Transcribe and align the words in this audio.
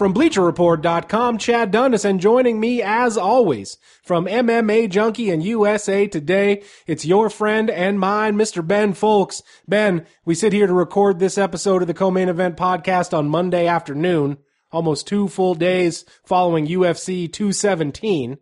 from 0.00 0.14
BleacherReport.com, 0.14 1.36
Chad 1.36 1.70
Dundas, 1.70 2.06
and 2.06 2.22
joining 2.22 2.58
me 2.58 2.80
as 2.80 3.18
always 3.18 3.76
from 4.02 4.24
MMA 4.24 4.88
Junkie 4.88 5.28
and 5.28 5.42
USA 5.42 6.06
Today, 6.06 6.62
it's 6.86 7.04
your 7.04 7.28
friend 7.28 7.68
and 7.68 8.00
mine, 8.00 8.34
Mr. 8.34 8.66
Ben 8.66 8.94
Fowlkes. 8.94 9.42
Ben, 9.68 10.06
we 10.24 10.34
sit 10.34 10.54
here 10.54 10.66
to 10.66 10.72
record 10.72 11.18
this 11.18 11.36
episode 11.36 11.82
of 11.82 11.86
the 11.86 11.92
co-main 11.92 12.30
event 12.30 12.56
podcast 12.56 13.12
on 13.12 13.28
Monday 13.28 13.66
afternoon, 13.66 14.38
almost 14.72 15.06
two 15.06 15.28
full 15.28 15.54
days 15.54 16.06
following 16.24 16.66
UFC 16.66 17.30
217, 17.30 18.38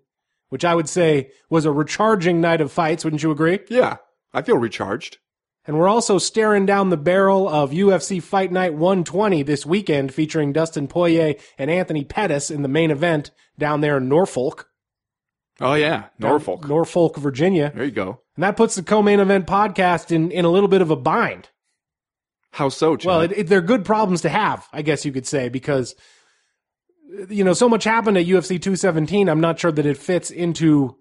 which 0.50 0.64
I 0.64 0.76
would 0.76 0.88
say 0.88 1.32
was 1.50 1.64
a 1.64 1.72
recharging 1.72 2.40
night 2.40 2.60
of 2.60 2.70
fights. 2.70 3.02
Wouldn't 3.02 3.24
you 3.24 3.32
agree? 3.32 3.58
Yeah, 3.68 3.96
I 4.32 4.42
feel 4.42 4.58
recharged. 4.58 5.18
And 5.68 5.78
we're 5.78 5.88
also 5.88 6.18
staring 6.18 6.64
down 6.64 6.88
the 6.88 6.96
barrel 6.96 7.46
of 7.46 7.72
UFC 7.72 8.22
Fight 8.22 8.50
Night 8.50 8.72
120 8.72 9.42
this 9.42 9.66
weekend, 9.66 10.14
featuring 10.14 10.52
Dustin 10.52 10.88
Poirier 10.88 11.34
and 11.58 11.70
Anthony 11.70 12.04
Pettis 12.04 12.50
in 12.50 12.62
the 12.62 12.68
main 12.68 12.90
event 12.90 13.30
down 13.58 13.82
there 13.82 13.98
in 13.98 14.08
Norfolk, 14.08 14.68
Oh 15.60 15.74
yeah, 15.74 16.04
Norfolk. 16.18 16.68
Norfolk, 16.68 17.16
Virginia. 17.16 17.72
there 17.74 17.84
you 17.84 17.90
go. 17.90 18.20
And 18.36 18.44
that 18.44 18.56
puts 18.56 18.76
the 18.76 18.82
co-main 18.82 19.20
event 19.20 19.46
podcast 19.46 20.12
in, 20.12 20.30
in 20.30 20.44
a 20.44 20.50
little 20.50 20.68
bit 20.68 20.82
of 20.82 20.90
a 20.90 20.96
bind. 20.96 21.48
How 22.52 22.68
so, 22.68 22.96
Chad? 22.96 23.06
Well, 23.06 23.20
it, 23.22 23.32
it, 23.32 23.46
they're 23.48 23.60
good 23.60 23.84
problems 23.84 24.22
to 24.22 24.28
have, 24.28 24.66
I 24.72 24.82
guess 24.82 25.04
you 25.04 25.12
could 25.12 25.26
say, 25.26 25.48
because 25.48 25.94
you 27.28 27.44
know 27.44 27.52
so 27.52 27.68
much 27.68 27.84
happened 27.84 28.16
at 28.16 28.26
UFC 28.26 28.50
217. 28.50 29.28
I'm 29.28 29.40
not 29.40 29.58
sure 29.58 29.72
that 29.72 29.84
it 29.84 29.98
fits 29.98 30.30
into 30.30 30.96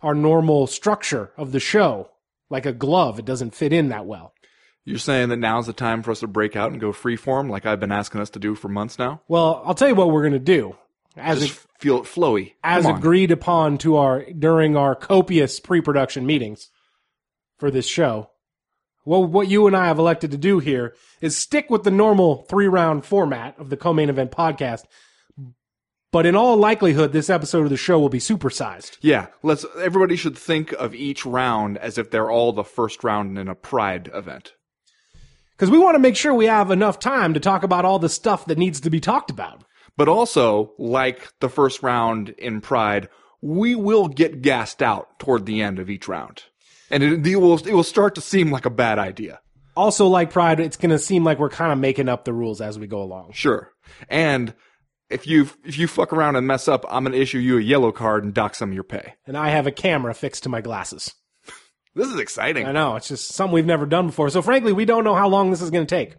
our 0.00 0.14
normal 0.14 0.66
structure 0.66 1.30
of 1.36 1.52
the 1.52 1.60
show 1.60 2.08
like 2.50 2.66
a 2.66 2.72
glove. 2.72 3.18
It 3.18 3.24
doesn't 3.24 3.54
fit 3.54 3.72
in 3.72 3.88
that 3.88 4.06
well. 4.06 4.34
You're 4.84 4.98
saying 4.98 5.28
that 5.28 5.36
now's 5.36 5.66
the 5.66 5.72
time 5.74 6.02
for 6.02 6.10
us 6.12 6.20
to 6.20 6.26
break 6.26 6.56
out 6.56 6.72
and 6.72 6.80
go 6.80 6.92
freeform, 6.92 7.50
like 7.50 7.66
I've 7.66 7.80
been 7.80 7.92
asking 7.92 8.22
us 8.22 8.30
to 8.30 8.38
do 8.38 8.54
for 8.54 8.68
months 8.68 8.98
now. 8.98 9.20
Well, 9.28 9.62
I'll 9.66 9.74
tell 9.74 9.88
you 9.88 9.94
what 9.94 10.10
we're 10.10 10.22
going 10.22 10.32
to 10.32 10.38
do. 10.38 10.76
As 11.16 11.40
Just 11.40 11.66
feel 11.78 11.98
it 11.98 12.04
flowy. 12.04 12.54
as 12.62 12.86
agreed 12.86 13.30
upon 13.30 13.76
to 13.78 13.96
our 13.96 14.24
during 14.32 14.76
our 14.76 14.94
copious 14.94 15.60
pre-production 15.60 16.24
meetings 16.26 16.70
for 17.58 17.70
this 17.70 17.86
show. 17.86 18.30
Well, 19.04 19.24
what 19.24 19.48
you 19.48 19.66
and 19.66 19.76
I 19.76 19.86
have 19.86 19.98
elected 19.98 20.30
to 20.30 20.36
do 20.38 20.58
here 20.58 20.94
is 21.20 21.36
stick 21.36 21.70
with 21.70 21.82
the 21.82 21.90
normal 21.90 22.44
three-round 22.48 23.04
format 23.04 23.58
of 23.58 23.68
the 23.68 23.76
co-main 23.76 24.10
event 24.10 24.30
podcast. 24.30 24.84
But 26.10 26.24
in 26.24 26.34
all 26.34 26.56
likelihood, 26.56 27.12
this 27.12 27.28
episode 27.28 27.64
of 27.64 27.70
the 27.70 27.76
show 27.76 27.98
will 27.98 28.08
be 28.08 28.18
supersized. 28.18 28.96
Yeah, 29.02 29.26
let's. 29.42 29.66
Everybody 29.78 30.16
should 30.16 30.38
think 30.38 30.72
of 30.72 30.94
each 30.94 31.26
round 31.26 31.76
as 31.76 31.98
if 31.98 32.10
they're 32.10 32.30
all 32.30 32.52
the 32.52 32.64
first 32.64 33.04
round 33.04 33.38
in 33.38 33.48
a 33.48 33.54
Pride 33.54 34.10
event. 34.14 34.54
Because 35.52 35.70
we 35.70 35.78
want 35.78 35.96
to 35.96 36.00
make 36.00 36.16
sure 36.16 36.32
we 36.32 36.46
have 36.46 36.70
enough 36.70 36.98
time 36.98 37.34
to 37.34 37.40
talk 37.40 37.62
about 37.62 37.84
all 37.84 37.98
the 37.98 38.08
stuff 38.08 38.46
that 38.46 38.58
needs 38.58 38.80
to 38.80 38.90
be 38.90 39.00
talked 39.00 39.30
about. 39.30 39.64
But 39.96 40.08
also, 40.08 40.72
like 40.78 41.32
the 41.40 41.48
first 41.48 41.82
round 41.82 42.30
in 42.30 42.60
Pride, 42.62 43.08
we 43.42 43.74
will 43.74 44.08
get 44.08 44.40
gassed 44.40 44.82
out 44.82 45.18
toward 45.18 45.44
the 45.44 45.60
end 45.60 45.78
of 45.78 45.90
each 45.90 46.08
round, 46.08 46.44
and 46.90 47.02
it, 47.02 47.26
it 47.26 47.36
will 47.36 47.58
it 47.58 47.74
will 47.74 47.84
start 47.84 48.14
to 48.14 48.20
seem 48.22 48.50
like 48.50 48.64
a 48.64 48.70
bad 48.70 48.98
idea. 48.98 49.40
Also, 49.76 50.06
like 50.06 50.30
Pride, 50.30 50.58
it's 50.58 50.76
going 50.76 50.90
to 50.90 50.98
seem 50.98 51.22
like 51.22 51.38
we're 51.38 51.50
kind 51.50 51.72
of 51.72 51.78
making 51.78 52.08
up 52.08 52.24
the 52.24 52.32
rules 52.32 52.60
as 52.60 52.78
we 52.78 52.86
go 52.86 53.02
along. 53.02 53.32
Sure. 53.32 53.70
And 54.08 54.54
if 55.10 55.26
you 55.26 55.48
if 55.64 55.78
you 55.78 55.88
fuck 55.88 56.12
around 56.12 56.36
and 56.36 56.46
mess 56.46 56.68
up, 56.68 56.84
I'm 56.88 57.04
gonna 57.04 57.16
issue 57.16 57.38
you 57.38 57.58
a 57.58 57.62
yellow 57.62 57.92
card 57.92 58.24
and 58.24 58.34
dock 58.34 58.54
some 58.54 58.70
of 58.70 58.74
your 58.74 58.84
pay. 58.84 59.14
And 59.26 59.36
I 59.36 59.50
have 59.50 59.66
a 59.66 59.72
camera 59.72 60.14
fixed 60.14 60.42
to 60.44 60.48
my 60.48 60.60
glasses. 60.60 61.14
This 61.94 62.08
is 62.08 62.20
exciting. 62.20 62.66
I 62.66 62.72
know, 62.72 62.96
it's 62.96 63.08
just 63.08 63.32
something 63.32 63.54
we've 63.54 63.66
never 63.66 63.86
done 63.86 64.06
before. 64.06 64.30
So 64.30 64.42
frankly, 64.42 64.72
we 64.72 64.84
don't 64.84 65.04
know 65.04 65.14
how 65.14 65.28
long 65.28 65.50
this 65.50 65.62
is 65.62 65.70
going 65.70 65.86
to 65.86 65.94
take. 65.94 66.14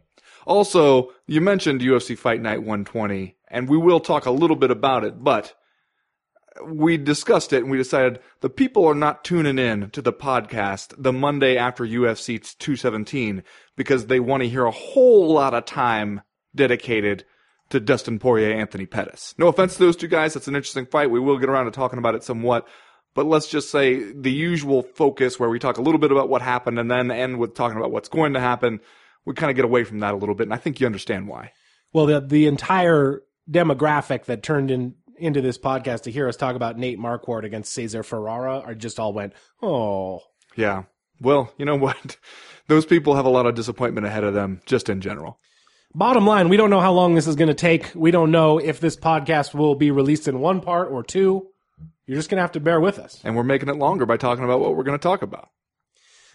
Also, 0.45 1.11
you 1.25 1.39
mentioned 1.39 1.79
UFC 1.79 2.17
Fight 2.17 2.41
Night 2.41 2.59
120, 2.59 3.37
and 3.49 3.69
we 3.69 3.77
will 3.77 3.99
talk 3.99 4.25
a 4.25 4.31
little 4.31 4.55
bit 4.55 4.71
about 4.71 5.05
it, 5.05 5.23
but 5.23 5.53
we 6.65 6.97
discussed 6.97 7.53
it 7.53 7.61
and 7.61 7.71
we 7.71 7.77
decided 7.77 8.19
the 8.41 8.49
people 8.49 8.85
are 8.85 8.95
not 8.95 9.23
tuning 9.23 9.57
in 9.57 9.89
to 9.91 10.01
the 10.01 10.11
podcast 10.11 10.93
the 10.97 11.13
Monday 11.13 11.57
after 11.57 11.85
UFC 11.85 12.39
217 12.57 13.43
because 13.77 14.07
they 14.07 14.19
want 14.19 14.43
to 14.43 14.49
hear 14.49 14.65
a 14.65 14.71
whole 14.71 15.31
lot 15.31 15.53
of 15.53 15.65
time 15.65 16.21
dedicated 16.53 17.23
to 17.69 17.79
Dustin 17.79 18.19
Poirier, 18.19 18.53
Anthony 18.53 18.85
Pettis. 18.85 19.35
No 19.37 19.47
offense 19.47 19.73
to 19.73 19.79
those 19.79 19.95
two 19.95 20.07
guys, 20.07 20.35
it's 20.35 20.47
an 20.47 20.55
interesting 20.55 20.85
fight. 20.85 21.11
We 21.11 21.19
will 21.19 21.37
get 21.37 21.49
around 21.49 21.65
to 21.65 21.71
talking 21.71 21.99
about 21.99 22.15
it 22.15 22.23
somewhat. 22.23 22.67
But 23.15 23.25
let's 23.25 23.47
just 23.47 23.71
say 23.71 24.11
the 24.13 24.31
usual 24.31 24.83
focus 24.83 25.39
where 25.39 25.49
we 25.49 25.59
talk 25.59 25.77
a 25.77 25.81
little 25.81 25.99
bit 25.99 26.11
about 26.11 26.29
what 26.29 26.41
happened 26.41 26.79
and 26.79 26.89
then 26.89 27.11
end 27.11 27.39
with 27.39 27.55
talking 27.55 27.77
about 27.77 27.91
what's 27.91 28.09
going 28.09 28.33
to 28.33 28.39
happen. 28.39 28.79
We 29.25 29.33
kind 29.33 29.49
of 29.49 29.55
get 29.55 29.65
away 29.65 29.83
from 29.83 29.99
that 29.99 30.13
a 30.13 30.17
little 30.17 30.35
bit, 30.35 30.43
and 30.43 30.53
I 30.53 30.57
think 30.57 30.79
you 30.79 30.85
understand 30.85 31.27
why. 31.27 31.51
Well, 31.91 32.05
the 32.05 32.21
the 32.21 32.45
entire 32.47 33.21
demographic 33.49 34.25
that 34.25 34.43
turned 34.43 34.71
in 34.71 34.95
into 35.17 35.41
this 35.41 35.57
podcast 35.57 36.03
to 36.03 36.11
hear 36.11 36.27
us 36.27 36.37
talk 36.37 36.55
about 36.55 36.77
Nate 36.77 36.99
Marquardt 36.99 37.43
against 37.43 37.73
Cesar 37.73 38.03
Ferreira 38.03 38.59
are 38.59 38.75
just 38.75 38.99
all 38.99 39.13
went, 39.13 39.33
oh. 39.61 40.21
Yeah. 40.55 40.83
Well, 41.19 41.51
you 41.57 41.65
know 41.65 41.75
what? 41.77 42.17
Those 42.67 42.85
people 42.85 43.15
have 43.15 43.25
a 43.25 43.29
lot 43.29 43.45
of 43.45 43.55
disappointment 43.55 44.07
ahead 44.07 44.23
of 44.23 44.33
them, 44.33 44.61
just 44.65 44.89
in 44.89 45.01
general. 45.01 45.39
Bottom 45.95 46.27
line, 46.27 46.49
we 46.49 46.57
don't 46.57 46.69
know 46.69 46.81
how 46.81 46.93
long 46.93 47.15
this 47.15 47.25
is 47.25 47.35
going 47.35 47.47
to 47.47 47.55
take. 47.55 47.91
We 47.95 48.11
don't 48.11 48.29
know 48.29 48.59
if 48.59 48.79
this 48.79 48.95
podcast 48.95 49.55
will 49.55 49.73
be 49.73 49.89
released 49.89 50.27
in 50.27 50.39
one 50.39 50.61
part 50.61 50.91
or 50.91 51.03
two. 51.03 51.47
You're 52.05 52.17
just 52.17 52.29
going 52.29 52.37
to 52.37 52.43
have 52.43 52.51
to 52.51 52.59
bear 52.59 52.79
with 52.79 52.99
us. 52.99 53.19
And 53.23 53.35
we're 53.35 53.41
making 53.41 53.69
it 53.69 53.75
longer 53.75 54.05
by 54.05 54.17
talking 54.17 54.43
about 54.43 54.59
what 54.59 54.75
we're 54.75 54.83
going 54.83 54.99
to 54.99 55.01
talk 55.01 55.23
about. 55.23 55.49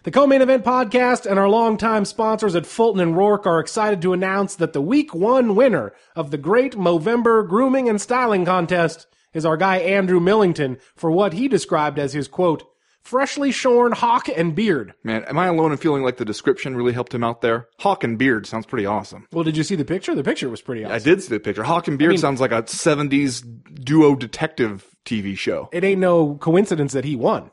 The 0.03 0.11
co-main 0.11 0.43
event 0.43 0.65
podcast 0.65 1.25
and 1.25 1.39
our 1.39 1.49
longtime 1.49 2.05
sponsors 2.05 2.57
at 2.57 2.67
Fulton 2.67 3.01
and 3.01 3.15
Roark 3.15 3.47
are 3.47 3.61
excited 3.61 4.03
to 4.03 4.13
announce 4.13 4.57
that 4.57 4.73
the 4.73 4.83
week 4.83 5.15
one 5.15 5.55
winner 5.55 5.93
of 6.17 6.33
the 6.33 6.37
great 6.37 6.73
Movember 6.73 7.49
grooming 7.49 7.89
and 7.89 8.01
styling 8.01 8.45
contest 8.45 9.07
is 9.33 9.47
our 9.47 9.57
guy 9.57 9.77
Andrew 9.77 10.19
Millington 10.19 10.79
for 10.97 11.13
what 11.13 11.33
he 11.33 11.47
described 11.47 12.01
as 12.01 12.13
his 12.13 12.27
quote, 12.27 12.65
freshly 13.05 13.53
shorn 13.53 13.93
hawk 13.93 14.29
and 14.35 14.55
beard. 14.55 14.95
Man, 15.05 15.25
am 15.25 15.39
I 15.39 15.47
alone 15.47 15.73
in 15.73 15.79
feeling 15.79 16.03
like 16.03 16.17
the 16.17 16.25
description 16.25 16.75
really 16.77 16.93
helped 16.93 17.15
him 17.15 17.23
out 17.23 17.41
there? 17.43 17.69
Hawk 17.79 18.03
and 18.03 18.19
beard 18.19 18.47
sounds 18.47 18.67
pretty 18.67 18.87
awesome. 18.87 19.29
Well, 19.33 19.45
did 19.45 19.57
you 19.57 19.63
see 19.63 19.77
the 19.77 19.85
picture? 19.85 20.15
The 20.15 20.25
picture 20.25 20.49
was 20.49 20.63
pretty 20.63 20.85
awesome. 20.85 20.95
I 20.95 20.99
did 20.99 21.23
see 21.23 21.29
the 21.29 21.41
picture. 21.41 21.63
Hawk 21.63 21.87
and 21.87 21.99
beard 21.99 22.11
mean- 22.11 22.19
sounds 22.19 22.41
like 22.41 22.53
a 22.53 22.63
70s 22.63 23.45
duo 23.85 24.17
detective 24.17 24.87
TV 25.05 25.37
show. 25.37 25.69
It 25.73 25.85
ain't 25.85 26.01
no 26.01 26.37
coincidence 26.37 26.93
that 26.95 27.05
he 27.05 27.15
won, 27.15 27.51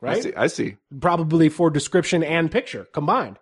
right? 0.00 0.16
I 0.16 0.20
see. 0.20 0.34
I 0.34 0.46
see. 0.46 0.76
Probably 1.00 1.48
for 1.50 1.70
description 1.70 2.24
and 2.24 2.50
picture 2.50 2.86
combined. 2.92 3.38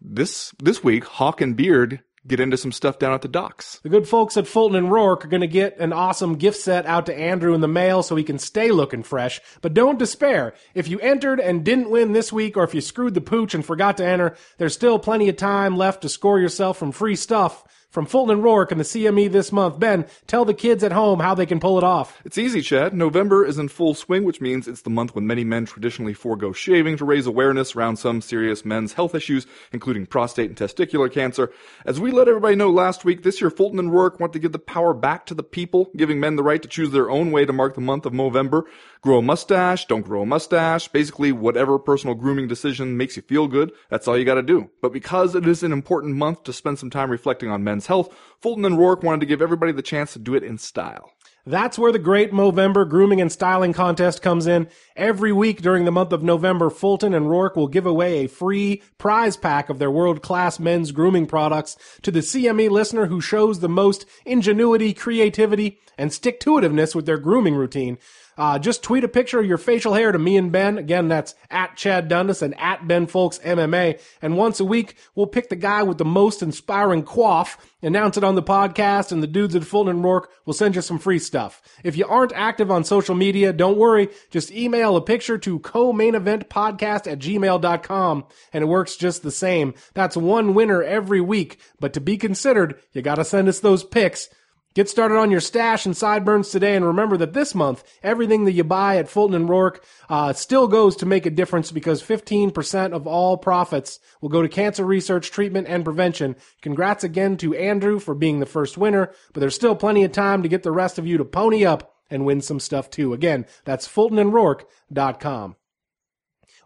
This 0.00 0.52
this 0.62 0.82
week, 0.84 1.04
Hawk 1.04 1.40
and 1.40 1.56
Beard 1.56 2.00
get 2.26 2.40
into 2.40 2.56
some 2.56 2.72
stuff 2.72 2.98
down 2.98 3.12
at 3.12 3.22
the 3.22 3.28
docks. 3.28 3.80
The 3.82 3.88
good 3.88 4.08
folks 4.08 4.36
at 4.36 4.46
Fulton 4.46 4.76
and 4.76 4.88
Roark 4.88 5.24
are 5.24 5.28
going 5.28 5.40
to 5.40 5.46
get 5.48 5.78
an 5.78 5.92
awesome 5.92 6.36
gift 6.36 6.58
set 6.58 6.86
out 6.86 7.06
to 7.06 7.18
Andrew 7.18 7.54
in 7.54 7.60
the 7.60 7.68
mail 7.68 8.02
so 8.02 8.14
he 8.14 8.24
can 8.24 8.38
stay 8.38 8.70
looking 8.70 9.02
fresh. 9.02 9.40
But 9.60 9.74
don't 9.74 9.98
despair. 9.98 10.54
If 10.74 10.88
you 10.88 11.00
entered 11.00 11.40
and 11.40 11.64
didn't 11.64 11.90
win 11.90 12.12
this 12.12 12.32
week, 12.32 12.56
or 12.56 12.64
if 12.64 12.74
you 12.74 12.80
screwed 12.80 13.14
the 13.14 13.20
pooch 13.20 13.54
and 13.54 13.64
forgot 13.64 13.96
to 13.96 14.06
enter, 14.06 14.36
there's 14.58 14.74
still 14.74 14.98
plenty 14.98 15.28
of 15.28 15.36
time 15.36 15.76
left 15.76 16.02
to 16.02 16.08
score 16.08 16.38
yourself 16.38 16.78
from 16.78 16.92
free 16.92 17.16
stuff 17.16 17.64
from 17.92 18.06
Fulton 18.06 18.36
and 18.36 18.42
Roark 18.42 18.70
and 18.70 18.80
the 18.80 18.84
CME 18.84 19.30
this 19.30 19.52
month. 19.52 19.78
Ben, 19.78 20.06
tell 20.26 20.46
the 20.46 20.54
kids 20.54 20.82
at 20.82 20.92
home 20.92 21.20
how 21.20 21.34
they 21.34 21.44
can 21.44 21.60
pull 21.60 21.76
it 21.76 21.84
off. 21.84 22.20
It's 22.24 22.38
easy, 22.38 22.62
Chad. 22.62 22.94
November 22.94 23.44
is 23.44 23.58
in 23.58 23.68
full 23.68 23.94
swing, 23.94 24.24
which 24.24 24.40
means 24.40 24.66
it's 24.66 24.80
the 24.80 24.90
month 24.90 25.14
when 25.14 25.26
many 25.26 25.44
men 25.44 25.66
traditionally 25.66 26.14
forego 26.14 26.52
shaving 26.52 26.96
to 26.96 27.04
raise 27.04 27.26
awareness 27.26 27.76
around 27.76 27.98
some 27.98 28.22
serious 28.22 28.64
men's 28.64 28.94
health 28.94 29.14
issues, 29.14 29.46
including 29.72 30.06
prostate 30.06 30.48
and 30.48 30.56
testicular 30.56 31.12
cancer. 31.12 31.52
As 31.84 32.00
we 32.00 32.10
let 32.12 32.28
everybody 32.28 32.56
know 32.56 32.70
last 32.70 33.04
week, 33.04 33.22
this 33.22 33.42
year 33.42 33.50
Fulton 33.50 33.78
and 33.78 33.90
Roark 33.90 34.18
want 34.18 34.32
to 34.32 34.38
give 34.38 34.52
the 34.52 34.58
power 34.58 34.94
back 34.94 35.26
to 35.26 35.34
the 35.34 35.42
people, 35.42 35.90
giving 35.94 36.18
men 36.18 36.36
the 36.36 36.42
right 36.42 36.62
to 36.62 36.68
choose 36.68 36.92
their 36.92 37.10
own 37.10 37.30
way 37.30 37.44
to 37.44 37.52
mark 37.52 37.74
the 37.74 37.82
month 37.82 38.06
of 38.06 38.14
November. 38.14 38.64
Grow 39.02 39.18
a 39.18 39.22
mustache, 39.22 39.86
don't 39.86 40.06
grow 40.06 40.22
a 40.22 40.26
mustache, 40.26 40.86
basically 40.86 41.32
whatever 41.32 41.76
personal 41.76 42.14
grooming 42.14 42.46
decision 42.46 42.96
makes 42.96 43.16
you 43.16 43.22
feel 43.22 43.48
good, 43.48 43.72
that's 43.90 44.06
all 44.06 44.16
you 44.16 44.24
gotta 44.24 44.44
do. 44.44 44.70
But 44.80 44.92
because 44.92 45.34
it 45.34 45.44
is 45.44 45.64
an 45.64 45.72
important 45.72 46.14
month 46.14 46.44
to 46.44 46.52
spend 46.52 46.78
some 46.78 46.88
time 46.88 47.10
reflecting 47.10 47.50
on 47.50 47.64
men's 47.64 47.88
health, 47.88 48.16
Fulton 48.40 48.64
and 48.64 48.76
Roark 48.76 49.02
wanted 49.02 49.18
to 49.18 49.26
give 49.26 49.42
everybody 49.42 49.72
the 49.72 49.82
chance 49.82 50.12
to 50.12 50.20
do 50.20 50.36
it 50.36 50.44
in 50.44 50.56
style. 50.56 51.10
That's 51.44 51.76
where 51.76 51.90
the 51.90 51.98
great 51.98 52.30
Movember 52.30 52.88
grooming 52.88 53.20
and 53.20 53.32
styling 53.32 53.72
contest 53.72 54.22
comes 54.22 54.46
in. 54.46 54.68
Every 54.94 55.32
week 55.32 55.60
during 55.60 55.84
the 55.84 55.90
month 55.90 56.12
of 56.12 56.22
November, 56.22 56.70
Fulton 56.70 57.12
and 57.12 57.26
Roark 57.26 57.56
will 57.56 57.66
give 57.66 57.86
away 57.86 58.18
a 58.18 58.28
free 58.28 58.84
prize 58.98 59.36
pack 59.36 59.68
of 59.68 59.80
their 59.80 59.90
world-class 59.90 60.60
men's 60.60 60.92
grooming 60.92 61.26
products 61.26 61.76
to 62.02 62.12
the 62.12 62.20
CME 62.20 62.70
listener 62.70 63.06
who 63.06 63.20
shows 63.20 63.58
the 63.58 63.68
most 63.68 64.06
ingenuity, 64.24 64.94
creativity, 64.94 65.80
and 65.98 66.12
stick-to-itiveness 66.12 66.94
with 66.94 67.06
their 67.06 67.18
grooming 67.18 67.56
routine. 67.56 67.98
Uh, 68.36 68.58
just 68.58 68.82
tweet 68.82 69.04
a 69.04 69.08
picture 69.08 69.38
of 69.40 69.46
your 69.46 69.58
facial 69.58 69.94
hair 69.94 70.12
to 70.12 70.18
me 70.18 70.36
and 70.36 70.50
Ben. 70.50 70.78
Again, 70.78 71.08
that's 71.08 71.34
at 71.50 71.76
Chad 71.76 72.08
Dundas 72.08 72.42
and 72.42 72.58
at 72.58 72.86
Ben 72.88 73.06
Fowlkes 73.06 73.40
MMA. 73.42 74.00
And 74.20 74.36
once 74.36 74.60
a 74.60 74.64
week, 74.64 74.96
we'll 75.14 75.26
pick 75.26 75.48
the 75.48 75.56
guy 75.56 75.82
with 75.82 75.98
the 75.98 76.04
most 76.04 76.42
inspiring 76.42 77.02
quaff, 77.02 77.58
announce 77.82 78.16
it 78.16 78.24
on 78.24 78.34
the 78.34 78.42
podcast, 78.42 79.12
and 79.12 79.22
the 79.22 79.26
dudes 79.26 79.54
at 79.54 79.64
Fulton 79.64 79.96
and 79.96 80.04
Roark 80.04 80.26
will 80.46 80.54
send 80.54 80.76
you 80.76 80.82
some 80.82 80.98
free 80.98 81.18
stuff. 81.18 81.60
If 81.84 81.96
you 81.96 82.06
aren't 82.06 82.32
active 82.32 82.70
on 82.70 82.84
social 82.84 83.14
media, 83.14 83.52
don't 83.52 83.78
worry. 83.78 84.08
Just 84.30 84.50
email 84.50 84.96
a 84.96 85.02
picture 85.02 85.38
to 85.38 85.58
co-maineventpodcast 85.58 87.10
at 87.10 87.18
gmail.com 87.18 88.24
and 88.52 88.62
it 88.62 88.66
works 88.66 88.96
just 88.96 89.22
the 89.22 89.30
same. 89.30 89.74
That's 89.94 90.16
one 90.16 90.54
winner 90.54 90.82
every 90.82 91.20
week. 91.20 91.58
But 91.80 91.92
to 91.94 92.00
be 92.00 92.16
considered, 92.16 92.80
you 92.92 93.02
gotta 93.02 93.24
send 93.24 93.48
us 93.48 93.60
those 93.60 93.84
pics. 93.84 94.28
Get 94.74 94.88
started 94.88 95.18
on 95.18 95.30
your 95.30 95.40
stash 95.40 95.84
and 95.84 95.94
sideburns 95.94 96.48
today, 96.48 96.74
and 96.74 96.84
remember 96.84 97.18
that 97.18 97.34
this 97.34 97.54
month, 97.54 97.84
everything 98.02 98.46
that 98.46 98.52
you 98.52 98.64
buy 98.64 98.96
at 98.96 99.08
Fulton 99.08 99.34
and 99.36 99.48
Roark 99.48 99.82
uh, 100.08 100.32
still 100.32 100.66
goes 100.66 100.96
to 100.96 101.06
make 101.06 101.26
a 101.26 101.30
difference 101.30 101.70
because 101.70 102.02
15% 102.02 102.92
of 102.92 103.06
all 103.06 103.36
profits 103.36 104.00
will 104.22 104.30
go 104.30 104.40
to 104.40 104.48
cancer 104.48 104.84
research, 104.84 105.30
treatment, 105.30 105.68
and 105.68 105.84
prevention. 105.84 106.36
Congrats 106.62 107.04
again 107.04 107.36
to 107.36 107.54
Andrew 107.54 107.98
for 107.98 108.14
being 108.14 108.40
the 108.40 108.46
first 108.46 108.78
winner, 108.78 109.12
but 109.34 109.40
there's 109.40 109.54
still 109.54 109.76
plenty 109.76 110.04
of 110.04 110.12
time 110.12 110.42
to 110.42 110.48
get 110.48 110.62
the 110.62 110.72
rest 110.72 110.98
of 110.98 111.06
you 111.06 111.18
to 111.18 111.24
pony 111.24 111.66
up 111.66 111.94
and 112.08 112.24
win 112.24 112.40
some 112.40 112.60
stuff 112.60 112.88
too. 112.88 113.12
Again, 113.12 113.44
that's 113.64 113.86
FultonandRoark.com. 113.88 115.56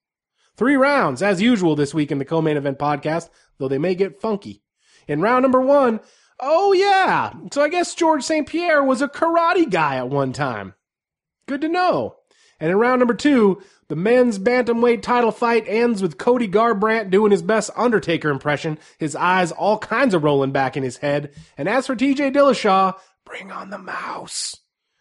Three 0.56 0.76
rounds, 0.76 1.22
as 1.22 1.40
usual, 1.40 1.76
this 1.76 1.94
week 1.94 2.12
in 2.12 2.18
the 2.18 2.24
co-main 2.24 2.56
event 2.56 2.78
podcast, 2.78 3.28
though 3.58 3.68
they 3.68 3.78
may 3.78 3.94
get 3.94 4.20
funky. 4.20 4.62
In 5.08 5.20
round 5.20 5.42
number 5.42 5.60
one, 5.60 6.00
oh 6.38 6.72
yeah, 6.72 7.32
so 7.52 7.62
I 7.62 7.68
guess 7.68 7.94
George 7.94 8.24
St. 8.24 8.46
Pierre 8.46 8.82
was 8.82 9.02
a 9.02 9.08
karate 9.08 9.70
guy 9.70 9.96
at 9.96 10.10
one 10.10 10.32
time. 10.32 10.74
Good 11.46 11.62
to 11.62 11.68
know. 11.68 12.16
And 12.60 12.70
in 12.70 12.76
round 12.76 12.98
number 12.98 13.14
two, 13.14 13.62
the 13.88 13.96
men's 13.96 14.38
bantamweight 14.38 15.02
title 15.02 15.32
fight 15.32 15.64
ends 15.66 16.02
with 16.02 16.18
Cody 16.18 16.46
Garbrandt 16.46 17.10
doing 17.10 17.32
his 17.32 17.42
best 17.42 17.70
Undertaker 17.74 18.28
impression, 18.30 18.78
his 18.98 19.16
eyes 19.16 19.50
all 19.50 19.78
kinds 19.78 20.14
of 20.14 20.22
rolling 20.22 20.52
back 20.52 20.76
in 20.76 20.82
his 20.82 20.98
head. 20.98 21.32
And 21.58 21.68
as 21.68 21.86
for 21.86 21.96
TJ 21.96 22.34
Dillashaw, 22.34 22.96
bring 23.24 23.50
on 23.50 23.70
the 23.70 23.78
mouse. 23.78 24.56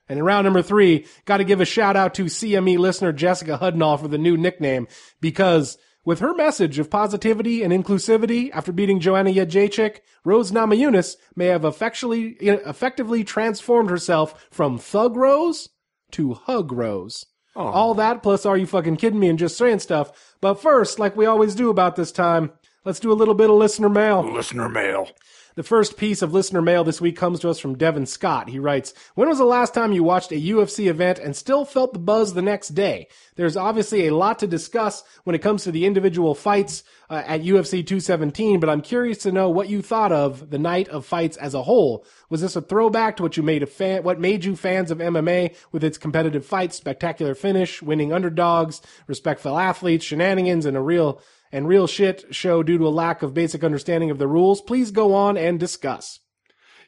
And 0.08 0.18
in 0.18 0.26
round 0.26 0.46
number 0.46 0.64
three, 0.64 1.06
got 1.26 1.38
to 1.38 1.44
give 1.44 1.62
a 1.62 1.66
shout 1.66 1.96
out 1.96 2.16
to 2.16 2.26
CME 2.26 2.80
listener 2.80 3.12
Jessica 3.12 3.60
Hudnall 3.62 4.00
for 4.00 4.08
the 4.08 4.18
new 4.18 4.38
nickname 4.38 4.88
because 5.22 5.78
with 6.04 6.20
her 6.20 6.34
message 6.34 6.80
of 6.80 6.90
positivity 6.90 7.62
and 7.62 7.72
inclusivity 7.72 8.50
after 8.52 8.72
beating 8.72 9.00
Joanna 9.00 9.32
Jędrzejczyk, 9.32 10.00
Rose 10.24 10.52
Namajunas 10.52 11.18
may 11.36 11.48
have 11.48 11.64
effectually, 11.64 12.38
effectively 12.40 13.24
transformed 13.24 13.92
herself 13.92 14.48
from 14.50 14.80
Thug 14.80 15.16
Rose 15.16 15.70
to 16.12 16.34
Hug 16.34 16.72
Rose. 16.72 17.28
Oh. 17.56 17.68
All 17.68 17.94
that 17.96 18.24
plus 18.24 18.46
are 18.46 18.58
you 18.58 18.66
fucking 18.66 18.98
kidding 18.98 19.20
me 19.20 19.28
and 19.30 19.40
just 19.40 19.58
saying 19.58 19.80
stuff. 19.80 20.36
But 20.42 20.62
first, 20.62 21.00
like 21.00 21.16
we 21.16 21.26
always 21.26 21.56
do 21.56 21.70
about 21.70 21.96
this 21.96 22.12
time, 22.12 22.52
let's 22.86 23.00
do 23.00 23.12
a 23.12 23.14
little 23.14 23.34
bit 23.34 23.50
of 23.50 23.56
listener 23.56 23.90
mail. 23.90 24.22
Listener 24.22 24.70
mail. 24.70 25.10
The 25.56 25.64
first 25.64 25.98
piece 25.98 26.22
of 26.22 26.32
listener 26.32 26.62
mail 26.62 26.84
this 26.84 27.02
week 27.02 27.18
comes 27.18 27.40
to 27.40 27.50
us 27.50 27.60
from 27.60 27.78
Devin 27.78 28.06
Scott. 28.06 28.50
He 28.50 28.60
writes, 28.60 28.94
When 29.16 29.28
was 29.28 29.40
the 29.40 29.46
last 29.46 29.74
time 29.74 29.92
you 29.92 30.04
watched 30.04 30.32
a 30.32 30.36
UFC 30.36 30.88
event 30.88 31.20
and 31.20 31.36
still 31.36 31.66
felt 31.66 31.94
the 31.94 32.00
buzz 32.00 32.34
the 32.34 32.42
next 32.42 32.70
day? 32.70 33.08
There's 33.36 33.58
obviously 33.58 34.08
a 34.08 34.16
lot 34.16 34.40
to 34.40 34.48
discuss 34.48 35.04
when 35.24 35.36
it 35.36 35.42
comes 35.42 35.64
to 35.64 35.72
the 35.72 35.86
individual 35.86 36.36
fights 36.36 36.84
uh, 37.10 37.24
at 37.26 37.42
UFC 37.42 37.86
217, 37.86 38.60
but 38.60 38.70
I'm 38.70 38.82
curious 38.82 39.18
to 39.20 39.32
know 39.32 39.50
what 39.50 39.70
you 39.70 39.82
thought 39.82 40.12
of 40.12 40.50
the 40.50 40.60
night 40.60 40.88
of 40.90 41.06
fights 41.06 41.38
as 41.38 41.54
a 41.54 41.64
whole. 41.64 42.06
Was 42.30 42.42
this 42.42 42.56
a 42.56 42.62
throwback 42.62 43.18
to 43.18 43.24
what 43.24 43.36
you 43.36 43.44
made 43.44 43.64
a 43.64 43.68
fan, 43.68 44.04
what 44.04 44.20
made 44.20 44.46
you 44.46 44.56
fans 44.56 44.92
of 44.92 45.00
MMA 45.00 45.56
with 45.72 45.84
its 45.84 45.98
competitive 45.98 46.46
fights, 46.46 46.76
spectacular 46.76 47.34
finish, 47.34 47.82
winning 47.82 48.14
underdogs, 48.14 48.82
respectful 49.08 49.58
athletes, 49.58 50.06
shenanigans, 50.06 50.66
and 50.66 50.78
a 50.78 50.82
real 50.82 51.22
and 51.52 51.68
real 51.68 51.88
shit 51.88 52.26
show 52.32 52.64
due 52.64 52.78
to 52.78 52.88
a 52.88 52.90
lack 52.90 53.22
of 53.22 53.34
basic 53.34 53.64
understanding 53.64 54.12
of 54.12 54.18
the 54.18 54.28
rules? 54.28 54.62
Please 54.62 54.92
go 54.92 55.14
on 55.14 55.38
and 55.38 55.60
discuss. 55.60 56.20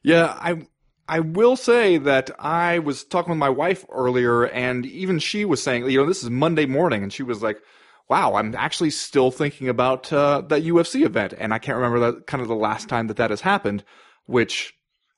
Yeah, 0.03 0.35
I 0.39 0.67
I 1.07 1.19
will 1.19 1.55
say 1.55 1.97
that 1.97 2.31
I 2.39 2.79
was 2.79 3.03
talking 3.03 3.31
with 3.31 3.37
my 3.37 3.49
wife 3.49 3.85
earlier, 3.89 4.45
and 4.45 4.85
even 4.85 5.19
she 5.19 5.43
was 5.43 5.61
saying, 5.61 5.89
you 5.89 5.97
know, 5.97 6.05
this 6.05 6.23
is 6.23 6.29
Monday 6.29 6.65
morning, 6.65 7.03
and 7.03 7.11
she 7.11 7.23
was 7.23 7.43
like, 7.43 7.61
"Wow, 8.07 8.35
I'm 8.35 8.55
actually 8.55 8.91
still 8.91 9.29
thinking 9.29 9.67
about 9.67 10.11
uh, 10.13 10.41
that 10.47 10.63
UFC 10.63 11.05
event," 11.05 11.33
and 11.37 11.53
I 11.53 11.59
can't 11.59 11.75
remember 11.75 11.99
that 11.99 12.27
kind 12.27 12.41
of 12.41 12.47
the 12.47 12.55
last 12.55 12.87
time 12.87 13.07
that 13.07 13.17
that 13.17 13.29
has 13.29 13.41
happened. 13.41 13.83
Which 14.25 14.73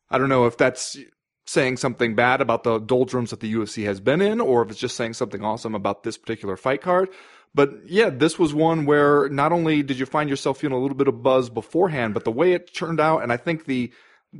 I 0.10 0.18
don't 0.18 0.30
know 0.30 0.46
if 0.48 0.58
that's 0.58 0.98
saying 1.46 1.78
something 1.78 2.16
bad 2.16 2.42
about 2.42 2.64
the 2.64 2.80
doldrums 2.80 3.30
that 3.30 3.42
the 3.42 3.54
UFC 3.54 3.86
has 3.86 4.00
been 4.00 4.22
in, 4.22 4.42
or 4.42 4.64
if 4.64 4.72
it's 4.72 4.80
just 4.80 4.96
saying 4.96 5.14
something 5.14 5.44
awesome 5.44 5.76
about 5.76 6.04
this 6.04 6.18
particular 6.18 6.58
fight 6.58 6.82
card. 6.82 7.10
But 7.56 7.88
yeah, 7.88 8.10
this 8.10 8.40
was 8.40 8.54
one 8.54 8.86
where 8.86 9.30
not 9.30 9.52
only 9.52 9.84
did 9.84 10.00
you 10.00 10.06
find 10.06 10.30
yourself 10.30 10.60
feeling 10.60 10.76
a 10.76 10.82
little 10.82 10.98
bit 10.98 11.08
of 11.08 11.22
buzz 11.22 11.50
beforehand, 11.50 12.14
but 12.14 12.24
the 12.24 12.32
way 12.32 12.54
it 12.54 12.74
turned 12.74 13.00
out, 13.00 13.22
and 13.22 13.32
I 13.32 13.38
think 13.38 13.66
the 13.66 13.94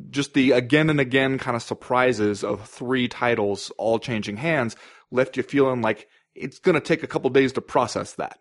just 0.10 0.34
the 0.34 0.52
again 0.52 0.90
and 0.90 1.00
again 1.00 1.38
kind 1.38 1.56
of 1.56 1.62
surprises 1.62 2.44
of 2.44 2.68
three 2.68 3.08
titles 3.08 3.72
all 3.78 4.00
changing 4.00 4.38
hands 4.38 4.76
left 5.12 5.38
you 5.38 5.44
feeling 5.44 5.82
like 5.82 6.08
it's 6.34 6.58
going 6.58 6.74
to 6.74 6.82
take 6.82 7.04
a 7.04 7.08
couple 7.08 7.30
days 7.30 7.54
to 7.54 7.62
process 7.62 8.14
that. 8.14 8.40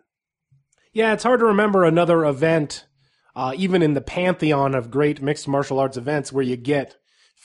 Yeah, 0.91 1.13
it's 1.13 1.23
hard 1.23 1.39
to 1.41 1.45
remember 1.47 1.83
another 1.83 2.25
event, 2.25 2.85
uh, 3.35 3.53
even 3.55 3.83
in 3.83 3.93
the 3.93 4.01
pantheon 4.01 4.73
of 4.73 4.91
great 4.91 5.21
mixed 5.21 5.47
martial 5.47 5.79
arts 5.79 5.97
events, 5.97 6.33
where 6.33 6.43
you 6.43 6.55
get 6.55 6.95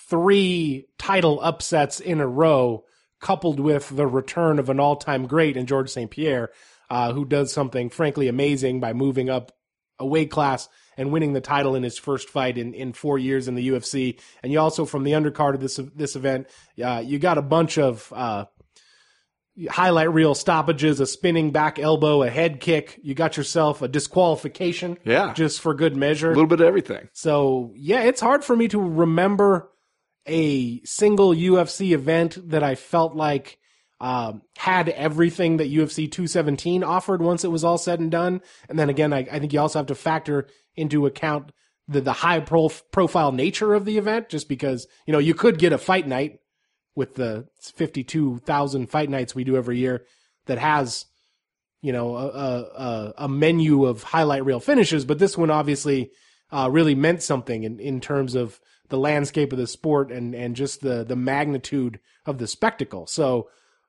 three 0.08 0.86
title 0.98 1.40
upsets 1.42 2.00
in 2.00 2.20
a 2.20 2.26
row, 2.26 2.84
coupled 3.20 3.60
with 3.60 3.94
the 3.94 4.06
return 4.06 4.58
of 4.58 4.70
an 4.70 4.80
all-time 4.80 5.26
great 5.26 5.56
in 5.56 5.66
George 5.66 5.90
St. 5.90 6.10
Pierre, 6.10 6.50
uh, 6.90 7.12
who 7.12 7.24
does 7.24 7.52
something 7.52 7.90
frankly 7.90 8.28
amazing 8.28 8.80
by 8.80 8.92
moving 8.92 9.28
up 9.30 9.52
a 9.98 10.06
weight 10.06 10.30
class 10.30 10.68
and 10.96 11.10
winning 11.12 11.32
the 11.32 11.40
title 11.40 11.74
in 11.74 11.82
his 11.82 11.98
first 11.98 12.28
fight 12.28 12.56
in, 12.58 12.72
in 12.74 12.92
four 12.92 13.18
years 13.18 13.48
in 13.48 13.54
the 13.54 13.68
UFC. 13.68 14.18
And 14.42 14.52
you 14.52 14.60
also, 14.60 14.84
from 14.84 15.02
the 15.04 15.12
undercard 15.12 15.54
of 15.54 15.60
this 15.60 15.78
this 15.94 16.16
event, 16.16 16.48
uh, 16.82 17.02
you 17.04 17.18
got 17.18 17.36
a 17.38 17.42
bunch 17.42 17.78
of 17.78 18.12
uh, 18.14 18.44
highlight 19.68 20.12
reel 20.12 20.34
stoppages, 20.34 21.00
a 21.00 21.06
spinning 21.06 21.50
back 21.50 21.78
elbow, 21.78 22.22
a 22.22 22.30
head 22.30 22.60
kick. 22.60 22.98
You 23.02 23.14
got 23.14 23.36
yourself 23.36 23.82
a 23.82 23.88
disqualification, 23.88 24.98
Yeah. 25.04 25.32
just 25.34 25.60
for 25.60 25.74
good 25.74 25.96
measure. 25.96 26.28
A 26.28 26.34
little 26.34 26.46
bit 26.46 26.60
of 26.60 26.66
everything. 26.66 27.08
So 27.12 27.72
yeah, 27.74 28.02
it's 28.02 28.20
hard 28.20 28.44
for 28.44 28.54
me 28.54 28.68
to 28.68 28.80
remember 28.80 29.70
a 30.26 30.80
single 30.84 31.30
UFC 31.34 31.92
event 31.92 32.38
that 32.50 32.62
I 32.62 32.74
felt 32.76 33.16
like 33.16 33.58
um, 34.00 34.42
had 34.56 34.88
everything 34.90 35.56
that 35.56 35.70
UFC 35.70 36.10
217 36.10 36.84
offered 36.84 37.20
once 37.20 37.44
it 37.44 37.50
was 37.50 37.64
all 37.64 37.78
said 37.78 37.98
and 38.00 38.10
done. 38.10 38.40
And 38.68 38.78
then 38.78 38.88
again, 38.90 39.12
I, 39.12 39.26
I 39.30 39.38
think 39.38 39.52
you 39.52 39.60
also 39.60 39.78
have 39.80 39.86
to 39.86 39.94
factor 39.94 40.46
into 40.76 41.06
account 41.06 41.52
the 41.88 42.00
the 42.00 42.12
high 42.12 42.40
pro- 42.40 42.68
profile 42.92 43.32
nature 43.32 43.74
of 43.74 43.84
the 43.84 43.98
event, 43.98 44.28
just 44.28 44.48
because 44.48 44.86
you 45.06 45.12
know 45.12 45.18
you 45.18 45.34
could 45.34 45.58
get 45.58 45.72
a 45.72 45.78
fight 45.78 46.06
night 46.06 46.38
with 46.94 47.14
the 47.14 47.46
52,000 47.62 48.88
fight 48.90 49.08
nights 49.08 49.34
we 49.34 49.44
do 49.44 49.56
every 49.56 49.78
year 49.78 50.04
that 50.46 50.58
has 50.58 51.06
you 51.80 51.92
know 51.92 52.16
a, 52.16 52.26
a, 52.26 52.60
a- 52.62 53.14
a 53.24 53.28
menu 53.28 53.84
of 53.84 54.02
highlight 54.02 54.44
reel 54.44 54.60
finishes, 54.60 55.04
but 55.04 55.18
this 55.18 55.36
one 55.36 55.50
obviously 55.50 56.10
uh, 56.52 56.68
really 56.70 56.94
meant 56.94 57.22
something 57.22 57.64
in, 57.64 57.78
in 57.80 58.00
terms 58.00 58.34
of 58.34 58.60
the 58.88 58.98
landscape 58.98 59.52
of 59.52 59.58
the 59.58 59.66
sport 59.66 60.10
and 60.12 60.34
and 60.34 60.56
just 60.56 60.80
the 60.82 61.04
the 61.04 61.16
magnitude 61.16 61.98
of 62.26 62.38
the 62.38 62.46
spectacle. 62.46 63.06
So 63.06 63.48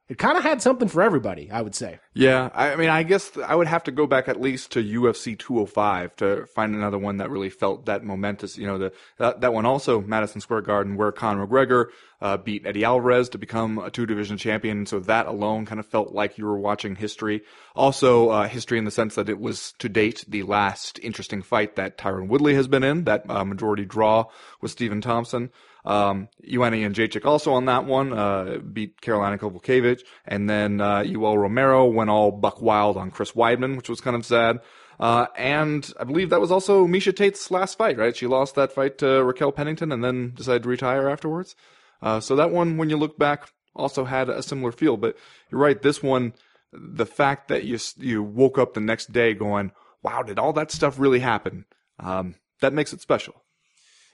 it 0.09 0.17
kind 0.17 0.39
of 0.39 0.43
had 0.43 0.59
something 0.59 0.87
for 0.87 1.03
everybody, 1.03 1.51
I 1.51 1.61
would 1.61 1.75
say. 1.75 1.99
Yeah, 2.15 2.49
I 2.55 2.75
mean, 2.75 2.89
I 2.89 3.03
guess 3.03 3.37
I 3.37 3.53
would 3.53 3.67
have 3.67 3.83
to 3.83 3.91
go 3.91 4.07
back 4.07 4.27
at 4.27 4.41
least 4.41 4.71
to 4.71 4.83
UFC 4.83 5.37
205 5.37 6.15
to 6.15 6.47
find 6.47 6.73
another 6.73 6.97
one 6.97 7.17
that 7.17 7.29
really 7.29 7.51
felt 7.51 7.85
that 7.85 8.03
momentous. 8.03 8.57
You 8.57 8.65
know, 8.65 8.79
the 8.79 8.93
that, 9.19 9.41
that 9.41 9.53
one 9.53 9.67
also 9.67 10.01
Madison 10.01 10.41
Square 10.41 10.61
Garden, 10.61 10.97
where 10.97 11.11
Conor 11.11 11.45
McGregor 11.45 11.85
uh, 12.21 12.37
beat 12.37 12.65
Eddie 12.65 12.83
Alvarez 12.83 13.29
to 13.29 13.37
become 13.37 13.77
a 13.77 13.91
two 13.91 14.07
division 14.07 14.37
champion. 14.37 14.87
So 14.87 14.99
that 15.01 15.27
alone 15.27 15.67
kind 15.67 15.79
of 15.79 15.85
felt 15.85 16.11
like 16.11 16.39
you 16.39 16.45
were 16.45 16.59
watching 16.59 16.95
history. 16.95 17.43
Also, 17.75 18.29
uh, 18.29 18.47
history 18.47 18.79
in 18.79 18.85
the 18.85 18.91
sense 18.91 19.13
that 19.13 19.29
it 19.29 19.39
was 19.39 19.73
to 19.77 19.87
date 19.87 20.25
the 20.27 20.41
last 20.41 20.99
interesting 21.03 21.43
fight 21.43 21.75
that 21.75 21.99
Tyron 21.99 22.29
Woodley 22.29 22.55
has 22.55 22.67
been 22.67 22.83
in, 22.83 23.03
that 23.03 23.29
uh, 23.29 23.45
majority 23.45 23.85
draw 23.85 24.25
with 24.59 24.71
Stephen 24.71 25.01
Thompson. 25.01 25.51
Um, 25.85 26.27
and 26.43 26.95
Jacek 26.95 27.25
also 27.25 27.53
on 27.53 27.65
that 27.65 27.85
one, 27.85 28.13
uh, 28.13 28.59
beat 28.59 28.99
Karolina 29.01 29.39
Kowalkiewicz. 29.39 30.01
And 30.25 30.49
then, 30.49 30.81
uh, 30.81 31.03
Romero 31.03 31.85
went 31.85 32.09
all 32.09 32.31
buck 32.31 32.61
wild 32.61 32.97
on 32.97 33.11
Chris 33.11 33.31
Weidman, 33.31 33.77
which 33.77 33.89
was 33.89 34.01
kind 34.01 34.15
of 34.15 34.25
sad. 34.25 34.59
Uh, 34.99 35.27
and 35.37 35.93
I 35.99 36.03
believe 36.03 36.29
that 36.29 36.41
was 36.41 36.51
also 36.51 36.85
Miesha 36.85 37.15
Tate's 37.15 37.49
last 37.49 37.77
fight, 37.77 37.97
right? 37.97 38.15
She 38.15 38.27
lost 38.27 38.55
that 38.55 38.73
fight 38.73 38.97
to 38.97 39.23
Raquel 39.23 39.53
Pennington 39.53 39.91
and 39.91 40.03
then 40.03 40.33
decided 40.35 40.63
to 40.63 40.69
retire 40.69 41.07
afterwards. 41.07 41.55
Uh, 42.01 42.19
so 42.19 42.35
that 42.35 42.51
one, 42.51 42.77
when 42.77 42.89
you 42.89 42.97
look 42.97 43.17
back, 43.17 43.49
also 43.75 44.03
had 44.03 44.29
a 44.29 44.43
similar 44.43 44.71
feel. 44.71 44.97
But 44.97 45.17
you're 45.49 45.61
right, 45.61 45.81
this 45.81 46.03
one, 46.03 46.33
the 46.73 47.05
fact 47.05 47.47
that 47.47 47.63
you 47.63 47.79
you 47.97 48.21
woke 48.21 48.57
up 48.57 48.73
the 48.73 48.81
next 48.81 49.11
day 49.11 49.33
going, 49.33 49.71
"Wow, 50.03 50.21
did 50.21 50.37
all 50.37 50.53
that 50.53 50.71
stuff 50.71 50.99
really 50.99 51.19
happen?" 51.19 51.65
Um, 51.99 52.35
that 52.61 52.73
makes 52.73 52.93
it 52.93 53.01
special. 53.01 53.41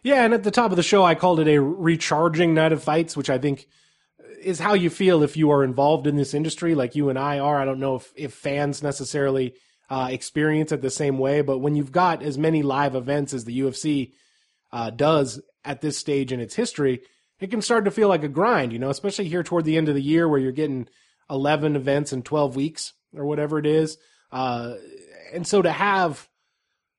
Yeah, 0.05 0.23
and 0.23 0.35
at 0.35 0.43
the 0.43 0.51
top 0.51 0.69
of 0.69 0.77
the 0.77 0.83
show, 0.83 1.03
I 1.03 1.15
called 1.15 1.39
it 1.39 1.47
a 1.47 1.59
recharging 1.59 2.53
night 2.53 2.71
of 2.71 2.83
fights, 2.83 3.17
which 3.17 3.31
I 3.31 3.39
think 3.39 3.65
is 4.39 4.59
how 4.59 4.75
you 4.75 4.91
feel 4.91 5.23
if 5.23 5.35
you 5.35 5.49
are 5.49 5.63
involved 5.63 6.05
in 6.05 6.15
this 6.15 6.35
industry, 6.35 6.75
like 6.75 6.93
you 6.93 7.09
and 7.09 7.17
I 7.17 7.39
are. 7.39 7.59
I 7.59 7.65
don't 7.65 7.79
know 7.79 7.95
if 7.95 8.13
if 8.15 8.31
fans 8.31 8.83
necessarily 8.83 9.55
uh, 9.89 10.09
experience 10.11 10.71
it 10.71 10.83
the 10.83 10.91
same 10.91 11.17
way, 11.17 11.41
but 11.41 11.57
when 11.57 11.73
you've 11.73 11.91
got 11.91 12.21
as 12.21 12.37
many 12.37 12.61
live 12.61 12.93
events 12.93 13.33
as 13.33 13.45
the 13.45 13.59
UFC 13.61 14.11
uh, 14.71 14.91
does 14.91 15.41
at 15.63 15.81
this 15.81 15.97
stage 15.97 16.31
in 16.31 16.39
its 16.39 16.53
history, 16.53 17.01
it 17.39 17.49
can 17.49 17.63
start 17.63 17.85
to 17.85 17.91
feel 17.91 18.07
like 18.07 18.23
a 18.23 18.27
grind, 18.27 18.73
you 18.73 18.77
know, 18.77 18.91
especially 18.91 19.27
here 19.27 19.41
toward 19.41 19.65
the 19.65 19.75
end 19.75 19.89
of 19.89 19.95
the 19.95 20.03
year 20.03 20.29
where 20.29 20.39
you're 20.39 20.51
getting 20.51 20.87
11 21.31 21.75
events 21.75 22.13
in 22.13 22.21
12 22.21 22.55
weeks 22.55 22.93
or 23.15 23.25
whatever 23.25 23.57
it 23.57 23.65
is. 23.65 23.97
Uh, 24.31 24.75
and 25.33 25.47
so 25.47 25.63
to 25.63 25.71
have 25.71 26.29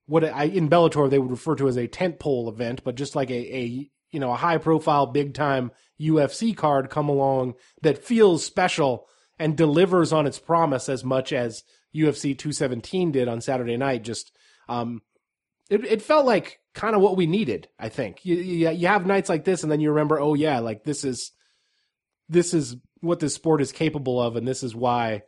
what 0.06 0.24
I, 0.24 0.44
in 0.44 0.68
Bellator 0.68 1.10
they 1.10 1.18
would 1.18 1.30
refer 1.30 1.56
to 1.56 1.68
as 1.68 1.76
a 1.76 1.88
tentpole 1.88 2.48
event, 2.48 2.82
but 2.84 2.94
just 2.94 3.16
like 3.16 3.30
a, 3.30 3.56
a 3.56 3.90
you 4.10 4.20
know 4.20 4.32
a 4.32 4.36
high 4.36 4.58
profile, 4.58 5.06
big 5.06 5.34
time 5.34 5.72
UFC 6.00 6.56
card 6.56 6.90
come 6.90 7.08
along 7.08 7.54
that 7.82 8.04
feels 8.04 8.44
special 8.44 9.08
and 9.38 9.56
delivers 9.56 10.12
on 10.12 10.26
its 10.26 10.38
promise 10.38 10.88
as 10.88 11.04
much 11.04 11.32
as 11.32 11.62
UFC 11.94 12.36
217 12.36 13.12
did 13.12 13.28
on 13.28 13.40
Saturday 13.40 13.76
night. 13.76 14.04
Just 14.04 14.32
um, 14.68 15.02
it 15.68 15.84
it 15.84 16.02
felt 16.02 16.26
like 16.26 16.60
kind 16.74 16.94
of 16.94 17.02
what 17.02 17.16
we 17.16 17.26
needed. 17.26 17.68
I 17.78 17.88
think 17.88 18.24
you, 18.24 18.36
you 18.36 18.70
you 18.70 18.86
have 18.86 19.06
nights 19.06 19.28
like 19.28 19.44
this, 19.44 19.62
and 19.62 19.72
then 19.72 19.80
you 19.80 19.90
remember, 19.90 20.20
oh 20.20 20.34
yeah, 20.34 20.60
like 20.60 20.84
this 20.84 21.04
is 21.04 21.32
this 22.28 22.54
is 22.54 22.76
what 23.00 23.20
this 23.20 23.34
sport 23.34 23.60
is 23.60 23.72
capable 23.72 24.20
of, 24.20 24.36
and 24.36 24.46
this 24.46 24.62
is 24.62 24.74
why 24.74 25.22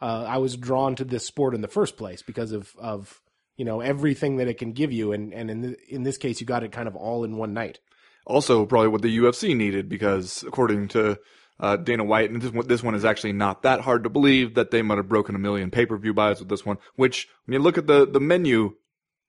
uh, 0.00 0.24
I 0.28 0.38
was 0.38 0.56
drawn 0.56 0.96
to 0.96 1.04
this 1.04 1.26
sport 1.26 1.54
in 1.54 1.60
the 1.60 1.68
first 1.68 1.96
place 1.96 2.22
because 2.22 2.52
of 2.52 2.72
of 2.78 3.20
you 3.58 3.64
know 3.64 3.80
everything 3.80 4.36
that 4.36 4.48
it 4.48 4.56
can 4.56 4.72
give 4.72 4.92
you, 4.92 5.12
and 5.12 5.34
and 5.34 5.50
in 5.50 5.60
the, 5.60 5.76
in 5.88 6.04
this 6.04 6.16
case, 6.16 6.40
you 6.40 6.46
got 6.46 6.62
it 6.62 6.72
kind 6.72 6.88
of 6.88 6.96
all 6.96 7.24
in 7.24 7.36
one 7.36 7.52
night. 7.52 7.80
Also, 8.24 8.64
probably 8.64 8.88
what 8.88 9.02
the 9.02 9.18
UFC 9.18 9.54
needed 9.54 9.88
because 9.88 10.44
according 10.46 10.88
to 10.88 11.18
uh, 11.60 11.76
Dana 11.76 12.04
White, 12.04 12.30
and 12.30 12.40
this 12.40 12.52
one, 12.52 12.66
this 12.68 12.82
one 12.82 12.94
is 12.94 13.04
actually 13.04 13.32
not 13.32 13.62
that 13.62 13.80
hard 13.80 14.04
to 14.04 14.10
believe 14.10 14.54
that 14.54 14.70
they 14.70 14.80
might 14.80 14.98
have 14.98 15.08
broken 15.08 15.34
a 15.34 15.40
million 15.40 15.70
pay 15.70 15.84
per 15.84 15.98
view 15.98 16.14
buys 16.14 16.38
with 16.38 16.48
this 16.48 16.64
one. 16.64 16.78
Which, 16.94 17.28
when 17.44 17.54
you 17.54 17.58
look 17.58 17.76
at 17.76 17.88
the 17.88 18.06
the 18.06 18.20
menu, 18.20 18.76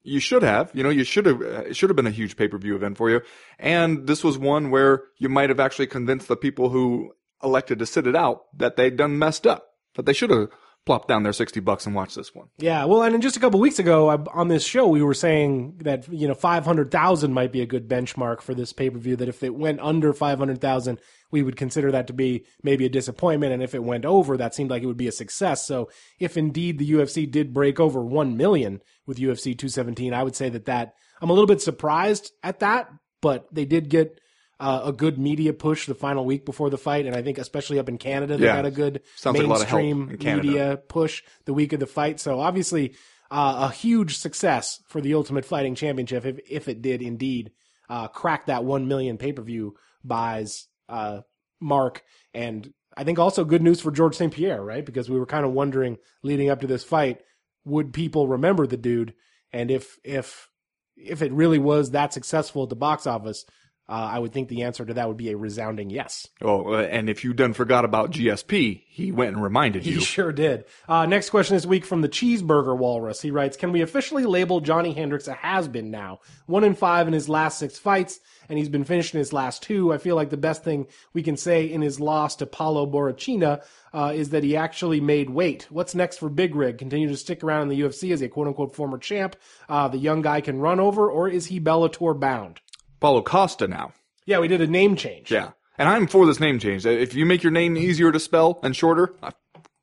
you 0.03 0.19
should 0.19 0.43
have. 0.43 0.69
You 0.75 0.83
know, 0.83 0.89
you 0.89 1.03
should 1.03 1.25
have. 1.25 1.41
It 1.41 1.75
should 1.75 1.89
have 1.89 1.97
been 1.97 2.07
a 2.07 2.11
huge 2.11 2.37
pay 2.37 2.47
per 2.47 2.59
view 2.59 2.75
event 2.75 2.97
for 2.97 3.09
you. 3.09 3.21
And 3.57 4.05
this 4.05 4.23
was 4.23 4.37
one 4.37 4.69
where 4.69 5.05
you 5.17 5.27
might 5.27 5.49
have 5.49 5.59
actually 5.59 5.87
convinced 5.87 6.27
the 6.27 6.37
people 6.37 6.69
who 6.69 7.13
elected 7.43 7.79
to 7.79 7.85
sit 7.87 8.05
it 8.05 8.15
out 8.15 8.43
that 8.55 8.75
they'd 8.75 8.97
done 8.97 9.17
messed 9.17 9.47
up, 9.47 9.69
that 9.95 10.05
they 10.05 10.13
should 10.13 10.29
have 10.29 10.49
plop 10.85 11.07
down 11.07 11.23
their 11.23 11.33
60 11.33 11.59
bucks 11.59 11.85
and 11.85 11.93
watch 11.93 12.15
this 12.15 12.33
one. 12.33 12.47
Yeah, 12.57 12.85
well, 12.85 13.03
and 13.03 13.21
just 13.21 13.37
a 13.37 13.39
couple 13.39 13.59
weeks 13.59 13.79
ago 13.79 14.09
I, 14.09 14.15
on 14.33 14.47
this 14.47 14.65
show, 14.65 14.87
we 14.87 15.03
were 15.03 15.13
saying 15.13 15.79
that 15.83 16.07
you 16.11 16.27
know 16.27 16.33
500,000 16.33 17.33
might 17.33 17.51
be 17.51 17.61
a 17.61 17.65
good 17.65 17.87
benchmark 17.87 18.41
for 18.41 18.53
this 18.53 18.73
pay 18.73 18.89
per 18.89 18.97
view. 18.97 19.15
That 19.15 19.29
if 19.29 19.43
it 19.43 19.55
went 19.55 19.79
under 19.81 20.13
500,000, 20.13 20.99
we 21.31 21.43
would 21.43 21.55
consider 21.55 21.91
that 21.91 22.07
to 22.07 22.13
be 22.13 22.45
maybe 22.63 22.85
a 22.85 22.89
disappointment, 22.89 23.53
and 23.53 23.61
if 23.61 23.75
it 23.75 23.83
went 23.83 24.05
over, 24.05 24.37
that 24.37 24.55
seemed 24.55 24.71
like 24.71 24.81
it 24.81 24.87
would 24.87 24.97
be 24.97 25.07
a 25.07 25.11
success. 25.11 25.65
So, 25.65 25.89
if 26.19 26.37
indeed 26.37 26.79
the 26.79 26.91
UFC 26.91 27.29
did 27.29 27.53
break 27.53 27.79
over 27.79 28.03
1 28.03 28.35
million 28.35 28.81
with 29.05 29.17
UFC 29.17 29.57
217, 29.57 30.13
I 30.13 30.23
would 30.23 30.35
say 30.35 30.49
that 30.49 30.65
that 30.65 30.95
I'm 31.21 31.29
a 31.29 31.33
little 31.33 31.47
bit 31.47 31.61
surprised 31.61 32.31
at 32.43 32.59
that, 32.59 32.89
but 33.21 33.47
they 33.53 33.65
did 33.65 33.89
get 33.89 34.19
uh, 34.59 34.81
a 34.85 34.91
good 34.91 35.17
media 35.17 35.53
push 35.53 35.85
the 35.85 35.95
final 35.95 36.25
week 36.25 36.45
before 36.45 36.69
the 36.69 36.77
fight, 36.77 37.05
and 37.05 37.15
I 37.15 37.21
think 37.21 37.37
especially 37.37 37.79
up 37.79 37.87
in 37.87 37.97
Canada, 37.97 38.37
they 38.37 38.45
Yeah. 38.45 38.55
got 38.55 38.65
a 38.65 38.71
good 38.71 39.01
Sounds 39.15 39.37
like 39.37 39.45
a 39.45 39.49
lot 39.49 39.61
of 39.61 39.67
help 39.67 39.81
mainstream 39.81 40.35
media 40.37 40.81
push 40.87 41.23
the 41.45 41.53
week 41.53 41.71
of 41.73 41.79
the 41.79 41.85
fight. 41.87 42.19
So 42.19 42.39
obviously, 42.39 42.93
uh, 43.31 43.69
a 43.69 43.73
huge 43.73 44.17
success 44.17 44.81
for 44.87 45.01
the 45.01 45.13
Ultimate 45.13 45.45
Fighting 45.45 45.75
Championship 45.75 46.25
if 46.25 46.39
if 46.49 46.67
it 46.67 46.81
did 46.81 47.01
indeed 47.01 47.51
uh, 47.89 48.07
crack 48.07 48.47
that 48.47 48.63
one 48.65 48.87
million 48.87 49.17
pay 49.17 49.31
per 49.31 49.41
view 49.41 49.75
buys 50.03 50.67
uh, 50.89 51.21
mark, 51.61 52.03
and 52.33 52.73
I 52.97 53.03
think 53.03 53.17
also 53.19 53.45
good 53.45 53.61
news 53.61 53.79
for 53.79 53.91
George 53.91 54.15
St 54.15 54.33
Pierre, 54.33 54.61
right? 54.61 54.85
Because 54.85 55.09
we 55.09 55.17
were 55.19 55.25
kind 55.25 55.45
of 55.45 55.53
wondering 55.53 55.97
leading 56.21 56.49
up 56.49 56.61
to 56.61 56.67
this 56.67 56.83
fight, 56.83 57.21
would 57.63 57.93
people 57.93 58.27
remember 58.27 58.67
the 58.67 58.77
dude, 58.77 59.13
and 59.53 59.71
if 59.71 59.97
if 60.03 60.49
if 60.97 61.21
it 61.21 61.31
really 61.31 61.59
was 61.59 61.91
that 61.91 62.11
successful 62.13 62.63
at 62.63 62.69
the 62.69 62.75
box 62.75 63.07
office. 63.07 63.45
Uh, 63.89 64.09
I 64.13 64.19
would 64.19 64.31
think 64.31 64.49
the 64.49 64.63
answer 64.63 64.85
to 64.85 64.93
that 64.93 65.07
would 65.07 65.17
be 65.17 65.31
a 65.31 65.37
resounding 65.37 65.89
yes. 65.89 66.27
Oh, 66.43 66.75
and 66.75 67.09
if 67.09 67.23
you 67.23 67.33
done 67.33 67.53
forgot 67.53 67.85
about 67.85 68.11
GSP, 68.11 68.83
he 68.87 69.11
went 69.11 69.33
and 69.33 69.43
reminded 69.43 69.83
you. 69.83 69.95
He 69.95 70.01
sure 70.01 70.31
did. 70.31 70.65
Uh, 70.87 71.07
next 71.07 71.31
question 71.31 71.55
this 71.55 71.65
week 71.65 71.85
from 71.85 72.01
the 72.01 72.09
Cheeseburger 72.09 72.77
Walrus. 72.77 73.19
He 73.19 73.31
writes, 73.31 73.57
"Can 73.57 73.71
we 73.71 73.81
officially 73.81 74.25
label 74.25 74.61
Johnny 74.61 74.93
Hendricks 74.93 75.27
a 75.27 75.33
has-been 75.33 75.89
now? 75.89 76.19
One 76.45 76.63
in 76.63 76.75
five 76.75 77.07
in 77.07 77.13
his 77.13 77.27
last 77.27 77.57
six 77.57 77.79
fights, 77.79 78.19
and 78.47 78.59
he's 78.59 78.69
been 78.69 78.83
finishing 78.83 79.17
his 79.17 79.33
last 79.33 79.63
two. 79.63 79.91
I 79.91 79.97
feel 79.97 80.15
like 80.15 80.29
the 80.29 80.37
best 80.37 80.63
thing 80.63 80.85
we 81.13 81.23
can 81.23 81.35
say 81.35 81.65
in 81.65 81.81
his 81.81 81.99
loss 81.99 82.35
to 82.37 82.45
Paulo 82.45 82.85
Borrachinha 82.85 83.63
uh, 83.91 84.13
is 84.15 84.29
that 84.29 84.43
he 84.43 84.55
actually 84.55 85.01
made 85.01 85.31
weight. 85.31 85.65
What's 85.71 85.95
next 85.95 86.17
for 86.19 86.29
Big 86.29 86.53
Rig? 86.53 86.77
Continue 86.77 87.07
to 87.07 87.17
stick 87.17 87.43
around 87.43 87.63
in 87.63 87.69
the 87.69 87.81
UFC 87.81 88.13
as 88.13 88.21
a 88.21 88.29
quote-unquote 88.29 88.75
former 88.75 88.99
champ? 88.99 89.35
Uh, 89.67 89.87
the 89.87 89.97
young 89.97 90.21
guy 90.21 90.41
can 90.41 90.59
run 90.59 90.79
over, 90.79 91.09
or 91.09 91.27
is 91.27 91.47
he 91.47 91.59
Bellator 91.59 92.19
bound? 92.19 92.61
Paulo 92.99 93.21
Costa 93.21 93.67
now. 93.67 93.93
Yeah, 94.25 94.39
we 94.39 94.47
did 94.47 94.61
a 94.61 94.67
name 94.67 94.95
change. 94.95 95.31
Yeah. 95.31 95.51
And 95.77 95.87
I'm 95.87 96.07
for 96.07 96.25
this 96.25 96.39
name 96.39 96.59
change. 96.59 96.85
If 96.85 97.13
you 97.13 97.25
make 97.25 97.41
your 97.43 97.51
name 97.51 97.77
easier 97.77 98.11
to 98.11 98.19
spell 98.19 98.59
and 98.63 98.75
shorter, 98.75 99.13
uh, 99.23 99.31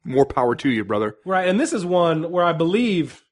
more 0.05 0.27
power 0.27 0.55
to 0.57 0.69
you, 0.69 0.85
brother. 0.85 1.17
Right, 1.25 1.49
and 1.49 1.59
this 1.59 1.73
is 1.73 1.85
one 1.85 2.31
where 2.31 2.45
I 2.45 2.53
believe 2.53 3.25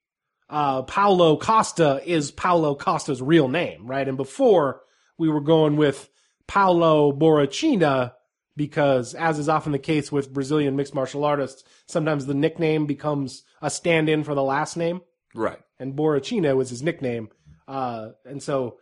uh, 0.48 0.82
Paulo 0.82 1.36
Costa 1.36 2.00
is 2.04 2.30
Paulo 2.30 2.74
Costa's 2.74 3.20
real 3.22 3.48
name, 3.48 3.86
right? 3.86 4.06
And 4.08 4.16
before 4.16 4.80
we 5.18 5.28
were 5.28 5.40
going 5.42 5.76
with 5.76 6.08
Paulo 6.48 7.12
Borrachinha 7.12 8.12
because, 8.56 9.14
as 9.14 9.38
is 9.38 9.48
often 9.48 9.72
the 9.72 9.78
case 9.78 10.10
with 10.12 10.32
Brazilian 10.32 10.76
mixed 10.76 10.94
martial 10.94 11.24
artists, 11.24 11.64
sometimes 11.86 12.24
the 12.26 12.34
nickname 12.34 12.86
becomes 12.86 13.42
a 13.60 13.68
stand-in 13.70 14.22
for 14.24 14.34
the 14.34 14.42
last 14.42 14.76
name, 14.76 15.00
Right. 15.34 15.58
and 15.78 15.94
Borrachinha 15.94 16.56
was 16.56 16.70
his 16.70 16.82
nickname. 16.82 17.28
Uh, 17.66 18.10
and 18.24 18.42
so, 18.42 18.78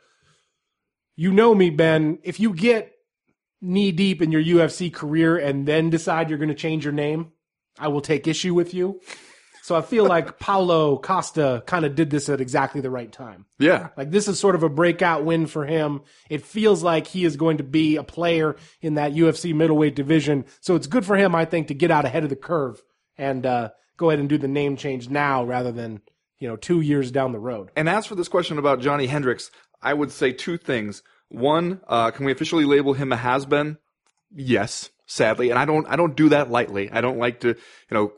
you 1.16 1.32
know 1.32 1.54
me, 1.54 1.70
Ben. 1.70 2.18
If 2.22 2.40
you 2.40 2.54
get 2.54 2.92
knee 3.60 3.92
deep 3.92 4.20
in 4.20 4.32
your 4.32 4.42
UFC 4.42 4.92
career 4.92 5.36
and 5.36 5.66
then 5.66 5.90
decide 5.90 6.28
you're 6.28 6.38
going 6.38 6.48
to 6.48 6.54
change 6.54 6.84
your 6.84 6.92
name, 6.92 7.32
I 7.78 7.88
will 7.88 8.00
take 8.00 8.26
issue 8.26 8.54
with 8.54 8.74
you. 8.74 9.00
So 9.62 9.76
I 9.76 9.80
feel 9.80 10.04
like 10.04 10.38
Paulo 10.40 10.98
Costa 10.98 11.62
kind 11.66 11.84
of 11.84 11.94
did 11.94 12.10
this 12.10 12.28
at 12.28 12.40
exactly 12.40 12.80
the 12.80 12.90
right 12.90 13.10
time. 13.10 13.46
Yeah. 13.58 13.88
Like 13.96 14.10
this 14.10 14.26
is 14.26 14.40
sort 14.40 14.56
of 14.56 14.64
a 14.64 14.68
breakout 14.68 15.24
win 15.24 15.46
for 15.46 15.64
him. 15.64 16.02
It 16.28 16.44
feels 16.44 16.82
like 16.82 17.06
he 17.06 17.24
is 17.24 17.36
going 17.36 17.58
to 17.58 17.64
be 17.64 17.96
a 17.96 18.02
player 18.02 18.56
in 18.80 18.94
that 18.94 19.12
UFC 19.12 19.54
middleweight 19.54 19.94
division. 19.94 20.46
So 20.60 20.74
it's 20.74 20.88
good 20.88 21.06
for 21.06 21.16
him, 21.16 21.34
I 21.34 21.44
think, 21.44 21.68
to 21.68 21.74
get 21.74 21.92
out 21.92 22.04
ahead 22.04 22.24
of 22.24 22.30
the 22.30 22.36
curve 22.36 22.82
and 23.16 23.46
uh, 23.46 23.70
go 23.96 24.10
ahead 24.10 24.18
and 24.18 24.28
do 24.28 24.38
the 24.38 24.48
name 24.48 24.76
change 24.76 25.08
now 25.08 25.44
rather 25.44 25.70
than 25.70 26.00
you 26.40 26.48
know 26.48 26.56
two 26.56 26.80
years 26.80 27.12
down 27.12 27.30
the 27.30 27.38
road. 27.38 27.70
And 27.76 27.88
as 27.88 28.04
for 28.04 28.16
this 28.16 28.28
question 28.28 28.58
about 28.58 28.80
Johnny 28.80 29.06
Hendricks, 29.06 29.52
I 29.82 29.94
would 29.94 30.12
say 30.12 30.32
two 30.32 30.56
things. 30.56 31.02
One, 31.28 31.80
uh, 31.88 32.10
can 32.10 32.26
we 32.26 32.32
officially 32.32 32.64
label 32.64 32.92
him 32.92 33.12
a 33.12 33.16
has 33.16 33.46
been? 33.46 33.78
Yes, 34.34 34.90
sadly, 35.06 35.50
and 35.50 35.58
I 35.58 35.64
don't 35.64 35.86
I 35.86 35.96
don't 35.96 36.16
do 36.16 36.28
that 36.30 36.50
lightly. 36.50 36.90
I 36.90 37.00
don't 37.00 37.18
like 37.18 37.40
to 37.40 37.48
you 37.48 37.54
know 37.90 38.12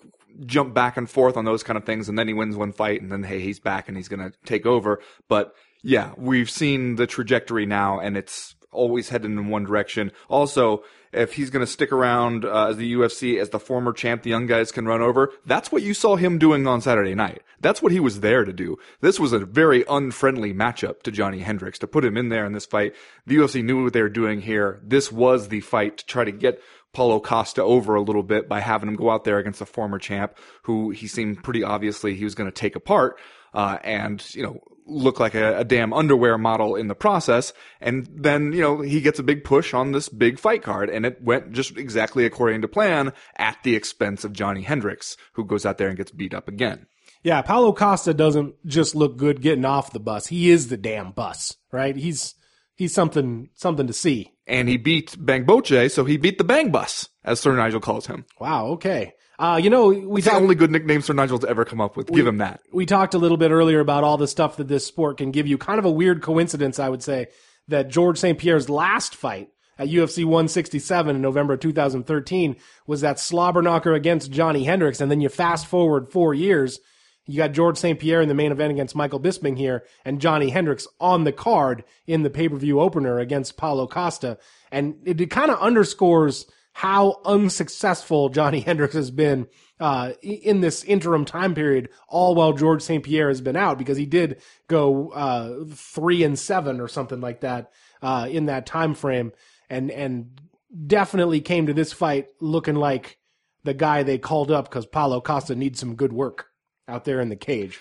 jump 0.47 0.75
back 0.75 0.97
and 0.97 1.09
forth 1.09 1.37
on 1.37 1.44
those 1.44 1.62
kind 1.62 1.76
of 1.76 1.85
things, 1.85 2.09
and 2.09 2.18
then 2.18 2.28
he 2.28 2.35
wins 2.35 2.56
one 2.56 2.73
fight, 2.73 3.00
and 3.02 3.11
then 3.11 3.23
hey, 3.23 3.40
he's 3.40 3.61
back 3.61 3.88
and 3.88 3.97
he's 3.97 4.09
gonna 4.09 4.33
take 4.44 4.66
over. 4.66 5.00
But 5.28 5.54
yeah, 5.83 6.12
we've 6.16 6.50
seen 6.50 6.97
the 6.97 7.06
trajectory 7.06 7.66
now, 7.66 8.00
and 8.00 8.16
it's 8.16 8.54
always 8.75 9.09
headed 9.09 9.31
in 9.31 9.49
one 9.49 9.64
direction. 9.64 10.12
Also, 10.28 10.83
if 11.12 11.35
he's 11.35 11.50
going 11.50 11.64
to 11.64 11.71
stick 11.71 11.93
around 11.93 12.45
uh, 12.45 12.69
as 12.69 12.76
the 12.76 12.93
UFC 12.95 13.40
as 13.40 13.50
the 13.50 13.59
former 13.59 13.93
champ, 13.93 14.23
the 14.23 14.31
young 14.31 14.47
guys 14.47 14.73
can 14.73 14.87
run 14.87 15.00
over. 15.00 15.33
That's 15.47 15.71
what 15.71 15.83
you 15.83 15.95
saw 15.95 16.16
him 16.16 16.38
doing 16.38 16.66
on 16.66 16.81
Saturday 16.81 17.14
night. 17.14 17.43
That's 17.61 17.81
what 17.81 17.93
he 17.93 18.00
was 18.00 18.21
there 18.21 18.45
to 18.45 18.52
do. 18.52 18.76
This 19.00 19.19
was 19.19 19.33
a 19.33 19.38
very 19.38 19.85
unfriendly 19.88 20.52
matchup 20.52 21.02
to 21.02 21.11
Johnny 21.11 21.38
Hendricks 21.38 21.78
to 21.81 21.87
put 21.87 22.04
him 22.04 22.16
in 22.16 22.28
there 22.28 22.45
in 22.45 22.52
this 22.52 22.66
fight. 22.66 22.95
The 23.26 23.37
UFC 23.37 23.64
knew 23.64 23.85
what 23.85 23.93
they 23.93 24.02
were 24.02 24.09
doing 24.09 24.40
here. 24.40 24.81
This 24.83 25.11
was 25.11 25.49
the 25.49 25.61
fight 25.61 25.99
to 25.99 26.07
try 26.07 26.25
to 26.25 26.33
get 26.33 26.61
Paulo 26.93 27.21
Costa 27.21 27.62
over 27.62 27.95
a 27.95 28.02
little 28.02 28.23
bit 28.23 28.49
by 28.49 28.61
having 28.61 28.88
him 28.88 28.97
go 28.97 29.11
out 29.11 29.25
there 29.25 29.38
against 29.38 29.61
a 29.61 29.66
former 29.66 29.99
champ 29.99 30.37
who 30.62 30.90
he 30.90 31.07
seemed 31.07 31.43
pretty 31.43 31.62
obviously 31.62 32.14
he 32.14 32.25
was 32.25 32.35
going 32.35 32.50
to 32.50 32.54
take 32.54 32.76
apart. 32.76 33.19
Uh, 33.52 33.78
and, 33.85 34.35
you 34.35 34.43
know, 34.43 34.61
look 34.87 35.19
like 35.19 35.35
a, 35.35 35.59
a 35.59 35.64
damn 35.64 35.93
underwear 35.93 36.38
model 36.38 36.76
in 36.76 36.88
the 36.88 36.95
process. 36.95 37.53
And 37.81 38.09
then, 38.14 38.53
you 38.53 38.61
know, 38.61 38.81
he 38.81 39.00
gets 39.00 39.19
a 39.19 39.25
big 39.25 39.45
push 39.45 39.75
on 39.75 39.93
this 39.93 40.09
big 40.09 40.38
fight 40.38 40.62
card 40.62 40.91
and 40.91 41.07
it 41.07 41.23
went 41.23 41.53
just 41.53 41.76
exactly 41.76 42.25
according 42.25 42.62
to 42.62 42.69
plan 42.69 43.12
at 43.37 43.57
the 43.62 43.75
expense 43.75 44.25
of 44.25 44.33
Johnny 44.33 44.62
Hendricks, 44.62 45.17
who 45.33 45.45
goes 45.45 45.64
out 45.64 45.79
there 45.79 45.88
and 45.88 45.97
gets 45.97 46.11
beat 46.11 46.35
up 46.35 46.49
again. 46.49 46.87
Yeah, 47.23 47.41
Paulo 47.41 47.73
Costa 47.73 48.12
doesn't 48.12 48.55
just 48.67 48.95
look 48.95 49.17
good 49.17 49.41
getting 49.41 49.64
off 49.64 49.93
the 49.93 50.00
bus. 50.00 50.26
He 50.26 50.50
is 50.50 50.69
the 50.69 50.76
damn 50.76 51.12
bus, 51.12 51.57
right? 51.73 51.97
He's 51.97 52.35
he's 52.75 52.93
something 52.93 53.49
something 53.55 53.87
to 53.87 53.95
see. 53.95 54.33
And 54.47 54.69
he 54.69 54.76
beat 54.76 55.12
Bamgbose, 55.12 55.91
so 55.91 56.05
he 56.05 56.19
beat 56.19 56.37
the 56.37 56.45
Bang 56.45 56.71
Bus, 56.71 57.09
as 57.25 57.41
Sir 57.41 57.57
Nigel 57.57 57.81
calls 57.81 58.07
him. 58.07 58.26
Wow. 58.38 58.67
Okay. 58.73 59.14
Uh, 59.38 59.59
you 59.62 59.71
know, 59.71 59.88
we 59.88 60.21
It's 60.21 60.29
the 60.29 60.35
only 60.35 60.55
good 60.55 60.71
nickname 60.71 61.03
Sir 61.03 61.12
Nigel's 61.12 61.45
ever 61.45 61.64
come 61.64 61.81
up 61.81 61.97
with. 61.97 62.09
Give 62.09 62.26
him 62.26 62.38
that. 62.38 62.61
we 62.73 62.87
talked 62.87 63.14
a 63.14 63.19
little 63.19 63.37
bit 63.37 63.50
earlier 63.50 63.81
about 63.81 64.05
all 64.05 64.17
the 64.17 64.29
stuff 64.29 64.57
that 64.59 64.69
this 64.69 64.87
sport 64.87 65.19
can 65.19 65.31
give 65.33 65.47
you. 65.47 65.59
Kind 65.59 65.79
of 65.79 65.85
a 65.85 65.91
weird 65.91 66.23
coincidence, 66.23 66.79
I 66.79 66.88
would 66.88 67.03
say, 67.03 67.29
that 67.69 67.88
George 67.88 68.19
St. 68.19 68.38
Pierre's 68.38 68.69
last 68.69 69.17
fight 69.17 69.49
at 69.79 69.88
UFC 69.88 70.25
167 70.25 71.17
in 71.17 71.23
November 71.23 71.57
2013 71.57 72.57
was 72.87 73.00
that 73.00 73.19
slobber 73.19 73.62
knocker 73.62 73.93
against 73.95 74.31
Johnny 74.31 74.64
Hendricks. 74.64 75.00
And 75.00 75.11
then 75.11 75.21
you 75.21 75.29
fast 75.29 75.67
forward 75.67 76.12
four 76.12 76.33
years, 76.33 76.79
you 77.26 77.38
got 77.38 77.53
George 77.53 77.79
St. 77.79 77.99
Pierre 77.99 78.21
in 78.21 78.29
the 78.29 78.35
main 78.35 78.53
event 78.53 78.71
against 78.71 78.95
Michael 78.95 79.21
Bisping 79.21 79.57
here 79.57 79.85
and 80.05 80.21
Johnny 80.21 80.50
Hendricks 80.50 80.87
on 81.00 81.25
the 81.25 81.33
card 81.33 81.83
in 82.07 82.23
the 82.23 82.31
pay-per-view 82.31 82.79
opener 82.79 83.19
against 83.19 83.57
Paulo 83.57 83.87
Costa. 83.87 84.38
And 84.71 84.97
it, 85.05 85.21
it 85.21 85.31
kind 85.31 85.50
of 85.50 85.59
underscores 85.59 86.47
how 86.75 87.21
unsuccessful 87.25 88.28
Johnny 88.28 88.59
Hendricks 88.66 88.95
has 88.95 89.11
been 89.11 89.47
uh, 89.78 90.12
in 90.23 90.61
this 90.61 90.83
interim 90.85 91.25
time 91.25 91.54
period, 91.54 91.88
all 92.09 92.35
while 92.35 92.52
George 92.52 92.83
St. 92.83 93.02
Pierre 93.02 93.28
has 93.28 93.40
been 93.40 93.57
out 93.57 93.78
because 93.78 93.97
he 93.97 94.07
did 94.07 94.43
go 94.69 95.11
uh, 95.11 95.64
three 95.73 96.25
and 96.25 96.38
seven 96.38 96.81
or 96.81 96.88
something 96.88 97.21
like 97.21 97.40
that 97.40 97.71
uh, 98.02 98.26
in 98.28 98.47
that 98.47 98.66
time 98.66 98.95
frame, 98.95 99.33
and 99.71 99.90
and 99.90 100.40
definitely 100.87 101.40
came 101.40 101.66
to 101.66 101.75
this 101.75 101.93
fight 101.93 102.26
looking 102.40 102.75
like 102.75 103.19
the 103.62 103.75
guy 103.75 104.02
they 104.02 104.19
called 104.19 104.50
up 104.50 104.69
because 104.69 104.85
Paulo 104.85 105.21
Costa 105.21 105.54
needs 105.54 105.78
some 105.78 105.95
good 105.95 106.12
work 106.12 106.49
out 106.88 107.04
there 107.04 107.21
in 107.21 107.28
the 107.28 107.37
cage. 107.37 107.78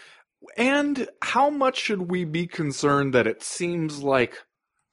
And 0.56 1.08
how 1.22 1.50
much 1.50 1.80
should 1.80 2.12
we 2.12 2.26
be 2.26 2.46
concerned 2.46 3.14
that 3.16 3.26
it 3.28 3.42
seems 3.42 4.04
like 4.04 4.38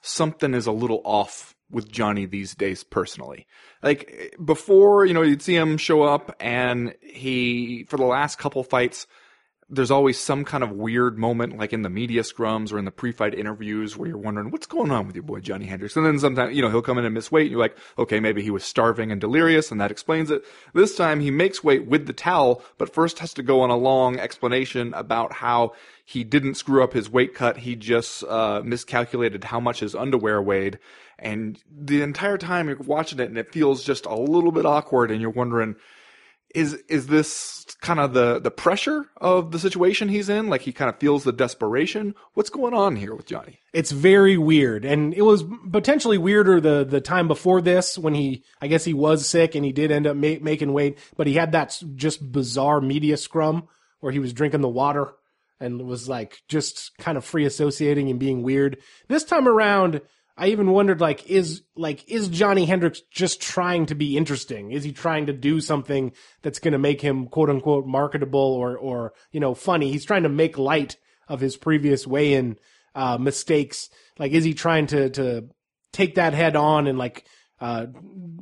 something 0.00 0.54
is 0.54 0.66
a 0.66 0.73
little 0.73 1.02
off 1.04 1.54
with 1.70 1.90
Johnny 1.90 2.26
these 2.26 2.54
days 2.54 2.84
personally? 2.84 3.46
Like 3.82 4.36
before, 4.44 5.04
you 5.06 5.14
know, 5.14 5.22
you'd 5.22 5.42
see 5.42 5.56
him 5.56 5.76
show 5.76 6.02
up 6.02 6.34
and 6.40 6.94
he, 7.00 7.84
for 7.88 7.96
the 7.96 8.04
last 8.04 8.38
couple 8.38 8.62
fights, 8.62 9.06
there's 9.72 9.92
always 9.92 10.18
some 10.18 10.44
kind 10.44 10.64
of 10.64 10.72
weird 10.72 11.16
moment, 11.16 11.56
like 11.56 11.72
in 11.72 11.82
the 11.82 11.88
media 11.88 12.22
scrums 12.22 12.72
or 12.72 12.78
in 12.78 12.84
the 12.84 12.90
pre-fight 12.90 13.34
interviews, 13.34 13.96
where 13.96 14.08
you're 14.08 14.18
wondering 14.18 14.50
what's 14.50 14.66
going 14.66 14.90
on 14.90 15.06
with 15.06 15.14
your 15.14 15.22
boy 15.22 15.38
Johnny 15.38 15.64
Hendricks. 15.66 15.96
And 15.96 16.04
then 16.04 16.18
sometimes, 16.18 16.56
you 16.56 16.60
know, 16.60 16.70
he'll 16.70 16.82
come 16.82 16.98
in 16.98 17.04
and 17.04 17.14
miss 17.14 17.30
weight. 17.30 17.42
And 17.42 17.52
you're 17.52 17.60
like, 17.60 17.76
okay, 17.96 18.18
maybe 18.18 18.42
he 18.42 18.50
was 18.50 18.64
starving 18.64 19.12
and 19.12 19.20
delirious, 19.20 19.70
and 19.70 19.80
that 19.80 19.92
explains 19.92 20.30
it. 20.32 20.44
This 20.74 20.96
time, 20.96 21.20
he 21.20 21.30
makes 21.30 21.62
weight 21.62 21.86
with 21.86 22.06
the 22.06 22.12
towel, 22.12 22.64
but 22.78 22.92
first 22.92 23.20
has 23.20 23.32
to 23.34 23.44
go 23.44 23.60
on 23.60 23.70
a 23.70 23.76
long 23.76 24.18
explanation 24.18 24.92
about 24.94 25.34
how 25.34 25.72
he 26.04 26.24
didn't 26.24 26.56
screw 26.56 26.82
up 26.82 26.92
his 26.92 27.08
weight 27.08 27.36
cut. 27.36 27.58
He 27.58 27.76
just 27.76 28.24
uh, 28.24 28.62
miscalculated 28.64 29.44
how 29.44 29.60
much 29.60 29.78
his 29.78 29.94
underwear 29.94 30.42
weighed. 30.42 30.80
And 31.20 31.62
the 31.70 32.02
entire 32.02 32.38
time 32.38 32.68
you're 32.68 32.78
watching 32.78 33.20
it, 33.20 33.28
and 33.28 33.38
it 33.38 33.52
feels 33.52 33.84
just 33.84 34.06
a 34.06 34.14
little 34.14 34.52
bit 34.52 34.66
awkward, 34.66 35.10
and 35.10 35.20
you're 35.20 35.30
wondering 35.30 35.76
is 36.54 36.74
is 36.88 37.06
this 37.06 37.64
kind 37.80 38.00
of 38.00 38.12
the 38.12 38.40
the 38.40 38.50
pressure 38.50 39.06
of 39.18 39.52
the 39.52 39.58
situation 39.58 40.08
he's 40.08 40.28
in? 40.28 40.48
Like 40.48 40.62
he 40.62 40.72
kind 40.72 40.88
of 40.88 40.98
feels 40.98 41.24
the 41.24 41.32
desperation? 41.32 42.14
What's 42.34 42.50
going 42.50 42.74
on 42.74 42.96
here 42.96 43.14
with 43.14 43.26
johnny? 43.26 43.60
It's 43.72 43.92
very 43.92 44.36
weird, 44.36 44.84
and 44.84 45.14
it 45.14 45.22
was 45.22 45.44
potentially 45.70 46.18
weirder 46.18 46.60
the 46.60 46.84
the 46.84 47.00
time 47.00 47.28
before 47.28 47.60
this 47.60 47.96
when 47.96 48.14
he, 48.14 48.44
I 48.60 48.66
guess 48.66 48.84
he 48.84 48.94
was 48.94 49.26
sick 49.26 49.54
and 49.54 49.64
he 49.64 49.72
did 49.72 49.90
end 49.90 50.06
up 50.06 50.16
ma- 50.16 50.40
making 50.40 50.72
weight, 50.72 50.98
but 51.16 51.26
he 51.26 51.34
had 51.34 51.52
that 51.52 51.80
just 51.94 52.32
bizarre 52.32 52.80
media 52.80 53.16
scrum 53.16 53.68
where 54.00 54.12
he 54.12 54.18
was 54.18 54.32
drinking 54.32 54.62
the 54.62 54.68
water 54.68 55.12
and 55.60 55.86
was 55.86 56.08
like 56.08 56.40
just 56.48 56.96
kind 56.98 57.16
of 57.18 57.24
free 57.24 57.44
associating 57.44 58.10
and 58.10 58.18
being 58.18 58.42
weird. 58.42 58.78
This 59.08 59.24
time 59.24 59.46
around, 59.46 60.00
I 60.40 60.47
even 60.47 60.70
wondered 60.70 61.02
like 61.02 61.28
is 61.28 61.61
like 61.76 62.09
is 62.09 62.28
Johnny 62.28 62.64
Hendricks 62.64 63.02
just 63.11 63.42
trying 63.42 63.85
to 63.87 63.94
be 63.94 64.16
interesting? 64.16 64.73
Is 64.73 64.82
he 64.82 64.90
trying 64.90 65.26
to 65.26 65.35
do 65.35 65.61
something 65.61 66.12
that's 66.40 66.59
going 66.59 66.73
to 66.73 66.78
make 66.78 67.02
him 67.02 67.26
quote 67.26 67.50
unquote 67.50 67.87
marketable 67.87 68.40
or 68.40 68.74
or 68.79 69.12
you 69.33 69.38
know 69.40 69.55
funny? 69.55 69.92
He's 69.92 70.07
trying 70.07 70.22
to 70.22 70.31
make 70.31 70.57
light 70.57 70.96
of 71.29 71.40
his 71.40 71.59
previous 71.59 72.07
weigh-in 72.07 72.59
uh, 72.94 73.18
mistakes. 73.18 73.90
Like 74.18 74.33
is 74.33 74.42
he 74.42 74.55
trying 74.55 74.87
to 74.88 75.11
to 75.11 75.50
take 75.92 76.14
that 76.14 76.33
head 76.33 76.57
on 76.57 76.87
and 76.87 76.96
like 76.96 77.26
uh, 77.61 77.88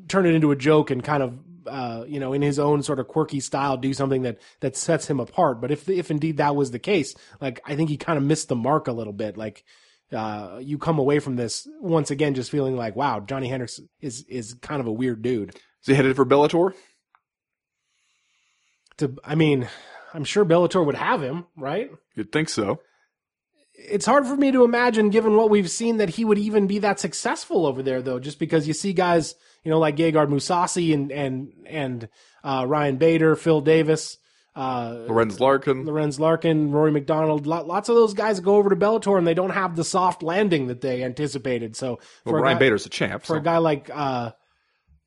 turn 0.06 0.24
it 0.24 0.36
into 0.36 0.52
a 0.52 0.56
joke 0.56 0.92
and 0.92 1.02
kind 1.02 1.24
of 1.24 1.38
uh, 1.66 2.04
you 2.06 2.20
know 2.20 2.32
in 2.32 2.42
his 2.42 2.60
own 2.60 2.84
sort 2.84 3.00
of 3.00 3.08
quirky 3.08 3.40
style 3.40 3.76
do 3.76 3.92
something 3.92 4.22
that 4.22 4.38
that 4.60 4.76
sets 4.76 5.10
him 5.10 5.18
apart? 5.18 5.60
But 5.60 5.72
if 5.72 5.88
if 5.88 6.12
indeed 6.12 6.36
that 6.36 6.54
was 6.54 6.70
the 6.70 6.78
case, 6.78 7.16
like 7.40 7.60
I 7.66 7.74
think 7.74 7.90
he 7.90 7.96
kind 7.96 8.18
of 8.18 8.22
missed 8.22 8.48
the 8.48 8.54
mark 8.54 8.86
a 8.86 8.92
little 8.92 9.12
bit. 9.12 9.36
Like 9.36 9.64
uh, 10.12 10.58
you 10.60 10.78
come 10.78 10.98
away 10.98 11.18
from 11.18 11.36
this 11.36 11.68
once 11.80 12.10
again 12.10 12.34
just 12.34 12.50
feeling 12.50 12.76
like, 12.76 12.96
wow, 12.96 13.20
Johnny 13.20 13.48
Hendricks 13.48 13.80
is 14.00 14.24
is 14.28 14.54
kind 14.54 14.80
of 14.80 14.86
a 14.86 14.92
weird 14.92 15.22
dude. 15.22 15.50
is 15.50 15.86
he 15.86 15.94
headed 15.94 16.16
for 16.16 16.24
bellator 16.24 16.74
To 18.98 19.16
I 19.24 19.34
mean, 19.34 19.68
I'm 20.14 20.24
sure 20.24 20.44
Bellator 20.44 20.84
would 20.84 20.94
have 20.94 21.22
him, 21.22 21.46
right? 21.56 21.90
you'd 22.14 22.32
think 22.32 22.48
so 22.48 22.80
It's 23.74 24.06
hard 24.06 24.26
for 24.26 24.36
me 24.36 24.50
to 24.52 24.64
imagine, 24.64 25.10
given 25.10 25.36
what 25.36 25.50
we've 25.50 25.70
seen, 25.70 25.98
that 25.98 26.10
he 26.10 26.24
would 26.24 26.38
even 26.38 26.66
be 26.66 26.78
that 26.80 26.98
successful 26.98 27.66
over 27.66 27.82
there, 27.82 28.02
though. 28.02 28.18
Just 28.18 28.38
because 28.38 28.66
you 28.66 28.74
see 28.74 28.92
guys, 28.92 29.34
you 29.62 29.70
know, 29.70 29.78
like 29.78 29.96
Gegard 29.96 30.28
Mousasi 30.28 30.92
and 30.94 31.12
and 31.12 31.52
and 31.66 32.08
uh, 32.42 32.64
Ryan 32.66 32.96
Bader, 32.96 33.36
Phil 33.36 33.60
Davis, 33.60 34.16
uh, 34.56 35.04
lorenz 35.06 35.38
larkin 35.40 35.84
Lorenz 35.84 36.18
Larkin, 36.18 36.72
Rory 36.72 36.90
MacDonald, 36.90 37.46
lo- 37.46 37.64
lots 37.64 37.88
of 37.88 37.94
those 37.94 38.14
guys 38.14 38.40
go 38.40 38.56
over 38.56 38.70
to 38.70 38.76
Bellator 38.76 39.16
and 39.16 39.26
they 39.26 39.34
don't 39.34 39.50
have 39.50 39.76
the 39.76 39.84
soft 39.84 40.22
landing 40.22 40.66
that 40.66 40.80
they 40.80 41.04
anticipated. 41.04 41.76
So 41.76 42.00
well, 42.24 42.34
ryan 42.36 42.56
guy- 42.56 42.60
bader's 42.60 42.86
a 42.86 42.88
champ 42.88 43.22
for 43.22 43.34
so. 43.34 43.36
a 43.36 43.40
guy 43.40 43.58
like 43.58 43.88
uh, 43.92 44.32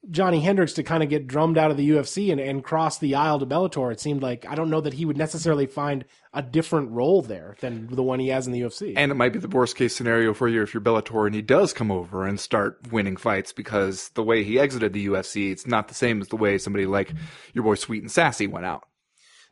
Johnny 0.09 0.39
Hendricks 0.39 0.73
to 0.73 0.83
kind 0.83 1.03
of 1.03 1.09
get 1.09 1.27
drummed 1.27 1.59
out 1.59 1.69
of 1.69 1.77
the 1.77 1.87
UFC 1.91 2.31
and, 2.31 2.41
and 2.41 2.63
cross 2.63 2.97
the 2.97 3.13
aisle 3.13 3.37
to 3.37 3.45
Bellator, 3.45 3.91
it 3.91 3.99
seemed 3.99 4.23
like 4.23 4.47
I 4.47 4.55
don't 4.55 4.71
know 4.71 4.81
that 4.81 4.93
he 4.93 5.05
would 5.05 5.17
necessarily 5.17 5.67
find 5.67 6.05
a 6.33 6.41
different 6.41 6.89
role 6.91 7.21
there 7.21 7.55
than 7.59 7.87
the 7.87 8.01
one 8.01 8.19
he 8.19 8.29
has 8.29 8.47
in 8.47 8.53
the 8.53 8.61
UFC. 8.61 8.93
and 8.97 9.11
it 9.11 9.15
might 9.15 9.33
be 9.33 9.37
the 9.37 9.47
worst 9.47 9.75
case 9.75 9.95
scenario 9.95 10.33
for 10.33 10.47
you 10.47 10.63
if 10.63 10.73
you're 10.73 10.81
Bellator 10.81 11.27
and 11.27 11.35
he 11.35 11.41
does 11.43 11.71
come 11.71 11.91
over 11.91 12.25
and 12.25 12.39
start 12.39 12.91
winning 12.91 13.15
fights 13.15 13.53
because 13.53 14.09
the 14.09 14.23
way 14.23 14.43
he 14.43 14.57
exited 14.57 14.93
the 14.93 15.05
UFC, 15.07 15.51
it's 15.51 15.67
not 15.67 15.87
the 15.87 15.93
same 15.93 16.19
as 16.21 16.29
the 16.29 16.37
way 16.37 16.57
somebody 16.57 16.87
like 16.87 17.11
your 17.53 17.63
boy 17.63 17.75
Sweet 17.75 18.01
and 18.01 18.11
Sassy 18.11 18.47
went 18.47 18.65
out. 18.65 18.85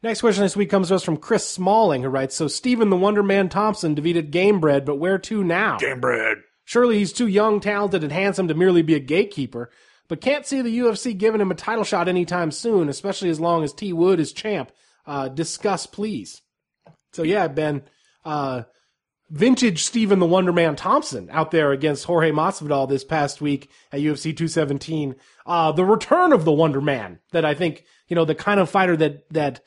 Next 0.02 0.22
question 0.22 0.44
this 0.44 0.56
week 0.56 0.70
comes 0.70 0.88
to 0.88 0.96
us 0.96 1.04
from 1.04 1.18
Chris 1.18 1.48
Smalling, 1.48 2.04
who 2.04 2.10
writes, 2.10 2.36
So 2.36 2.48
Stephen 2.48 2.90
the 2.90 2.96
Wonder 2.96 3.22
Man 3.22 3.50
Thompson 3.50 3.96
defeated 3.96 4.32
Gamebred, 4.32 4.86
but 4.86 4.96
where 4.96 5.18
to 5.20 5.44
now? 5.44 5.78
Gamebred. 5.78 6.36
Surely 6.64 7.00
he's 7.00 7.12
too 7.12 7.28
young, 7.28 7.60
talented, 7.60 8.04
and 8.04 8.12
handsome 8.12 8.48
to 8.48 8.54
merely 8.54 8.82
be 8.82 8.96
a 8.96 9.00
gatekeeper, 9.00 9.70
but 10.08 10.22
can't 10.22 10.46
see 10.46 10.62
the 10.62 10.80
UFC 10.80 11.18
giving 11.18 11.42
him 11.42 11.52
a 11.52 11.56
title 11.56 11.84
shot 11.84 12.08
anytime 12.08 12.52
soon, 12.52 12.88
especially 12.88 13.30
as 13.30 13.42
long 13.42 13.64
as 13.64 13.74
T 13.74 13.92
Wood 13.92 14.22
is 14.22 14.32
champ. 14.32 14.72
Uh, 15.06 15.28
discuss, 15.28 15.86
please. 15.86 16.42
So 17.12 17.24
yeah, 17.24 17.50
Ben, 17.50 17.82
uh, 18.24 18.64
vintage 19.30 19.84
Stephen 19.84 20.20
the 20.20 20.26
Wonder 20.26 20.54
Man 20.54 20.76
Thompson 20.78 21.28
out 21.32 21.52
there 21.52 21.72
against 21.72 22.06
Jorge 22.06 22.32
Masvidal 22.32 22.88
this 22.88 23.04
past 23.04 23.42
week 23.42 23.70
at 23.92 24.00
UFC 24.00 24.36
217. 24.36 25.16
Uh, 25.46 25.72
the 25.74 25.84
return 25.84 26.32
of 26.32 26.46
the 26.46 26.52
Wonder 26.52 26.80
Man 26.80 27.20
that 27.32 27.44
I 27.44 27.54
think, 27.54 27.84
you 28.08 28.16
know, 28.16 28.26
the 28.26 28.36
kind 28.36 28.60
of 28.60 28.70
fighter 28.70 28.96
that, 28.96 29.28
that, 29.32 29.62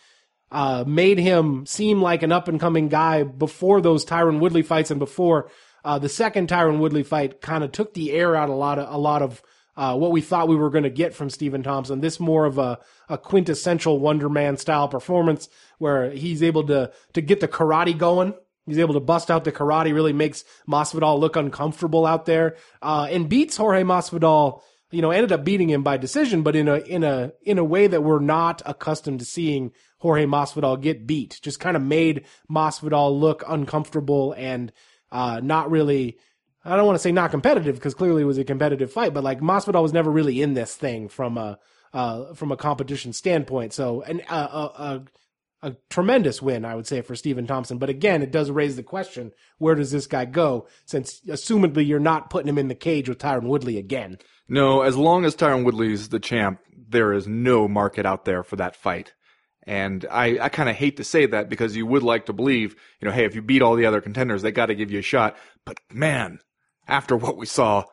uh, 0.53 0.85
made 0.87 1.19
him 1.19 1.65
seem 1.65 2.03
like 2.03 2.23
an 2.23 2.31
up 2.31 2.47
and 2.47 2.61
coming 2.61 2.89
guy 2.89 3.23
before 3.23 3.81
those 3.81 4.05
Tyron 4.05 4.39
Woodley 4.39 4.63
fights 4.63 4.91
and 4.91 5.01
before, 5.01 5.51
uh, 5.83 5.99
the 5.99 6.11
second 6.11 6.49
Tyron 6.49 6.79
Woodley 6.79 7.03
fight 7.03 7.41
kind 7.41 7.65
of 7.65 7.73
took 7.73 7.95
the 7.95 8.13
air 8.13 8.37
out 8.37 8.51
a 8.51 8.55
lot 8.55 8.79
of, 8.79 8.93
a 8.93 8.99
lot 8.99 9.23
of, 9.23 9.43
uh, 9.75 9.97
what 9.97 10.11
we 10.11 10.21
thought 10.21 10.49
we 10.49 10.57
were 10.57 10.69
going 10.69 10.85
to 10.85 10.91
get 10.91 11.15
from 11.15 11.31
Stephen 11.31 11.63
Thompson. 11.63 12.03
This 12.03 12.21
more 12.21 12.45
of 12.45 12.59
a, 12.59 12.79
a 13.09 13.17
quintessential 13.17 13.99
Wonder 13.99 14.29
Man 14.29 14.59
style 14.59 14.89
performance 14.89 15.49
where 15.79 16.11
he's 16.11 16.43
able 16.43 16.67
to, 16.67 16.93
to 17.15 17.23
get 17.23 17.41
the 17.41 17.49
karate 17.49 17.97
going. 17.97 18.35
He's 18.67 18.79
able 18.79 18.95
to 18.95 19.01
bust 19.01 19.31
out 19.31 19.45
the 19.45 19.53
karate, 19.53 19.95
really 19.95 20.13
makes 20.13 20.45
Masvidal 20.69 21.19
look 21.19 21.35
uncomfortable 21.35 22.05
out 22.07 22.27
there, 22.27 22.57
uh, 22.83 23.09
and 23.11 23.29
beats 23.29 23.57
Jorge 23.57 23.83
Masvidal. 23.83 24.61
You 24.93 25.03
know, 25.03 25.11
ended 25.11 25.33
up 25.33 25.45
beating 25.45 25.71
him 25.71 25.83
by 25.83 25.97
decision, 25.97 26.43
but 26.43 26.55
in 26.55 26.69
a 26.69 26.77
in 26.77 27.03
a 27.03 27.33
in 27.43 27.59
a 27.59 27.65
way 27.65 27.87
that 27.87 28.03
we're 28.03 28.21
not 28.21 28.63
accustomed 28.67 29.19
to 29.21 29.25
seeing 29.25 29.73
Jorge 29.99 30.27
Masvidal 30.27 30.81
get 30.81 31.07
beat. 31.07 31.41
Just 31.43 31.61
kind 31.61 31.77
of 31.77 31.83
made 31.83 32.27
Masvidal 32.51 33.19
look 33.19 33.43
uncomfortable 33.49 34.35
and 34.37 34.73
uh, 35.11 35.41
not 35.43 35.71
really. 35.71 36.19
I 36.65 36.77
don't 36.77 36.87
want 36.87 36.95
to 36.95 37.03
say 37.03 37.11
not 37.11 37.33
competitive 37.33 37.75
because 37.75 37.95
clearly 37.95 38.23
it 38.23 38.27
was 38.27 38.39
a 38.39 38.45
competitive 38.45 38.93
fight, 38.93 39.13
but 39.13 39.25
like 39.25 39.41
Masvidal 39.41 39.83
was 39.83 39.93
never 39.93 40.13
really 40.13 40.41
in 40.41 40.55
this 40.55 40.77
thing 40.77 41.09
from 41.09 41.37
a 41.37 41.59
uh, 41.93 42.35
from 42.35 42.53
a 42.53 42.57
competition 42.57 43.13
standpoint. 43.13 43.73
So, 43.73 44.05
a, 44.07 44.15
a, 44.31 44.37
a 44.37 45.03
a 45.65 45.77
tremendous 45.89 46.43
win, 46.43 46.65
I 46.65 46.75
would 46.75 46.87
say, 46.87 47.03
for 47.03 47.15
Stephen 47.15 47.47
Thompson. 47.47 47.79
But 47.79 47.89
again, 47.89 48.23
it 48.23 48.33
does 48.33 48.51
raise 48.51 48.77
the 48.77 48.83
question: 48.83 49.33
where 49.59 49.75
does 49.75 49.93
this 49.93 50.07
guy 50.07 50.25
go? 50.25 50.67
Since 50.85 51.21
assumedly 51.23 51.87
you're 51.87 52.01
not 52.01 52.31
putting 52.31 52.49
him 52.49 52.59
in 52.59 52.69
the 52.69 52.75
cage 52.75 53.09
with 53.09 53.19
Tyron 53.19 53.45
Woodley 53.45 53.79
again. 53.79 54.19
No, 54.53 54.83
as 54.83 54.99
long 54.99 55.25
as 55.25 55.35
Tyron 55.35 55.65
Woodley's 55.65 56.11
the 56.11 56.21
champ, 56.21 56.61
there 56.77 57.15
is 57.15 57.27
no 57.27 57.67
market 57.67 58.05
out 58.05 58.27
there 58.27 58.43
for 58.43 58.57
that 58.57 58.77
fight. 58.77 59.15
And 59.67 60.05
I, 60.11 60.39
I 60.39 60.51
kind 60.51 60.69
of 60.69 60.77
hate 60.77 60.99
to 60.99 61.05
say 61.05 61.25
that 61.25 61.49
because 61.49 61.75
you 61.75 61.87
would 61.87 62.03
like 62.03 62.27
to 62.27 62.35
believe, 62.35 62.77
you 63.01 63.09
know, 63.09 63.15
hey, 63.15 63.25
if 63.25 63.35
you 63.35 63.41
beat 63.41 63.63
all 63.63 63.77
the 63.77 63.87
other 63.87 64.03
contenders, 64.03 64.43
they 64.43 64.53
got 64.53 64.67
to 64.67 64.75
give 64.75 64.91
you 64.91 64.99
a 64.99 65.03
shot. 65.03 65.39
But 65.65 65.79
man, 65.91 66.39
after 66.87 67.17
what 67.17 67.39
we 67.39 67.47
saw, 67.47 67.85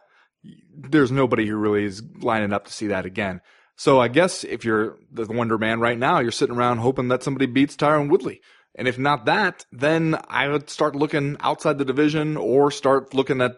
there's 0.76 1.14
nobody 1.14 1.48
who 1.48 1.56
really 1.56 1.86
is 1.86 2.04
lining 2.20 2.52
up 2.52 2.66
to 2.66 2.74
see 2.74 2.88
that 2.88 3.06
again. 3.06 3.40
So 3.78 4.02
I 4.02 4.10
guess 4.10 4.44
if 4.44 4.66
you're 4.66 4.98
the 5.10 5.28
Wonder 5.28 5.58
Man 5.58 5.80
right 5.80 5.98
now, 5.98 6.20
you're 6.20 6.30
sitting 6.30 6.58
around 6.58 6.80
hoping 6.80 7.08
that 7.08 7.24
somebody 7.24 7.46
beats 7.46 7.78
Tyron 7.78 8.10
Woodley. 8.10 8.42
And 8.76 8.86
if 8.86 9.00
not 9.00 9.28
that, 9.28 9.66
then 9.72 10.18
I 10.28 10.50
would 10.50 10.70
start 10.70 10.94
looking 10.94 11.38
outside 11.40 11.78
the 11.78 11.86
division 11.86 12.36
or 12.36 12.70
start 12.70 13.14
looking 13.14 13.40
at 13.40 13.54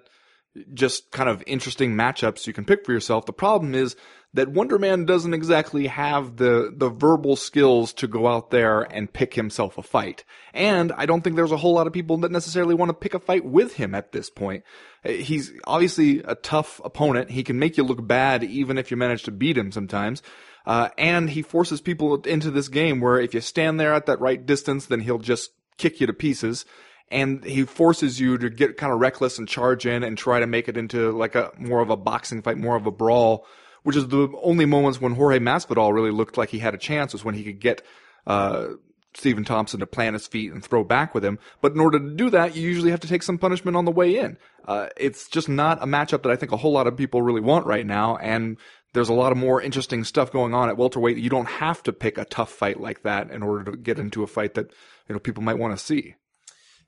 just 0.73 1.11
kind 1.11 1.29
of 1.29 1.43
interesting 1.47 1.93
matchups 1.93 2.47
you 2.47 2.53
can 2.53 2.65
pick 2.65 2.85
for 2.85 2.91
yourself. 2.91 3.25
The 3.25 3.33
problem 3.33 3.73
is 3.73 3.95
that 4.33 4.49
Wonder 4.49 4.79
Man 4.79 5.05
doesn't 5.05 5.33
exactly 5.33 5.87
have 5.87 6.37
the, 6.37 6.73
the 6.75 6.89
verbal 6.89 7.35
skills 7.35 7.93
to 7.93 8.07
go 8.07 8.27
out 8.27 8.49
there 8.49 8.81
and 8.81 9.11
pick 9.11 9.33
himself 9.33 9.77
a 9.77 9.83
fight. 9.83 10.23
And 10.53 10.91
I 10.93 11.05
don't 11.05 11.21
think 11.21 11.35
there's 11.35 11.51
a 11.51 11.57
whole 11.57 11.73
lot 11.73 11.87
of 11.87 11.93
people 11.93 12.17
that 12.17 12.31
necessarily 12.31 12.75
want 12.75 12.89
to 12.89 12.93
pick 12.93 13.13
a 13.13 13.19
fight 13.19 13.45
with 13.45 13.73
him 13.73 13.93
at 13.93 14.11
this 14.11 14.29
point. 14.29 14.63
He's 15.03 15.51
obviously 15.65 16.19
a 16.19 16.35
tough 16.35 16.79
opponent. 16.83 17.31
He 17.31 17.43
can 17.43 17.59
make 17.59 17.77
you 17.77 17.83
look 17.83 18.05
bad 18.05 18.43
even 18.43 18.77
if 18.77 18.91
you 18.91 18.97
manage 18.97 19.23
to 19.23 19.31
beat 19.31 19.57
him 19.57 19.71
sometimes. 19.71 20.21
Uh, 20.65 20.89
and 20.97 21.29
he 21.29 21.41
forces 21.41 21.81
people 21.81 22.21
into 22.21 22.51
this 22.51 22.67
game 22.67 23.01
where 23.01 23.19
if 23.19 23.33
you 23.33 23.41
stand 23.41 23.79
there 23.79 23.93
at 23.93 24.05
that 24.05 24.21
right 24.21 24.45
distance, 24.45 24.85
then 24.85 25.01
he'll 25.01 25.17
just 25.17 25.51
kick 25.77 25.99
you 25.99 26.07
to 26.07 26.13
pieces. 26.13 26.65
And 27.11 27.43
he 27.43 27.63
forces 27.65 28.19
you 28.19 28.37
to 28.37 28.49
get 28.49 28.77
kind 28.77 28.93
of 28.93 28.99
reckless 28.99 29.37
and 29.37 29.47
charge 29.47 29.85
in 29.85 30.03
and 30.03 30.17
try 30.17 30.39
to 30.39 30.47
make 30.47 30.67
it 30.67 30.77
into 30.77 31.11
like 31.11 31.35
a 31.35 31.51
more 31.57 31.81
of 31.81 31.89
a 31.89 31.97
boxing 31.97 32.41
fight, 32.41 32.57
more 32.57 32.75
of 32.75 32.85
a 32.85 32.91
brawl, 32.91 33.45
which 33.83 33.95
is 33.95 34.07
the 34.07 34.29
only 34.41 34.65
moments 34.65 35.01
when 35.01 35.15
Jorge 35.15 35.39
Masvidal 35.39 35.93
really 35.93 36.11
looked 36.11 36.37
like 36.37 36.49
he 36.49 36.59
had 36.59 36.73
a 36.73 36.77
chance 36.77 37.13
was 37.13 37.25
when 37.25 37.35
he 37.35 37.43
could 37.43 37.59
get, 37.59 37.81
uh, 38.25 38.67
Stephen 39.13 39.43
Thompson 39.43 39.79
to 39.81 39.85
plant 39.85 40.13
his 40.13 40.27
feet 40.27 40.51
and 40.51 40.63
throw 40.63 40.83
back 40.83 41.13
with 41.13 41.25
him. 41.25 41.37
But 41.59 41.73
in 41.73 41.79
order 41.79 41.99
to 41.99 42.15
do 42.15 42.29
that, 42.29 42.55
you 42.55 42.61
usually 42.61 42.91
have 42.91 43.01
to 43.01 43.07
take 43.07 43.23
some 43.23 43.37
punishment 43.37 43.75
on 43.75 43.85
the 43.85 43.91
way 43.91 44.17
in. 44.17 44.37
Uh, 44.65 44.87
it's 44.95 45.27
just 45.27 45.49
not 45.49 45.83
a 45.83 45.85
matchup 45.85 46.23
that 46.23 46.31
I 46.31 46.35
think 46.35 46.51
a 46.51 46.57
whole 46.57 46.71
lot 46.71 46.87
of 46.87 46.95
people 46.95 47.21
really 47.21 47.41
want 47.41 47.65
right 47.65 47.85
now. 47.85 48.17
And 48.17 48.57
there's 48.93 49.09
a 49.09 49.13
lot 49.13 49.31
of 49.31 49.37
more 49.37 49.61
interesting 49.61 50.03
stuff 50.03 50.31
going 50.31 50.53
on 50.53 50.69
at 50.69 50.77
welterweight. 50.77 51.17
You 51.17 51.29
don't 51.29 51.47
have 51.47 51.83
to 51.83 51.93
pick 51.93 52.17
a 52.17 52.25
tough 52.25 52.51
fight 52.51 52.79
like 52.79 53.03
that 53.03 53.31
in 53.31 53.43
order 53.43 53.71
to 53.71 53.77
get 53.77 53.99
into 53.99 54.23
a 54.23 54.27
fight 54.27 54.53
that 54.55 54.71
you 55.07 55.15
know 55.15 55.19
people 55.19 55.43
might 55.43 55.59
want 55.59 55.77
to 55.77 55.83
see. 55.83 56.15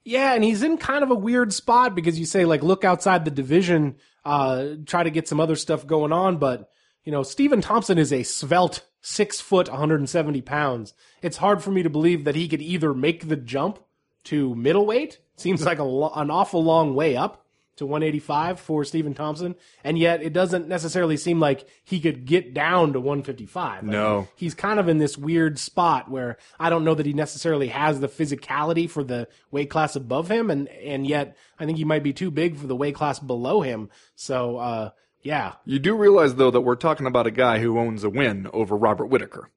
Yeah, 0.06 0.34
and 0.34 0.44
he's 0.44 0.64
in 0.64 0.78
kind 0.78 1.04
of 1.04 1.12
a 1.12 1.16
weird 1.16 1.54
spot 1.54 1.96
because 1.96 2.20
you 2.20 2.26
say 2.26 2.46
like 2.46 2.62
look 2.64 2.84
outside 2.84 3.26
the 3.26 3.32
division, 3.32 3.96
uh, 4.26 4.70
try 4.86 5.04
to 5.04 5.10
get 5.10 5.28
some 5.28 5.40
other 5.40 5.56
stuff 5.56 5.88
going 5.88 6.12
on, 6.12 6.38
but 6.38 6.70
you 7.04 7.12
know 7.12 7.24
Stephen 7.24 7.62
Thompson 7.62 7.98
is 7.98 8.12
a 8.12 8.24
svelte 8.24 8.84
six 9.02 9.40
foot, 9.40 9.70
170 9.70 10.42
pounds. 10.42 10.94
It's 11.22 11.38
hard 11.38 11.64
for 11.64 11.72
me 11.72 11.84
to 11.84 11.90
believe 11.90 12.24
that 12.26 12.36
he 12.36 12.48
could 12.48 12.62
either 12.62 12.94
make 12.94 13.28
the 13.28 13.36
jump 13.36 13.80
to 14.26 14.56
middleweight. 14.56 15.20
Seems 15.36 15.66
like 15.66 15.80
a 15.80 15.84
an 15.84 16.32
awful 16.32 16.64
long 16.64 16.96
way 16.96 17.16
up 17.16 17.43
to 17.84 17.88
185 17.88 18.60
for 18.60 18.84
Stephen 18.84 19.14
Thompson, 19.14 19.56
and 19.84 19.98
yet 20.00 20.24
it 20.24 20.34
doesn't 20.34 20.68
necessarily 20.68 21.18
seem 21.18 21.40
like 21.40 21.68
he 21.84 22.00
could 22.00 22.26
get 22.26 22.54
down 22.54 22.94
to 22.94 23.00
155. 23.00 23.84
Like, 23.84 23.92
No. 23.92 24.28
he's 24.36 24.54
kind 24.56 24.80
of 24.80 24.88
in 24.88 24.98
this 24.98 25.18
weird 25.18 25.60
spot 25.60 26.10
where 26.10 26.38
I 26.60 26.70
don't 26.70 26.84
know 26.86 26.96
that 26.96 27.06
he 27.06 27.14
necessarily 27.14 27.68
has 27.68 28.00
the 28.00 28.08
physicality 28.08 28.90
for 28.90 29.04
the 29.04 29.28
weight 29.52 29.70
class 29.70 29.96
above 29.96 30.30
him, 30.32 30.50
and 30.50 30.68
and 30.70 31.06
yet 31.06 31.36
I 31.60 31.66
think 31.66 31.78
he 31.78 31.86
might 31.86 32.04
be 32.04 32.14
too 32.14 32.32
big 32.32 32.58
for 32.58 32.68
the 32.68 32.76
weight 32.76 32.96
class 32.96 33.20
below 33.20 33.62
him. 33.62 33.90
So, 34.16 34.58
uh, 34.58 34.90
yeah, 35.22 35.54
You 35.66 35.80
do 35.80 35.96
realize 35.96 36.36
though 36.36 36.52
that 36.52 36.62
we're 36.62 36.76
talking 36.76 37.06
about 37.08 37.28
a 37.28 37.32
guy 37.32 37.60
who 37.60 37.78
owns 37.80 38.04
a 38.04 38.10
win 38.10 38.48
over 38.54 38.76
Robert 38.76 39.06
Whitaker. 39.06 39.50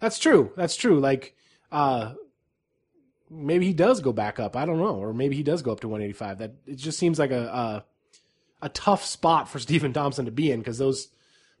that's 0.00 0.18
true. 0.18 0.52
That's 0.56 0.76
true. 0.76 0.98
Like, 1.00 1.34
uh, 1.70 2.14
maybe 3.32 3.66
he 3.66 3.72
does 3.72 4.00
go 4.00 4.12
back 4.12 4.38
up. 4.38 4.56
I 4.56 4.64
don't 4.64 4.78
know, 4.78 4.96
or 4.96 5.12
maybe 5.12 5.36
he 5.36 5.42
does 5.42 5.62
go 5.62 5.72
up 5.72 5.80
to 5.80 5.88
185. 5.88 6.38
That 6.38 6.54
it 6.66 6.76
just 6.76 6.98
seems 6.98 7.18
like 7.18 7.30
a 7.30 7.84
a, 8.62 8.66
a 8.66 8.68
tough 8.68 9.04
spot 9.04 9.48
for 9.48 9.58
Stephen 9.58 9.92
Thompson 9.92 10.24
to 10.26 10.30
be 10.30 10.50
in 10.50 10.60
because 10.60 10.78
those 10.78 11.08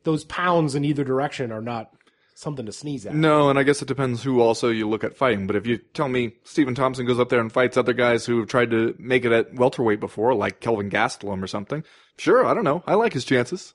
those 0.04 0.24
pounds 0.24 0.74
in 0.74 0.84
either 0.84 1.04
direction 1.04 1.52
are 1.52 1.62
not 1.62 1.92
something 2.34 2.66
to 2.66 2.72
sneeze 2.72 3.06
at. 3.06 3.14
No, 3.14 3.50
and 3.50 3.58
I 3.58 3.62
guess 3.62 3.82
it 3.82 3.88
depends 3.88 4.22
who 4.22 4.40
also 4.40 4.68
you 4.68 4.88
look 4.88 5.04
at 5.04 5.16
fighting. 5.16 5.46
But 5.46 5.56
if 5.56 5.66
you 5.66 5.78
tell 5.78 6.08
me 6.08 6.34
Stephen 6.44 6.74
Thompson 6.74 7.06
goes 7.06 7.20
up 7.20 7.28
there 7.28 7.40
and 7.40 7.52
fights 7.52 7.76
other 7.76 7.92
guys 7.92 8.26
who 8.26 8.38
have 8.40 8.48
tried 8.48 8.70
to 8.70 8.94
make 8.98 9.24
it 9.24 9.32
at 9.32 9.54
welterweight 9.54 10.00
before, 10.00 10.34
like 10.34 10.60
Kelvin 10.60 10.90
Gastelum 10.90 11.42
or 11.42 11.46
something, 11.46 11.84
sure, 12.18 12.44
I 12.44 12.54
don't 12.54 12.64
know. 12.64 12.82
I 12.86 12.94
like 12.94 13.12
his 13.12 13.24
chances. 13.24 13.74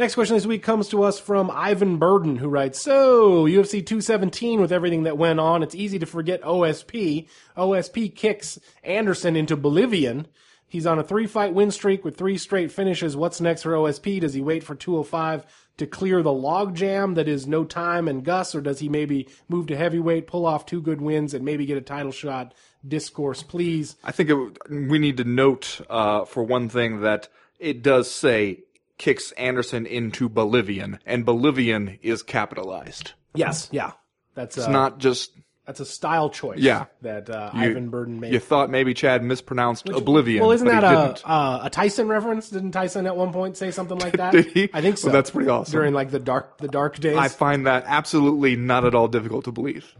Next 0.00 0.14
question 0.14 0.34
this 0.34 0.46
week 0.46 0.62
comes 0.62 0.88
to 0.88 1.02
us 1.02 1.20
from 1.20 1.50
Ivan 1.50 1.98
Burden, 1.98 2.36
who 2.36 2.48
writes 2.48 2.80
So, 2.80 3.44
UFC 3.44 3.84
217, 3.84 4.58
with 4.58 4.72
everything 4.72 5.02
that 5.02 5.18
went 5.18 5.38
on, 5.38 5.62
it's 5.62 5.74
easy 5.74 5.98
to 5.98 6.06
forget 6.06 6.40
OSP. 6.40 7.28
OSP 7.54 8.16
kicks 8.16 8.58
Anderson 8.82 9.36
into 9.36 9.58
Bolivian. 9.58 10.26
He's 10.66 10.86
on 10.86 10.98
a 10.98 11.04
three 11.04 11.26
fight 11.26 11.52
win 11.52 11.70
streak 11.70 12.02
with 12.02 12.16
three 12.16 12.38
straight 12.38 12.72
finishes. 12.72 13.14
What's 13.14 13.42
next 13.42 13.64
for 13.64 13.72
OSP? 13.72 14.22
Does 14.22 14.32
he 14.32 14.40
wait 14.40 14.64
for 14.64 14.74
205 14.74 15.44
to 15.76 15.86
clear 15.86 16.22
the 16.22 16.30
logjam 16.30 17.14
that 17.16 17.28
is 17.28 17.46
no 17.46 17.64
time 17.64 18.08
and 18.08 18.24
Gus, 18.24 18.54
or 18.54 18.62
does 18.62 18.78
he 18.78 18.88
maybe 18.88 19.28
move 19.50 19.66
to 19.66 19.76
heavyweight, 19.76 20.26
pull 20.26 20.46
off 20.46 20.64
two 20.64 20.80
good 20.80 21.02
wins, 21.02 21.34
and 21.34 21.44
maybe 21.44 21.66
get 21.66 21.76
a 21.76 21.82
title 21.82 22.10
shot? 22.10 22.54
Discourse, 22.88 23.42
please. 23.42 23.96
I 24.02 24.12
think 24.12 24.30
it, 24.30 24.70
we 24.70 24.98
need 24.98 25.18
to 25.18 25.24
note, 25.24 25.82
uh, 25.90 26.24
for 26.24 26.42
one 26.42 26.70
thing, 26.70 27.02
that 27.02 27.28
it 27.58 27.82
does 27.82 28.10
say 28.10 28.62
kicks 29.00 29.32
Anderson 29.32 29.86
into 29.86 30.28
Bolivian, 30.28 30.98
and 31.06 31.24
Bolivian 31.24 31.98
is 32.02 32.22
capitalized. 32.22 33.12
Yes, 33.34 33.68
yeah. 33.72 33.92
That's 34.34 34.58
uh, 34.58 34.60
It's 34.60 34.70
not 34.70 34.98
just 34.98 35.32
that's 35.64 35.80
a 35.80 35.86
style 35.86 36.28
choice. 36.28 36.58
Yeah. 36.58 36.84
that 37.00 37.30
uh, 37.30 37.50
you, 37.54 37.60
Ivan 37.62 37.88
Burden 37.88 38.20
made. 38.20 38.34
You 38.34 38.40
thought 38.40 38.68
maybe 38.68 38.92
Chad 38.92 39.22
mispronounced 39.22 39.88
Oblivion. 39.88 40.42
Well, 40.42 40.50
isn't 40.52 40.68
that 40.68 40.84
a, 40.84 41.16
a 41.26 41.60
a 41.64 41.70
Tyson 41.70 42.08
reference? 42.08 42.50
Didn't 42.50 42.72
Tyson 42.72 43.06
at 43.06 43.16
one 43.16 43.32
point 43.32 43.56
say 43.56 43.70
something 43.70 43.98
like 43.98 44.12
that? 44.18 44.32
Did 44.32 44.46
he? 44.46 44.68
I 44.74 44.82
think 44.82 44.98
so. 44.98 45.06
Well, 45.08 45.14
that's 45.14 45.30
pretty 45.30 45.48
awesome. 45.48 45.72
During 45.72 45.94
like 45.94 46.10
the 46.10 46.18
dark 46.18 46.58
the 46.58 46.68
dark 46.68 46.98
days. 46.98 47.16
I 47.16 47.28
find 47.28 47.66
that 47.66 47.84
absolutely 47.86 48.54
not 48.54 48.84
at 48.84 48.94
all 48.94 49.08
difficult 49.08 49.46
to 49.46 49.52
believe. 49.52 49.94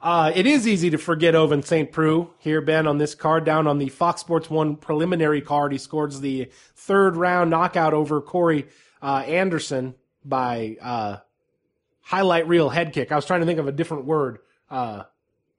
Uh, 0.00 0.30
it 0.34 0.46
is 0.46 0.66
easy 0.66 0.90
to 0.90 0.98
forget 0.98 1.34
Ovince 1.34 1.66
St. 1.66 1.90
Preux 1.90 2.30
here, 2.38 2.60
Ben, 2.60 2.86
on 2.86 2.98
this 2.98 3.14
card. 3.14 3.44
Down 3.44 3.66
on 3.66 3.78
the 3.78 3.88
Fox 3.88 4.20
Sports 4.20 4.48
1 4.48 4.76
preliminary 4.76 5.40
card, 5.40 5.72
he 5.72 5.78
scores 5.78 6.20
the 6.20 6.50
third 6.76 7.16
round 7.16 7.50
knockout 7.50 7.94
over 7.94 8.20
Corey 8.20 8.66
uh, 9.02 9.24
Anderson 9.26 9.94
by 10.24 10.76
uh, 10.80 11.16
highlight 12.00 12.46
reel 12.46 12.68
head 12.68 12.92
kick. 12.92 13.10
I 13.10 13.16
was 13.16 13.26
trying 13.26 13.40
to 13.40 13.46
think 13.46 13.58
of 13.58 13.66
a 13.66 13.72
different 13.72 14.04
word. 14.04 14.38
Uh, 14.70 15.04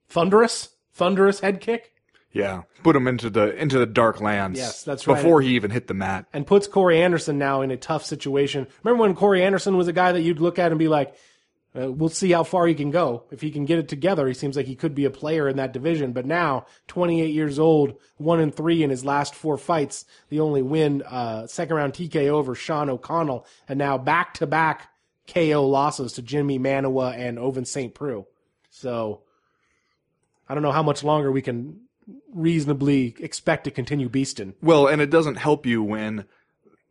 thunderous? 0.08 0.70
Thunderous 0.94 1.40
head 1.42 1.60
kick? 1.60 1.94
Yeah, 2.32 2.64
put 2.84 2.96
him 2.96 3.08
into 3.08 3.30
the 3.32 3.56
into 3.56 3.80
the 3.80 3.88
dark 3.88 4.22
lands. 4.22 4.60
Yes, 4.60 4.84
that's 4.84 5.08
right. 5.08 5.16
Before 5.16 5.42
he 5.42 5.56
even 5.56 5.72
hit 5.72 5.88
the 5.88 5.96
mat. 5.96 6.26
and 6.32 6.46
puts 6.46 6.68
Corey 6.68 7.02
Anderson 7.02 7.40
now 7.40 7.62
in 7.62 7.72
a 7.72 7.78
tough 7.78 8.06
situation. 8.06 8.68
Remember 8.84 9.02
when 9.02 9.16
Corey 9.16 9.44
Anderson 9.44 9.78
was 9.78 9.88
a 9.88 9.94
guy 9.94 10.12
that 10.12 10.22
you'd 10.22 10.40
look 10.40 10.60
at 10.60 10.72
and 10.72 10.78
be 10.78 10.88
like, 10.88 11.16
uh, 11.80 11.92
we'll 11.92 12.10
see 12.10 12.32
how 12.32 12.44
far 12.44 12.68
he 12.68 12.74
can 12.74 12.92
go. 12.92 13.24
If 13.32 13.42
he 13.42 13.52
can 13.52 13.66
get 13.66 13.80
it 13.80 13.88
together, 13.88 14.28
he 14.28 14.34
seems 14.34 14.58
like 14.58 14.66
he 14.66 14.76
could 14.76 14.96
be 14.96 15.06
a 15.06 15.12
player 15.12 15.48
in 15.48 15.58
that 15.58 15.74
division. 15.74 16.14
But 16.14 16.26
now, 16.26 16.66
28 16.88 17.34
years 17.34 17.60
old, 17.60 17.96
one 18.18 18.40
and 18.40 18.54
three 18.54 18.84
in 18.84 18.90
his 18.90 19.06
last 19.06 19.36
four 19.36 19.58
fights, 19.58 20.06
the 20.30 20.40
only 20.40 20.62
win, 20.62 21.04
uh, 21.04 21.48
second 21.48 21.76
round 21.76 21.94
TKO 21.94 22.30
over 22.30 22.56
Sean 22.56 22.90
O'Connell, 22.90 23.46
and 23.68 23.78
now 23.78 23.98
back 23.98 24.34
to 24.36 24.48
back 24.48 24.92
KO 25.28 25.68
losses 25.68 26.14
to 26.14 26.22
Jimmy 26.22 26.60
Manuwa 26.60 27.18
and 27.18 27.38
Ovince 27.38 27.68
St. 27.68 27.94
Preux. 27.94 28.26
So, 28.70 29.22
I 30.48 30.54
don't 30.54 30.64
know 30.64 30.72
how 30.72 30.84
much 30.84 31.04
longer 31.04 31.32
we 31.32 31.44
can 31.44 31.82
reasonably 32.34 33.16
expect 33.20 33.66
to 33.66 33.72
continue 33.72 34.10
beasting. 34.10 34.56
Well, 34.62 34.88
and 34.88 35.02
it 35.02 35.12
doesn't 35.12 35.36
help 35.36 35.66
you 35.66 35.84
when 35.84 36.26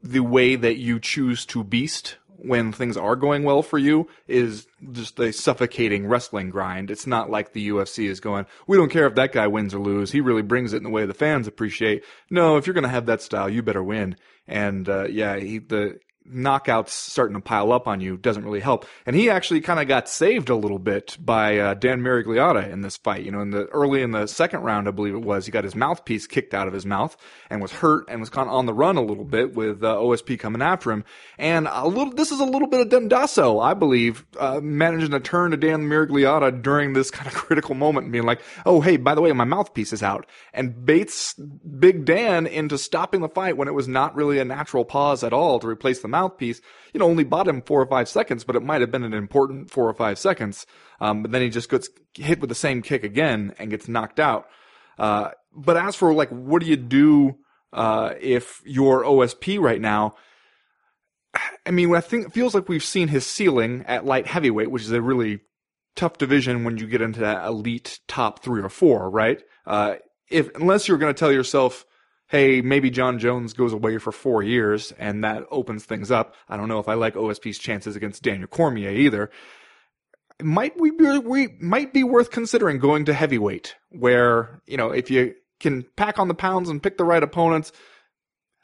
the 0.02 0.20
way 0.20 0.54
that 0.54 0.76
you 0.76 1.00
choose 1.00 1.44
to 1.46 1.64
beast 1.64 2.16
when 2.38 2.72
things 2.72 2.96
are 2.96 3.16
going 3.16 3.42
well 3.42 3.62
for 3.62 3.78
you 3.78 4.08
is 4.26 4.66
just 4.92 5.18
a 5.18 5.32
suffocating 5.32 6.06
wrestling 6.06 6.50
grind. 6.50 6.90
It's 6.90 7.06
not 7.06 7.30
like 7.30 7.52
the 7.52 7.68
UFC 7.68 8.08
is 8.08 8.20
going, 8.20 8.46
we 8.66 8.76
don't 8.76 8.90
care 8.90 9.06
if 9.06 9.16
that 9.16 9.32
guy 9.32 9.46
wins 9.46 9.74
or 9.74 9.80
lose. 9.80 10.12
He 10.12 10.20
really 10.20 10.42
brings 10.42 10.72
it 10.72 10.78
in 10.78 10.84
the 10.84 10.90
way 10.90 11.04
the 11.04 11.14
fans 11.14 11.46
appreciate. 11.46 12.04
No, 12.30 12.56
if 12.56 12.66
you're 12.66 12.74
going 12.74 12.82
to 12.84 12.88
have 12.88 13.06
that 13.06 13.22
style, 13.22 13.48
you 13.48 13.62
better 13.62 13.82
win. 13.82 14.16
And, 14.46 14.88
uh, 14.88 15.08
yeah, 15.08 15.36
he, 15.36 15.58
the, 15.58 15.98
knockouts 16.32 16.90
starting 16.90 17.34
to 17.34 17.40
pile 17.40 17.72
up 17.72 17.86
on 17.86 18.00
you 18.00 18.16
doesn't 18.16 18.44
really 18.44 18.60
help. 18.60 18.86
And 19.06 19.14
he 19.14 19.30
actually 19.30 19.60
kind 19.60 19.80
of 19.80 19.88
got 19.88 20.08
saved 20.08 20.50
a 20.50 20.56
little 20.56 20.78
bit 20.78 21.16
by 21.20 21.58
uh, 21.58 21.74
Dan 21.74 22.00
Miragliotta 22.00 22.70
in 22.70 22.82
this 22.82 22.96
fight. 22.96 23.24
You 23.24 23.32
know, 23.32 23.40
in 23.40 23.50
the 23.50 23.66
early 23.66 24.02
in 24.02 24.12
the 24.12 24.26
second 24.26 24.60
round, 24.60 24.88
I 24.88 24.90
believe 24.90 25.14
it 25.14 25.22
was, 25.22 25.46
he 25.46 25.52
got 25.52 25.64
his 25.64 25.74
mouthpiece 25.74 26.26
kicked 26.26 26.54
out 26.54 26.68
of 26.68 26.74
his 26.74 26.86
mouth 26.86 27.16
and 27.50 27.60
was 27.62 27.72
hurt 27.72 28.06
and 28.08 28.20
was 28.20 28.30
kind 28.30 28.48
of 28.48 28.54
on 28.54 28.66
the 28.66 28.74
run 28.74 28.96
a 28.96 29.02
little 29.02 29.24
bit 29.24 29.54
with 29.54 29.82
uh, 29.82 29.96
OSP 29.96 30.38
coming 30.38 30.62
after 30.62 30.90
him. 30.90 31.04
And 31.38 31.68
a 31.70 31.86
little, 31.86 32.12
this 32.12 32.32
is 32.32 32.40
a 32.40 32.44
little 32.44 32.68
bit 32.68 32.80
of 32.80 32.88
Dendasso, 32.88 33.62
I 33.62 33.74
believe, 33.74 34.26
uh, 34.38 34.60
managing 34.62 35.10
to 35.10 35.20
turn 35.20 35.50
to 35.52 35.56
Dan 35.56 35.82
Miragliotta 35.82 36.62
during 36.62 36.92
this 36.92 37.10
kind 37.10 37.26
of 37.26 37.34
critical 37.38 37.74
moment 37.74 38.04
and 38.04 38.12
being 38.12 38.24
like, 38.24 38.40
"Oh, 38.66 38.80
hey, 38.80 38.96
by 38.96 39.14
the 39.14 39.20
way, 39.20 39.32
my 39.32 39.44
mouthpiece 39.44 39.92
is 39.92 40.02
out," 40.02 40.26
and 40.52 40.84
baits 40.84 41.34
Big 41.34 42.04
Dan 42.04 42.46
into 42.46 42.78
stopping 42.78 43.20
the 43.20 43.28
fight 43.28 43.56
when 43.56 43.68
it 43.68 43.74
was 43.74 43.88
not 43.88 44.14
really 44.14 44.38
a 44.38 44.44
natural 44.44 44.84
pause 44.84 45.22
at 45.24 45.32
all 45.32 45.58
to 45.60 45.66
replace 45.66 46.00
the 46.00 46.08
mouthpiece, 46.08 46.17
you 46.92 47.00
know, 47.00 47.06
only 47.06 47.24
bought 47.24 47.48
him 47.48 47.62
four 47.62 47.80
or 47.80 47.86
five 47.86 48.08
seconds, 48.08 48.44
but 48.44 48.56
it 48.56 48.62
might 48.62 48.80
have 48.80 48.90
been 48.90 49.04
an 49.04 49.14
important 49.14 49.70
four 49.70 49.88
or 49.88 49.94
five 49.94 50.18
seconds. 50.18 50.66
Um, 51.00 51.22
but 51.22 51.30
then 51.30 51.42
he 51.42 51.50
just 51.50 51.70
gets 51.70 51.88
hit 52.14 52.40
with 52.40 52.48
the 52.48 52.54
same 52.54 52.82
kick 52.82 53.04
again 53.04 53.54
and 53.58 53.70
gets 53.70 53.88
knocked 53.88 54.20
out. 54.20 54.46
Uh, 54.98 55.30
but 55.54 55.76
as 55.76 55.96
for 55.96 56.12
like, 56.12 56.30
what 56.30 56.62
do 56.62 56.68
you 56.68 56.76
do, 56.76 57.36
uh, 57.72 58.14
if 58.20 58.60
you're 58.64 59.04
OSP 59.04 59.60
right 59.60 59.80
now? 59.80 60.14
I 61.66 61.70
mean, 61.70 61.94
I 61.94 62.00
think 62.00 62.26
it 62.26 62.32
feels 62.32 62.54
like 62.54 62.68
we've 62.68 62.82
seen 62.82 63.08
his 63.08 63.26
ceiling 63.26 63.84
at 63.86 64.04
light 64.04 64.26
heavyweight, 64.26 64.70
which 64.70 64.82
is 64.82 64.90
a 64.90 65.02
really 65.02 65.40
tough 65.94 66.16
division 66.18 66.64
when 66.64 66.78
you 66.78 66.86
get 66.86 67.02
into 67.02 67.20
that 67.20 67.44
elite 67.44 68.00
top 68.08 68.42
three 68.42 68.62
or 68.62 68.68
four, 68.68 69.10
right? 69.10 69.42
Uh, 69.66 69.96
if 70.30 70.54
unless 70.54 70.88
you're 70.88 70.98
going 70.98 71.14
to 71.14 71.18
tell 71.18 71.32
yourself, 71.32 71.84
hey, 72.28 72.60
maybe 72.60 72.90
Jon 72.90 73.18
Jones 73.18 73.54
goes 73.54 73.72
away 73.72 73.98
for 73.98 74.12
four 74.12 74.42
years 74.42 74.92
and 74.98 75.24
that 75.24 75.44
opens 75.50 75.84
things 75.84 76.10
up. 76.10 76.34
I 76.48 76.56
don't 76.56 76.68
know 76.68 76.78
if 76.78 76.88
I 76.88 76.94
like 76.94 77.14
OSP's 77.14 77.58
chances 77.58 77.96
against 77.96 78.22
Daniel 78.22 78.46
Cormier 78.46 78.90
either. 78.90 79.30
Might 80.40 80.78
we 80.78 80.92
be, 80.92 81.18
we 81.18 81.48
might 81.60 81.92
be 81.92 82.04
worth 82.04 82.30
considering 82.30 82.78
going 82.78 83.06
to 83.06 83.14
heavyweight, 83.14 83.74
where 83.90 84.62
you 84.66 84.76
know 84.76 84.90
if 84.90 85.10
you 85.10 85.34
can 85.58 85.84
pack 85.96 86.20
on 86.20 86.28
the 86.28 86.34
pounds 86.34 86.68
and 86.68 86.82
pick 86.82 86.96
the 86.96 87.04
right 87.04 87.22
opponents. 87.22 87.72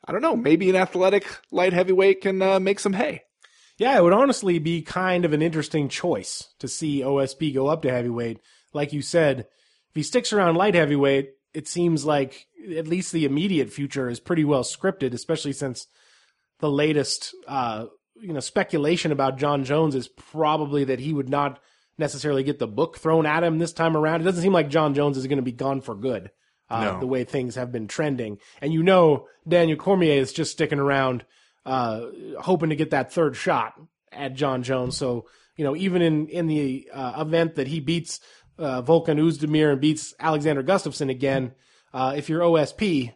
I 0.07 0.13
don't 0.13 0.23
know. 0.23 0.37
Maybe 0.37 0.71
an 0.71 0.77
athletic 0.77 1.27
light 1.51 1.73
heavyweight 1.73 2.21
can 2.21 2.41
uh, 2.43 2.61
make 2.61 2.79
some 2.79 2.93
hay. 2.93 3.23
Yeah, 3.79 3.99
it 3.99 4.03
would 4.05 4.13
honestly 4.13 4.61
be 4.61 4.83
kind 4.83 5.25
of 5.25 5.33
an 5.33 5.43
interesting 5.43 5.89
choice 5.89 6.49
to 6.61 6.69
see 6.69 7.01
OSP 7.01 7.55
go 7.55 7.67
up 7.67 7.83
to 7.83 7.91
heavyweight. 7.91 8.39
Like 8.73 8.93
you 8.93 9.03
said, 9.03 9.41
if 9.41 9.95
he 9.95 10.03
sticks 10.05 10.33
around 10.33 10.57
light 10.57 10.75
heavyweight, 10.75 11.31
it 11.55 11.69
seems 11.69 12.05
like 12.05 12.47
at 12.77 12.89
least 12.89 13.13
the 13.13 13.25
immediate 13.25 13.71
future 13.71 14.09
is 14.09 14.21
pretty 14.21 14.45
well 14.45 14.63
scripted, 14.65 15.15
especially 15.15 15.53
since 15.53 15.87
the 16.61 16.71
latest 16.71 17.35
uh, 17.47 17.87
you 18.17 18.33
know 18.33 18.41
speculation 18.41 19.13
about 19.13 19.39
Jon 19.39 19.65
Jones 19.65 19.95
is 19.95 20.09
probably 20.09 20.85
that 20.85 21.01
he 21.01 21.13
would 21.13 21.29
not 21.29 21.61
necessarily 21.97 22.43
get 22.43 22.59
the 22.59 22.67
book 22.67 22.99
thrown 22.99 23.25
at 23.25 23.45
him 23.45 23.59
this 23.59 23.73
time 23.73 23.97
around. 23.97 24.21
It 24.21 24.25
doesn't 24.25 24.43
seem 24.43 24.53
like 24.53 24.69
Jon 24.69 24.95
Jones 24.95 25.17
is 25.17 25.27
going 25.27 25.39
to 25.39 25.43
be 25.43 25.53
gone 25.53 25.81
for 25.81 25.95
good. 25.95 26.31
Uh, 26.69 26.85
No. 26.85 27.01
The 27.01 27.07
way 27.07 27.25
things 27.25 27.55
have 27.57 27.71
been 27.71 27.87
trending, 27.87 28.39
and 28.61 28.73
you 28.73 28.83
know 28.83 29.27
Daniel 29.47 29.77
Cormier 29.79 30.19
is 30.21 30.33
just 30.33 30.53
sticking 30.53 30.79
around, 30.79 31.25
uh, 31.67 32.07
hoping 32.41 32.71
to 32.71 32.77
get 32.77 32.91
that 32.91 33.13
third 33.13 33.37
shot 33.37 33.75
at 34.11 34.35
Jon 34.35 34.63
Jones. 34.63 34.97
So 34.97 35.27
you 35.57 35.65
know, 35.65 35.77
even 35.77 36.03
in 36.03 36.29
in 36.29 36.47
the 36.47 36.89
uh, 36.93 37.23
event 37.23 37.57
that 37.57 37.69
he 37.69 37.81
beats 37.81 38.21
uh, 38.59 38.83
Volkan 38.83 39.19
Oezdemir 39.19 39.73
and 39.73 39.81
beats 39.81 40.15
Alexander 40.19 40.63
Gustafsson 40.63 41.11
again, 41.11 41.53
uh, 41.93 42.15
if 42.17 42.29
you're 42.29 42.41
OSP, 42.41 43.13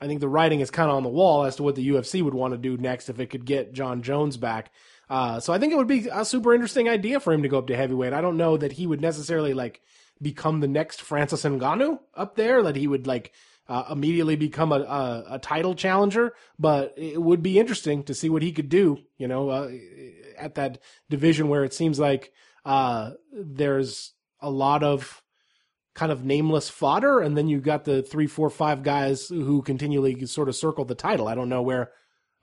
I 0.00 0.06
think 0.06 0.20
the 0.20 0.28
writing 0.28 0.60
is 0.60 0.70
kind 0.70 0.90
of 0.90 0.96
on 0.96 1.04
the 1.04 1.08
wall 1.08 1.44
as 1.44 1.56
to 1.56 1.62
what 1.62 1.76
the 1.76 1.88
UFC 1.88 2.22
would 2.22 2.34
want 2.34 2.54
to 2.54 2.58
do 2.58 2.76
next 2.76 3.08
if 3.08 3.20
it 3.20 3.30
could 3.30 3.44
get 3.44 3.72
Jon 3.72 4.02
Jones 4.02 4.36
back. 4.36 4.72
Uh, 5.08 5.40
so 5.40 5.52
I 5.52 5.58
think 5.58 5.72
it 5.72 5.76
would 5.76 5.86
be 5.86 6.08
a 6.10 6.24
super 6.24 6.54
interesting 6.54 6.88
idea 6.88 7.20
for 7.20 7.32
him 7.32 7.42
to 7.42 7.48
go 7.48 7.58
up 7.58 7.66
to 7.68 7.76
heavyweight. 7.76 8.12
I 8.12 8.20
don't 8.20 8.36
know 8.36 8.56
that 8.56 8.72
he 8.72 8.86
would 8.86 9.00
necessarily 9.00 9.54
like 9.54 9.80
become 10.20 10.60
the 10.60 10.68
next 10.68 11.02
Francis 11.02 11.44
Ngannou 11.44 11.98
up 12.14 12.34
there, 12.36 12.62
that 12.62 12.76
he 12.76 12.86
would 12.86 13.06
like 13.06 13.32
uh, 13.68 13.84
immediately 13.90 14.36
become 14.36 14.72
a, 14.72 14.80
a, 14.80 15.24
a 15.32 15.38
title 15.38 15.74
challenger, 15.74 16.34
but 16.58 16.94
it 16.96 17.20
would 17.20 17.42
be 17.42 17.58
interesting 17.58 18.02
to 18.04 18.14
see 18.14 18.28
what 18.28 18.42
he 18.42 18.52
could 18.52 18.68
do, 18.68 18.98
you 19.18 19.28
know, 19.28 19.50
uh, 19.50 19.70
at 20.36 20.54
that 20.56 20.78
division 21.10 21.48
where 21.48 21.64
it 21.64 21.74
seems 21.74 21.98
like 21.98 22.32
uh, 22.64 23.10
there's 23.32 24.12
a 24.40 24.50
lot 24.50 24.82
of 24.82 25.22
kind 25.94 26.10
of 26.12 26.24
nameless 26.24 26.68
fodder, 26.70 27.20
and 27.20 27.36
then 27.36 27.48
you've 27.48 27.62
got 27.64 27.84
the 27.84 28.02
three, 28.02 28.26
four, 28.26 28.48
five 28.50 28.82
guys 28.82 29.28
who 29.28 29.62
continually 29.62 30.24
sort 30.26 30.48
of 30.48 30.56
circle 30.56 30.84
the 30.84 30.94
title. 30.94 31.28
I 31.28 31.34
don't 31.34 31.48
know 31.50 31.62
where 31.62 31.90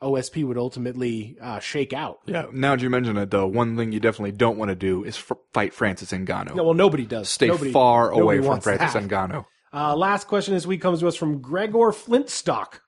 OSP 0.03 0.45
would 0.45 0.57
ultimately 0.57 1.35
uh, 1.41 1.59
shake 1.59 1.91
out. 1.91 2.19
Yeah. 2.25 2.45
Now 2.53 2.75
that 2.75 2.81
you 2.81 2.89
mention 2.89 3.17
it, 3.17 3.31
though, 3.31 3.47
one 3.47 3.75
thing 3.75 3.91
you 3.91 3.99
definitely 3.99 4.31
don't 4.33 4.57
want 4.57 4.69
to 4.69 4.75
do 4.75 5.03
is 5.03 5.17
f- 5.17 5.37
fight 5.53 5.73
Francis 5.73 6.11
Ngannou. 6.11 6.55
No, 6.55 6.63
well, 6.63 6.73
nobody 6.73 7.05
does. 7.05 7.27
Stay 7.29 7.47
Nobody- 7.47 7.71
far 7.71 8.11
away 8.11 8.41
from 8.41 8.61
Francis 8.61 8.93
that. 8.93 9.03
Ngannou. 9.03 9.45
Uh, 9.73 9.95
last 9.95 10.27
question 10.27 10.53
this 10.53 10.65
week 10.65 10.81
comes 10.81 10.99
to 11.01 11.07
us 11.07 11.15
from 11.15 11.41
Gregor 11.41 11.91
Flintstock. 11.91 12.79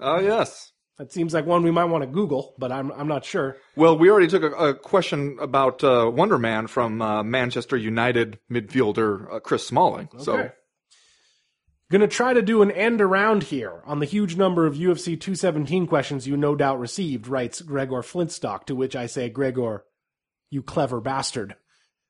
Oh 0.00 0.18
yes. 0.20 0.72
That 0.98 1.12
seems 1.12 1.34
like 1.34 1.44
one 1.44 1.62
we 1.62 1.70
might 1.70 1.84
want 1.84 2.02
to 2.02 2.06
Google, 2.06 2.54
but 2.58 2.72
I'm 2.72 2.90
I'm 2.92 3.08
not 3.08 3.24
sure. 3.24 3.56
Well, 3.76 3.98
we 3.98 4.10
already 4.10 4.28
took 4.28 4.42
a, 4.42 4.50
a 4.50 4.74
question 4.74 5.36
about 5.40 5.84
uh, 5.84 6.10
Wonder 6.12 6.38
Man 6.38 6.66
from 6.66 7.02
uh, 7.02 7.22
Manchester 7.22 7.76
United 7.76 8.38
midfielder 8.50 9.34
uh, 9.34 9.40
Chris 9.40 9.66
Smalling. 9.66 10.08
So 10.18 10.50
Gonna 11.88 12.08
try 12.08 12.34
to 12.34 12.42
do 12.42 12.62
an 12.62 12.72
end 12.72 13.00
around 13.00 13.44
here 13.44 13.80
on 13.84 14.00
the 14.00 14.06
huge 14.06 14.36
number 14.36 14.66
of 14.66 14.74
UFC 14.74 15.20
217 15.20 15.86
questions 15.86 16.26
you 16.26 16.36
no 16.36 16.56
doubt 16.56 16.80
received, 16.80 17.28
writes 17.28 17.60
Gregor 17.60 18.02
Flintstock, 18.02 18.64
to 18.64 18.74
which 18.74 18.96
I 18.96 19.06
say, 19.06 19.28
Gregor, 19.28 19.84
you 20.50 20.64
clever 20.64 21.00
bastard. 21.00 21.54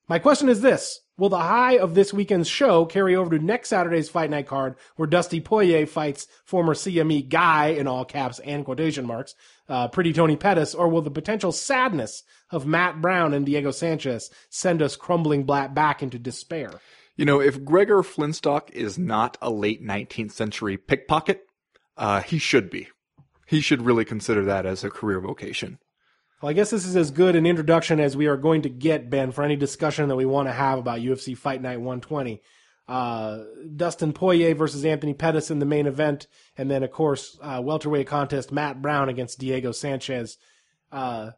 My 0.09 0.19
question 0.19 0.49
is 0.49 0.63
this. 0.63 1.01
Will 1.19 1.29
the 1.29 1.39
high 1.39 1.79
of 1.79 1.95
this 1.95 2.13
weekend's 2.13 2.49
show 2.49 2.85
carry 2.85 3.17
over 3.17 3.37
to 3.39 3.45
next 3.45 3.71
Saturday's 3.71 4.09
Fight 4.09 4.31
Night 4.31 4.47
card 4.47 4.77
where 4.97 5.09
Dusty 5.09 5.41
Poirier 5.41 5.87
fights 5.87 6.27
former 6.45 6.75
CME 6.75 7.29
guy, 7.29 7.69
in 7.69 7.87
all 7.87 8.05
caps 8.05 8.39
and 8.41 8.65
quotation 8.65 9.07
marks, 9.07 9.35
uh, 9.69 9.89
Pretty 9.89 10.13
Tony 10.13 10.37
Pettis, 10.37 10.75
or 10.75 10.89
will 10.89 11.03
the 11.03 11.11
potential 11.11 11.53
sadness 11.53 12.23
of 12.51 12.67
Matt 12.67 13.01
Brown 13.01 13.33
and 13.33 13.47
Diego 13.47 13.71
Sanchez 13.71 14.31
send 14.51 14.83
us 14.83 14.97
crumbling 14.97 15.45
black 15.45 15.75
back 15.75 16.03
into 16.03 16.19
despair? 16.19 16.71
you 17.17 17.25
know, 17.25 17.41
if 17.41 17.65
Gregor 17.65 18.03
Flintstock 18.03 18.71
is 18.71 18.99
not 18.99 19.39
a 19.41 19.51
late 19.51 19.83
19th 19.83 20.33
century 20.33 20.77
pickpocket, 20.77 21.43
uh, 21.97 22.21
he 22.21 22.39
should 22.39 22.71
be. 22.71 22.89
He 23.47 23.61
should 23.61 23.83
really 23.83 24.05
consider 24.05 24.45
that 24.45 24.67
as 24.67 24.85
a 24.85 24.91
career 24.91 25.21
vocation. 25.21 25.79
Well, 26.41 26.51
I 26.51 26.53
guess 26.53 26.71
this 26.71 26.85
is 26.85 26.97
as 26.97 27.11
good 27.11 27.35
an 27.35 27.47
introduction 27.47 27.99
as 27.99 28.17
we 28.17 28.27
are 28.27 28.37
going 28.37 28.63
to 28.63 28.69
get, 28.69 29.09
Ben, 29.09 29.33
for 29.33 29.43
any 29.43 29.57
discussion 29.57 30.09
that 30.09 30.17
we 30.17 30.27
want 30.27 30.49
to 30.49 30.53
have 30.53 30.79
about 30.79 31.01
UFC 31.01 31.37
Fight 31.37 31.63
Night 31.63 31.79
120. 31.79 32.43
Uh, 32.87 33.39
Dustin 33.75 34.13
Poirier 34.13 34.55
versus 34.55 34.85
Anthony 34.85 35.15
Pettis 35.15 35.51
in 35.51 35.59
the 35.59 35.67
main 35.67 35.87
event, 35.87 36.27
and 36.57 36.71
then, 36.71 36.83
of 36.83 36.91
course, 36.93 37.39
uh, 37.43 37.61
welterweight 37.65 38.07
contest 38.07 38.53
Matt 38.53 38.81
Brown 38.83 39.09
against 39.09 39.39
Diego 39.39 39.73
Sanchez. 39.73 40.37
Uh, 40.93 41.31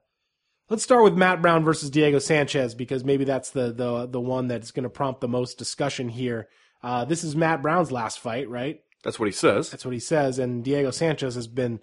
let's 0.69 0.83
start 0.83 1.05
with 1.05 1.15
Matt 1.15 1.41
Brown 1.41 1.65
versus 1.65 1.91
Diego 1.91 2.19
Sanchez 2.19 2.75
because 2.75 3.05
maybe 3.05 3.25
that's 3.25 3.51
the 3.51 3.73
the 3.73 4.07
the 4.07 4.21
one 4.21 4.49
that's 4.49 4.73
going 4.73 4.83
to 4.83 4.91
prompt 4.91 5.23
the 5.23 5.29
most 5.29 5.59
discussion 5.59 6.11
here. 6.11 6.49
Uh, 6.83 7.07
this 7.07 7.25
is 7.25 7.35
Matt 7.35 7.63
Brown's 7.63 7.91
last 7.91 8.21
fight, 8.21 8.51
right? 8.51 8.81
That's 9.03 9.19
what 9.19 9.27
he 9.27 9.33
says. 9.33 9.71
That's 9.71 9.87
what 9.87 9.95
he 9.95 10.01
says, 10.01 10.39
and 10.39 10.63
Diego 10.65 10.91
Sanchez 10.91 11.35
has 11.37 11.47
been. 11.47 11.81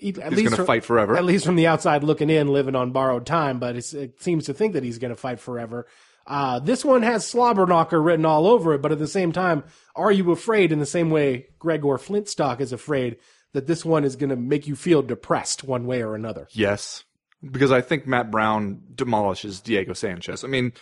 At 0.00 0.04
He's 0.04 0.16
least 0.16 0.34
going 0.34 0.50
to 0.50 0.56
from- 0.56 0.66
fight 0.66 0.84
forever. 0.84 1.16
at 1.16 1.24
least 1.24 1.44
from 1.44 1.56
the 1.56 1.66
outside 1.66 2.02
looking 2.04 2.30
in, 2.30 2.48
living 2.48 2.74
on 2.74 2.90
borrowed 2.92 3.26
time, 3.26 3.58
but 3.58 3.76
it 3.76 4.20
seems 4.22 4.46
to 4.46 4.54
think 4.54 4.72
that 4.74 4.82
he's 4.84 4.98
going 4.98 5.10
to 5.12 5.16
fight 5.16 5.40
forever. 5.40 5.86
Uh, 6.26 6.58
this 6.60 6.84
one 6.84 7.02
has 7.02 7.24
Slobberknocker 7.24 8.02
written 8.04 8.24
all 8.24 8.46
over 8.46 8.74
it, 8.74 8.82
but 8.82 8.92
at 8.92 8.98
the 8.98 9.06
same 9.08 9.32
time, 9.32 9.64
are 9.96 10.12
you 10.12 10.30
afraid 10.30 10.70
in 10.70 10.78
the 10.78 10.86
same 10.86 11.10
way 11.10 11.46
Gregor 11.58 11.98
Flintstock 11.98 12.60
is 12.60 12.72
afraid 12.72 13.16
that 13.52 13.66
this 13.66 13.84
one 13.84 14.04
is 14.04 14.16
going 14.16 14.30
to 14.30 14.36
make 14.36 14.66
you 14.68 14.76
feel 14.76 15.02
depressed 15.02 15.64
one 15.64 15.86
way 15.86 16.02
or 16.02 16.14
another? 16.14 16.46
Yes, 16.52 17.04
because 17.42 17.72
I 17.72 17.80
think 17.80 18.06
Matt 18.06 18.30
Brown 18.30 18.80
demolishes 18.94 19.60
Diego 19.60 19.92
Sanchez. 19.92 20.44
I 20.44 20.46
mean, 20.48 20.72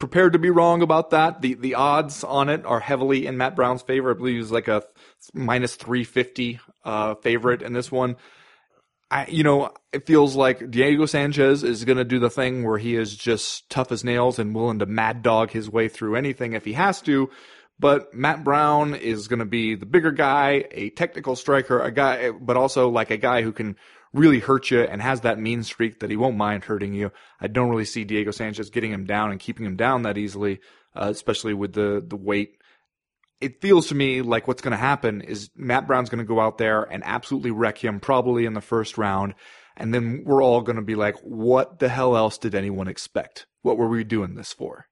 prepared 0.00 0.32
to 0.32 0.38
be 0.38 0.48
wrong 0.50 0.80
about 0.80 1.10
that. 1.10 1.42
The 1.42 1.54
the 1.54 1.74
odds 1.74 2.24
on 2.24 2.48
it 2.48 2.64
are 2.64 2.80
heavily 2.80 3.26
in 3.26 3.36
Matt 3.36 3.56
Brown's 3.56 3.82
favor. 3.82 4.12
I 4.12 4.14
believe 4.14 4.36
he's 4.36 4.50
like 4.52 4.68
a 4.68 4.84
minus 5.34 5.74
three 5.74 6.04
fifty 6.04 6.60
uh, 6.84 7.16
favorite 7.16 7.60
in 7.62 7.74
this 7.74 7.92
one. 7.92 8.16
I, 9.10 9.26
you 9.26 9.44
know, 9.44 9.70
it 9.92 10.06
feels 10.06 10.34
like 10.34 10.70
Diego 10.70 11.06
Sanchez 11.06 11.62
is 11.62 11.84
going 11.84 11.98
to 11.98 12.04
do 12.04 12.18
the 12.18 12.30
thing 12.30 12.64
where 12.64 12.78
he 12.78 12.96
is 12.96 13.14
just 13.14 13.68
tough 13.70 13.92
as 13.92 14.02
nails 14.02 14.38
and 14.38 14.54
willing 14.54 14.78
to 14.80 14.86
mad 14.86 15.22
dog 15.22 15.50
his 15.50 15.70
way 15.70 15.88
through 15.88 16.16
anything 16.16 16.54
if 16.54 16.64
he 16.64 16.72
has 16.72 17.00
to. 17.02 17.30
But 17.78 18.14
Matt 18.14 18.44
Brown 18.44 18.94
is 18.94 19.28
going 19.28 19.40
to 19.40 19.44
be 19.44 19.74
the 19.74 19.86
bigger 19.86 20.12
guy, 20.12 20.64
a 20.70 20.90
technical 20.90 21.36
striker, 21.36 21.80
a 21.80 21.90
guy, 21.90 22.30
but 22.30 22.56
also 22.56 22.88
like 22.88 23.10
a 23.10 23.16
guy 23.16 23.42
who 23.42 23.52
can 23.52 23.76
really 24.12 24.38
hurt 24.38 24.70
you 24.70 24.80
and 24.80 25.02
has 25.02 25.22
that 25.22 25.40
mean 25.40 25.64
streak 25.64 26.00
that 26.00 26.10
he 26.10 26.16
won't 26.16 26.36
mind 26.36 26.64
hurting 26.64 26.94
you. 26.94 27.10
I 27.40 27.48
don't 27.48 27.68
really 27.68 27.84
see 27.84 28.04
Diego 28.04 28.30
Sanchez 28.30 28.70
getting 28.70 28.92
him 28.92 29.04
down 29.06 29.32
and 29.32 29.40
keeping 29.40 29.66
him 29.66 29.76
down 29.76 30.02
that 30.02 30.16
easily, 30.16 30.60
uh, 30.94 31.08
especially 31.10 31.52
with 31.52 31.72
the, 31.72 32.02
the 32.06 32.16
weight 32.16 32.58
it 33.44 33.60
feels 33.60 33.88
to 33.88 33.94
me 33.94 34.22
like 34.22 34.48
what's 34.48 34.62
going 34.62 34.72
to 34.72 34.78
happen 34.78 35.20
is 35.20 35.50
Matt 35.54 35.86
Brown's 35.86 36.08
going 36.08 36.24
to 36.24 36.24
go 36.24 36.40
out 36.40 36.56
there 36.56 36.82
and 36.82 37.02
absolutely 37.04 37.50
wreck 37.50 37.76
him, 37.76 38.00
probably 38.00 38.46
in 38.46 38.54
the 38.54 38.62
first 38.62 38.96
round. 38.96 39.34
And 39.76 39.92
then 39.92 40.22
we're 40.24 40.42
all 40.42 40.62
going 40.62 40.76
to 40.76 40.82
be 40.82 40.94
like, 40.94 41.16
what 41.22 41.78
the 41.78 41.90
hell 41.90 42.16
else 42.16 42.38
did 42.38 42.54
anyone 42.54 42.88
expect? 42.88 43.46
What 43.60 43.76
were 43.76 43.88
we 43.88 44.02
doing 44.02 44.34
this 44.34 44.52
for? 44.52 44.86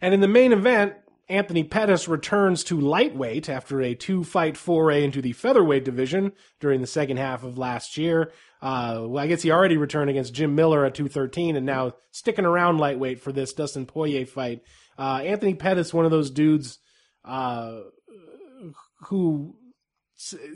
And 0.00 0.14
in 0.14 0.20
the 0.20 0.28
main 0.28 0.52
event, 0.52 0.94
Anthony 1.28 1.64
Pettis 1.64 2.06
returns 2.06 2.62
to 2.64 2.80
lightweight 2.80 3.48
after 3.48 3.82
a 3.82 3.94
two 3.94 4.22
fight 4.22 4.56
foray 4.56 5.02
into 5.02 5.20
the 5.20 5.32
featherweight 5.32 5.84
division 5.84 6.32
during 6.60 6.80
the 6.80 6.86
second 6.86 7.16
half 7.16 7.42
of 7.42 7.58
last 7.58 7.96
year. 7.98 8.30
Uh, 8.62 9.02
well, 9.06 9.24
I 9.24 9.26
guess 9.26 9.42
he 9.42 9.50
already 9.50 9.76
returned 9.76 10.10
against 10.10 10.32
Jim 10.32 10.54
Miller 10.54 10.84
at 10.84 10.94
213 10.94 11.56
and 11.56 11.66
now 11.66 11.92
sticking 12.12 12.44
around 12.44 12.78
lightweight 12.78 13.20
for 13.20 13.32
this 13.32 13.52
Dustin 13.52 13.84
Poirier 13.84 14.26
fight. 14.26 14.62
Uh, 14.96 15.22
Anthony 15.24 15.54
Pettis, 15.54 15.92
one 15.92 16.04
of 16.04 16.10
those 16.10 16.30
dudes 16.30 16.78
uh, 17.28 17.80
who 19.06 19.54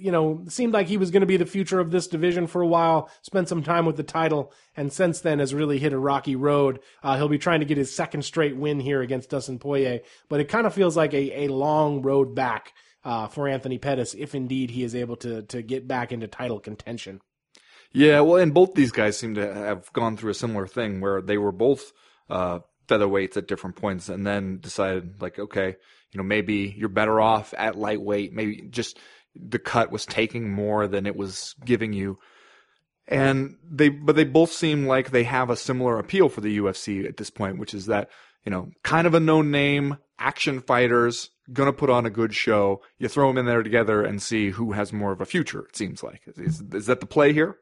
you 0.00 0.10
know, 0.10 0.44
seemed 0.48 0.72
like 0.72 0.88
he 0.88 0.96
was 0.96 1.10
going 1.10 1.20
to 1.20 1.26
be 1.26 1.36
the 1.36 1.46
future 1.46 1.78
of 1.78 1.92
this 1.92 2.08
division 2.08 2.46
for 2.46 2.62
a 2.62 2.66
while. 2.66 3.08
Spent 3.22 3.48
some 3.48 3.62
time 3.62 3.86
with 3.86 3.96
the 3.96 4.02
title, 4.02 4.52
and 4.76 4.92
since 4.92 5.20
then 5.20 5.38
has 5.38 5.54
really 5.54 5.78
hit 5.78 5.92
a 5.92 5.98
rocky 5.98 6.34
road. 6.34 6.80
Uh, 7.02 7.16
he'll 7.16 7.28
be 7.28 7.38
trying 7.38 7.60
to 7.60 7.66
get 7.66 7.78
his 7.78 7.94
second 7.94 8.22
straight 8.22 8.56
win 8.56 8.80
here 8.80 9.02
against 9.02 9.30
Dustin 9.30 9.58
Poirier, 9.58 10.00
but 10.28 10.40
it 10.40 10.48
kind 10.48 10.66
of 10.66 10.74
feels 10.74 10.96
like 10.96 11.14
a, 11.14 11.44
a 11.44 11.48
long 11.48 12.02
road 12.02 12.34
back 12.34 12.72
uh, 13.04 13.28
for 13.28 13.48
Anthony 13.48 13.78
Pettis 13.78 14.14
if 14.14 14.34
indeed 14.34 14.70
he 14.70 14.82
is 14.82 14.94
able 14.94 15.16
to 15.16 15.42
to 15.42 15.62
get 15.62 15.86
back 15.86 16.10
into 16.10 16.26
title 16.26 16.58
contention. 16.58 17.20
Yeah, 17.92 18.20
well, 18.20 18.42
and 18.42 18.54
both 18.54 18.74
these 18.74 18.92
guys 18.92 19.18
seem 19.18 19.34
to 19.34 19.54
have 19.54 19.92
gone 19.92 20.16
through 20.16 20.30
a 20.30 20.34
similar 20.34 20.66
thing 20.66 21.00
where 21.00 21.20
they 21.20 21.38
were 21.38 21.52
both 21.52 21.92
uh, 22.30 22.60
featherweights 22.88 23.36
at 23.36 23.46
different 23.46 23.76
points, 23.76 24.08
and 24.08 24.26
then 24.26 24.58
decided 24.58 25.22
like, 25.22 25.38
okay, 25.38 25.76
you 26.12 26.18
know, 26.18 26.24
maybe 26.24 26.74
you're 26.76 26.88
better 26.88 27.20
off 27.20 27.54
at 27.56 27.76
lightweight. 27.76 28.32
Maybe 28.32 28.62
just 28.70 28.98
the 29.34 29.58
cut 29.58 29.90
was 29.90 30.06
taking 30.06 30.50
more 30.50 30.86
than 30.86 31.06
it 31.06 31.16
was 31.16 31.54
giving 31.64 31.92
you. 31.92 32.18
And 33.08 33.56
they, 33.68 33.88
but 33.88 34.14
they 34.14 34.24
both 34.24 34.52
seem 34.52 34.86
like 34.86 35.10
they 35.10 35.24
have 35.24 35.50
a 35.50 35.56
similar 35.56 35.98
appeal 35.98 36.28
for 36.28 36.40
the 36.40 36.58
UFC 36.58 37.06
at 37.08 37.16
this 37.16 37.30
point, 37.30 37.58
which 37.58 37.74
is 37.74 37.86
that, 37.86 38.10
you 38.44 38.50
know, 38.50 38.70
kind 38.84 39.06
of 39.06 39.14
a 39.14 39.20
known 39.20 39.50
name, 39.50 39.96
action 40.18 40.60
fighters, 40.60 41.30
gonna 41.52 41.72
put 41.72 41.90
on 41.90 42.06
a 42.06 42.10
good 42.10 42.34
show. 42.34 42.82
You 42.98 43.08
throw 43.08 43.28
them 43.28 43.38
in 43.38 43.46
there 43.46 43.62
together 43.62 44.04
and 44.04 44.22
see 44.22 44.50
who 44.50 44.72
has 44.72 44.92
more 44.92 45.12
of 45.12 45.20
a 45.20 45.26
future, 45.26 45.64
it 45.68 45.76
seems 45.76 46.02
like. 46.02 46.22
Is, 46.36 46.62
is 46.72 46.86
that 46.86 47.00
the 47.00 47.06
play 47.06 47.32
here? 47.32 47.56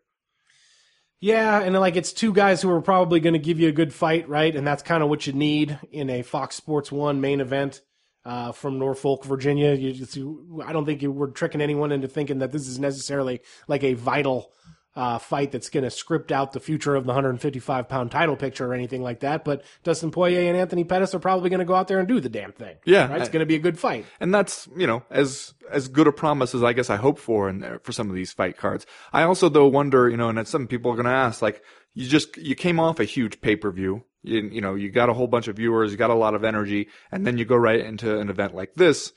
Yeah, 1.20 1.60
and 1.60 1.78
like 1.78 1.96
it's 1.96 2.12
two 2.12 2.32
guys 2.32 2.62
who 2.62 2.70
are 2.70 2.80
probably 2.80 3.20
going 3.20 3.34
to 3.34 3.38
give 3.38 3.60
you 3.60 3.68
a 3.68 3.72
good 3.72 3.92
fight, 3.92 4.28
right? 4.28 4.54
And 4.54 4.66
that's 4.66 4.82
kind 4.82 5.02
of 5.02 5.08
what 5.08 5.26
you 5.26 5.34
need 5.34 5.78
in 5.92 6.08
a 6.08 6.22
Fox 6.22 6.56
Sports 6.56 6.90
One 6.90 7.20
main 7.20 7.40
event 7.40 7.82
uh, 8.24 8.52
from 8.52 8.78
Norfolk, 8.78 9.24
Virginia. 9.24 9.74
You 9.74 10.06
you, 10.12 10.62
I 10.66 10.72
don't 10.72 10.87
think 10.87 11.02
you 11.02 11.12
were 11.12 11.28
tricking 11.28 11.61
anyone 11.61 11.92
into 11.92 12.09
thinking 12.09 12.38
that 12.38 12.52
this 12.52 12.68
is 12.68 12.78
necessarily 12.78 13.40
like 13.68 13.85
a 13.85 13.94
vital 13.94 14.52
uh, 14.96 15.18
fight 15.18 15.52
that's 15.52 15.70
going 15.70 15.85
to 15.85 15.90
script 15.90 16.33
out 16.33 16.52
the 16.52 16.61
future 16.61 16.96
of 16.96 17.04
the 17.04 17.12
155 17.12 17.88
pound 17.88 18.11
title 18.11 18.37
picture 18.37 18.66
or 18.66 18.74
anything 18.74 19.02
like 19.02 19.20
that. 19.20 19.44
But 19.44 19.62
Dustin 19.85 20.11
Poirier 20.11 20.48
and 20.48 20.56
Anthony 20.56 20.85
Pettis 20.85 21.14
are 21.14 21.20
probably 21.20 21.48
going 21.48 21.61
to 21.61 21.64
go 21.64 21.74
out 21.74 21.88
there 21.88 22.00
and 22.00 22.09
do 22.09 22.20
the 22.20 22.28
damn 22.28 22.52
thing. 22.52 22.76
Yeah, 22.85 23.09
right? 23.09 23.20
It's 23.20 23.30
going 23.30 23.40
to 23.40 23.46
be 23.46 23.54
a 23.54 23.61
good 23.61 23.78
fight. 23.78 24.04
and 24.18 24.35
that's 24.35 24.68
you 24.76 24.87
know 24.87 25.02
as 25.11 25.54
as 25.70 25.88
good 25.88 26.09
a 26.09 26.12
promise 26.12 26.54
as 26.54 26.64
I 26.64 26.72
guess 26.72 26.90
I 26.90 26.96
hope 26.96 27.18
for 27.18 27.48
in 27.48 27.78
for 27.83 27.92
some 27.92 28.11
of 28.11 28.16
these 28.16 28.33
fight 28.33 28.56
cards. 28.56 28.85
I 29.12 29.22
also 29.22 29.48
though 29.48 29.68
wonder, 29.68 30.09
you 30.09 30.16
know, 30.16 30.28
and 30.28 30.46
some 30.46 30.66
people 30.66 30.90
are 30.90 30.96
going 30.96 31.06
to 31.06 31.12
ask, 31.12 31.40
like, 31.40 31.62
you 31.94 32.09
just 32.09 32.37
you 32.37 32.55
came 32.55 32.81
off 32.81 33.00
a 33.00 33.05
huge 33.05 33.40
pay 33.40 33.57
per 33.57 33.70
view, 33.70 34.05
you, 34.22 34.40
you 34.40 34.61
know, 34.61 34.74
you 34.74 34.90
got 34.90 35.09
a 35.09 35.14
whole 35.14 35.26
bunch 35.26 35.48
of 35.48 35.57
viewers, 35.57 35.90
you 35.90 35.96
got 35.96 36.11
a 36.11 36.14
lot 36.14 36.35
of 36.35 36.44
energy, 36.44 36.88
and 37.11 37.26
then 37.26 37.38
you 37.38 37.44
go 37.44 37.57
right 37.57 37.81
into 37.81 38.18
an 38.18 38.29
event 38.29 38.55
like 38.55 38.74
this. 38.74 39.12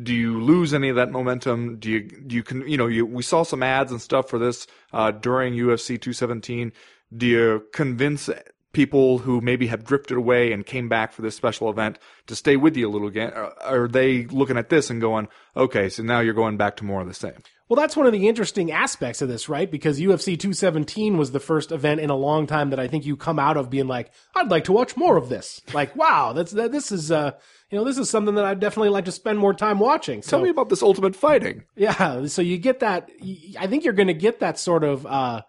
Do 0.00 0.14
you 0.14 0.40
lose 0.40 0.74
any 0.74 0.90
of 0.90 0.96
that 0.96 1.10
momentum? 1.10 1.78
Do 1.78 1.90
you 1.90 2.00
do 2.02 2.36
you 2.36 2.42
can 2.42 2.68
you 2.68 2.76
know 2.76 2.86
you 2.86 3.06
we 3.06 3.22
saw 3.22 3.42
some 3.42 3.62
ads 3.62 3.90
and 3.90 4.00
stuff 4.00 4.28
for 4.28 4.38
this 4.38 4.66
uh, 4.92 5.10
during 5.10 5.54
UFC 5.54 6.00
217. 6.00 6.72
Do 7.16 7.26
you 7.26 7.66
convince 7.72 8.28
people 8.78 9.18
who 9.18 9.40
maybe 9.40 9.66
have 9.66 9.82
drifted 9.82 10.16
away 10.16 10.52
and 10.52 10.64
came 10.64 10.88
back 10.88 11.12
for 11.12 11.20
this 11.20 11.34
special 11.34 11.68
event 11.68 11.98
to 12.28 12.36
stay 12.36 12.54
with 12.54 12.76
you 12.76 12.88
a 12.88 12.92
little 12.92 13.08
again? 13.08 13.32
Or 13.34 13.52
Are 13.60 13.88
they 13.88 14.24
looking 14.26 14.56
at 14.56 14.68
this 14.68 14.88
and 14.88 15.00
going, 15.00 15.26
okay, 15.56 15.88
so 15.88 16.04
now 16.04 16.20
you're 16.20 16.32
going 16.32 16.56
back 16.56 16.76
to 16.76 16.84
more 16.84 17.00
of 17.00 17.08
the 17.08 17.12
same? 17.12 17.42
Well, 17.68 17.76
that's 17.76 17.96
one 17.96 18.06
of 18.06 18.12
the 18.12 18.28
interesting 18.28 18.70
aspects 18.70 19.20
of 19.20 19.28
this, 19.28 19.48
right? 19.48 19.68
Because 19.68 19.98
UFC 19.98 20.38
217 20.38 21.18
was 21.18 21.32
the 21.32 21.40
first 21.40 21.72
event 21.72 21.98
in 22.00 22.08
a 22.08 22.14
long 22.14 22.46
time 22.46 22.70
that 22.70 22.78
I 22.78 22.86
think 22.86 23.04
you 23.04 23.16
come 23.16 23.40
out 23.40 23.56
of 23.56 23.68
being 23.68 23.88
like, 23.88 24.12
I'd 24.36 24.48
like 24.48 24.62
to 24.64 24.72
watch 24.72 24.96
more 24.96 25.16
of 25.16 25.28
this. 25.28 25.60
Like, 25.74 25.96
wow, 25.96 26.32
that's 26.32 26.52
that, 26.52 26.70
this 26.70 26.92
is 26.92 27.10
uh, 27.10 27.32
you 27.72 27.78
know, 27.78 27.84
this 27.84 27.98
is 27.98 28.08
something 28.08 28.36
that 28.36 28.44
I'd 28.44 28.60
definitely 28.60 28.90
like 28.90 29.06
to 29.06 29.12
spend 29.12 29.40
more 29.40 29.54
time 29.54 29.80
watching. 29.80 30.22
So 30.22 30.30
Tell 30.36 30.44
me 30.44 30.50
about 30.50 30.68
this 30.68 30.84
ultimate 30.84 31.16
fighting. 31.16 31.64
yeah, 31.74 32.26
so 32.26 32.42
you 32.42 32.58
get 32.58 32.78
that. 32.78 33.10
I 33.58 33.66
think 33.66 33.82
you're 33.82 33.92
going 33.92 34.06
to 34.06 34.14
get 34.14 34.38
that 34.38 34.56
sort 34.56 34.84
of 34.84 35.04
uh, 35.04 35.42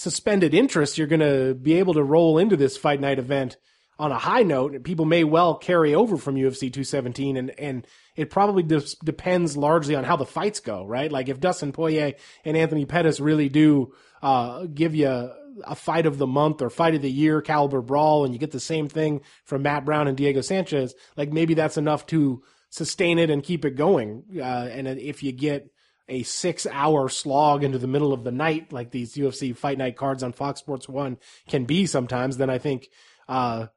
suspended 0.00 0.54
interest. 0.54 0.96
You're 0.96 1.06
going 1.06 1.20
to 1.20 1.54
be 1.54 1.74
able 1.74 1.94
to 1.94 2.02
roll 2.02 2.38
into 2.38 2.56
this 2.56 2.76
fight 2.76 3.00
night 3.00 3.18
event 3.18 3.56
on 3.98 4.12
a 4.12 4.18
high 4.18 4.42
note. 4.42 4.82
People 4.82 5.04
may 5.04 5.24
well 5.24 5.54
carry 5.54 5.94
over 5.94 6.16
from 6.16 6.36
UFC 6.36 6.72
217, 6.72 7.36
and 7.36 7.50
and 7.58 7.86
it 8.16 8.30
probably 8.30 8.62
des- 8.62 8.96
depends 9.04 9.56
largely 9.56 9.94
on 9.94 10.04
how 10.04 10.16
the 10.16 10.26
fights 10.26 10.60
go, 10.60 10.84
right? 10.84 11.12
Like 11.12 11.28
if 11.28 11.38
Dustin 11.38 11.72
Poirier 11.72 12.14
and 12.44 12.56
Anthony 12.56 12.86
Pettis 12.86 13.20
really 13.20 13.48
do 13.48 13.92
uh, 14.22 14.64
give 14.64 14.94
you 14.94 15.30
a 15.64 15.74
fight 15.74 16.06
of 16.06 16.16
the 16.16 16.26
month 16.26 16.62
or 16.62 16.70
fight 16.70 16.94
of 16.94 17.02
the 17.02 17.10
year 17.10 17.42
caliber 17.42 17.82
brawl, 17.82 18.24
and 18.24 18.32
you 18.32 18.40
get 18.40 18.52
the 18.52 18.60
same 18.60 18.88
thing 18.88 19.20
from 19.44 19.62
Matt 19.62 19.84
Brown 19.84 20.08
and 20.08 20.16
Diego 20.16 20.40
Sanchez, 20.40 20.94
like 21.16 21.30
maybe 21.30 21.52
that's 21.52 21.76
enough 21.76 22.06
to 22.06 22.42
sustain 22.70 23.18
it 23.18 23.28
and 23.28 23.42
keep 23.42 23.66
it 23.66 23.76
going. 23.76 24.24
Uh, 24.36 24.68
and 24.72 24.88
if 24.88 25.22
you 25.22 25.32
get 25.32 25.70
a 26.10 26.22
six 26.24 26.66
hour 26.66 27.08
slog 27.08 27.64
into 27.64 27.78
the 27.78 27.86
middle 27.86 28.12
of 28.12 28.24
the 28.24 28.32
night, 28.32 28.72
like 28.72 28.90
these 28.90 29.14
UFC 29.14 29.56
fight 29.56 29.78
night 29.78 29.96
cards 29.96 30.22
on 30.22 30.32
Fox 30.32 30.60
Sports 30.60 30.88
One 30.88 31.16
can 31.48 31.64
be 31.64 31.86
sometimes, 31.86 32.36
then 32.36 32.50
I 32.50 32.58
think, 32.58 32.88
uh, 33.28 33.68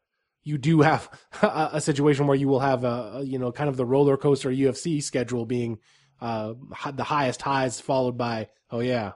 you 0.44 0.58
do 0.58 0.82
have 0.82 1.10
a, 1.42 1.70
a 1.74 1.82
situation 1.82 2.28
where 2.28 2.36
you 2.36 2.48
will 2.50 2.60
have 2.60 2.84
a, 2.84 3.14
a, 3.18 3.24
you 3.24 3.40
know, 3.40 3.52
kind 3.52 3.70
of 3.70 3.78
the 3.78 3.86
roller 3.86 4.18
coaster 4.18 4.50
UFC 4.50 5.02
schedule 5.02 5.46
being, 5.46 5.78
uh, 6.20 6.54
the 6.94 7.04
highest 7.04 7.42
highs 7.42 7.80
followed 7.80 8.18
by, 8.18 8.50
oh 8.72 8.80
yeah, 8.80 9.12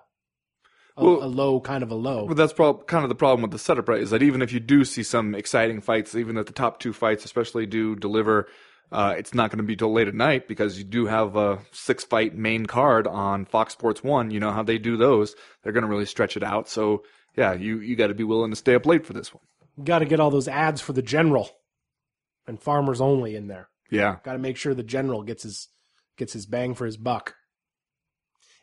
a, 0.96 1.04
Well- 1.04 1.24
a 1.24 1.26
low 1.28 1.60
kind 1.60 1.84
of 1.84 1.92
a 1.92 1.96
low. 1.96 2.28
But 2.28 2.38
that's 2.38 2.54
prob- 2.54 2.88
kind 2.88 3.04
of 3.04 3.10
the 3.10 3.16
problem 3.16 3.42
with 3.42 3.52
the 3.52 3.60
setup, 3.60 3.90
right? 3.90 4.02
Is 4.02 4.12
that 4.12 4.22
even 4.24 4.42
if 4.42 4.54
you 4.54 4.60
do 4.60 4.86
see 4.86 5.04
some 5.04 5.34
exciting 5.36 5.82
fights, 5.82 6.16
even 6.16 6.38
if 6.38 6.46
the 6.46 6.54
top 6.54 6.80
two 6.80 6.94
fights 6.94 7.26
especially 7.26 7.66
do 7.66 7.96
deliver, 7.96 8.48
uh, 8.92 9.16
it's 9.18 9.34
not 9.34 9.52
going 9.52 9.58
to 9.58 9.64
be 9.64 9.76
till 9.76 9.92
late 9.92 10.08
at 10.08 10.16
night 10.16 10.48
because 10.48 10.78
you 10.78 10.84
do 10.84 11.06
have 11.06 11.36
a 11.36 11.60
six 11.72 12.04
fight 12.04 12.36
main 12.36 12.66
card 12.66 13.08
on 13.08 13.46
Fox 13.46 13.74
Sports 13.74 14.04
One. 14.04 14.32
You 14.32 14.40
know 14.40 14.52
how 14.52 14.64
they 14.64 14.78
do 14.78 14.98
those. 14.98 15.36
They're 15.64 15.74
going 15.74 15.84
to 15.84 15.90
really 15.90 16.06
stretch 16.06 16.38
it 16.38 16.44
out. 16.44 16.70
So 16.70 17.04
yeah, 17.36 17.54
you, 17.54 17.80
you 17.80 17.96
got 17.96 18.08
to 18.08 18.14
be 18.14 18.24
willing 18.24 18.52
to 18.52 18.56
stay 18.56 18.76
up 18.76 18.86
late 18.86 19.06
for 19.06 19.14
this 19.14 19.34
one. 19.34 19.44
Got 19.84 20.00
to 20.00 20.06
get 20.06 20.20
all 20.20 20.32
those 20.32 20.48
ads 20.48 20.82
for 20.82 20.94
the 20.94 21.02
general 21.02 21.50
and 22.48 22.60
farmers 22.60 23.02
only 23.02 23.36
in 23.36 23.48
there. 23.48 23.70
Yeah. 23.92 24.18
Got 24.24 24.34
to 24.34 24.40
make 24.40 24.58
sure 24.58 24.74
the 24.74 24.84
general 24.84 25.24
gets 25.24 25.44
his 25.44 25.68
gets 26.18 26.34
his 26.34 26.46
bang 26.46 26.74
for 26.74 26.86
his 26.86 26.98
buck. 26.98 27.36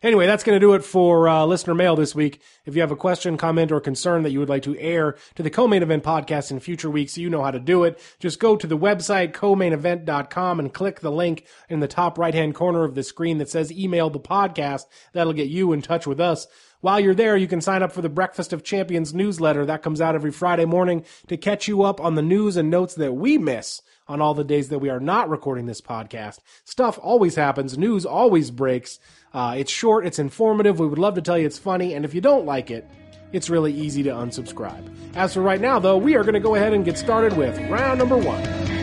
Anyway, 0.05 0.27
that's 0.27 0.45
going 0.45 0.55
to 0.55 0.61
do 0.61 0.75
it 0.75 0.85
for 0.85 1.27
uh, 1.31 1.47
listener 1.47 1.75
mail 1.75 1.97
this 1.97 2.15
week. 2.15 2.43
If 2.67 2.75
you 2.75 2.83
have 2.83 2.91
a 2.91 2.97
question, 2.97 3.39
comment, 3.39 3.73
or 3.73 3.81
concern 3.81 4.23
that 4.23 4.33
you 4.33 4.39
would 4.39 4.51
like 4.51 4.65
to 4.65 4.79
air 4.79 5.17
to 5.35 5.43
the 5.43 5.49
co-main 5.49 5.83
event 5.83 6.05
podcast 6.05 6.51
in 6.51 6.61
future 6.61 6.91
weeks, 6.91 7.17
you 7.17 7.31
know 7.31 7.43
how 7.43 7.51
to 7.51 7.59
do 7.59 7.85
it. 7.85 7.99
Just 8.19 8.39
go 8.39 8.55
to 8.55 8.67
the 8.67 8.77
website 8.77 9.33
co-mainevent.com 9.33 10.61
and 10.61 10.75
click 10.75 11.01
the 11.01 11.11
link 11.11 11.47
in 11.71 11.81
the 11.81 11.89
top 11.89 12.19
right-hand 12.19 12.55
corner 12.55 12.85
of 12.85 12.95
the 12.95 13.03
screen 13.03 13.39
that 13.39 13.49
says 13.49 13.73
email 13.73 14.11
the 14.11 14.21
podcast. 14.21 14.83
That'll 15.15 15.33
get 15.33 15.49
you 15.49 15.73
in 15.73 15.81
touch 15.81 16.07
with 16.07 16.21
us. 16.21 16.47
While 16.83 17.01
you're 17.01 17.15
there, 17.15 17.39
you 17.39 17.49
can 17.49 17.63
sign 17.63 17.83
up 17.83 17.91
for 17.91 18.03
the 18.03 18.11
Breakfast 18.11 18.53
of 18.53 18.63
Champions 18.63 19.15
newsletter 19.15 19.65
that 19.65 19.83
comes 19.83 20.03
out 20.03 20.15
every 20.15 20.33
Friday 20.33 20.67
morning 20.67 21.07
to 21.29 21.39
catch 21.39 21.67
you 21.67 21.83
up 21.83 21.99
on 21.99 22.15
the 22.15 22.21
news 22.21 22.59
and 22.59 22.69
notes 22.69 22.95
that 22.97 23.15
we 23.15 23.39
miss 23.39 23.81
on 24.07 24.21
all 24.21 24.35
the 24.35 24.45
days 24.45 24.69
that 24.69 24.79
we 24.79 24.91
are 24.91 25.01
not 25.01 25.29
recording 25.29 25.67
this 25.67 25.81
podcast. 25.81 26.39
Stuff 26.65 26.99
always 27.03 27.35
happens. 27.35 27.79
News 27.79 28.05
always 28.05 28.51
breaks. 28.51 28.99
Uh, 29.33 29.55
it's 29.59 29.71
short. 29.71 30.07
It's 30.07 30.19
informative. 30.19 30.79
We 30.79 30.87
would 30.87 30.99
love 30.99 31.15
to 31.15 31.23
tell 31.23 31.39
you 31.39 31.47
it's 31.47 31.59
funny. 31.59 31.95
And 31.95 32.05
if 32.05 32.15
you 32.15 32.21
don't 32.21 32.47
like 32.47 32.71
it, 32.71 32.89
it's 33.33 33.51
really 33.51 33.73
easy 33.73 34.03
to 34.05 34.11
unsubscribe. 34.11 34.95
As 35.17 35.35
for 35.35 35.41
right 35.41 35.61
now, 35.61 35.79
though, 35.79 35.97
we 35.97 36.15
are 36.17 36.23
going 36.23 36.35
to 36.35 36.41
go 36.41 36.55
ahead 36.55 36.73
and 36.73 36.85
get 36.85 36.97
started 36.97 37.37
with 37.37 37.59
round 37.69 37.99
number 37.99 38.17
one. 38.17 38.74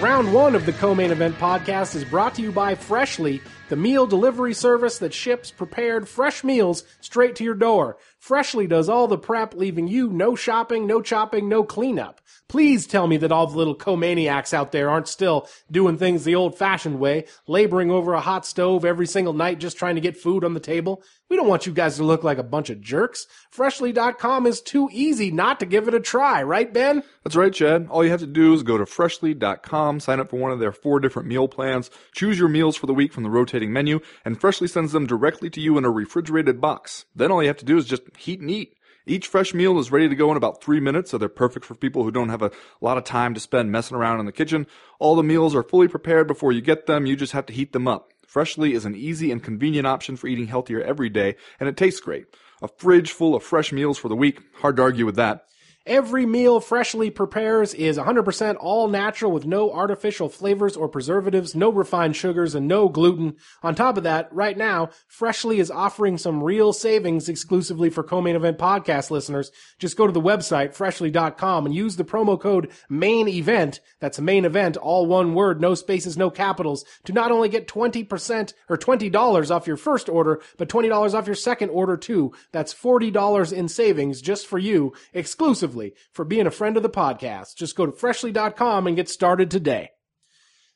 Round 0.00 0.32
one 0.32 0.54
of 0.54 0.64
the 0.64 0.72
co-main 0.72 1.10
event 1.10 1.36
podcast 1.36 1.94
is 1.94 2.04
brought 2.04 2.34
to 2.34 2.40
you 2.40 2.50
by 2.50 2.74
Freshly, 2.74 3.42
the 3.68 3.76
meal 3.76 4.06
delivery 4.06 4.54
service 4.54 4.98
that 4.98 5.12
ships 5.12 5.50
prepared 5.50 6.08
fresh 6.08 6.42
meals 6.42 6.84
straight 7.02 7.36
to 7.36 7.44
your 7.44 7.54
door. 7.54 7.98
Freshly 8.18 8.66
does 8.66 8.88
all 8.88 9.08
the 9.08 9.18
prep, 9.18 9.54
leaving 9.54 9.88
you 9.88 10.08
no 10.08 10.34
shopping, 10.34 10.86
no 10.86 11.02
chopping, 11.02 11.50
no 11.50 11.64
cleanup. 11.64 12.22
Please 12.48 12.86
tell 12.86 13.06
me 13.06 13.18
that 13.18 13.30
all 13.30 13.46
the 13.46 13.58
little 13.58 13.74
co-maniacs 13.74 14.54
out 14.54 14.72
there 14.72 14.88
aren't 14.88 15.06
still 15.06 15.46
doing 15.70 15.98
things 15.98 16.24
the 16.24 16.34
old-fashioned 16.34 16.98
way, 16.98 17.26
laboring 17.46 17.90
over 17.90 18.14
a 18.14 18.20
hot 18.20 18.46
stove 18.46 18.86
every 18.86 19.06
single 19.06 19.34
night 19.34 19.60
just 19.60 19.76
trying 19.76 19.96
to 19.96 20.00
get 20.00 20.16
food 20.16 20.44
on 20.44 20.54
the 20.54 20.60
table. 20.60 21.02
We 21.30 21.36
don't 21.36 21.46
want 21.46 21.64
you 21.64 21.72
guys 21.72 21.96
to 21.96 22.02
look 22.02 22.24
like 22.24 22.38
a 22.38 22.42
bunch 22.42 22.70
of 22.70 22.80
jerks. 22.80 23.28
Freshly.com 23.50 24.46
is 24.46 24.60
too 24.60 24.88
easy 24.90 25.30
not 25.30 25.60
to 25.60 25.66
give 25.66 25.86
it 25.86 25.94
a 25.94 26.00
try, 26.00 26.42
right, 26.42 26.72
Ben? 26.72 27.04
That's 27.22 27.36
right, 27.36 27.52
Chad. 27.52 27.86
All 27.88 28.02
you 28.02 28.10
have 28.10 28.18
to 28.18 28.26
do 28.26 28.52
is 28.52 28.64
go 28.64 28.76
to 28.76 28.84
freshly.com, 28.84 30.00
sign 30.00 30.18
up 30.18 30.30
for 30.30 30.40
one 30.40 30.50
of 30.50 30.58
their 30.58 30.72
four 30.72 30.98
different 30.98 31.28
meal 31.28 31.46
plans, 31.46 31.88
choose 32.12 32.36
your 32.36 32.48
meals 32.48 32.76
for 32.76 32.86
the 32.86 32.94
week 32.94 33.12
from 33.12 33.22
the 33.22 33.30
rotating 33.30 33.72
menu, 33.72 34.00
and 34.24 34.40
Freshly 34.40 34.66
sends 34.66 34.90
them 34.90 35.06
directly 35.06 35.48
to 35.50 35.60
you 35.60 35.78
in 35.78 35.84
a 35.84 35.90
refrigerated 35.90 36.60
box. 36.60 37.04
Then 37.14 37.30
all 37.30 37.40
you 37.40 37.48
have 37.48 37.56
to 37.58 37.64
do 37.64 37.78
is 37.78 37.86
just 37.86 38.02
heat 38.18 38.40
and 38.40 38.50
eat. 38.50 38.74
Each 39.06 39.28
fresh 39.28 39.54
meal 39.54 39.78
is 39.78 39.92
ready 39.92 40.08
to 40.08 40.16
go 40.16 40.32
in 40.32 40.36
about 40.36 40.62
three 40.62 40.80
minutes, 40.80 41.12
so 41.12 41.18
they're 41.18 41.28
perfect 41.28 41.64
for 41.64 41.76
people 41.76 42.02
who 42.02 42.10
don't 42.10 42.28
have 42.28 42.42
a 42.42 42.50
lot 42.80 42.98
of 42.98 43.04
time 43.04 43.34
to 43.34 43.40
spend 43.40 43.70
messing 43.70 43.96
around 43.96 44.18
in 44.18 44.26
the 44.26 44.32
kitchen. 44.32 44.66
All 44.98 45.14
the 45.14 45.22
meals 45.22 45.54
are 45.54 45.62
fully 45.62 45.86
prepared 45.86 46.26
before 46.26 46.50
you 46.50 46.60
get 46.60 46.86
them, 46.86 47.06
you 47.06 47.14
just 47.14 47.32
have 47.32 47.46
to 47.46 47.52
heat 47.52 47.72
them 47.72 47.86
up. 47.86 48.12
Freshly 48.30 48.74
is 48.74 48.84
an 48.84 48.94
easy 48.94 49.32
and 49.32 49.42
convenient 49.42 49.88
option 49.88 50.16
for 50.16 50.28
eating 50.28 50.46
healthier 50.46 50.80
every 50.80 51.08
day, 51.08 51.34
and 51.58 51.68
it 51.68 51.76
tastes 51.76 51.98
great. 51.98 52.26
A 52.62 52.68
fridge 52.68 53.10
full 53.10 53.34
of 53.34 53.42
fresh 53.42 53.72
meals 53.72 53.98
for 53.98 54.06
the 54.08 54.14
week, 54.14 54.38
hard 54.60 54.76
to 54.76 54.82
argue 54.82 55.04
with 55.04 55.16
that. 55.16 55.46
Every 55.86 56.26
meal 56.26 56.60
Freshly 56.60 57.08
prepares 57.08 57.72
is 57.72 57.96
100% 57.96 58.56
all 58.60 58.86
natural 58.86 59.32
with 59.32 59.46
no 59.46 59.72
artificial 59.72 60.28
flavors 60.28 60.76
or 60.76 60.90
preservatives, 60.90 61.54
no 61.54 61.72
refined 61.72 62.16
sugars, 62.16 62.54
and 62.54 62.68
no 62.68 62.90
gluten. 62.90 63.36
On 63.62 63.74
top 63.74 63.96
of 63.96 64.02
that, 64.02 64.30
right 64.30 64.58
now, 64.58 64.90
Freshly 65.08 65.58
is 65.58 65.70
offering 65.70 66.18
some 66.18 66.44
real 66.44 66.74
savings 66.74 67.30
exclusively 67.30 67.88
for 67.88 68.02
Co-Main 68.02 68.36
Event 68.36 68.58
podcast 68.58 69.10
listeners. 69.10 69.50
Just 69.78 69.96
go 69.96 70.06
to 70.06 70.12
the 70.12 70.20
website, 70.20 70.74
freshly.com, 70.74 71.64
and 71.64 71.74
use 71.74 71.96
the 71.96 72.04
promo 72.04 72.38
code 72.38 72.70
MAIN 72.90 73.26
EVENT, 73.26 73.80
that's 74.00 74.20
main 74.20 74.44
event, 74.44 74.76
all 74.76 75.06
one 75.06 75.32
word, 75.32 75.62
no 75.62 75.74
spaces, 75.74 76.18
no 76.18 76.28
capitals, 76.28 76.84
to 77.04 77.14
not 77.14 77.32
only 77.32 77.48
get 77.48 77.66
20% 77.66 78.52
or 78.68 78.76
$20 78.76 79.50
off 79.50 79.66
your 79.66 79.78
first 79.78 80.10
order, 80.10 80.42
but 80.58 80.68
$20 80.68 81.14
off 81.14 81.26
your 81.26 81.34
second 81.34 81.70
order 81.70 81.96
too. 81.96 82.32
That's 82.52 82.74
$40 82.74 83.50
in 83.50 83.68
savings 83.68 84.20
just 84.20 84.46
for 84.46 84.58
you, 84.58 84.92
exclusively 85.14 85.69
for 86.12 86.24
being 86.24 86.46
a 86.46 86.50
friend 86.50 86.76
of 86.76 86.82
the 86.82 86.90
podcast. 86.90 87.56
Just 87.56 87.76
go 87.76 87.86
to 87.86 87.92
freshly.com 87.92 88.86
and 88.86 88.96
get 88.96 89.08
started 89.08 89.50
today. 89.50 89.90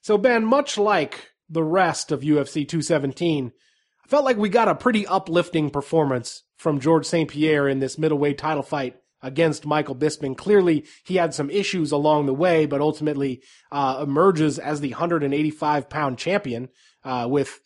So, 0.00 0.18
Ben, 0.18 0.44
much 0.44 0.76
like 0.76 1.30
the 1.48 1.62
rest 1.62 2.12
of 2.12 2.20
UFC 2.20 2.68
217, 2.68 3.52
I 4.04 4.08
felt 4.08 4.24
like 4.24 4.36
we 4.36 4.48
got 4.48 4.68
a 4.68 4.74
pretty 4.74 5.06
uplifting 5.06 5.70
performance 5.70 6.42
from 6.56 6.80
George 6.80 7.06
St. 7.06 7.30
Pierre 7.30 7.68
in 7.68 7.78
this 7.78 7.98
middleweight 7.98 8.38
title 8.38 8.62
fight 8.62 8.96
against 9.22 9.64
Michael 9.64 9.96
Bisping. 9.96 10.36
Clearly, 10.36 10.84
he 11.04 11.16
had 11.16 11.32
some 11.32 11.48
issues 11.48 11.90
along 11.90 12.26
the 12.26 12.34
way, 12.34 12.66
but 12.66 12.82
ultimately 12.82 13.42
uh, 13.72 14.00
emerges 14.02 14.58
as 14.58 14.80
the 14.80 14.90
185 14.90 15.88
pound 15.88 16.18
champion 16.18 16.68
uh, 17.02 17.26
with 17.28 17.60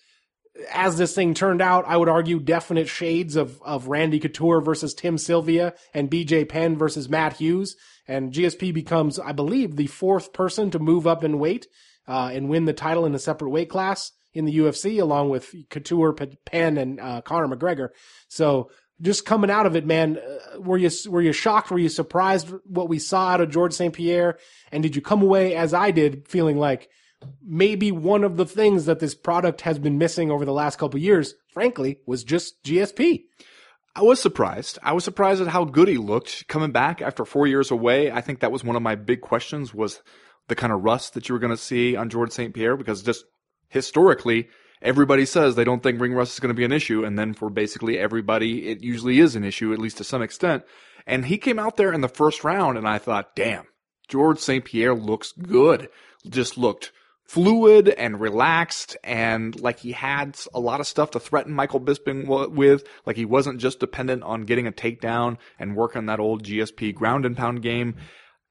as 0.73 0.99
this 0.99 1.15
thing 1.15 1.35
turned 1.35 1.63
out, 1.63 1.85
I 1.87 1.97
would 1.97 2.09
argue 2.09 2.41
definite 2.41 2.89
shades 2.89 3.37
of, 3.37 3.61
of 3.63 3.89
Randy 3.89 4.19
Couture 4.19 4.61
versus 4.61 4.95
Tim 4.95 5.19
Sylvia 5.19 5.75
and 5.95 6.11
BJ 6.11 6.49
Penn 6.49 6.77
versus 6.77 7.09
Matt 7.09 7.35
Hughes. 7.35 7.77
And 8.07 8.33
GSP 8.33 8.73
becomes, 8.73 9.19
I 9.19 9.33
believe, 9.33 9.77
the 9.77 9.87
fourth 9.87 10.33
person 10.33 10.71
to 10.71 10.79
move 10.79 11.07
up 11.07 11.23
in 11.23 11.39
weight, 11.39 11.67
uh, 12.07 12.31
and 12.33 12.49
win 12.49 12.65
the 12.65 12.73
title 12.73 13.05
in 13.05 13.15
a 13.15 13.19
separate 13.19 13.51
weight 13.51 13.69
class 13.69 14.13
in 14.33 14.47
the 14.47 14.59
UFC, 14.59 15.01
along 15.01 15.31
with 15.31 15.55
Couture, 15.69 16.13
Penn, 16.13 16.79
and, 16.79 17.01
uh, 17.01 17.21
Conor 17.21 17.55
McGregor. 17.55 17.89
So 18.29 18.71
just 19.01 19.27
coming 19.27 19.51
out 19.51 19.67
of 19.67 19.77
it, 19.77 19.87
man, 19.87 20.19
uh, 20.19 20.61
were 20.61 20.79
you, 20.79 20.91
were 21.09 21.23
you 21.23 21.33
shocked? 21.33 21.71
Were 21.71 21.79
you 21.79 21.89
surprised 21.89 22.53
what 22.65 22.89
we 22.89 22.99
saw 22.99 23.29
out 23.29 23.41
of 23.41 23.51
George 23.51 23.75
St. 23.75 23.93
Pierre? 23.93 24.39
And 24.73 24.83
did 24.83 24.97
you 24.97 25.03
come 25.03 25.23
away 25.23 25.55
as 25.55 25.75
I 25.75 25.91
did 25.91 26.27
feeling 26.29 26.57
like, 26.57 26.89
maybe 27.43 27.91
one 27.93 28.25
of 28.25 28.37
the 28.37 28.47
things 28.47 28.87
that 28.87 29.01
this 29.01 29.15
product 29.15 29.63
has 29.63 29.79
been 29.79 29.99
missing 29.99 30.31
over 30.31 30.45
the 30.45 30.53
last 30.53 30.79
couple 30.79 31.01
years, 31.01 31.35
frankly, 31.53 31.99
was 32.07 32.25
just 32.25 32.63
GSP. 32.63 33.25
I 33.97 34.03
was 34.03 34.21
surprised. 34.21 34.79
I 34.83 34.93
was 34.93 35.05
surprised 35.05 35.41
at 35.41 35.49
how 35.49 35.65
good 35.65 35.89
he 35.89 35.97
looked 35.97 36.47
coming 36.47 36.71
back 36.71 37.03
after 37.03 37.25
four 37.25 37.47
years 37.47 37.71
away. 37.71 38.13
I 38.13 38.21
think 38.21 38.41
that 38.41 38.53
was 38.53 38.63
one 38.63 38.77
of 38.77 38.83
my 38.83 38.95
big 38.95 39.21
questions 39.21 39.75
was 39.75 40.01
the 40.47 40.55
kind 40.55 40.73
of 40.73 40.85
rust 40.85 41.15
that 41.15 41.29
you 41.29 41.35
were 41.35 41.41
going 41.41 41.53
to 41.53 41.57
see 41.57 41.97
on 41.97 42.09
George 42.09 42.31
St. 42.31 42.55
Pierre 42.55 42.77
because 42.77 43.03
just 43.03 43.25
historically, 43.69 44.49
everybody 44.81 45.25
says 45.25 45.55
they 45.55 45.65
don't 45.65 45.83
think 45.83 46.01
ring 46.01 46.15
rust 46.15 46.35
is 46.35 46.41
going 46.41 46.55
to 46.55 46.59
be 46.59 46.65
an 46.65 46.73
issue. 46.73 47.05
And 47.05 47.19
then 47.19 47.35
for 47.35 47.51
basically 47.51 47.99
everybody, 47.99 48.69
it 48.69 48.83
usually 48.83 49.19
is 49.19 49.35
an 49.35 49.45
issue, 49.45 49.73
at 49.73 49.79
least 49.79 49.99
to 49.99 50.05
some 50.05 50.23
extent. 50.23 50.63
And 51.07 51.27
he 51.27 51.39
came 51.39 51.59
out 51.59 51.77
there 51.77 51.93
in 51.93 52.01
the 52.01 52.09
first 52.09 52.45
round 52.45 52.79
and 52.79 52.87
I 52.87 52.99
thought, 52.99 53.35
damn, 53.35 53.67
George 54.07 54.39
St. 54.39 54.65
Pierre 54.65 54.95
looks 54.95 55.33
good. 55.33 55.89
Just 56.29 56.57
looked 56.57 56.93
fluid 57.29 57.91
and 57.91 58.21
relaxed 58.21 58.97
and 59.05 59.61
like 59.61 59.79
he 59.79 59.93
had 59.93 60.39
a 60.55 60.59
lot 60.59 60.81
of 60.81 60.87
stuff 60.87 61.11
to 61.11 61.21
threaten 61.21 61.53
Michael 61.53 61.81
Bisping 61.81 62.27
with. 62.51 62.85
Like 63.05 63.17
he 63.17 63.27
wasn't 63.27 63.61
just 63.61 63.81
dependent 63.81 64.23
on 64.23 64.47
getting 64.47 64.67
a 64.67 64.73
takedown 64.73 65.37
and 65.59 65.77
working 65.77 65.99
on 65.99 66.07
that 66.07 66.21
old 66.21 66.43
GSP 66.43 66.95
ground 66.95 67.27
and 67.27 67.37
pound 67.37 67.63
game. 67.63 67.97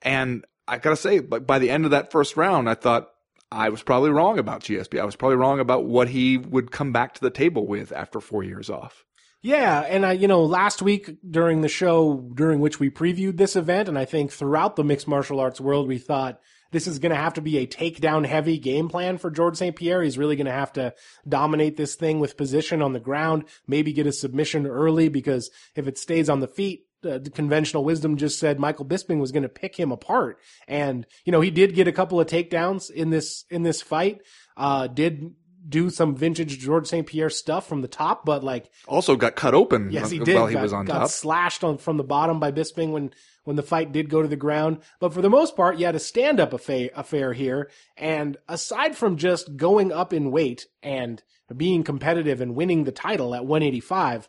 And 0.04 0.46
I 0.68 0.78
gotta 0.78 0.96
say, 0.96 1.20
by 1.20 1.58
the 1.58 1.72
end 1.72 1.86
of 1.86 1.92
that 1.92 2.12
first 2.12 2.38
round, 2.38 2.70
I 2.70 2.76
thought 2.76 3.10
I 3.52 3.70
was 3.70 3.82
probably 3.82 4.12
wrong 4.12 4.38
about 4.38 4.62
GSP. 4.62 5.00
I 5.00 5.06
was 5.06 5.16
probably 5.16 5.38
wrong 5.38 5.60
about 5.60 5.86
what 5.86 6.10
he 6.10 6.38
would 6.38 6.72
come 6.72 6.92
back 6.92 7.16
to 7.16 7.22
the 7.22 7.32
table 7.32 7.66
with 7.66 7.92
after 7.92 8.20
four 8.20 8.44
years 8.44 8.70
off. 8.70 9.06
Yeah, 9.42 9.82
and 9.82 10.06
I, 10.06 10.12
you 10.12 10.28
know, 10.28 10.44
last 10.44 10.82
week 10.84 11.16
during 11.28 11.62
the 11.62 11.70
show 11.70 12.30
during 12.36 12.60
which 12.60 12.80
we 12.80 12.92
previewed 12.92 13.38
this 13.38 13.56
event, 13.56 13.90
and 13.90 13.98
I 13.98 14.06
think 14.06 14.32
throughout 14.32 14.76
the 14.76 14.84
mixed 14.84 15.08
martial 15.08 15.40
arts 15.40 15.62
world, 15.62 15.88
we 15.88 15.98
thought 15.98 16.40
this 16.72 16.88
is 16.88 17.00
going 17.00 17.12
to 17.12 17.16
have 17.16 17.36
to 17.36 17.42
be 17.42 17.58
a 17.58 17.68
takedown 17.68 18.26
heavy 18.26 18.58
game 18.58 18.90
plan 18.90 19.18
for 19.18 19.32
George 19.32 19.58
St. 19.58 19.76
Pierre. 19.76 20.02
He's 20.02 20.18
really 20.18 20.36
going 20.36 20.46
to 20.46 20.52
have 20.52 20.74
to 20.74 20.94
dominate 21.28 21.78
this 21.78 21.96
thing 21.96 22.20
with 22.20 22.38
position 22.38 22.82
on 22.82 22.94
the 22.94 23.00
ground, 23.00 23.46
maybe 23.68 23.94
get 23.94 24.08
a 24.08 24.12
submission 24.12 24.66
early 24.68 25.10
because 25.10 25.50
if 25.76 25.88
it 25.88 25.98
stays 25.98 26.30
on 26.30 26.40
the 26.40 26.48
feet, 26.48 26.84
uh, 27.04 27.20
the 27.20 27.30
conventional 27.30 27.84
wisdom 27.84 28.18
just 28.18 28.40
said 28.40 28.60
Michael 28.60 28.86
Bisping 28.86 29.20
was 29.20 29.32
going 29.32 29.44
to 29.44 29.50
pick 29.50 29.76
him 29.76 29.92
apart. 29.92 30.40
And, 30.68 31.06
you 31.26 31.32
know, 31.32 31.42
he 31.42 31.52
did 31.52 31.76
get 31.76 31.88
a 31.88 31.92
couple 31.92 32.20
of 32.20 32.28
takedowns 32.28 32.90
in 32.90 33.12
this, 33.12 33.46
in 33.50 33.64
this 33.64 33.82
fight. 33.82 34.22
Uh, 34.56 34.88
did 34.88 35.32
do 35.68 35.90
some 35.90 36.16
vintage 36.16 36.60
George 36.60 36.88
St. 36.88 37.06
Pierre 37.06 37.30
stuff 37.30 37.68
from 37.68 37.82
the 37.82 37.88
top, 37.88 38.26
but 38.26 38.44
like 38.44 38.70
also 38.88 39.16
got 39.16 39.36
cut 39.36 39.54
open. 39.54 39.90
Yes, 39.92 40.10
he 40.10 40.20
did. 40.20 40.36
While 40.36 40.48
he 40.48 40.54
got, 40.54 40.64
was 40.64 40.74
on 40.74 40.86
got 40.86 41.00
top, 41.00 41.10
slashed 41.10 41.64
on 41.64 41.78
from 41.78 41.98
the 41.98 42.04
bottom 42.04 42.40
by 42.40 42.52
Bisping 42.52 42.92
when 42.92 43.12
when 43.48 43.56
the 43.56 43.64
fight 43.64 43.94
did 43.94 44.10
go 44.10 44.22
to 44.22 44.28
the 44.28 44.36
ground. 44.36 44.80
But 45.00 45.14
for 45.14 45.22
the 45.22 45.30
most 45.30 45.56
part, 45.56 45.78
you 45.78 45.86
had 45.86 45.96
a 45.96 46.00
stand 46.00 46.42
up 46.42 46.52
affair, 46.52 46.90
affair 46.94 47.32
here. 47.32 47.72
And 47.96 48.36
aside 48.50 48.98
from 48.98 49.16
just 49.16 49.56
going 49.56 49.94
up 49.94 50.12
in 50.12 50.32
weight 50.32 50.66
and 50.84 51.24
being 51.56 51.84
competitive 51.84 52.42
and 52.42 52.56
winning 52.56 52.84
the 52.84 52.92
title 52.92 53.34
at 53.34 53.46
185, 53.46 54.28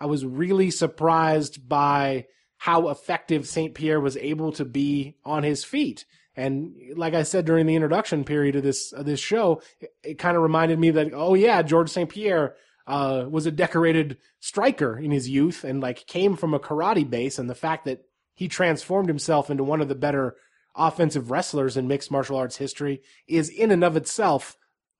I 0.00 0.06
was 0.06 0.24
really 0.24 0.70
surprised 0.70 1.68
by 1.68 2.28
how 2.56 2.88
effective 2.88 3.46
St. 3.46 3.74
Pierre 3.74 4.00
was 4.00 4.16
able 4.16 4.52
to 4.52 4.64
be 4.64 5.18
on 5.22 5.42
his 5.42 5.62
feet. 5.62 6.06
And 6.34 6.72
like 6.96 7.12
I 7.12 7.24
said 7.24 7.44
during 7.44 7.66
the 7.66 7.74
introduction 7.74 8.24
period 8.24 8.56
of 8.56 8.62
this 8.62 8.90
of 8.90 9.04
this 9.04 9.20
show, 9.20 9.60
it, 9.80 9.90
it 10.02 10.18
kind 10.18 10.34
of 10.34 10.42
reminded 10.42 10.78
me 10.78 10.92
that 10.92 11.12
oh 11.12 11.34
yeah, 11.34 11.60
George 11.60 11.90
St. 11.90 12.08
Pierre 12.08 12.56
uh, 12.86 13.26
was 13.28 13.44
a 13.44 13.50
decorated 13.50 14.16
striker 14.40 14.98
in 14.98 15.10
his 15.10 15.28
youth 15.28 15.62
and 15.62 15.82
like 15.82 16.06
came 16.06 16.36
from 16.36 16.54
a 16.54 16.60
karate 16.60 17.08
base, 17.08 17.38
and 17.38 17.50
the 17.50 17.54
fact 17.54 17.84
that 17.84 18.05
he 18.36 18.46
transformed 18.46 19.08
himself 19.08 19.50
into 19.50 19.64
one 19.64 19.80
of 19.80 19.88
the 19.88 19.94
better 19.96 20.36
offensive 20.76 21.30
wrestlers 21.30 21.76
in 21.76 21.88
mixed 21.88 22.10
martial 22.10 22.36
arts 22.36 22.58
history 22.58 23.02
is 23.26 23.48
in 23.48 23.72
and 23.72 23.82
of 23.82 23.96
itself 23.96 24.56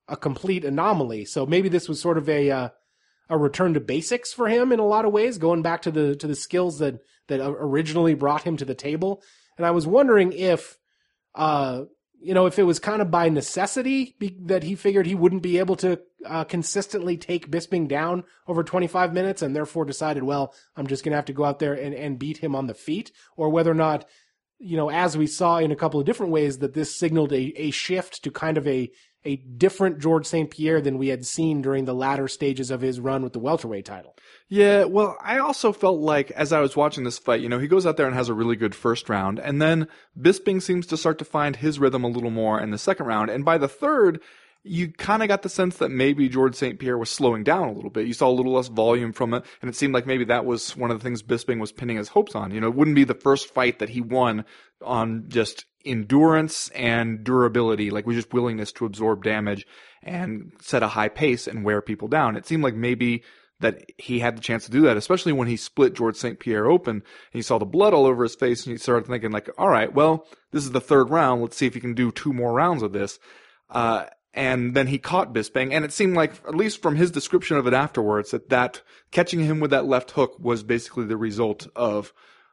a 0.09 0.17
complete 0.17 0.65
anomaly. 0.65 1.25
So 1.27 1.47
maybe 1.47 1.69
this 1.69 1.89
was 1.89 2.01
sort 2.01 2.19
of 2.19 2.29
a 2.29 2.51
uh, 2.51 2.69
a 3.29 3.37
return 3.37 3.75
to 3.75 3.81
basics 3.81 4.33
for 4.33 4.49
him 4.49 4.73
in 4.73 4.81
a 4.81 4.87
lot 4.87 5.05
of 5.05 5.13
ways, 5.13 5.39
going 5.39 5.63
back 5.63 5.83
to 5.83 5.91
the 5.91 6.17
to 6.17 6.27
the 6.27 6.35
skills 6.35 6.79
that 6.79 7.01
that 7.29 7.41
originally 7.41 8.15
brought 8.15 8.43
him 8.43 8.57
to 8.57 8.65
the 8.65 8.75
table. 8.75 9.23
And 9.57 9.67
I 9.67 9.71
was 9.71 9.87
wondering 9.87 10.33
if 10.33 10.79
uh, 11.35 11.85
you 12.21 12.35
know, 12.35 12.47
if 12.47 12.59
it 12.59 12.65
was 12.65 12.79
kind 12.79 13.03
of 13.03 13.11
by 13.11 13.29
necessity 13.29 14.15
be- 14.19 14.39
that 14.47 14.63
he 14.63 14.75
figured 14.75 15.07
he 15.07 15.15
wouldn't 15.15 15.43
be 15.43 15.59
able 15.59 15.77
to 15.77 16.01
uh, 16.29 16.45
consistently 16.45 17.17
take 17.17 17.51
Bisping 17.51 17.89
down 17.89 18.25
over 18.47 18.63
25 18.63 19.13
minutes 19.13 19.43
and 19.43 19.55
therefore 19.55 19.85
decided, 19.85 20.23
well, 20.23 20.55
I'm 20.77 20.87
just 20.87 21.05
going 21.05 21.13
to 21.13 21.17
have 21.17 21.27
to 21.27 21.33
go 21.33 21.45
out 21.45 21.59
there 21.59 21.75
and, 21.75 21.95
and 21.95 22.19
beat 22.19 22.39
him 22.39 22.55
on 22.55 22.67
the 22.67 22.75
feet, 22.75 23.13
or 23.37 23.51
whether 23.51 23.71
or 23.71 23.75
not, 23.75 24.07
you 24.59 24.77
know, 24.77 24.91
as 24.91 25.17
we 25.17 25.27
saw 25.27 25.59
in 25.59 25.73
a 25.73 25.77
couple 25.77 26.01
of 26.01 26.07
different 26.07 26.33
ways, 26.33 26.59
that 26.59 26.75
this 26.75 26.97
signaled 26.97 27.33
a, 27.33 27.53
a 27.61 27.71
shift 27.71 28.25
to 28.25 28.31
kind 28.31 28.59
of 28.59 28.67
a 28.67 28.91
a 29.27 29.37
different 29.37 29.99
George 29.99 30.25
St. 30.25 30.51
Pierre 30.51 30.81
than 30.81 30.99
we 30.99 31.09
had 31.09 31.27
seen 31.27 31.61
during 31.61 31.85
the 31.85 31.95
latter 31.95 32.29
stages 32.29 32.71
of 32.71 32.81
his 32.81 33.01
run 33.01 33.23
with 33.23 33.33
the 33.33 33.41
welterweight 33.41 33.85
title. 33.85 34.15
Yeah, 34.49 34.85
well, 34.85 35.19
I 35.21 35.39
also 35.39 35.73
felt 35.73 36.01
like 36.01 36.31
as 36.31 36.53
I 36.53 36.61
was 36.61 36.77
watching 36.77 37.03
this 37.03 37.19
fight, 37.19 37.41
you 37.41 37.49
know, 37.49 37.59
he 37.59 37.67
goes 37.67 37.85
out 37.85 37.97
there 37.97 38.07
and 38.07 38.15
has 38.15 38.29
a 38.29 38.35
really 38.35 38.57
good 38.57 38.75
first 38.75 39.09
round, 39.09 39.41
and 39.41 39.61
then 39.61 39.89
Bisping 40.19 40.63
seems 40.63 40.87
to 40.87 40.97
start 40.97 41.19
to 41.19 41.25
find 41.25 41.57
his 41.57 41.81
rhythm 41.81 42.05
a 42.05 42.09
little 42.09 42.31
more 42.31 42.61
in 42.61 42.71
the 42.71 42.79
second 42.79 43.07
round, 43.07 43.29
and 43.29 43.45
by 43.45 43.59
the 43.59 43.69
third, 43.69 44.21
you 44.67 44.93
kind 44.93 45.23
of 45.23 45.29
got 45.29 45.43
the 45.43 45.49
sense 45.49 45.77
that 45.79 45.91
maybe 45.91 46.29
George 46.29 46.55
St. 46.55 46.79
Pierre 46.79 46.99
was 46.99 47.11
slowing 47.11 47.45
down 47.45 47.69
a 47.69 47.73
little 47.73 47.91
bit. 47.91 48.07
You 48.07 48.13
saw 48.13 48.29
a 48.29 48.33
little 48.33 48.55
less 48.55 48.69
volume 48.69 49.13
from 49.13 49.35
it, 49.35 49.45
and 49.63 49.69
it 49.69 49.77
seemed 49.77 49.95
like 49.95 50.07
maybe 50.07 50.25
that 50.25 50.45
was 50.45 50.77
one 50.77 50.91
of 50.91 50.99
the 50.99 51.03
things 51.03 51.23
Bisping 51.23 51.61
was 51.61 51.73
pinning 51.73 51.97
his 51.97 52.09
hopes 52.09 52.35
on. 52.35 52.53
You 52.53 52.61
know, 52.61 52.69
it 52.69 52.75
wouldn't 52.75 52.97
be 52.97 53.05
the 53.05 53.15
first 53.15 53.53
fight 53.53 53.79
that 53.79 53.91
he 53.91 54.01
won 54.01 54.45
on 54.83 55.25
just 55.29 55.65
endurance 55.85 56.69
and 56.71 57.23
durability, 57.23 57.91
like 57.91 58.07
with 58.07 58.17
just 58.17 58.33
willingness 58.33 58.73
to 58.73 58.87
absorb 58.87 59.23
damage 59.25 59.67
and 60.03 60.53
set 60.61 60.83
a 60.83 60.89
high 60.89 61.09
pace 61.09 61.47
and 61.47 61.65
wear 61.65 61.81
people 61.81 62.09
down. 62.09 62.37
It 62.37 62.47
seemed 62.47 62.63
like 62.63 62.75
maybe 62.75 63.23
that 63.61 63.83
he 63.97 64.19
had 64.19 64.37
the 64.37 64.43
chance 64.43 64.67
to 64.67 64.71
do 64.71 64.83
that, 64.83 64.97
especially 64.97 65.33
when 65.33 65.49
he 65.49 65.57
split 65.57 65.95
George 65.95 66.17
St. 66.17 66.39
Pierre 66.39 66.67
open 66.67 66.97
and 66.97 67.05
you 67.33 67.43
saw 67.43 67.59
the 67.59 67.65
blood 67.65 67.95
all 67.95 68.05
over 68.05 68.23
his 68.23 68.35
face 68.35 68.67
and 68.67 68.73
you 68.73 68.79
started 68.79 69.07
thinking 69.07 69.31
like, 69.31 69.49
all 69.57 69.69
right, 69.69 69.95
well, 69.95 70.27
this 70.53 70.65
is 70.65 70.73
the 70.73 70.81
third 70.81 71.09
round. 71.09 71.41
Let's 71.41 71.57
see 71.57 71.67
if 71.67 71.75
he 71.75 71.81
can 71.81 71.95
do 71.95 72.13
two 72.13 72.33
more 72.33 72.53
rounds 72.53 72.83
of 72.83 72.93
this. 72.93 73.19
Uh, 73.71 74.05
and 74.37 74.75
then 74.75 74.87
he 74.87 74.99
caught 74.99 75.33
Bisping, 75.33 75.73
and 75.73 75.85
it 75.85 75.93
seemed 75.93 76.15
like, 76.15 76.35
at 76.47 76.55
least 76.55 76.83
from 76.83 76.95
his 76.95 77.11
description 77.11 77.57
of 77.57 77.67
it 77.67 77.73
afterwards, 77.73 78.31
that 78.31 78.51
that 78.51 78.83
catching 79.11 79.41
him 79.41 79.61
with 79.61 79.71
that 79.71 79.87
left 79.87 80.13
hook 80.13 80.37
was 80.39 80.63
basically 80.63 81.07
the 81.07 81.17
result 81.17 81.67
of 81.75 82.13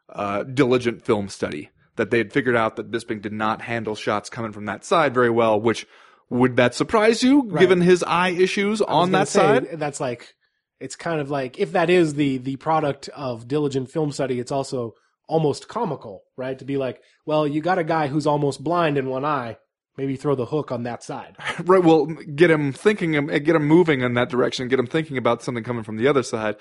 uh, 0.09 0.43
diligent 0.43 1.03
film 1.03 1.27
study. 1.27 1.69
That 1.97 2.09
they 2.09 2.17
had 2.17 2.34
figured 2.34 2.55
out 2.55 2.77
that 2.77 2.89
Bisping 2.89 3.21
did 3.21 3.34
not 3.34 3.61
handle 3.61 3.93
shots 3.93 4.29
coming 4.29 4.51
from 4.51 4.65
that 4.65 4.84
side 4.84 5.13
very 5.13 5.29
well, 5.29 5.61
which 5.61 5.86
would 6.29 6.55
that 6.55 6.73
surprise 6.73 7.21
you, 7.21 7.51
given 7.59 7.81
his 7.81 8.01
eye 8.01 8.29
issues 8.29 8.81
on 8.81 9.11
that 9.11 9.27
say, 9.27 9.39
side? 9.39 9.67
That's 9.73 9.99
like 9.99 10.34
it's 10.79 10.95
kind 10.95 11.21
of 11.21 11.29
like 11.29 11.59
if 11.59 11.73
that 11.73 11.89
is 11.91 12.15
the 12.15 12.38
the 12.38 12.55
product 12.55 13.09
of 13.09 13.47
diligent 13.47 13.91
film 13.91 14.11
study, 14.11 14.39
it's 14.39 14.51
also 14.51 14.95
almost 15.27 15.67
comical, 15.67 16.23
right? 16.36 16.57
To 16.57 16.65
be 16.65 16.77
like, 16.77 17.01
well, 17.25 17.47
you 17.47 17.61
got 17.61 17.77
a 17.77 17.84
guy 17.84 18.07
who's 18.07 18.25
almost 18.25 18.63
blind 18.63 18.97
in 18.97 19.07
one 19.07 19.23
eye, 19.23 19.57
maybe 19.98 20.16
throw 20.16 20.36
the 20.36 20.46
hook 20.46 20.72
on 20.72 20.84
that 20.84 21.04
side. 21.04 21.36
Right. 21.66 21.84
Well, 21.84 22.06
get 22.06 22.52
him 22.52 22.74
thinking, 22.74 23.16
uh, 23.16 23.38
get 23.38 23.56
him 23.56 23.66
moving 23.66 24.02
in 24.02 24.16
that 24.16 24.30
direction, 24.30 24.68
get 24.68 24.80
him 24.80 24.88
thinking 24.88 25.18
about 25.18 25.44
something 25.44 25.64
coming 25.64 25.84
from 25.84 25.98
the 25.98 26.08
other 26.08 26.24
side, 26.24 26.56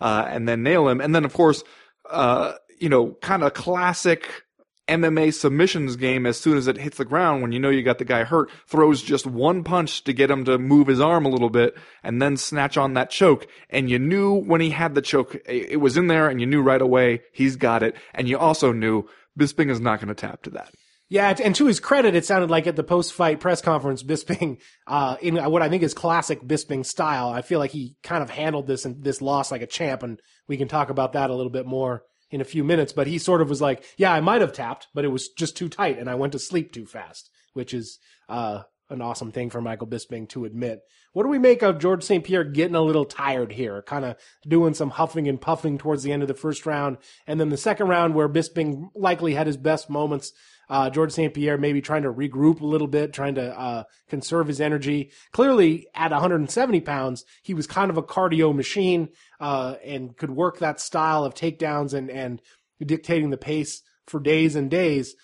uh, 0.00 0.24
and 0.28 0.48
then 0.48 0.62
nail 0.62 0.88
him. 0.88 1.00
And 1.00 1.14
then, 1.14 1.24
of 1.24 1.32
course, 1.32 1.62
uh, 2.08 2.54
you 2.78 2.88
know, 2.88 3.16
kind 3.20 3.42
of 3.42 3.54
classic 3.54 4.44
MMA 4.88 5.34
submissions 5.34 5.96
game 5.96 6.26
as 6.26 6.38
soon 6.38 6.56
as 6.56 6.68
it 6.68 6.78
hits 6.78 6.98
the 6.98 7.04
ground 7.04 7.42
when 7.42 7.50
you 7.52 7.58
know 7.58 7.70
you 7.70 7.82
got 7.82 7.98
the 7.98 8.04
guy 8.04 8.22
hurt, 8.22 8.50
throws 8.66 9.02
just 9.02 9.26
one 9.26 9.64
punch 9.64 10.04
to 10.04 10.12
get 10.12 10.30
him 10.30 10.44
to 10.44 10.58
move 10.58 10.86
his 10.86 11.00
arm 11.00 11.26
a 11.26 11.28
little 11.28 11.50
bit 11.50 11.76
and 12.04 12.22
then 12.22 12.36
snatch 12.36 12.76
on 12.76 12.94
that 12.94 13.10
choke. 13.10 13.48
And 13.68 13.90
you 13.90 13.98
knew 13.98 14.34
when 14.34 14.60
he 14.60 14.70
had 14.70 14.94
the 14.94 15.02
choke, 15.02 15.36
it 15.46 15.80
was 15.80 15.96
in 15.96 16.06
there 16.06 16.28
and 16.28 16.40
you 16.40 16.46
knew 16.46 16.62
right 16.62 16.80
away 16.80 17.22
he's 17.32 17.56
got 17.56 17.82
it. 17.82 17.96
And 18.14 18.28
you 18.28 18.38
also 18.38 18.72
knew 18.72 19.08
Bisping 19.38 19.70
is 19.70 19.80
not 19.80 20.00
going 20.00 20.08
to 20.08 20.14
tap 20.14 20.42
to 20.42 20.50
that. 20.50 20.72
Yeah, 21.08 21.32
and 21.42 21.54
to 21.54 21.66
his 21.66 21.78
credit, 21.78 22.16
it 22.16 22.24
sounded 22.24 22.50
like 22.50 22.66
at 22.66 22.74
the 22.74 22.82
post-fight 22.82 23.38
press 23.38 23.60
conference, 23.60 24.02
Bisping, 24.02 24.60
uh, 24.88 25.16
in 25.22 25.36
what 25.36 25.62
I 25.62 25.68
think 25.68 25.84
is 25.84 25.94
classic 25.94 26.42
Bisping 26.42 26.84
style, 26.84 27.28
I 27.28 27.42
feel 27.42 27.60
like 27.60 27.70
he 27.70 27.94
kind 28.02 28.24
of 28.24 28.30
handled 28.30 28.66
this 28.66 28.84
and 28.84 29.04
this 29.04 29.22
loss 29.22 29.52
like 29.52 29.62
a 29.62 29.68
champ, 29.68 30.02
and 30.02 30.20
we 30.48 30.56
can 30.56 30.66
talk 30.66 30.90
about 30.90 31.12
that 31.12 31.30
a 31.30 31.34
little 31.34 31.52
bit 31.52 31.66
more 31.66 32.02
in 32.30 32.40
a 32.40 32.44
few 32.44 32.64
minutes. 32.64 32.92
But 32.92 33.06
he 33.06 33.18
sort 33.18 33.40
of 33.40 33.48
was 33.48 33.60
like, 33.60 33.84
"Yeah, 33.96 34.12
I 34.12 34.20
might 34.20 34.40
have 34.40 34.52
tapped, 34.52 34.88
but 34.94 35.04
it 35.04 35.08
was 35.08 35.28
just 35.28 35.56
too 35.56 35.68
tight, 35.68 35.98
and 35.98 36.10
I 36.10 36.16
went 36.16 36.32
to 36.32 36.40
sleep 36.40 36.72
too 36.72 36.86
fast," 36.86 37.30
which 37.52 37.72
is 37.72 38.00
uh, 38.28 38.62
an 38.90 39.00
awesome 39.00 39.30
thing 39.30 39.50
for 39.50 39.60
Michael 39.60 39.86
Bisping 39.86 40.28
to 40.30 40.44
admit. 40.44 40.80
What 41.12 41.22
do 41.22 41.28
we 41.28 41.38
make 41.38 41.62
of 41.62 41.78
George 41.78 42.02
St. 42.02 42.24
Pierre 42.24 42.44
getting 42.44 42.74
a 42.74 42.82
little 42.82 43.04
tired 43.04 43.52
here, 43.52 43.80
kind 43.82 44.04
of 44.04 44.16
doing 44.46 44.74
some 44.74 44.90
huffing 44.90 45.28
and 45.28 45.40
puffing 45.40 45.78
towards 45.78 46.02
the 46.02 46.12
end 46.12 46.22
of 46.22 46.28
the 46.28 46.34
first 46.34 46.66
round, 46.66 46.98
and 47.26 47.40
then 47.40 47.48
the 47.48 47.56
second 47.56 47.88
round 47.88 48.14
where 48.14 48.28
Bisping 48.28 48.88
likely 48.94 49.34
had 49.34 49.46
his 49.46 49.56
best 49.56 49.88
moments. 49.88 50.32
Uh, 50.68 50.90
George 50.90 51.12
St. 51.12 51.32
Pierre 51.32 51.58
maybe 51.58 51.80
trying 51.80 52.02
to 52.02 52.12
regroup 52.12 52.60
a 52.60 52.66
little 52.66 52.88
bit, 52.88 53.12
trying 53.12 53.36
to 53.36 53.58
uh, 53.58 53.84
conserve 54.08 54.48
his 54.48 54.60
energy. 54.60 55.10
Clearly, 55.32 55.86
at 55.94 56.10
170 56.10 56.80
pounds, 56.80 57.24
he 57.42 57.54
was 57.54 57.66
kind 57.66 57.90
of 57.90 57.96
a 57.96 58.02
cardio 58.02 58.54
machine 58.54 59.10
uh, 59.40 59.76
and 59.84 60.16
could 60.16 60.30
work 60.30 60.58
that 60.58 60.80
style 60.80 61.24
of 61.24 61.34
takedowns 61.34 61.94
and 61.94 62.10
and 62.10 62.42
dictating 62.84 63.30
the 63.30 63.36
pace 63.36 63.82
for 64.06 64.20
days 64.20 64.56
and 64.56 64.70
days. 64.70 65.14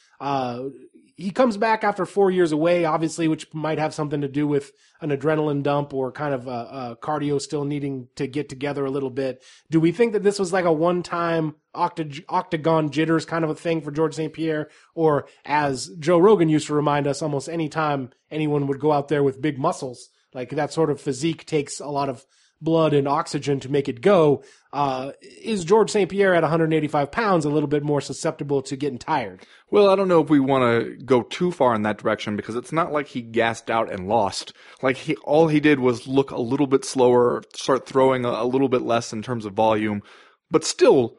He 1.22 1.30
comes 1.30 1.56
back 1.56 1.84
after 1.84 2.04
four 2.04 2.32
years 2.32 2.50
away, 2.50 2.84
obviously, 2.84 3.28
which 3.28 3.46
might 3.54 3.78
have 3.78 3.94
something 3.94 4.22
to 4.22 4.28
do 4.28 4.44
with 4.44 4.72
an 5.00 5.10
adrenaline 5.10 5.62
dump 5.62 5.94
or 5.94 6.10
kind 6.10 6.34
of 6.34 6.48
a, 6.48 6.50
uh, 6.50 6.94
cardio 6.96 7.40
still 7.40 7.64
needing 7.64 8.08
to 8.16 8.26
get 8.26 8.48
together 8.48 8.84
a 8.84 8.90
little 8.90 9.08
bit. 9.08 9.40
Do 9.70 9.78
we 9.78 9.92
think 9.92 10.14
that 10.14 10.24
this 10.24 10.40
was 10.40 10.52
like 10.52 10.64
a 10.64 10.72
one-time 10.72 11.54
octa- 11.76 12.24
octagon 12.28 12.90
jitters 12.90 13.24
kind 13.24 13.44
of 13.44 13.50
a 13.50 13.54
thing 13.54 13.82
for 13.82 13.92
George 13.92 14.14
St. 14.14 14.32
Pierre, 14.32 14.68
or 14.96 15.28
as 15.44 15.90
Joe 16.00 16.18
Rogan 16.18 16.48
used 16.48 16.66
to 16.66 16.74
remind 16.74 17.06
us, 17.06 17.22
almost 17.22 17.48
any 17.48 17.68
time 17.68 18.10
anyone 18.28 18.66
would 18.66 18.80
go 18.80 18.90
out 18.90 19.06
there 19.06 19.22
with 19.22 19.40
big 19.40 19.60
muscles, 19.60 20.08
like 20.34 20.50
that 20.50 20.72
sort 20.72 20.90
of 20.90 21.00
physique 21.00 21.46
takes 21.46 21.78
a 21.78 21.86
lot 21.86 22.08
of 22.08 22.26
blood 22.62 22.94
and 22.94 23.08
oxygen 23.08 23.60
to 23.60 23.70
make 23.70 23.88
it 23.88 24.00
go. 24.00 24.42
Uh, 24.72 25.12
is 25.20 25.64
George 25.64 25.90
St. 25.90 26.08
Pierre 26.08 26.34
at 26.34 26.42
185 26.42 27.10
pounds 27.10 27.44
a 27.44 27.50
little 27.50 27.68
bit 27.68 27.82
more 27.82 28.00
susceptible 28.00 28.62
to 28.62 28.76
getting 28.76 28.98
tired? 28.98 29.44
Well, 29.70 29.90
I 29.90 29.96
don't 29.96 30.08
know 30.08 30.22
if 30.22 30.30
we 30.30 30.40
want 30.40 30.62
to 30.62 30.96
go 31.04 31.22
too 31.22 31.50
far 31.50 31.74
in 31.74 31.82
that 31.82 31.98
direction 31.98 32.36
because 32.36 32.54
it's 32.54 32.72
not 32.72 32.92
like 32.92 33.08
he 33.08 33.20
gassed 33.20 33.70
out 33.70 33.92
and 33.92 34.08
lost. 34.08 34.54
Like 34.80 34.96
he, 34.96 35.16
all 35.16 35.48
he 35.48 35.60
did 35.60 35.80
was 35.80 36.06
look 36.06 36.30
a 36.30 36.40
little 36.40 36.66
bit 36.66 36.84
slower, 36.84 37.42
start 37.54 37.86
throwing 37.86 38.24
a, 38.24 38.30
a 38.30 38.46
little 38.46 38.68
bit 38.68 38.82
less 38.82 39.12
in 39.12 39.22
terms 39.22 39.44
of 39.44 39.52
volume, 39.52 40.02
but 40.50 40.64
still 40.64 41.18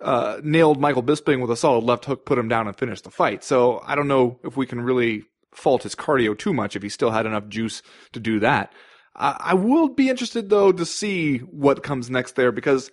uh, 0.00 0.40
nailed 0.42 0.80
Michael 0.80 1.02
Bisping 1.02 1.40
with 1.40 1.50
a 1.50 1.56
solid 1.56 1.84
left 1.84 2.04
hook, 2.04 2.26
put 2.26 2.38
him 2.38 2.48
down, 2.48 2.66
and 2.66 2.76
finished 2.76 3.04
the 3.04 3.10
fight. 3.10 3.42
So 3.42 3.80
I 3.84 3.94
don't 3.94 4.08
know 4.08 4.38
if 4.44 4.56
we 4.56 4.66
can 4.66 4.80
really 4.80 5.24
fault 5.52 5.82
his 5.82 5.94
cardio 5.94 6.36
too 6.36 6.52
much 6.52 6.76
if 6.76 6.82
he 6.82 6.88
still 6.88 7.10
had 7.10 7.26
enough 7.26 7.48
juice 7.48 7.82
to 8.12 8.20
do 8.20 8.40
that. 8.40 8.72
I, 9.14 9.54
will 9.54 9.88
be 9.88 10.08
interested 10.08 10.48
though 10.48 10.72
to 10.72 10.86
see 10.86 11.38
what 11.38 11.82
comes 11.82 12.08
next 12.08 12.34
there 12.34 12.52
because 12.52 12.90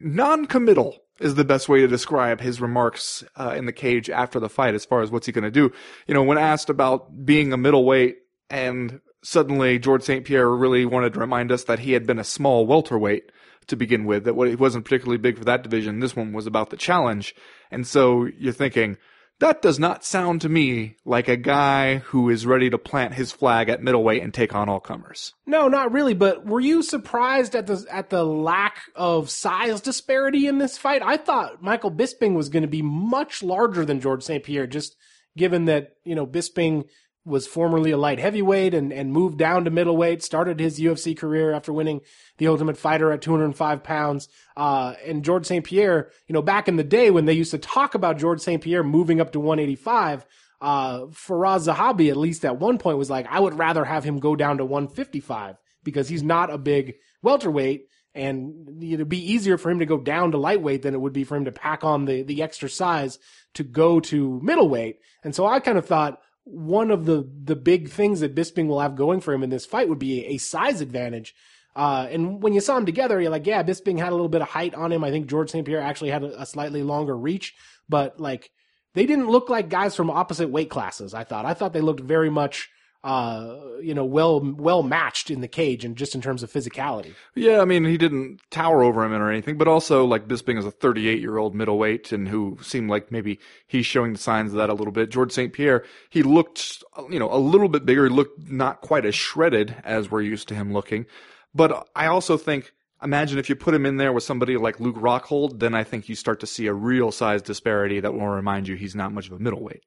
non-committal 0.00 0.98
is 1.18 1.34
the 1.34 1.44
best 1.44 1.68
way 1.68 1.80
to 1.80 1.88
describe 1.88 2.40
his 2.40 2.60
remarks 2.60 3.24
uh, 3.36 3.54
in 3.56 3.66
the 3.66 3.72
cage 3.72 4.10
after 4.10 4.40
the 4.40 4.48
fight 4.48 4.74
as 4.74 4.84
far 4.84 5.02
as 5.02 5.10
what's 5.10 5.26
he 5.26 5.32
going 5.32 5.44
to 5.44 5.50
do. 5.50 5.72
You 6.06 6.14
know, 6.14 6.22
when 6.22 6.38
asked 6.38 6.70
about 6.70 7.24
being 7.24 7.52
a 7.52 7.56
middleweight 7.56 8.18
and 8.48 9.00
suddenly 9.22 9.78
George 9.78 10.02
St. 10.02 10.24
Pierre 10.24 10.48
really 10.48 10.86
wanted 10.86 11.14
to 11.14 11.20
remind 11.20 11.52
us 11.52 11.64
that 11.64 11.80
he 11.80 11.92
had 11.92 12.06
been 12.06 12.18
a 12.18 12.24
small 12.24 12.66
welterweight 12.66 13.30
to 13.66 13.76
begin 13.76 14.04
with, 14.04 14.24
that 14.24 14.34
he 14.34 14.56
wasn't 14.56 14.84
particularly 14.84 15.18
big 15.18 15.38
for 15.38 15.44
that 15.44 15.62
division. 15.62 16.00
This 16.00 16.16
one 16.16 16.32
was 16.32 16.46
about 16.46 16.70
the 16.70 16.76
challenge. 16.76 17.34
And 17.70 17.86
so 17.86 18.28
you're 18.38 18.52
thinking, 18.52 18.96
that 19.40 19.62
does 19.62 19.78
not 19.78 20.04
sound 20.04 20.42
to 20.42 20.48
me 20.48 20.96
like 21.04 21.28
a 21.28 21.36
guy 21.36 21.96
who 21.98 22.28
is 22.28 22.46
ready 22.46 22.70
to 22.70 22.78
plant 22.78 23.14
his 23.14 23.32
flag 23.32 23.68
at 23.68 23.82
middleweight 23.82 24.22
and 24.22 24.32
take 24.32 24.54
on 24.54 24.68
all 24.68 24.80
comers. 24.80 25.34
No, 25.46 25.66
not 25.66 25.92
really. 25.92 26.14
But 26.14 26.46
were 26.46 26.60
you 26.60 26.82
surprised 26.82 27.56
at 27.56 27.66
the 27.66 27.84
at 27.90 28.10
the 28.10 28.24
lack 28.24 28.76
of 28.94 29.30
size 29.30 29.80
disparity 29.80 30.46
in 30.46 30.58
this 30.58 30.78
fight? 30.78 31.02
I 31.02 31.16
thought 31.16 31.62
Michael 31.62 31.90
Bisping 31.90 32.34
was 32.34 32.50
going 32.50 32.62
to 32.62 32.68
be 32.68 32.82
much 32.82 33.42
larger 33.42 33.84
than 33.84 34.00
George 34.00 34.22
St. 34.22 34.44
Pierre, 34.44 34.66
just 34.66 34.94
given 35.36 35.64
that 35.64 35.94
you 36.04 36.14
know 36.14 36.26
Bisping 36.26 36.84
was 37.24 37.46
formerly 37.46 37.90
a 37.90 37.98
light 37.98 38.18
heavyweight 38.18 38.72
and, 38.72 38.92
and 38.92 39.12
moved 39.12 39.38
down 39.38 39.64
to 39.64 39.70
middleweight, 39.70 40.22
started 40.22 40.58
his 40.58 40.80
UFC 40.80 41.16
career 41.16 41.52
after 41.52 41.72
winning 41.72 42.00
the 42.38 42.48
Ultimate 42.48 42.78
Fighter 42.78 43.12
at 43.12 43.20
205 43.20 43.82
pounds. 43.82 44.28
Uh, 44.56 44.94
and 45.06 45.24
George 45.24 45.46
St. 45.46 45.64
Pierre, 45.64 46.10
you 46.26 46.32
know, 46.32 46.42
back 46.42 46.66
in 46.66 46.76
the 46.76 46.84
day 46.84 47.10
when 47.10 47.26
they 47.26 47.34
used 47.34 47.50
to 47.50 47.58
talk 47.58 47.94
about 47.94 48.18
George 48.18 48.40
St. 48.40 48.62
Pierre 48.62 48.82
moving 48.82 49.20
up 49.20 49.32
to 49.32 49.40
185, 49.40 50.24
uh, 50.60 51.00
Firas 51.06 51.68
Zahabi, 51.68 52.10
at 52.10 52.16
least 52.16 52.44
at 52.44 52.58
one 52.58 52.78
point, 52.78 52.98
was 52.98 53.10
like, 53.10 53.26
I 53.28 53.40
would 53.40 53.58
rather 53.58 53.84
have 53.84 54.04
him 54.04 54.18
go 54.18 54.34
down 54.34 54.58
to 54.58 54.64
155 54.64 55.56
because 55.84 56.08
he's 56.08 56.22
not 56.22 56.50
a 56.50 56.58
big 56.58 56.96
welterweight. 57.22 57.86
And 58.12 58.82
it'd 58.82 59.08
be 59.08 59.32
easier 59.32 59.56
for 59.56 59.70
him 59.70 59.78
to 59.78 59.86
go 59.86 59.98
down 59.98 60.32
to 60.32 60.38
lightweight 60.38 60.82
than 60.82 60.94
it 60.94 61.00
would 61.00 61.12
be 61.12 61.24
for 61.24 61.36
him 61.36 61.44
to 61.44 61.52
pack 61.52 61.84
on 61.84 62.06
the, 62.06 62.22
the 62.22 62.42
extra 62.42 62.68
size 62.68 63.18
to 63.54 63.62
go 63.62 64.00
to 64.00 64.40
middleweight. 64.42 64.98
And 65.22 65.34
so 65.34 65.46
I 65.46 65.60
kind 65.60 65.78
of 65.78 65.86
thought 65.86 66.20
one 66.44 66.90
of 66.90 67.04
the, 67.04 67.28
the 67.44 67.56
big 67.56 67.90
things 67.90 68.20
that 68.20 68.34
Bisping 68.34 68.66
will 68.66 68.80
have 68.80 68.96
going 68.96 69.20
for 69.20 69.32
him 69.32 69.42
in 69.42 69.50
this 69.50 69.66
fight 69.66 69.88
would 69.88 69.98
be 69.98 70.26
a, 70.26 70.38
size 70.38 70.80
advantage. 70.80 71.34
Uh, 71.76 72.08
and 72.10 72.42
when 72.42 72.52
you 72.52 72.60
saw 72.60 72.76
him 72.76 72.86
together, 72.86 73.20
you're 73.20 73.30
like, 73.30 73.46
yeah, 73.46 73.62
Bisping 73.62 73.98
had 73.98 74.08
a 74.08 74.14
little 74.14 74.28
bit 74.28 74.42
of 74.42 74.48
height 74.48 74.74
on 74.74 74.90
him. 74.90 75.04
I 75.04 75.10
think 75.10 75.26
George 75.26 75.50
St. 75.50 75.64
Pierre 75.64 75.80
actually 75.80 76.10
had 76.10 76.24
a, 76.24 76.42
a 76.42 76.46
slightly 76.46 76.82
longer 76.82 77.16
reach, 77.16 77.54
but 77.88 78.18
like 78.18 78.50
they 78.94 79.06
didn't 79.06 79.28
look 79.28 79.48
like 79.48 79.68
guys 79.68 79.94
from 79.94 80.10
opposite 80.10 80.50
weight 80.50 80.70
classes. 80.70 81.14
I 81.14 81.24
thought, 81.24 81.46
I 81.46 81.54
thought 81.54 81.72
they 81.72 81.80
looked 81.80 82.00
very 82.00 82.30
much, 82.30 82.70
uh, 83.02 83.56
you 83.80 83.94
know, 83.94 84.04
well, 84.04 84.40
well 84.40 84.82
matched 84.82 85.30
in 85.30 85.40
the 85.40 85.48
cage 85.48 85.84
and 85.84 85.96
just 85.96 86.14
in 86.14 86.20
terms 86.20 86.42
of 86.42 86.52
physicality. 86.52 87.14
Yeah, 87.34 87.60
I 87.60 87.64
mean, 87.64 87.84
he 87.84 87.96
didn't 87.96 88.40
tower 88.50 88.82
over 88.82 89.02
him 89.04 89.12
or 89.12 89.30
anything, 89.30 89.56
but 89.56 89.68
also 89.68 90.04
like 90.04 90.28
Bisping 90.28 90.58
is 90.58 90.66
a 90.66 90.70
38 90.70 91.18
year 91.18 91.38
old 91.38 91.54
middleweight 91.54 92.12
and 92.12 92.28
who 92.28 92.58
seemed 92.60 92.90
like 92.90 93.10
maybe 93.10 93.40
he's 93.66 93.86
showing 93.86 94.12
the 94.12 94.18
signs 94.18 94.52
of 94.52 94.58
that 94.58 94.68
a 94.68 94.74
little 94.74 94.92
bit. 94.92 95.10
George 95.10 95.32
St. 95.32 95.52
Pierre, 95.52 95.84
he 96.10 96.22
looked, 96.22 96.82
you 97.08 97.18
know, 97.18 97.32
a 97.32 97.38
little 97.38 97.68
bit 97.68 97.86
bigger. 97.86 98.04
He 98.04 98.14
looked 98.14 98.50
not 98.50 98.82
quite 98.82 99.06
as 99.06 99.14
shredded 99.14 99.76
as 99.82 100.10
we're 100.10 100.20
used 100.20 100.48
to 100.48 100.54
him 100.54 100.72
looking. 100.72 101.06
But 101.54 101.88
I 101.96 102.06
also 102.06 102.36
think, 102.36 102.70
imagine 103.02 103.38
if 103.38 103.48
you 103.48 103.56
put 103.56 103.74
him 103.74 103.86
in 103.86 103.96
there 103.96 104.12
with 104.12 104.24
somebody 104.24 104.58
like 104.58 104.78
Luke 104.78 104.96
Rockhold, 104.96 105.58
then 105.58 105.74
I 105.74 105.84
think 105.84 106.10
you 106.10 106.14
start 106.14 106.40
to 106.40 106.46
see 106.46 106.66
a 106.66 106.74
real 106.74 107.12
size 107.12 107.40
disparity 107.40 108.00
that 108.00 108.12
will 108.12 108.28
remind 108.28 108.68
you 108.68 108.76
he's 108.76 108.94
not 108.94 109.12
much 109.12 109.26
of 109.26 109.32
a 109.32 109.38
middleweight. 109.38 109.84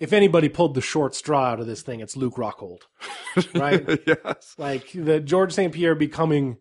If 0.00 0.12
anybody 0.12 0.48
pulled 0.48 0.74
the 0.74 0.80
short 0.80 1.14
straw 1.14 1.44
out 1.44 1.60
of 1.60 1.66
this 1.66 1.82
thing, 1.82 2.00
it's 2.00 2.16
Luke 2.16 2.34
Rockhold, 2.34 2.80
right? 3.54 4.00
yes. 4.06 4.54
like 4.58 4.90
the 4.92 5.20
George 5.20 5.52
St. 5.52 5.72
Pierre 5.72 5.94
becoming 5.94 6.58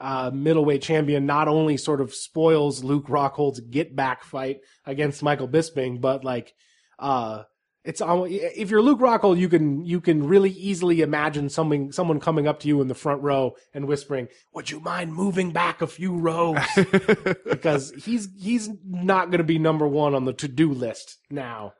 uh, 0.00 0.30
middleweight 0.34 0.82
champion 0.82 1.26
not 1.26 1.46
only 1.46 1.76
sort 1.76 2.00
of 2.00 2.12
spoils 2.12 2.82
Luke 2.82 3.06
Rockhold's 3.06 3.60
get 3.60 3.94
back 3.94 4.24
fight 4.24 4.58
against 4.84 5.22
Michael 5.22 5.48
Bisping, 5.48 6.00
but 6.00 6.24
like, 6.24 6.52
uh, 6.98 7.44
it's 7.84 8.00
if 8.04 8.70
you're 8.70 8.82
Luke 8.82 9.00
Rockhold, 9.00 9.38
you 9.38 9.48
can 9.48 9.84
you 9.84 10.00
can 10.00 10.26
really 10.26 10.50
easily 10.50 11.00
imagine 11.00 11.48
something 11.48 11.90
someone 11.90 12.20
coming 12.20 12.46
up 12.46 12.60
to 12.60 12.68
you 12.68 12.80
in 12.80 12.86
the 12.86 12.94
front 12.94 13.22
row 13.22 13.54
and 13.74 13.88
whispering, 13.88 14.28
"Would 14.54 14.70
you 14.70 14.78
mind 14.78 15.14
moving 15.14 15.50
back 15.50 15.82
a 15.82 15.88
few 15.88 16.16
rows?" 16.16 16.58
because 17.44 17.92
he's 18.04 18.28
he's 18.38 18.70
not 18.84 19.30
going 19.30 19.38
to 19.38 19.44
be 19.44 19.58
number 19.58 19.86
one 19.86 20.14
on 20.14 20.26
the 20.26 20.32
to 20.34 20.46
do 20.46 20.72
list 20.72 21.18
now 21.28 21.74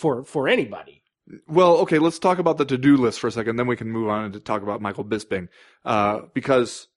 for 0.00 0.24
for 0.24 0.48
anybody. 0.48 1.02
Well, 1.46 1.76
okay, 1.78 1.98
let's 1.98 2.18
talk 2.18 2.38
about 2.38 2.58
the 2.58 2.64
to-do 2.64 2.96
list 2.96 3.20
for 3.20 3.28
a 3.28 3.32
second, 3.32 3.54
then 3.56 3.68
we 3.68 3.76
can 3.76 3.88
move 3.88 4.08
on 4.08 4.32
to 4.32 4.40
talk 4.40 4.62
about 4.62 4.80
Michael 4.80 5.04
Bisping. 5.04 5.46
Uh, 5.84 6.22
because 6.34 6.88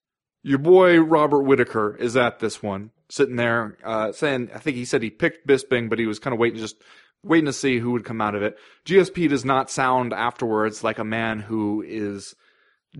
your 0.41 0.57
boy 0.57 0.99
Robert 0.99 1.43
Whitaker 1.43 1.95
is 1.95 2.17
at 2.17 2.39
this 2.39 2.63
one, 2.63 2.89
sitting 3.09 3.35
there, 3.35 3.77
uh, 3.83 4.11
saying, 4.11 4.49
I 4.53 4.57
think 4.57 4.75
he 4.75 4.85
said 4.85 5.03
he 5.03 5.11
picked 5.11 5.45
Bisping, 5.45 5.87
but 5.87 5.99
he 5.99 6.07
was 6.07 6.17
kind 6.17 6.33
of 6.33 6.39
waiting, 6.39 6.57
just 6.57 6.81
waiting 7.23 7.45
to 7.45 7.53
see 7.53 7.77
who 7.77 7.91
would 7.91 8.05
come 8.05 8.21
out 8.21 8.33
of 8.33 8.41
it. 8.41 8.57
GSP 8.85 9.29
does 9.29 9.45
not 9.45 9.69
sound 9.69 10.13
afterwards 10.13 10.83
like 10.83 10.97
a 10.97 11.03
man 11.03 11.39
who 11.39 11.83
is 11.87 12.35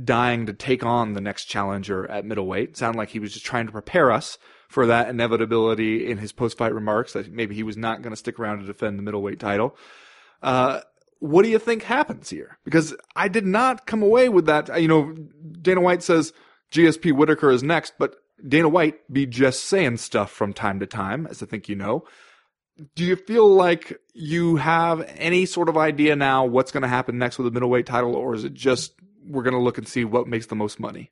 dying 0.04 0.46
to 0.46 0.54
take 0.54 0.86
on 0.86 1.14
the 1.14 1.22
next 1.22 1.46
challenger 1.46 2.10
at 2.12 2.26
middleweight. 2.26 2.70
It 2.70 2.78
sounded 2.78 2.98
like 2.98 3.10
he 3.10 3.20
was 3.20 3.34
just 3.34 3.46
trying 3.46 3.66
to 3.66 3.72
prepare 3.72 4.12
us 4.12 4.38
for 4.74 4.88
that 4.88 5.08
inevitability 5.08 6.10
in 6.10 6.18
his 6.18 6.32
post-fight 6.32 6.74
remarks 6.74 7.14
that 7.14 7.32
maybe 7.32 7.54
he 7.54 7.62
was 7.62 7.78
not 7.78 8.02
going 8.02 8.10
to 8.10 8.18
stick 8.18 8.40
around 8.40 8.60
to 8.60 8.66
defend 8.66 8.98
the 8.98 9.04
middleweight 9.04 9.40
title. 9.40 9.78
Uh, 10.42 10.82
what 11.20 11.44
do 11.44 11.50
you 11.50 11.60
think 11.60 11.84
happens 11.84 12.32
here? 12.32 12.58
Because 12.66 12.96
I 13.16 13.28
did 13.28 13.46
not 13.46 13.86
come 13.86 14.02
away 14.02 14.30
with 14.30 14.48
that. 14.48 14.82
You 14.82 14.88
know, 14.88 15.16
Dana 15.62 15.80
White 15.80 16.02
says 16.02 16.34
GSP 16.72 17.14
Whitaker 17.14 17.52
is 17.52 17.62
next, 17.62 17.94
but 18.00 18.16
Dana 18.46 18.68
White 18.68 18.96
be 19.14 19.28
just 19.28 19.66
saying 19.66 19.98
stuff 19.98 20.32
from 20.32 20.54
time 20.54 20.80
to 20.80 20.88
time, 20.88 21.28
as 21.28 21.44
I 21.44 21.46
think 21.46 21.70
you 21.70 21.76
know. 21.76 22.06
Do 22.96 23.04
you 23.04 23.16
feel 23.16 23.48
like 23.48 24.00
you 24.16 24.56
have 24.56 25.08
any 25.18 25.46
sort 25.46 25.70
of 25.70 25.78
idea 25.78 26.16
now 26.16 26.46
what's 26.46 26.72
going 26.72 26.82
to 26.82 26.90
happen 26.90 27.20
next 27.20 27.38
with 27.38 27.46
the 27.46 27.52
middleweight 27.52 27.86
title, 27.86 28.16
or 28.16 28.34
is 28.34 28.44
it 28.44 28.56
just 28.56 28.94
we're 29.24 29.44
going 29.44 29.54
to 29.54 29.62
look 29.62 29.78
and 29.78 29.88
see 29.88 30.04
what 30.04 30.28
makes 30.28 30.48
the 30.48 30.56
most 30.56 30.80
money? 30.80 31.12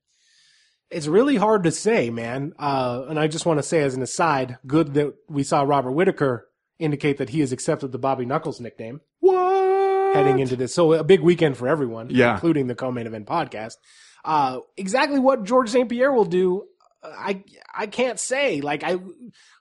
It's 0.92 1.08
really 1.08 1.38
hard 1.38 1.64
to 1.64 1.72
say, 1.72 2.10
man. 2.10 2.54
Uh, 2.60 3.06
and 3.10 3.20
I 3.20 3.28
just 3.28 3.46
want 3.46 3.60
to 3.60 3.64
say 3.64 3.82
as 3.82 3.96
an 3.96 4.02
aside, 4.02 4.58
good 4.68 4.94
that 4.96 5.14
we 5.30 5.44
saw 5.44 5.62
Robert 5.62 5.92
Whitaker 5.92 6.48
indicate 6.80 7.18
that 7.18 7.30
he 7.30 7.40
has 7.40 7.52
accepted 7.52 7.92
the 7.92 7.98
Bobby 8.00 8.26
Knuckles 8.26 8.60
nickname. 8.60 9.02
What? 9.20 10.16
heading 10.16 10.40
into 10.40 10.58
this. 10.58 10.74
So 10.74 10.92
a 10.92 11.06
big 11.06 11.22
weekend 11.22 11.56
for 11.56 11.70
everyone, 11.70 12.10
Yeah. 12.10 12.34
including 12.34 12.68
the 12.68 12.76
co-main 12.76 13.08
event 13.08 13.28
podcast. 13.28 13.76
Uh, 14.26 14.60
exactly 14.76 15.20
what 15.20 15.46
George 15.46 15.70
St. 15.70 15.88
Pierre 15.88 16.12
will 16.12 16.26
do, 16.26 16.66
I 17.02 17.44
I 17.74 17.88
can't 17.88 18.20
say. 18.20 18.60
Like 18.60 18.84
I 18.84 18.98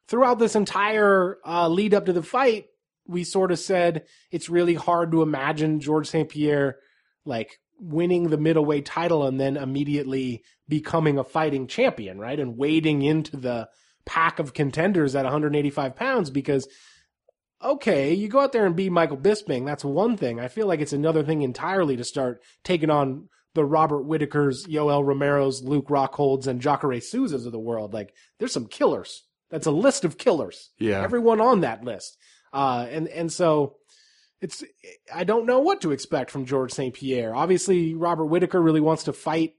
throughout 0.08 0.40
this 0.40 0.56
entire 0.56 1.38
uh, 1.46 1.68
lead 1.68 1.94
up 1.94 2.06
to 2.06 2.12
the 2.12 2.22
fight, 2.24 2.66
we 3.06 3.22
sort 3.22 3.52
of 3.52 3.60
said 3.60 4.06
it's 4.32 4.48
really 4.50 4.74
hard 4.74 5.12
to 5.12 5.22
imagine 5.22 5.78
George 5.78 6.08
St. 6.08 6.28
Pierre 6.28 6.78
like 7.24 7.60
winning 7.80 8.28
the 8.28 8.36
middleweight 8.36 8.84
title 8.84 9.26
and 9.26 9.40
then 9.40 9.56
immediately 9.56 10.44
becoming 10.68 11.18
a 11.18 11.24
fighting 11.24 11.66
champion, 11.66 12.18
right? 12.18 12.38
And 12.38 12.56
wading 12.56 13.02
into 13.02 13.36
the 13.36 13.68
pack 14.06 14.38
of 14.38 14.54
contenders 14.54 15.14
at 15.14 15.24
185 15.24 15.96
pounds 15.96 16.30
because 16.30 16.68
okay, 17.62 18.14
you 18.14 18.28
go 18.28 18.40
out 18.40 18.52
there 18.52 18.66
and 18.66 18.76
beat 18.76 18.90
Michael 18.90 19.16
Bisping. 19.16 19.66
That's 19.66 19.84
one 19.84 20.16
thing. 20.16 20.40
I 20.40 20.48
feel 20.48 20.66
like 20.66 20.80
it's 20.80 20.92
another 20.92 21.22
thing 21.22 21.42
entirely 21.42 21.96
to 21.96 22.04
start 22.04 22.42
taking 22.64 22.90
on 22.90 23.28
the 23.54 23.64
Robert 23.64 24.06
Whitakers, 24.06 24.66
Yoel 24.66 25.04
Romero's, 25.04 25.62
Luke 25.62 25.90
Rockholds, 25.90 26.46
and 26.46 26.60
Jacare 26.60 27.00
Souzas 27.00 27.46
of 27.46 27.52
the 27.52 27.58
world. 27.58 27.92
Like, 27.92 28.14
there's 28.38 28.52
some 28.52 28.66
killers. 28.66 29.24
That's 29.50 29.66
a 29.66 29.72
list 29.72 30.04
of 30.04 30.18
killers. 30.18 30.70
Yeah. 30.78 31.02
Everyone 31.02 31.40
on 31.40 31.60
that 31.60 31.84
list. 31.84 32.16
Uh, 32.52 32.86
and, 32.88 33.08
and 33.08 33.32
so 33.32 33.76
it's, 34.40 34.64
I 35.14 35.24
don't 35.24 35.46
know 35.46 35.60
what 35.60 35.82
to 35.82 35.92
expect 35.92 36.30
from 36.30 36.46
George 36.46 36.72
St. 36.72 36.94
Pierre. 36.94 37.34
Obviously, 37.34 37.94
Robert 37.94 38.26
Whitaker 38.26 38.60
really 38.60 38.80
wants 38.80 39.04
to 39.04 39.12
fight 39.12 39.54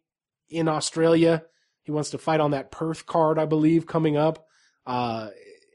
in 0.49 0.67
Australia. 0.67 1.43
He 1.83 1.91
wants 1.91 2.11
to 2.11 2.17
fight 2.17 2.39
on 2.39 2.51
that 2.51 2.71
Perth 2.71 3.05
card, 3.05 3.37
I 3.37 3.45
believe, 3.45 3.85
coming 3.85 4.17
up. 4.17 4.47
Uh, 4.85 5.29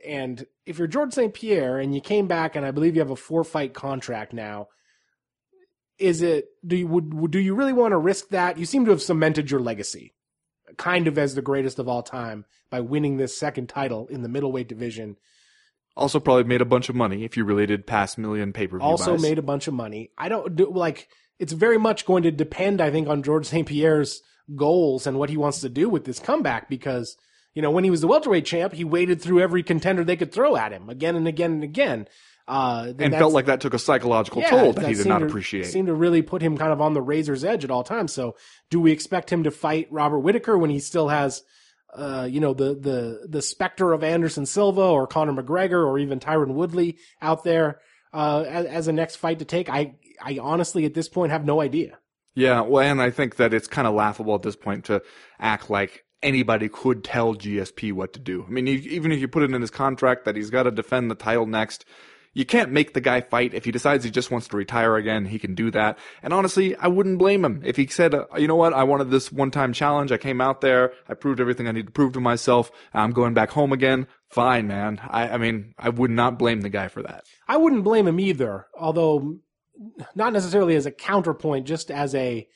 and 0.07 0.47
if 0.65 0.79
you're 0.79 0.89
George 0.89 1.13
St. 1.13 1.33
Pierre 1.33 1.79
and 1.79 1.95
you 1.95 2.01
came 2.01 2.27
back 2.27 2.57
and 2.57 2.65
I 2.65 2.71
believe 2.71 2.95
you 2.95 3.01
have 3.01 3.11
a 3.11 3.17
four 3.17 3.45
fight 3.45 3.75
contract 3.75 4.33
now, 4.33 4.69
is 5.99 6.21
it 6.23 6.49
do 6.67 6.77
you 6.77 6.87
would, 6.87 7.31
do 7.31 7.39
you 7.39 7.55
really 7.55 7.73
want 7.73 7.93
to 7.93 7.99
risk 7.99 8.29
that? 8.29 8.59
You 8.59 8.67
seem 8.67 8.85
to 8.85 8.91
have 8.91 9.03
cemented 9.03 9.51
your 9.51 9.61
legacy, 9.61 10.15
kind 10.77 11.07
of 11.07 11.17
as 11.17 11.35
the 11.35 11.43
greatest 11.43 11.79
of 11.79 11.89
all 11.89 12.03
time 12.03 12.45
by 12.71 12.81
winning 12.81 13.17
this 13.17 13.39
second 13.39 13.69
title 13.69 14.07
in 14.09 14.23
the 14.23 14.29
middleweight 14.29 14.69
division. 14.69 15.17
Also, 15.97 16.21
probably 16.21 16.45
made 16.45 16.61
a 16.61 16.67
bunch 16.67 16.89
of 16.89 16.95
money 16.95 17.25
if 17.25 17.37
you 17.37 17.45
related 17.45 17.87
past 17.87 18.19
million 18.19 18.53
pay 18.53 18.67
per 18.67 18.77
view. 18.79 18.87
Also 18.87 19.17
made 19.17 19.39
a 19.39 19.43
bunch 19.43 19.67
of 19.67 19.75
money. 19.75 20.11
I 20.19 20.29
don't 20.29 20.55
do 20.55 20.71
like 20.71 21.09
it's 21.39 21.53
very 21.53 21.79
much 21.79 22.05
going 22.07 22.23
to 22.25 22.31
depend, 22.31 22.81
I 22.81 22.91
think, 22.91 23.09
on 23.09 23.23
George 23.23 23.47
St. 23.47 23.67
Pierre's 23.67 24.23
goals 24.55 25.07
and 25.07 25.19
what 25.19 25.31
he 25.31 25.37
wants 25.37 25.61
to 25.63 25.69
do 25.69 25.89
with 25.89 26.05
this 26.05 26.19
comeback 26.19 26.69
because 26.69 27.17
you 27.55 27.63
know 27.63 27.71
when 27.71 27.83
he 27.85 27.91
was 27.91 28.01
the 28.03 28.07
welterweight 28.07 28.45
champ, 28.45 28.75
he 28.75 28.85
waded 28.85 29.23
through 29.23 29.41
every 29.41 29.63
contender 29.63 30.05
they 30.05 30.17
could 30.17 30.33
throw 30.33 30.55
at 30.57 30.71
him 30.73 30.89
again 30.91 31.17
and 31.17 31.27
again 31.27 31.53
and 31.53 31.65
again. 31.65 32.09
Uh, 32.49 32.93
and 33.01 33.13
felt 33.13 33.33
like 33.33 33.47
that 33.47 33.61
took 33.61 33.75
a 33.75 33.79
psychological 33.79 34.41
Yeah, 34.41 34.51
toll 34.51 34.73
that, 34.75 34.87
he 34.87 34.95
did 34.95 35.07
not 35.07 35.19
to- 35.19 35.27
appreciate. 35.27 35.65
Seemed 35.67 35.89
to 35.89 35.95
really 35.95 36.23
put 36.23 36.43
him 36.43 36.57
kind 36.57 36.73
of 36.73 36.81
on 36.81 36.95
the 36.95 37.03
razor's 37.03 37.43
edge 37.43 37.65
at 37.65 37.73
all 37.73 37.83
times. 37.83 38.13
So, 38.13 38.37
do 38.71 38.79
we 38.81 38.93
expect 38.93 39.33
him 39.33 39.43
to 39.45 39.51
fight 39.51 39.89
Robert 39.91 40.21
Whitaker 40.21 40.57
when 40.57 40.71
he 40.71 40.79
still 40.79 41.09
has, 41.09 41.43
uh, 41.97 42.29
you 42.31 42.41
know, 42.41 42.55
the 42.55 42.75
the 42.75 43.27
the 43.29 43.43
specter 43.43 43.93
of 43.93 44.05
Anderson 44.05 44.47
Silva 44.47 44.83
or 44.83 45.07
Conor 45.07 45.33
McGregor 45.33 45.87
or 45.87 45.99
even 45.99 46.21
Tyron 46.21 46.55
Woodley 46.55 46.99
out 47.21 47.45
there 47.45 47.81
uh, 48.13 48.45
as, 48.47 48.67
as 48.67 48.89
a 48.89 48.93
next 48.93 49.17
fight 49.17 49.39
to 49.41 49.45
take? 49.45 49.69
I 49.69 49.95
I 50.23 50.39
honestly 50.41 50.85
at 50.85 50.95
this 50.95 51.09
point 51.09 51.33
have 51.33 51.45
no 51.45 51.61
idea. 51.61 51.99
Yeah, 52.35 52.61
well, 52.61 52.83
and 52.83 53.01
I 53.01 53.11
think 53.11 53.37
that 53.37 53.55
it's 53.55 53.67
kind 53.67 53.89
of 53.89 53.95
laughable 53.95 54.35
at 54.35 54.43
this 54.43 54.57
point 54.57 54.85
to 54.87 55.03
act 55.41 55.71
like 55.71 56.05
anybody 56.23 56.69
could 56.69 57.03
tell 57.03 57.35
GSP 57.35 57.93
what 57.93 58.13
to 58.13 58.21
do. 58.21 58.45
I 58.47 58.51
mean, 58.51 58.69
even 58.69 59.11
if 59.11 59.21
you 59.21 59.29
put 59.29 59.43
it 59.43 59.53
in 59.53 59.61
his 59.61 59.71
contract 59.71 60.25
that 60.25 60.37
he's 60.37 60.51
got 60.51 60.65
to 60.65 60.71
defend 60.71 61.11
the 61.11 61.15
title 61.15 61.47
next, 61.47 61.87
you 62.37 62.45
can't 62.45 62.71
make 62.71 62.93
the 62.93 63.01
guy 63.01 63.23
fight. 63.23 63.55
If 63.55 63.65
he 63.65 63.73
decides 63.73 64.05
he 64.05 64.11
just 64.11 64.31
wants 64.31 64.47
to 64.49 64.59
retire 64.59 64.97
again, 64.97 65.25
he 65.25 65.39
can 65.39 65.55
do 65.55 65.71
that. 65.71 65.99
And 66.23 66.35
honestly, 66.35 66.77
I 66.77 66.87
wouldn't 66.87 67.19
blame 67.19 67.43
him 67.43 67.63
if 67.65 67.77
he 67.77 67.87
said, 67.87 68.15
uh, 68.15 68.27
you 68.37 68.47
know 68.47 68.57
what, 68.57 68.75
I 68.75 68.83
wanted 68.85 69.11
this 69.11 69.33
one-time 69.33 69.73
challenge. 69.73 70.13
I 70.13 70.19
came 70.19 70.39
out 70.43 70.61
there, 70.61 70.93
I 71.09 71.15
proved 71.15 71.41
everything 71.41 71.67
I 71.67 71.73
need 71.73 71.87
to 71.87 71.93
prove 71.93 72.13
to 72.13 72.21
myself. 72.21 72.71
I'm 72.93 73.13
going 73.13 73.33
back 73.33 73.49
home 73.49 73.73
again. 73.73 74.07
Fine, 74.29 74.67
man. 74.67 75.01
I, 75.09 75.31
I 75.31 75.39
mean, 75.39 75.73
I 75.79 75.89
would 75.89 76.11
not 76.11 76.39
blame 76.39 76.61
the 76.61 76.69
guy 76.69 76.89
for 76.89 77.03
that. 77.05 77.25
I 77.49 77.57
wouldn't 77.57 77.85
blame 77.85 78.07
him 78.07 78.21
either, 78.21 78.67
although 78.79 79.39
not 80.15 80.35
necessarily 80.35 80.77
as 80.77 80.85
a 80.85 80.91
counterpoint, 80.91 81.67
just 81.67 81.91
as 81.91 82.15
a 82.15 82.47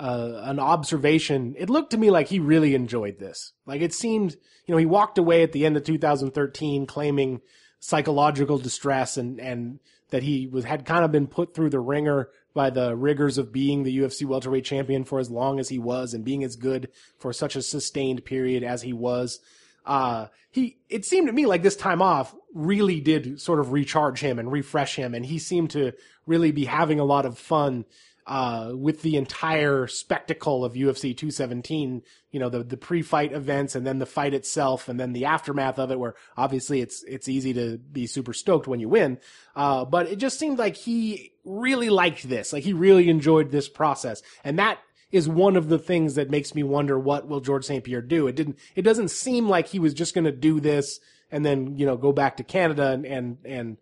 uh, 0.00 0.40
an 0.44 0.58
observation. 0.58 1.54
It 1.58 1.68
looked 1.68 1.90
to 1.90 1.98
me 1.98 2.10
like 2.10 2.28
he 2.28 2.38
really 2.38 2.74
enjoyed 2.74 3.18
this. 3.18 3.52
Like 3.66 3.82
it 3.82 3.92
seemed, 3.92 4.36
you 4.64 4.72
know, 4.72 4.78
he 4.78 4.86
walked 4.86 5.18
away 5.18 5.42
at 5.42 5.52
the 5.52 5.66
end 5.66 5.76
of 5.76 5.84
2013 5.84 6.86
claiming 6.86 7.40
psychological 7.80 8.58
distress 8.58 9.16
and 9.16 9.40
and 9.40 9.78
that 10.10 10.22
he 10.22 10.46
was 10.46 10.64
had 10.64 10.84
kind 10.84 11.04
of 11.04 11.12
been 11.12 11.26
put 11.26 11.54
through 11.54 11.70
the 11.70 11.80
ringer 11.80 12.28
by 12.54 12.70
the 12.70 12.96
rigors 12.96 13.38
of 13.38 13.52
being 13.52 13.82
the 13.82 13.98
UFC 13.98 14.24
welterweight 14.24 14.64
champion 14.64 15.04
for 15.04 15.18
as 15.18 15.30
long 15.30 15.60
as 15.60 15.68
he 15.68 15.78
was 15.78 16.14
and 16.14 16.24
being 16.24 16.42
as 16.42 16.56
good 16.56 16.88
for 17.18 17.32
such 17.32 17.56
a 17.56 17.62
sustained 17.62 18.24
period 18.24 18.62
as 18.62 18.82
he 18.82 18.92
was 18.92 19.40
uh, 19.88 20.26
he, 20.50 20.78
it 20.88 21.04
seemed 21.04 21.26
to 21.26 21.32
me 21.32 21.46
like 21.46 21.62
this 21.62 21.76
time 21.76 22.02
off 22.02 22.34
really 22.54 23.00
did 23.00 23.40
sort 23.40 23.58
of 23.58 23.72
recharge 23.72 24.20
him 24.20 24.38
and 24.38 24.52
refresh 24.52 24.96
him. 24.96 25.14
And 25.14 25.24
he 25.24 25.38
seemed 25.38 25.70
to 25.70 25.92
really 26.26 26.52
be 26.52 26.66
having 26.66 27.00
a 27.00 27.04
lot 27.04 27.26
of 27.26 27.38
fun, 27.38 27.86
uh, 28.28 28.72
with 28.74 29.00
the 29.00 29.16
entire 29.16 29.86
spectacle 29.86 30.62
of 30.62 30.74
UFC 30.74 31.16
217, 31.16 32.02
you 32.30 32.38
know, 32.38 32.50
the, 32.50 32.62
the 32.62 32.76
pre-fight 32.76 33.32
events 33.32 33.74
and 33.74 33.86
then 33.86 33.98
the 33.98 34.06
fight 34.06 34.34
itself 34.34 34.86
and 34.86 35.00
then 35.00 35.14
the 35.14 35.24
aftermath 35.24 35.78
of 35.78 35.90
it 35.90 35.98
where 35.98 36.14
obviously 36.36 36.82
it's, 36.82 37.02
it's 37.04 37.26
easy 37.26 37.54
to 37.54 37.78
be 37.78 38.06
super 38.06 38.34
stoked 38.34 38.68
when 38.68 38.80
you 38.80 38.88
win. 38.88 39.18
Uh, 39.56 39.86
but 39.86 40.08
it 40.08 40.16
just 40.16 40.38
seemed 40.38 40.58
like 40.58 40.76
he 40.76 41.32
really 41.42 41.88
liked 41.88 42.28
this. 42.28 42.52
Like 42.52 42.64
he 42.64 42.74
really 42.74 43.08
enjoyed 43.08 43.50
this 43.50 43.68
process. 43.68 44.20
And 44.44 44.58
that 44.58 44.78
is 45.10 45.26
one 45.26 45.56
of 45.56 45.70
the 45.70 45.78
things 45.78 46.16
that 46.16 46.28
makes 46.28 46.54
me 46.54 46.62
wonder 46.62 46.98
what 46.98 47.26
will 47.26 47.40
George 47.40 47.64
St. 47.64 47.82
Pierre 47.82 48.02
do. 48.02 48.26
It 48.26 48.36
didn't, 48.36 48.58
it 48.76 48.82
doesn't 48.82 49.10
seem 49.10 49.48
like 49.48 49.68
he 49.68 49.78
was 49.78 49.94
just 49.94 50.14
going 50.14 50.26
to 50.26 50.32
do 50.32 50.60
this 50.60 51.00
and 51.30 51.46
then, 51.46 51.78
you 51.78 51.86
know, 51.86 51.96
go 51.96 52.12
back 52.12 52.36
to 52.36 52.44
Canada 52.44 52.90
and, 52.90 53.06
and, 53.06 53.38
and, 53.46 53.76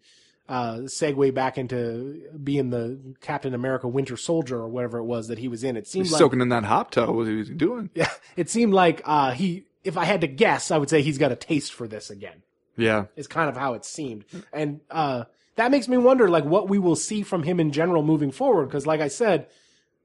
uh, 0.49 0.77
segue 0.85 1.35
back 1.35 1.59
into 1.59 2.23
being 2.43 2.71
the 2.71 2.99
Captain 3.21 3.53
America 3.55 3.89
Winter 3.89 4.17
Soldier 4.17 4.57
or 4.59 4.69
whatever 4.69 4.99
it 4.99 5.05
was 5.05 5.29
that 5.29 5.39
he 5.39 5.49
was 5.49 5.65
in. 5.65 5.77
It 5.77 5.87
seemed 5.87 6.07
He's 6.07 6.13
like, 6.13 6.19
soaking 6.21 6.41
in 6.41 6.51
that 6.51 6.65
hop 6.65 6.91
toe. 6.93 7.11
What 7.11 7.27
he 7.27 7.35
was 7.35 7.51
doing? 7.51 7.91
yeah, 7.95 8.11
it 8.37 8.49
seemed 8.49 8.73
like, 8.73 9.03
uh, 9.05 9.33
he, 9.33 9.65
if 9.85 9.97
I 9.97 10.05
had 10.05 10.21
to 10.23 10.27
guess, 10.29 10.71
I 10.71 10.79
would 10.79 10.89
say 10.91 11.03
he's 11.03 11.19
got 11.19 11.33
a 11.33 11.37
taste 11.37 11.73
for 11.73 11.89
this 11.89 12.11
again 12.11 12.43
Yeah. 12.77 13.07
is 13.17 13.27
kind 13.27 13.49
of 13.49 13.57
how 13.57 13.75
it 13.75 13.85
seemed. 13.85 14.25
And 14.53 14.81
uh, 14.91 15.25
that 15.57 15.71
makes 15.71 15.89
me 15.89 15.97
wonder, 15.97 16.29
like, 16.29 16.45
what 16.45 16.69
we 16.69 16.79
will 16.79 16.97
see 16.97 17.23
from 17.23 17.43
him 17.43 17.59
in 17.61 17.73
general 17.73 18.03
moving 18.03 18.31
forward. 18.31 18.67
Because, 18.67 18.87
like 18.87 19.01
I 19.01 19.09
said, 19.09 19.47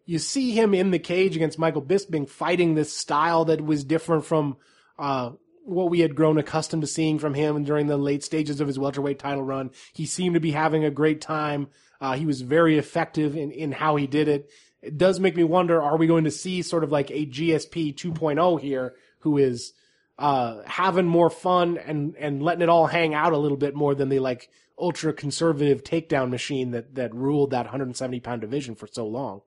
you 0.05 0.17
see 0.19 0.51
him 0.51 0.73
in 0.73 0.89
the 0.91 0.99
cage 0.99 1.35
against 1.35 1.59
Michael 1.59 1.81
Bisping 1.83 2.27
fighting 2.27 2.73
this 2.75 2.95
style 2.95 3.45
that 3.45 3.61
was 3.63 3.83
different 3.83 4.25
from 4.25 4.57
uh, 4.97 5.31
what 5.71 5.89
we 5.89 6.01
had 6.01 6.15
grown 6.15 6.37
accustomed 6.37 6.81
to 6.81 6.87
seeing 6.87 7.19
from 7.19 7.33
him 7.33 7.63
during 7.63 7.87
the 7.87 7.97
late 7.97 8.23
stages 8.23 8.59
of 8.59 8.67
his 8.67 8.77
welterweight 8.77 9.19
title 9.19 9.43
run. 9.43 9.71
He 9.93 10.05
seemed 10.05 10.35
to 10.35 10.39
be 10.39 10.51
having 10.51 10.83
a 10.83 10.91
great 10.91 11.21
time. 11.21 11.69
Uh, 11.99 12.13
he 12.13 12.25
was 12.25 12.41
very 12.41 12.77
effective 12.77 13.35
in, 13.35 13.51
in 13.51 13.71
how 13.71 13.95
he 13.95 14.07
did 14.07 14.27
it. 14.27 14.49
It 14.81 14.97
does 14.97 15.19
make 15.19 15.35
me 15.35 15.43
wonder, 15.43 15.81
are 15.81 15.97
we 15.97 16.07
going 16.07 16.23
to 16.23 16.31
see 16.31 16.61
sort 16.61 16.83
of 16.83 16.91
like 16.91 17.11
a 17.11 17.25
GSP 17.25 17.95
2.0 17.95 18.59
here, 18.59 18.95
who 19.19 19.37
is 19.37 19.73
uh, 20.17 20.61
having 20.65 21.05
more 21.05 21.29
fun 21.29 21.77
and 21.77 22.15
and 22.17 22.43
letting 22.43 22.61
it 22.61 22.69
all 22.69 22.87
hang 22.87 23.13
out 23.13 23.33
a 23.33 23.37
little 23.37 23.57
bit 23.57 23.75
more 23.75 23.95
than 23.95 24.09
the 24.09 24.19
like 24.19 24.49
ultra 24.77 25.13
conservative 25.13 25.83
takedown 25.83 26.29
machine 26.29 26.71
that 26.71 26.95
that 26.95 27.13
ruled 27.13 27.51
that 27.51 27.65
170 27.65 28.19
pound 28.19 28.41
division 28.41 28.75
for 28.75 28.87
so 28.87 29.05
long. 29.05 29.41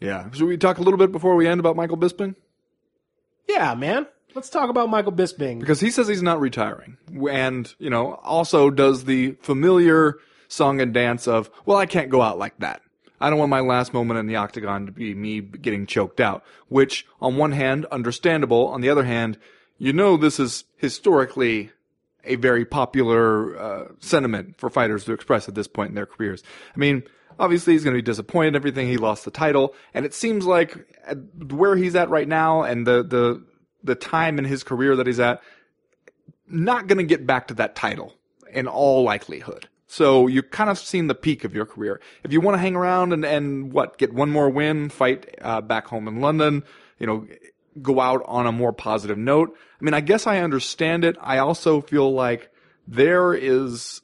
Yeah. 0.00 0.30
Should 0.30 0.46
we 0.46 0.56
talk 0.56 0.78
a 0.78 0.82
little 0.82 0.98
bit 0.98 1.12
before 1.12 1.36
we 1.36 1.46
end 1.46 1.60
about 1.60 1.76
Michael 1.76 1.98
Bisping? 1.98 2.34
Yeah, 3.48 3.74
man. 3.74 4.06
Let's 4.34 4.50
talk 4.50 4.70
about 4.70 4.88
Michael 4.88 5.12
Bisping. 5.12 5.60
Because 5.60 5.80
he 5.80 5.90
says 5.90 6.08
he's 6.08 6.22
not 6.22 6.40
retiring. 6.40 6.96
And, 7.30 7.72
you 7.78 7.90
know, 7.90 8.14
also 8.22 8.70
does 8.70 9.04
the 9.04 9.32
familiar 9.40 10.18
song 10.48 10.80
and 10.80 10.94
dance 10.94 11.26
of, 11.26 11.50
well, 11.66 11.76
I 11.76 11.86
can't 11.86 12.10
go 12.10 12.22
out 12.22 12.38
like 12.38 12.58
that. 12.58 12.82
I 13.20 13.28
don't 13.28 13.38
want 13.38 13.50
my 13.50 13.60
last 13.60 13.92
moment 13.92 14.18
in 14.18 14.26
the 14.26 14.36
octagon 14.36 14.86
to 14.86 14.92
be 14.92 15.14
me 15.14 15.40
getting 15.40 15.86
choked 15.86 16.20
out. 16.20 16.44
Which, 16.68 17.06
on 17.20 17.36
one 17.36 17.52
hand, 17.52 17.86
understandable. 17.86 18.68
On 18.68 18.80
the 18.80 18.88
other 18.88 19.04
hand, 19.04 19.38
you 19.78 19.92
know 19.92 20.16
this 20.16 20.38
is 20.40 20.64
historically 20.76 21.70
a 22.24 22.36
very 22.36 22.64
popular 22.64 23.58
uh, 23.58 23.88
sentiment 23.98 24.58
for 24.58 24.70
fighters 24.70 25.04
to 25.04 25.12
express 25.12 25.48
at 25.48 25.54
this 25.54 25.68
point 25.68 25.90
in 25.90 25.94
their 25.94 26.06
careers. 26.06 26.42
I 26.74 26.78
mean, 26.78 27.02
obviously 27.38 27.72
he's 27.72 27.84
going 27.84 27.94
to 27.94 28.02
be 28.02 28.06
disappointed 28.06 28.48
in 28.48 28.56
everything. 28.56 28.86
He 28.86 28.98
lost 28.98 29.24
the 29.24 29.30
title, 29.30 29.74
and 29.94 30.04
it 30.04 30.14
seems 30.14 30.46
like 30.46 30.86
where 31.50 31.76
he's 31.76 31.96
at 31.96 32.10
right 32.10 32.28
now 32.28 32.62
and 32.62 32.86
the 32.86 33.02
the 33.02 33.44
the 33.82 33.94
time 33.94 34.38
in 34.38 34.44
his 34.44 34.62
career 34.62 34.96
that 34.96 35.06
he's 35.06 35.20
at, 35.20 35.42
not 36.46 36.86
going 36.86 36.98
to 36.98 37.04
get 37.04 37.26
back 37.26 37.48
to 37.48 37.54
that 37.54 37.74
title 37.74 38.14
in 38.52 38.66
all 38.66 39.02
likelihood. 39.04 39.68
So 39.86 40.28
you've 40.28 40.50
kind 40.50 40.70
of 40.70 40.78
seen 40.78 41.08
the 41.08 41.14
peak 41.14 41.44
of 41.44 41.54
your 41.54 41.66
career. 41.66 42.00
If 42.22 42.32
you 42.32 42.40
want 42.40 42.54
to 42.54 42.60
hang 42.60 42.76
around 42.76 43.12
and, 43.12 43.24
and 43.24 43.72
what, 43.72 43.98
get 43.98 44.12
one 44.12 44.30
more 44.30 44.48
win, 44.48 44.88
fight 44.88 45.34
uh, 45.40 45.60
back 45.60 45.86
home 45.86 46.06
in 46.06 46.20
London, 46.20 46.62
you 46.98 47.06
know, 47.06 47.26
go 47.82 48.00
out 48.00 48.22
on 48.26 48.46
a 48.46 48.52
more 48.52 48.72
positive 48.72 49.18
note. 49.18 49.56
I 49.80 49.84
mean, 49.84 49.94
I 49.94 50.00
guess 50.00 50.26
I 50.26 50.38
understand 50.38 51.04
it. 51.04 51.16
I 51.20 51.38
also 51.38 51.80
feel 51.80 52.12
like 52.12 52.50
there 52.86 53.34
is 53.34 54.00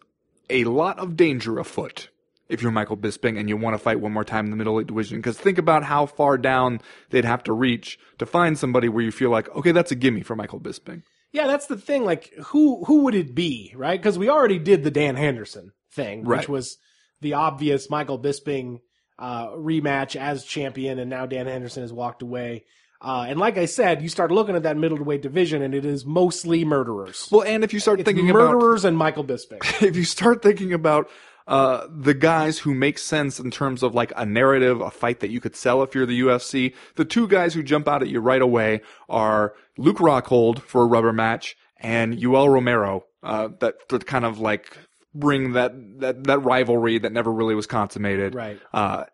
a 0.51 0.65
lot 0.65 0.99
of 0.99 1.17
danger 1.17 1.59
afoot 1.59 2.09
if 2.49 2.63
you're 2.63 2.71
Michael 2.71 2.97
Bisping 2.97 3.39
and 3.39 3.49
you 3.49 3.57
want 3.57 3.75
to 3.75 3.79
fight 3.79 4.01
one 4.01 4.13
more 4.13 4.25
time 4.25 4.45
in 4.45 4.51
the 4.51 4.57
middleweight 4.57 4.87
division. 4.87 5.19
Because 5.19 5.39
think 5.39 5.59
about 5.59 5.85
how 5.85 6.07
far 6.07 6.39
down 6.39 6.81
they'd 7.11 7.25
have 7.25 7.43
to 7.45 7.53
reach 7.53 7.99
to 8.19 8.27
find 8.27 8.59
somebody 8.59 8.89
where 8.89 9.05
you 9.05 9.13
feel 9.13 9.31
like, 9.31 9.49
okay, 9.55 9.73
that's 9.73 9.91
a 9.91 9.97
gimme 9.97 10.23
for 10.23 10.37
Michael 10.37 10.61
Bisping. 10.61 11.03
Yeah, 11.33 11.47
that's 11.47 11.67
the 11.67 11.77
thing. 11.77 12.05
Like, 12.05 12.33
who 12.47 12.85
who 12.85 13.05
would 13.05 13.15
it 13.15 13.35
be, 13.35 13.73
right? 13.77 14.01
Because 14.01 14.19
we 14.19 14.29
already 14.29 14.59
did 14.59 14.85
the 14.85 14.91
Dan 14.91 15.17
Henderson 15.17 15.73
thing, 15.93 16.25
which 16.25 16.49
was 16.49 16.79
the 17.21 17.35
obvious 17.35 17.91
Michael 17.91 18.19
Bisping 18.19 18.79
uh, 19.19 19.49
rematch 19.49 20.17
as 20.17 20.45
champion, 20.45 20.99
and 20.99 21.11
now 21.11 21.27
Dan 21.27 21.47
Henderson 21.47 21.83
has 21.83 21.93
walked 21.93 22.23
away. 22.23 22.65
Uh, 23.01 23.27
and 23.29 23.39
like 23.39 23.59
I 23.59 23.67
said, 23.67 24.03
you 24.03 24.09
start 24.09 24.31
looking 24.31 24.57
at 24.57 24.63
that 24.63 24.77
middleweight 24.77 25.23
division, 25.23 25.63
and 25.63 25.75
it 25.75 25.85
is 25.85 26.07
mostly 26.07 26.65
murderers. 26.65 27.29
Well, 27.31 27.43
and 27.43 27.63
if 27.63 27.75
you 27.75 27.81
start 27.81 28.01
It's 28.01 28.07
thinking 28.07 28.31
about 28.31 28.55
murderers 28.55 28.85
and 28.85 28.97
Michael 28.97 29.25
Bisping. 29.25 29.61
if 29.83 29.97
you 29.97 30.05
start 30.05 30.43
thinking 30.43 30.73
about 30.73 31.11
uh, 31.47 31.87
the 31.91 32.15
guys 32.15 32.59
who 32.59 32.75
make 32.75 32.99
sense 32.99 33.39
in 33.39 33.51
terms 33.51 33.83
of 33.83 33.95
like 33.95 34.13
a 34.17 34.27
narrative, 34.27 34.81
a 34.81 34.91
fight 34.91 35.21
that 35.21 35.31
you 35.31 35.41
could 35.41 35.55
sell 35.55 35.83
if 35.83 35.95
you're 35.95 36.07
the 36.07 36.21
UFC, 36.21 36.75
the 36.97 37.05
two 37.05 37.29
guys 37.29 37.55
who 37.55 37.63
jump 37.63 37.87
out 37.87 38.03
at 38.03 38.09
you 38.09 38.21
right 38.21 38.43
away 38.43 38.81
are 39.09 39.55
Luke 39.79 39.99
Rockhold 39.99 40.61
for 40.61 40.83
a 40.83 40.87
rubber 40.87 41.13
match 41.13 41.57
and 41.79 42.17
Yoel 42.17 42.53
Romero, 42.53 43.05
uh, 43.23 43.49
that, 43.61 43.75
that 43.89 44.07
kind 44.07 44.25
of 44.25 44.41
like 44.41 44.77
bring 45.15 45.53
that, 45.53 45.73
that, 46.01 46.25
that 46.25 46.39
rivalry 46.41 46.99
that 46.99 47.13
never 47.13 47.33
really 47.33 47.55
was 47.55 47.67
consummated. 47.67 48.35
Right. 48.35 48.61
Uh, 48.73 49.05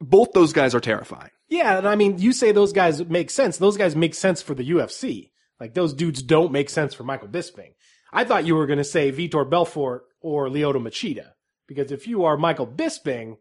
both 0.00 0.32
those 0.32 0.52
guys 0.52 0.74
are 0.74 0.80
terrifying. 0.80 1.30
Yeah, 1.48 1.78
and 1.78 1.88
I 1.88 1.96
mean, 1.96 2.18
you 2.18 2.32
say 2.32 2.52
those 2.52 2.72
guys 2.72 3.04
make 3.06 3.30
sense. 3.30 3.56
Those 3.56 3.76
guys 3.76 3.96
make 3.96 4.14
sense 4.14 4.42
for 4.42 4.54
the 4.54 4.70
UFC. 4.70 5.30
Like 5.58 5.74
those 5.74 5.94
dudes 5.94 6.22
don't 6.22 6.52
make 6.52 6.70
sense 6.70 6.94
for 6.94 7.04
Michael 7.04 7.28
Bisping. 7.28 7.72
I 8.12 8.24
thought 8.24 8.44
you 8.44 8.54
were 8.54 8.66
going 8.66 8.78
to 8.78 8.84
say 8.84 9.10
Vitor 9.10 9.48
Belfort 9.48 10.02
or 10.20 10.48
Lyoto 10.48 10.76
Machida, 10.76 11.30
because 11.68 11.92
if 11.92 12.08
you 12.08 12.24
are 12.24 12.36
Michael 12.36 12.66
Bisping 12.66 13.36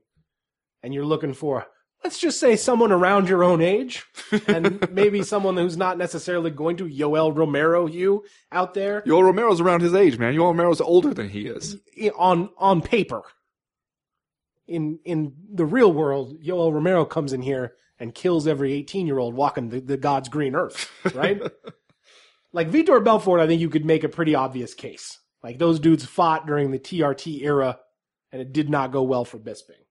and 0.84 0.93
you're 0.93 1.05
looking 1.05 1.34
for, 1.34 1.65
let's 2.03 2.19
just 2.19 2.39
say 2.39 2.55
someone 2.55 2.91
around 2.91 3.30
your 3.30 3.43
own 3.43 3.61
age, 3.61 4.05
and 4.47 4.88
maybe 4.91 5.23
someone 5.23 5.57
who's 5.57 5.78
not 5.78 5.97
necessarily 5.97 6.51
going 6.51 6.78
to 6.78 6.86
Yoel 6.86 7.36
Romero 7.36 7.88
you 7.88 8.23
out 8.51 8.75
there 8.75 9.01
Yoel 9.01 9.23
Romero's 9.23 9.61
around 9.61 9.82
his 9.82 9.95
age, 9.95 10.19
man. 10.19 10.36
Yoel 10.36 10.47
Romero's 10.47 10.82
older 10.82 11.13
than 11.13 11.30
he 11.30 11.47
is. 11.47 11.78
on 12.15 12.49
on 12.57 12.82
paper. 12.82 13.23
In 14.67 14.99
in 15.05 15.34
the 15.51 15.65
real 15.65 15.91
world, 15.91 16.39
Yoel 16.43 16.73
Romero 16.73 17.05
comes 17.05 17.34
in 17.34 17.41
here 17.41 17.73
and 17.99 18.13
kills 18.13 18.47
every 18.47 18.73
18 18.73 19.07
year 19.07 19.17
old 19.17 19.34
walking 19.34 19.69
the, 19.69 19.80
the 19.80 19.97
God's 19.97 20.30
green 20.30 20.55
earth, 20.55 20.91
right? 21.15 21.41
like 22.53 22.69
Vitor 22.69 23.03
Belfort, 23.03 23.39
I 23.39 23.47
think 23.47 23.61
you 23.61 23.69
could 23.69 23.86
make 23.86 24.03
a 24.03 24.09
pretty 24.09 24.36
obvious 24.36 24.73
case. 24.73 25.19
Like 25.43 25.57
those 25.57 25.80
dudes 25.80 26.05
fought 26.05 26.45
during 26.45 26.71
the 26.71 26.80
TRT 26.80 27.41
era, 27.43 27.80
and 28.38 28.47
it 28.47 28.53
did 28.53 28.69
not 28.69 28.91
go 28.91 29.01
well 29.01 29.25
for 29.25 29.39
Bisping. 29.39 29.81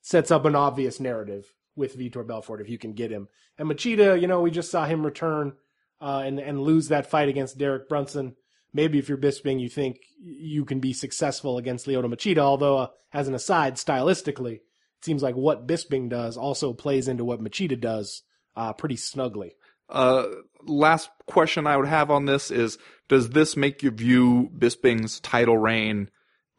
Sets 0.00 0.30
up 0.30 0.44
an 0.44 0.54
obvious 0.54 1.00
narrative 1.00 1.52
with 1.74 1.98
Vitor 1.98 2.24
Belfort 2.24 2.60
if 2.60 2.68
you 2.68 2.78
can 2.78 2.92
get 2.92 3.10
him. 3.10 3.26
And 3.58 3.68
Machida, 3.68 4.20
you 4.20 4.28
know, 4.28 4.40
we 4.40 4.52
just 4.52 4.70
saw 4.70 4.84
him 4.84 5.04
return 5.04 5.54
uh, 6.00 6.22
and 6.24 6.38
and 6.38 6.62
lose 6.62 6.88
that 6.88 7.10
fight 7.10 7.28
against 7.28 7.58
Derek 7.58 7.88
Brunson. 7.88 8.36
Maybe 8.72 9.00
if 9.00 9.08
you're 9.08 9.18
Bisping, 9.18 9.60
you 9.60 9.68
think 9.68 9.98
you 10.20 10.64
can 10.64 10.78
be 10.78 10.92
successful 10.92 11.58
against 11.58 11.86
Lyoto 11.86 12.06
Machida. 12.06 12.38
Although, 12.38 12.78
uh, 12.78 12.86
as 13.12 13.26
an 13.26 13.34
aside, 13.34 13.74
stylistically, 13.74 14.54
it 14.54 15.04
seems 15.04 15.22
like 15.22 15.34
what 15.34 15.66
Bisping 15.66 16.08
does 16.08 16.36
also 16.36 16.72
plays 16.72 17.08
into 17.08 17.24
what 17.24 17.42
Machida 17.42 17.80
does 17.80 18.22
uh, 18.54 18.72
pretty 18.72 18.96
snugly. 18.96 19.56
Uh, 19.88 20.26
last 20.62 21.10
question 21.26 21.66
I 21.66 21.76
would 21.76 21.88
have 21.88 22.08
on 22.08 22.26
this 22.26 22.52
is: 22.52 22.78
Does 23.08 23.30
this 23.30 23.56
make 23.56 23.82
you 23.82 23.90
view 23.90 24.48
Bisping's 24.56 25.18
title 25.18 25.58
reign 25.58 26.08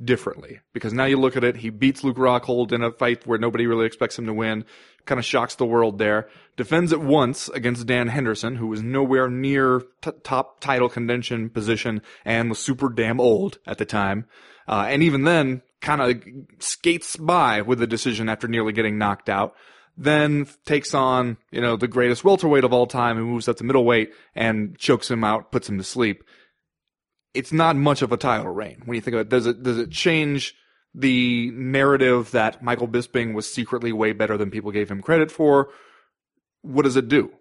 differently? 0.06 0.60
Because 0.74 0.94
now 0.94 1.06
you 1.06 1.20
look 1.20 1.36
at 1.36 1.44
it, 1.44 1.58
he 1.58 1.70
beats 1.70 2.04
Luke 2.04 2.18
Rockhold 2.18 2.72
in 2.72 2.84
a 2.84 2.92
fight 2.92 3.26
where 3.26 3.40
nobody 3.40 3.68
really 3.68 3.86
expects 3.86 4.18
him 4.18 4.26
to 4.26 4.34
win. 4.34 4.66
Kind 5.06 5.20
of 5.20 5.26
shocks 5.26 5.56
the 5.56 5.66
world 5.66 5.98
there. 5.98 6.30
Defends 6.56 6.92
it 6.92 7.02
once 7.02 7.50
against 7.50 7.88
Dan 7.88 8.08
Henderson, 8.08 8.56
who 8.56 8.68
was 8.68 8.82
nowhere 8.82 9.30
near 9.30 9.82
t- 10.02 10.12
top 10.24 10.60
title 10.60 10.90
contention 10.90 11.50
position 11.50 12.02
and 12.24 12.50
was 12.50 12.60
super 12.60 12.90
damn 12.90 13.20
old 13.20 13.58
at 13.68 13.78
the 13.78 13.86
time. 13.86 14.26
Uh, 14.68 14.86
and 14.88 15.04
even 15.04 15.24
then, 15.24 15.62
kind 15.82 16.02
of 16.02 16.24
skates 16.60 17.18
by 17.18 17.62
with 17.62 17.80
the 17.80 17.88
decision 17.88 18.30
after 18.30 18.48
nearly 18.48 18.72
getting 18.72 18.98
knocked 18.98 19.30
out 19.30 19.56
then 19.98 20.48
takes 20.66 20.94
on, 20.94 21.38
you 21.52 21.62
know, 21.62 21.76
the 21.76 21.88
greatest 21.88 22.24
welterweight 22.24 22.64
of 22.64 22.74
all 22.74 22.88
time 22.88 23.18
who 23.18 23.26
moves 23.26 23.48
up 23.48 23.58
to 23.58 23.64
middleweight 23.64 24.12
and 24.36 24.78
chokes 24.78 25.10
him 25.10 25.24
out, 25.24 25.52
puts 25.52 25.70
him 25.70 25.78
to 25.78 25.84
sleep. 25.84 26.24
It's 27.34 27.52
not 27.52 27.76
much 27.76 28.02
of 28.02 28.12
a 28.12 28.18
title 28.18 28.50
reign 28.50 28.82
when 28.86 28.96
you 28.96 29.02
think 29.02 29.16
of 29.16 29.22
it. 29.22 29.30
Does 29.30 29.48
it, 29.48 29.64
does 29.64 29.78
it 29.78 29.92
change 29.92 30.56
the 30.94 31.52
narrative 31.52 32.32
that 32.32 32.64
Michael 32.64 32.88
Bisping 32.88 33.34
was 33.34 33.52
secretly 33.52 33.92
way 33.92 34.14
better 34.14 34.38
than 34.38 34.52
people 34.52 34.72
gave 34.72 34.90
him 34.90 35.02
credit 35.02 35.32
for? 35.32 35.70
What 36.62 36.84
does 36.84 36.96
it 36.96 37.08
do? 37.08 37.32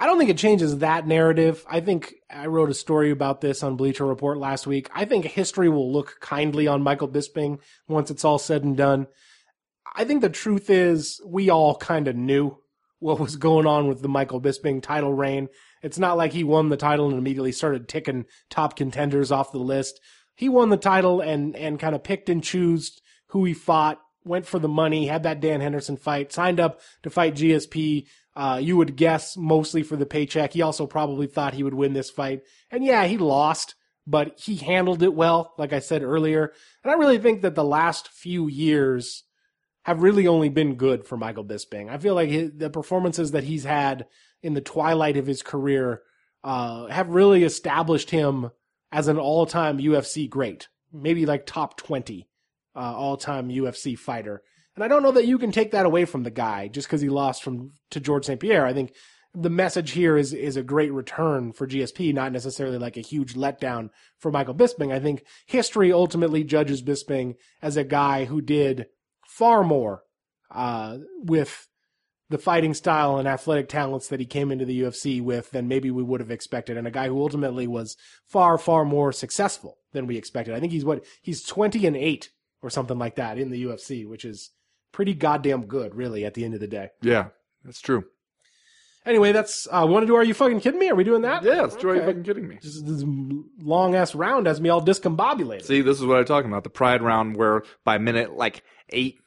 I 0.00 0.06
don't 0.06 0.18
think 0.18 0.30
it 0.30 0.38
changes 0.38 0.78
that 0.78 1.08
narrative. 1.08 1.64
I 1.68 1.80
think 1.80 2.14
I 2.30 2.46
wrote 2.46 2.70
a 2.70 2.74
story 2.74 3.10
about 3.10 3.40
this 3.40 3.64
on 3.64 3.76
Bleacher 3.76 4.06
Report 4.06 4.38
last 4.38 4.66
week. 4.66 4.88
I 4.94 5.04
think 5.04 5.24
history 5.24 5.68
will 5.68 5.92
look 5.92 6.18
kindly 6.20 6.68
on 6.68 6.82
Michael 6.82 7.08
Bisping 7.08 7.58
once 7.88 8.10
it's 8.10 8.24
all 8.24 8.38
said 8.38 8.62
and 8.62 8.76
done. 8.76 9.08
I 9.96 10.04
think 10.04 10.20
the 10.20 10.28
truth 10.28 10.70
is 10.70 11.20
we 11.26 11.50
all 11.50 11.74
kind 11.74 12.06
of 12.06 12.14
knew 12.14 12.58
what 13.00 13.18
was 13.18 13.36
going 13.36 13.66
on 13.66 13.88
with 13.88 14.00
the 14.00 14.08
Michael 14.08 14.40
Bisping 14.40 14.82
title 14.82 15.12
reign. 15.12 15.48
It's 15.82 15.98
not 15.98 16.16
like 16.16 16.32
he 16.32 16.44
won 16.44 16.68
the 16.68 16.76
title 16.76 17.08
and 17.08 17.18
immediately 17.18 17.52
started 17.52 17.88
ticking 17.88 18.26
top 18.50 18.76
contenders 18.76 19.32
off 19.32 19.52
the 19.52 19.58
list. 19.58 20.00
He 20.34 20.48
won 20.48 20.70
the 20.70 20.76
title 20.76 21.20
and 21.20 21.56
and 21.56 21.80
kind 21.80 21.94
of 21.94 22.04
picked 22.04 22.28
and 22.28 22.42
chose 22.42 23.00
who 23.28 23.44
he 23.44 23.54
fought, 23.54 24.00
went 24.24 24.46
for 24.46 24.58
the 24.58 24.68
money, 24.68 25.06
had 25.06 25.22
that 25.24 25.40
Dan 25.40 25.60
Henderson 25.60 25.96
fight, 25.96 26.32
signed 26.32 26.60
up 26.60 26.80
to 27.02 27.10
fight 27.10 27.34
GSP. 27.34 28.06
Uh, 28.34 28.60
you 28.62 28.76
would 28.76 28.96
guess 28.96 29.36
mostly 29.36 29.82
for 29.82 29.96
the 29.96 30.06
paycheck. 30.06 30.52
He 30.52 30.62
also 30.62 30.86
probably 30.86 31.26
thought 31.26 31.54
he 31.54 31.64
would 31.64 31.74
win 31.74 31.92
this 31.92 32.10
fight. 32.10 32.42
And 32.70 32.84
yeah, 32.84 33.04
he 33.06 33.18
lost, 33.18 33.74
but 34.06 34.38
he 34.38 34.56
handled 34.56 35.02
it 35.02 35.12
well, 35.12 35.54
like 35.58 35.72
I 35.72 35.80
said 35.80 36.02
earlier. 36.02 36.52
And 36.84 36.92
I 36.92 36.96
really 36.96 37.18
think 37.18 37.42
that 37.42 37.56
the 37.56 37.64
last 37.64 38.08
few 38.08 38.46
years 38.46 39.24
have 39.82 40.02
really 40.02 40.26
only 40.26 40.50
been 40.50 40.76
good 40.76 41.06
for 41.06 41.16
Michael 41.16 41.44
Bisping. 41.44 41.88
I 41.88 41.98
feel 41.98 42.14
like 42.14 42.28
his, 42.28 42.52
the 42.54 42.70
performances 42.70 43.32
that 43.32 43.44
he's 43.44 43.64
had 43.64 44.06
in 44.42 44.54
the 44.54 44.60
twilight 44.60 45.16
of 45.16 45.26
his 45.26 45.42
career 45.42 46.02
uh, 46.44 46.86
have 46.86 47.08
really 47.08 47.44
established 47.44 48.10
him 48.10 48.50
as 48.92 49.08
an 49.08 49.18
all-time 49.18 49.78
UFC 49.78 50.28
great, 50.28 50.68
maybe 50.92 51.26
like 51.26 51.46
top 51.46 51.76
20 51.76 52.28
uh, 52.74 52.78
all-time 52.78 53.48
UFC 53.48 53.98
fighter. 53.98 54.42
And 54.74 54.84
I 54.84 54.88
don't 54.88 55.02
know 55.02 55.12
that 55.12 55.26
you 55.26 55.38
can 55.38 55.50
take 55.50 55.72
that 55.72 55.86
away 55.86 56.04
from 56.04 56.22
the 56.22 56.30
guy 56.30 56.68
just 56.68 56.86
because 56.86 57.00
he 57.00 57.08
lost 57.08 57.42
from 57.42 57.72
to 57.90 58.00
George 58.00 58.26
St. 58.26 58.38
Pierre. 58.38 58.64
I 58.64 58.72
think 58.72 58.94
the 59.34 59.50
message 59.50 59.90
here 59.90 60.16
is 60.16 60.32
is 60.32 60.56
a 60.56 60.62
great 60.62 60.92
return 60.92 61.52
for 61.52 61.66
GSP, 61.66 62.14
not 62.14 62.32
necessarily 62.32 62.78
like 62.78 62.96
a 62.96 63.02
huge 63.02 63.34
letdown 63.34 63.90
for 64.18 64.30
Michael 64.30 64.54
Bisping. 64.54 64.92
I 64.92 65.00
think 65.00 65.24
history 65.46 65.92
ultimately 65.92 66.44
judges 66.44 66.82
Bisping 66.82 67.34
as 67.60 67.76
a 67.76 67.84
guy 67.84 68.24
who 68.24 68.40
did 68.40 68.86
far 69.26 69.62
more 69.62 70.02
uh, 70.50 70.98
with 71.18 71.67
the 72.30 72.38
fighting 72.38 72.74
style 72.74 73.16
and 73.16 73.26
athletic 73.26 73.68
talents 73.68 74.08
that 74.08 74.20
he 74.20 74.26
came 74.26 74.50
into 74.50 74.64
the 74.64 74.82
UFC 74.82 75.22
with 75.22 75.50
than 75.50 75.68
maybe 75.68 75.90
we 75.90 76.02
would 76.02 76.20
have 76.20 76.30
expected, 76.30 76.76
and 76.76 76.86
a 76.86 76.90
guy 76.90 77.08
who 77.08 77.20
ultimately 77.20 77.66
was 77.66 77.96
far, 78.26 78.58
far 78.58 78.84
more 78.84 79.12
successful 79.12 79.78
than 79.92 80.06
we 80.06 80.16
expected. 80.16 80.54
I 80.54 80.60
think 80.60 80.72
he's 80.72 80.84
what 80.84 81.04
he's 81.22 81.42
twenty 81.42 81.86
and 81.86 81.96
eight 81.96 82.30
or 82.62 82.70
something 82.70 82.98
like 82.98 83.16
that 83.16 83.38
in 83.38 83.50
the 83.50 83.64
UFC, 83.64 84.06
which 84.06 84.24
is 84.24 84.50
pretty 84.92 85.14
goddamn 85.14 85.66
good, 85.66 85.94
really. 85.94 86.24
At 86.24 86.34
the 86.34 86.44
end 86.44 86.54
of 86.54 86.60
the 86.60 86.66
day. 86.66 86.90
Yeah, 87.02 87.28
that's 87.64 87.80
true. 87.80 88.04
Anyway, 89.06 89.32
that's 89.32 89.66
uh, 89.70 89.86
want 89.88 90.02
to 90.02 90.06
do? 90.06 90.16
Are 90.16 90.24
you 90.24 90.34
fucking 90.34 90.60
kidding 90.60 90.78
me? 90.78 90.90
Are 90.90 90.94
we 90.94 91.04
doing 91.04 91.22
that? 91.22 91.42
Yeah, 91.42 91.62
that's 91.62 91.76
true. 91.76 91.92
Are 91.92 91.94
you 91.94 92.02
fucking 92.02 92.24
kidding 92.24 92.46
me? 92.46 92.58
Just 92.60 92.84
this 92.84 93.02
long 93.62 93.94
ass 93.94 94.14
round 94.14 94.46
has 94.46 94.60
me 94.60 94.68
all 94.68 94.84
discombobulated. 94.84 95.64
See, 95.64 95.80
this 95.80 95.98
is 95.98 96.04
what 96.04 96.18
I'm 96.18 96.26
talking 96.26 96.50
about. 96.50 96.62
The 96.64 96.70
pride 96.70 97.00
round 97.00 97.36
where 97.36 97.62
by 97.84 97.96
minute 97.96 98.36
like 98.36 98.64
eight, 98.90 99.18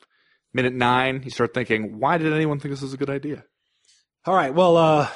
minute 0.53 0.73
nine, 0.73 1.21
you 1.23 1.29
start 1.31 1.53
thinking, 1.53 1.99
why 1.99 2.17
did 2.17 2.33
anyone 2.33 2.59
think 2.59 2.71
this 2.73 2.81
was 2.81 2.93
a 2.93 2.97
good 2.97 3.09
idea? 3.09 3.43
All 4.25 4.35
right. 4.35 4.53
Well, 4.53 4.77
uh, 4.77 5.07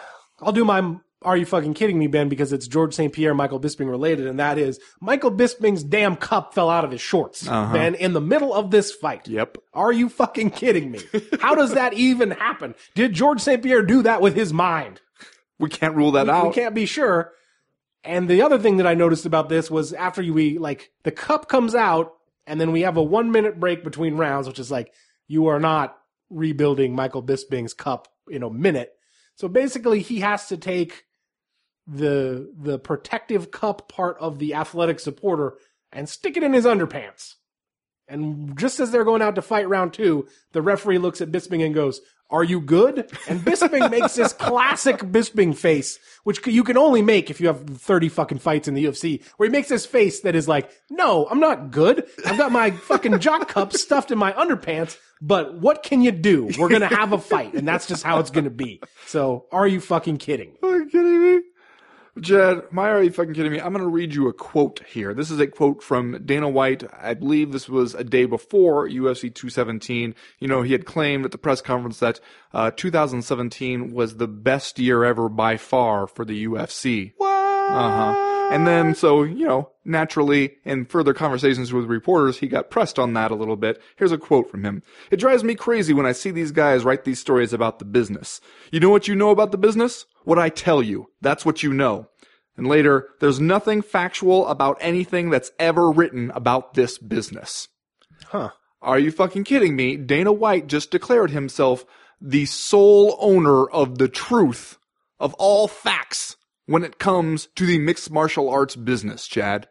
I'll 0.41 0.51
do 0.51 0.65
my 0.65 0.95
Are 1.21 1.37
You 1.37 1.45
Fucking 1.45 1.73
Kidding 1.75 1.99
Me, 1.99 2.07
Ben, 2.07 2.27
because 2.29 2.51
it's 2.53 2.67
George 2.67 2.93
St. 2.93 3.13
Pierre, 3.13 3.33
Michael 3.35 3.59
Bisping 3.59 3.89
related, 3.89 4.27
and 4.27 4.39
that 4.39 4.57
is 4.57 4.79
Michael 5.01 5.31
Bisping's 5.31 5.83
damn 5.83 6.15
cup 6.15 6.53
fell 6.53 6.69
out 6.69 6.83
of 6.85 6.91
his 6.91 7.01
shorts, 7.01 7.47
Uh-huh. 7.47 7.71
Ben, 7.73 7.95
in 7.95 8.13
the 8.13 8.21
middle 8.21 8.53
of 8.53 8.71
this 8.71 8.91
fight. 8.91 9.27
Yep. 9.27 9.57
Are 9.73 9.91
you 9.91 10.09
fucking 10.09 10.51
kidding 10.51 10.91
me? 10.91 10.99
How 11.39 11.53
does 11.55 11.73
that 11.73 11.93
even 11.95 12.31
happen? 12.31 12.73
Did 12.95 13.13
George 13.13 13.41
St. 13.41 13.61
Pierre 13.61 13.83
do 13.83 14.01
that 14.03 14.21
with 14.21 14.35
his 14.35 14.51
mind? 14.53 15.01
We 15.59 15.69
can't 15.69 15.95
rule 15.95 16.11
that 16.13 16.25
we, 16.25 16.31
out. 16.31 16.47
we 16.47 16.53
can't 16.53 16.75
be 16.75 16.85
sure. 16.85 17.31
And 18.03 18.27
the 18.27 18.41
other 18.41 18.59
thing 18.59 18.77
that 18.77 18.85
I 18.87 18.93
noticed 18.93 19.25
about 19.25 19.49
this 19.49 19.71
was 19.71 19.93
after 19.93 20.21
you, 20.21 20.33
we 20.33 20.57
like 20.57 20.91
the 21.03 21.11
cup 21.11 21.47
comes 21.47 21.73
out, 21.73 22.11
and 22.45 22.59
then 22.61 22.71
we 22.71 22.81
have 22.81 22.97
a 22.97 23.01
one 23.03 23.31
minute 23.31 23.59
break 23.59 23.83
between 23.83 24.15
rounds, 24.15 24.47
which 24.47 24.59
is 24.59 24.69
like 24.69 24.91
you 25.27 25.47
are 25.47 25.59
not 25.59 25.97
rebuilding 26.29 26.95
Michael 26.95 27.23
Bisping's 27.23 27.73
cup 27.73 28.07
in 28.29 28.43
a 28.43 28.49
minute. 28.49 28.91
So 29.35 29.47
basically, 29.47 30.01
he 30.01 30.21
has 30.21 30.47
to 30.47 30.57
take 30.57 31.05
the 31.87 32.51
the 32.57 32.79
protective 32.79 33.51
cup 33.51 33.89
part 33.89 34.17
of 34.19 34.39
the 34.39 34.55
athletic 34.55 34.99
supporter 34.99 35.55
and 35.91 36.09
stick 36.09 36.35
it 36.35 36.43
in 36.43 36.53
his 36.53 36.65
underpants. 36.65 37.35
And 38.07 38.57
just 38.57 38.79
as 38.79 38.91
they're 38.91 39.03
going 39.03 39.21
out 39.21 39.35
to 39.35 39.41
fight 39.41 39.67
round 39.67 39.93
two, 39.93 40.27
the 40.51 40.61
referee 40.61 40.99
looks 40.99 41.21
at 41.21 41.31
Bisping 41.31 41.65
and 41.65 41.73
goes, 41.73 42.01
"Are 42.29 42.43
you 42.43 42.59
good?" 42.61 43.09
And 43.27 43.41
Bisping 43.41 43.89
makes 43.91 44.15
this 44.15 44.33
classic 44.47 44.99
Bisping 44.99 45.55
face, 45.55 45.99
which 46.23 46.45
you 46.47 46.63
can 46.63 46.77
only 46.77 47.01
make 47.01 47.29
if 47.29 47.39
you 47.39 47.47
have 47.47 47.65
thirty 47.67 48.09
fucking 48.09 48.39
fights 48.39 48.67
in 48.67 48.73
the 48.73 48.85
UFC, 48.85 49.23
where 49.37 49.47
he 49.47 49.51
makes 49.51 49.69
this 49.69 49.85
face 49.85 50.21
that 50.21 50.35
is 50.35 50.47
like, 50.47 50.71
"No, 50.89 51.27
I'm 51.29 51.39
not 51.39 51.71
good. 51.71 52.07
I've 52.25 52.37
got 52.37 52.51
my 52.51 52.71
fucking 52.71 53.19
jock 53.19 53.47
cup 53.49 53.73
stuffed 53.73 54.11
in 54.11 54.17
my 54.17 54.31
underpants." 54.33 54.97
But 55.21 55.55
what 55.59 55.81
can 55.81 56.01
you 56.01 56.11
do? 56.11 56.49
We're 56.57 56.69
gonna 56.69 56.87
have 56.87 57.13
a 57.13 57.17
fight, 57.17 57.53
and 57.53 57.67
that's 57.67 57.87
just 57.87 58.03
how 58.03 58.19
it's 58.19 58.29
gonna 58.29 58.49
be. 58.49 58.81
So, 59.07 59.45
are 59.51 59.67
you 59.67 59.79
fucking 59.79 60.17
kidding? 60.17 60.57
Are 60.61 60.77
you 60.77 60.85
kidding 60.87 61.35
me? 61.35 61.41
Chad, 62.21 62.63
my 62.71 62.89
are 62.91 63.03
you 63.03 63.11
fucking 63.11 63.33
kidding 63.33 63.51
me? 63.51 63.59
I'm 63.59 63.73
going 63.73 63.83
to 63.83 63.89
read 63.89 64.15
you 64.15 64.29
a 64.29 64.33
quote 64.33 64.81
here. 64.87 65.13
This 65.13 65.29
is 65.29 65.39
a 65.39 65.47
quote 65.47 65.83
from 65.83 66.23
Dana 66.25 66.47
White. 66.47 66.83
I 66.97 67.13
believe 67.13 67.51
this 67.51 67.67
was 67.67 67.93
a 67.93 68.05
day 68.05 68.25
before 68.25 68.87
UFC 68.87 69.33
217. 69.33 70.15
You 70.39 70.47
know, 70.47 70.61
he 70.61 70.71
had 70.71 70.85
claimed 70.85 71.25
at 71.25 71.31
the 71.31 71.37
press 71.37 71.61
conference 71.61 71.99
that 71.99 72.21
uh, 72.53 72.71
2017 72.71 73.91
was 73.91 74.15
the 74.15 74.29
best 74.29 74.79
year 74.79 75.03
ever 75.03 75.27
by 75.27 75.57
far 75.57 76.07
for 76.07 76.23
the 76.23 76.45
UFC. 76.45 77.13
What? 77.17 77.29
Uh-huh. 77.29 78.34
And 78.51 78.67
then, 78.67 78.95
so, 78.95 79.23
you 79.23 79.45
know, 79.45 79.71
naturally, 79.83 80.57
in 80.63 80.85
further 80.85 81.13
conversations 81.13 81.73
with 81.73 81.85
reporters, 81.85 82.39
he 82.39 82.47
got 82.47 82.69
pressed 82.69 82.97
on 82.99 83.13
that 83.13 83.31
a 83.31 83.35
little 83.35 83.55
bit. 83.55 83.81
Here's 83.95 84.11
a 84.11 84.17
quote 84.17 84.49
from 84.49 84.63
him. 84.63 84.83
It 85.11 85.17
drives 85.17 85.43
me 85.43 85.55
crazy 85.55 85.93
when 85.93 86.05
I 86.05 86.11
see 86.11 86.31
these 86.31 86.51
guys 86.51 86.83
write 86.83 87.03
these 87.03 87.19
stories 87.19 87.53
about 87.53 87.79
the 87.79 87.85
business. 87.85 88.41
You 88.71 88.79
know 88.79 88.89
what 88.89 89.07
you 89.07 89.15
know 89.15 89.31
about 89.31 89.51
the 89.51 89.57
business? 89.57 90.05
What 90.23 90.39
I 90.39 90.49
tell 90.49 90.81
you. 90.81 91.09
That's 91.21 91.45
what 91.45 91.63
you 91.63 91.73
know. 91.73 92.07
And 92.57 92.67
later, 92.67 93.09
there's 93.19 93.39
nothing 93.39 93.81
factual 93.81 94.47
about 94.47 94.77
anything 94.79 95.29
that's 95.29 95.51
ever 95.59 95.91
written 95.91 96.31
about 96.31 96.73
this 96.73 96.97
business. 96.97 97.67
Huh. 98.27 98.51
Are 98.81 98.99
you 98.99 99.11
fucking 99.11 99.43
kidding 99.43 99.75
me? 99.75 99.97
Dana 99.97 100.31
White 100.31 100.67
just 100.67 100.91
declared 100.91 101.31
himself 101.31 101.85
the 102.21 102.45
sole 102.45 103.17
owner 103.19 103.67
of 103.69 103.97
the 103.97 104.07
truth 104.07 104.77
of 105.19 105.33
all 105.35 105.67
facts 105.67 106.37
when 106.65 106.83
it 106.83 106.99
comes 106.99 107.47
to 107.55 107.65
the 107.65 107.79
mixed 107.79 108.11
martial 108.11 108.49
arts 108.49 108.75
business, 108.75 109.27
Chad. 109.27 109.67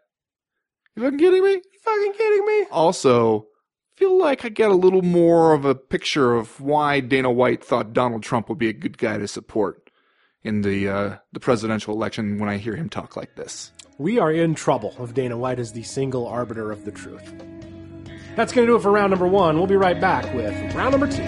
You 0.97 1.03
fucking 1.03 1.19
kidding 1.19 1.43
me? 1.43 1.53
You 1.53 1.63
fucking 1.83 2.13
kidding 2.13 2.47
me? 2.47 2.67
Also, 2.71 3.47
feel 3.97 4.19
like 4.19 4.45
I 4.45 4.49
get 4.49 4.71
a 4.71 4.75
little 4.75 5.03
more 5.03 5.53
of 5.53 5.65
a 5.65 5.75
picture 5.75 6.35
of 6.35 6.61
why 6.61 7.01
Dana 7.01 7.31
White 7.31 7.65
thought 7.65 7.93
Donald 7.93 8.23
Trump 8.23 8.49
would 8.49 8.59
be 8.59 8.69
a 8.69 8.73
good 8.73 8.99
guy 8.99 9.19
to 9.19 9.29
support 9.29 9.91
in 10.43 10.61
the 10.61 10.89
uh, 10.89 11.17
the 11.33 11.41
presidential 11.41 11.95
election 11.95 12.39
when 12.39 12.49
I 12.49 12.59
hear 12.59 12.77
him 12.77 12.89
talk 12.89 13.17
like 13.17 13.35
this. 13.35 13.73
We 13.99 14.19
are 14.19 14.33
in 14.33 14.55
trouble 14.55 14.95
if 14.99 15.15
Dana 15.15 15.37
White 15.37 15.59
is 15.59 15.73
the 15.73 15.83
single 15.83 16.27
arbiter 16.27 16.71
of 16.71 16.85
the 16.85 16.93
truth. 16.93 17.33
That's 18.37 18.53
going 18.53 18.67
to 18.67 18.73
do 18.73 18.77
it 18.77 18.83
for 18.83 18.91
round 18.91 19.11
number 19.11 19.29
one. 19.29 19.57
We'll 19.57 19.69
be 19.69 19.77
right 19.77 20.01
back 20.01 20.33
with 20.35 20.75
round 20.75 20.91
number 20.91 21.07
two. 21.07 21.23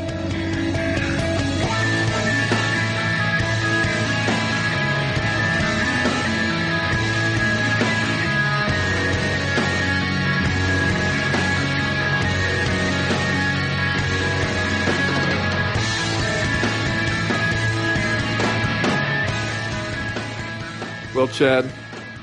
Well, 21.26 21.34
Chad, 21.34 21.68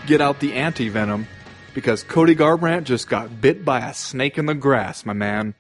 get 0.08 0.22
out 0.22 0.40
the 0.40 0.54
anti 0.54 0.88
venom 0.88 1.28
because 1.74 2.04
Cody 2.04 2.38
Garbrandt 2.38 2.86
just 2.86 3.10
got 3.10 3.42
bit 3.42 3.66
by 3.66 3.82
a 3.82 3.94
snake 3.94 4.38
in 4.38 4.46
the 4.46 4.56
grass, 4.56 5.06
my 5.06 5.12
man. 5.12 5.56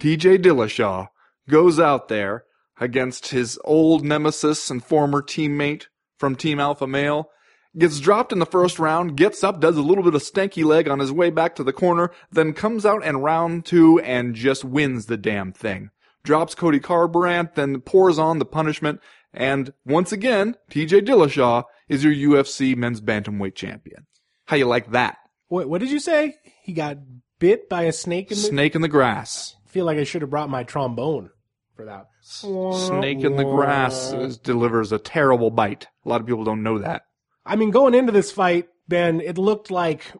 TJ 0.00 0.42
Dillashaw 0.42 1.06
goes 1.48 1.78
out 1.78 2.08
there 2.08 2.46
against 2.80 3.28
his 3.28 3.60
old 3.64 4.04
nemesis 4.04 4.72
and 4.72 4.82
former 4.82 5.22
teammate 5.22 5.86
from 6.18 6.34
Team 6.34 6.58
Alpha 6.58 6.88
Male, 6.88 7.30
gets 7.78 8.00
dropped 8.00 8.32
in 8.32 8.40
the 8.40 8.44
first 8.44 8.80
round, 8.80 9.16
gets 9.16 9.44
up, 9.44 9.60
does 9.60 9.76
a 9.76 9.80
little 9.80 10.02
bit 10.02 10.16
of 10.16 10.22
stanky 10.22 10.64
leg 10.64 10.88
on 10.88 10.98
his 10.98 11.12
way 11.12 11.30
back 11.30 11.54
to 11.54 11.62
the 11.62 11.72
corner, 11.72 12.10
then 12.32 12.52
comes 12.52 12.84
out 12.84 13.04
in 13.04 13.18
round 13.18 13.66
two 13.66 14.00
and 14.00 14.34
just 14.34 14.64
wins 14.64 15.06
the 15.06 15.16
damn 15.16 15.52
thing. 15.52 15.90
Drops 16.24 16.56
Cody 16.56 16.80
Garbrandt, 16.80 17.54
then 17.54 17.80
pours 17.82 18.18
on 18.18 18.40
the 18.40 18.44
punishment, 18.44 19.00
and 19.32 19.72
once 19.86 20.10
again, 20.10 20.56
TJ 20.72 21.06
Dillashaw 21.06 21.62
is 21.88 22.04
your 22.04 22.12
UFC 22.12 22.76
men's 22.76 23.00
bantamweight 23.00 23.54
champion. 23.54 24.06
How 24.46 24.56
you 24.56 24.66
like 24.66 24.92
that? 24.92 25.18
What, 25.48 25.68
what 25.68 25.80
did 25.80 25.90
you 25.90 26.00
say? 26.00 26.36
He 26.62 26.72
got 26.72 26.98
bit 27.38 27.68
by 27.68 27.82
a 27.82 27.92
snake 27.92 28.30
in 28.30 28.36
the. 28.36 28.42
Snake 28.42 28.74
in 28.74 28.82
the 28.82 28.88
grass. 28.88 29.56
I 29.66 29.70
feel 29.70 29.84
like 29.84 29.98
I 29.98 30.04
should 30.04 30.22
have 30.22 30.30
brought 30.30 30.50
my 30.50 30.64
trombone 30.64 31.30
for 31.74 31.84
that. 31.86 32.08
Snake 32.22 33.24
in 33.24 33.36
the 33.36 33.44
grass 33.44 34.12
is, 34.12 34.36
delivers 34.36 34.92
a 34.92 34.98
terrible 34.98 35.50
bite. 35.50 35.86
A 36.04 36.08
lot 36.08 36.20
of 36.20 36.26
people 36.26 36.44
don't 36.44 36.62
know 36.62 36.78
that. 36.78 37.02
I 37.46 37.56
mean, 37.56 37.70
going 37.70 37.94
into 37.94 38.12
this 38.12 38.30
fight, 38.30 38.68
Ben, 38.88 39.20
it 39.20 39.38
looked 39.38 39.70
like 39.70 40.12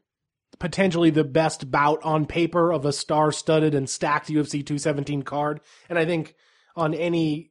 potentially 0.59 1.11
the 1.11 1.25
best 1.25 1.71
bout 1.71 2.03
on 2.03 2.27
paper 2.27 2.73
of 2.73 2.87
a 2.87 2.93
star-studded 2.93 3.75
and 3.75 3.89
stacked 3.89 4.29
UFC 4.29 4.65
217 4.65 5.23
card. 5.23 5.61
And 5.89 5.99
I 5.99 6.07
think 6.07 6.35
on 6.77 6.95
any 6.95 7.51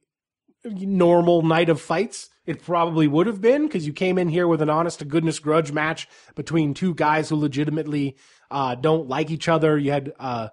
normal 0.64 1.42
night 1.42 1.68
of 1.68 1.80
fights, 1.80 2.28
it 2.48 2.62
probably 2.62 3.06
would 3.06 3.26
have 3.26 3.42
been 3.42 3.66
because 3.66 3.86
you 3.86 3.92
came 3.92 4.16
in 4.16 4.26
here 4.26 4.48
with 4.48 4.62
an 4.62 4.70
honest 4.70 5.00
to 5.00 5.04
goodness 5.04 5.38
grudge 5.38 5.70
match 5.70 6.08
between 6.34 6.72
two 6.72 6.94
guys 6.94 7.28
who 7.28 7.36
legitimately 7.36 8.16
uh, 8.50 8.74
don't 8.74 9.06
like 9.06 9.30
each 9.30 9.48
other. 9.48 9.76
You 9.76 9.90
had 9.90 10.14
uh, 10.18 10.48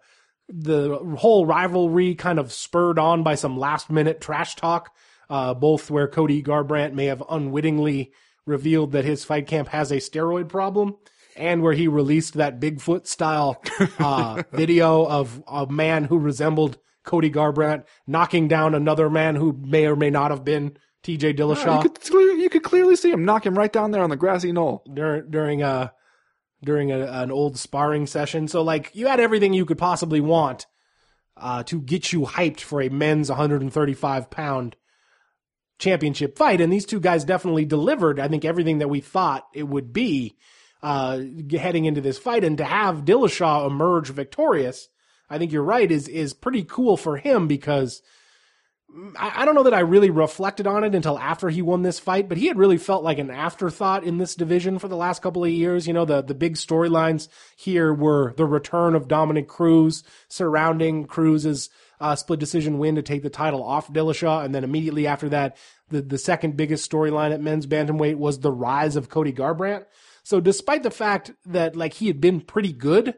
the 0.50 0.98
whole 1.18 1.46
rivalry 1.46 2.14
kind 2.14 2.38
of 2.38 2.52
spurred 2.52 3.00
on 3.00 3.24
by 3.24 3.36
some 3.36 3.58
last 3.58 3.90
minute 3.90 4.20
trash 4.20 4.56
talk, 4.56 4.94
uh, 5.30 5.54
both 5.54 5.90
where 5.90 6.10
Cody 6.10 6.44
Garbrandt 6.44 6.92
may 6.92 7.06
have 7.06 7.24
unwittingly 7.30 8.12
revealed 8.46 8.92
that 8.92 9.06
his 9.06 9.24
fight 9.24 9.48
camp 9.48 9.70
has 9.70 9.90
a 9.90 9.96
steroid 9.96 10.50
problem 10.50 10.98
and 11.38 11.62
where 11.62 11.72
he 11.72 11.88
released 11.88 12.34
that 12.34 12.60
Bigfoot 12.60 13.08
style 13.08 13.64
uh, 14.00 14.44
video 14.52 15.06
of 15.08 15.42
a 15.48 15.66
man 15.66 16.04
who 16.04 16.18
resembled 16.18 16.78
Cody 17.06 17.32
Garbrandt 17.32 17.86
knocking 18.06 18.50
down 18.50 18.76
another 18.76 19.10
man 19.10 19.36
who 19.36 19.54
may 19.54 19.86
or 19.86 19.96
may 19.96 20.10
not 20.10 20.32
have 20.32 20.44
been 20.44 20.78
TJ 21.06 21.38
Dillashaw 21.38 21.84
You 21.84 21.90
could, 21.90 22.42
you 22.42 22.50
could 22.50 22.64
clearly 22.64 22.96
see 22.96 23.12
him 23.12 23.26
knock 23.26 23.46
him 23.46 23.56
right 23.56 23.72
down 23.72 23.92
there 23.92 24.02
on 24.02 24.10
the 24.10 24.16
grassy 24.16 24.52
knoll. 24.52 24.84
during 24.92 25.30
during 25.30 25.62
a 25.62 25.94
during 26.64 26.92
a, 26.92 27.06
an 27.06 27.32
old 27.32 27.60
sparring 27.60 28.08
session. 28.08 28.48
So 28.48 28.64
like 28.64 28.90
you 28.96 29.06
had 29.06 29.20
everything 29.20 29.54
you 29.54 29.68
could 29.68 29.78
possibly 29.78 30.20
want 30.20 30.66
uh, 31.38 31.62
to 31.64 31.80
get 31.80 32.12
you 32.12 32.22
hyped 32.22 32.62
for 32.62 32.82
a 32.82 32.90
men's 32.90 33.30
135 33.30 34.32
pound 34.32 34.76
championship 35.78 36.38
fight, 36.38 36.60
and 36.60 36.74
these 36.74 36.86
two 36.86 37.00
guys 37.00 37.24
definitely 37.24 37.66
delivered. 37.66 38.20
I 38.20 38.28
think 38.28 38.44
everything 38.44 38.80
that 38.80 38.90
we 38.90 39.02
thought 39.02 39.46
it 39.54 39.68
would 39.68 39.94
be 39.94 40.38
uh, 40.82 41.22
heading 41.52 41.86
into 41.86 42.02
this 42.02 42.18
fight, 42.18 42.44
and 42.44 42.58
to 42.58 42.66
have 42.66 43.06
Dillashaw 43.06 43.68
emerge 43.68 44.10
victorious, 44.10 44.90
I 45.30 45.38
think 45.38 45.52
you're 45.52 45.62
right 45.62 45.92
is 45.92 46.08
is 46.08 46.34
pretty 46.34 46.64
cool 46.64 46.98
for 46.98 47.18
him 47.18 47.48
because 47.48 48.02
I, 49.18 49.44
don't 49.44 49.56
know 49.56 49.64
that 49.64 49.74
I 49.74 49.82
really 49.82 50.10
reflected 50.10 50.68
on 50.68 50.84
it 50.84 50.96
until 50.96 51.20
after 51.20 51.50
he 51.50 51.62
won 51.62 51.82
this 51.82 52.00
fight, 52.00 52.30
but 52.30 52.38
he 52.38 52.48
had 52.48 52.58
really 52.58 52.78
felt 52.78 53.04
like 53.04 53.18
an 53.18 53.30
afterthought 53.30 54.04
in 54.06 54.18
this 54.18 54.36
division 54.36 54.80
for 54.80 54.88
the 54.88 54.96
last 54.96 55.22
couple 55.22 55.44
of 55.44 55.52
years. 55.52 55.86
You 55.86 55.94
know, 55.94 56.06
the, 56.06 56.22
the 56.22 56.34
big 56.34 56.56
storylines 56.56 57.28
here 57.58 57.94
were 57.94 58.34
the 58.38 58.46
return 58.46 58.96
of 58.96 59.08
Dominick 59.08 59.48
Cruz 59.48 60.04
surrounding 60.30 61.08
Cruz's 61.08 61.70
uh, 62.00 62.16
split 62.16 62.40
decision 62.40 62.78
win 62.78 62.96
to 62.96 63.02
take 63.02 63.24
the 63.24 63.30
title 63.30 63.64
off 63.64 63.92
Dillashaw. 63.92 64.46
And 64.46 64.56
then 64.56 64.64
immediately 64.64 65.08
after 65.08 65.30
that, 65.30 65.58
the, 65.90 66.02
the 66.02 66.18
second 66.18 66.56
biggest 66.56 66.90
storyline 66.90 67.34
at 67.34 67.42
men's 67.42 67.68
bantamweight 67.68 68.16
was 68.16 68.40
the 68.40 68.52
rise 68.52 68.96
of 68.96 69.10
Cody 69.10 69.34
Garbrandt. 69.34 69.86
So 70.24 70.40
despite 70.40 70.84
the 70.84 70.92
fact 70.92 71.32
that 71.46 71.76
like 71.76 71.94
he 71.94 72.08
had 72.08 72.22
been 72.22 72.42
pretty 72.42 72.72
good, 72.74 73.16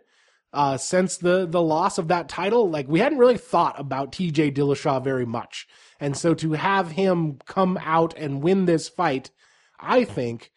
uh, 0.57 0.75
since 0.75 1.17
the 1.17 1.45
the 1.45 1.61
loss 1.61 1.99
of 1.99 2.07
that 2.07 2.27
title, 2.27 2.67
like 2.67 2.87
we 2.87 2.99
hadn't 2.99 3.19
really 3.19 3.37
thought 3.37 3.79
about 3.79 4.11
TJ 4.11 4.55
Dillashaw 4.55 5.03
very 5.03 5.25
much. 5.25 5.67
And 5.99 6.17
so 6.17 6.33
to 6.33 6.53
have 6.53 6.89
him 6.89 7.37
come 7.45 7.77
out 7.79 8.17
and 8.17 8.41
win 8.41 8.65
this 8.65 8.89
fight, 8.89 9.29
I 9.79 10.03
think 10.03 10.51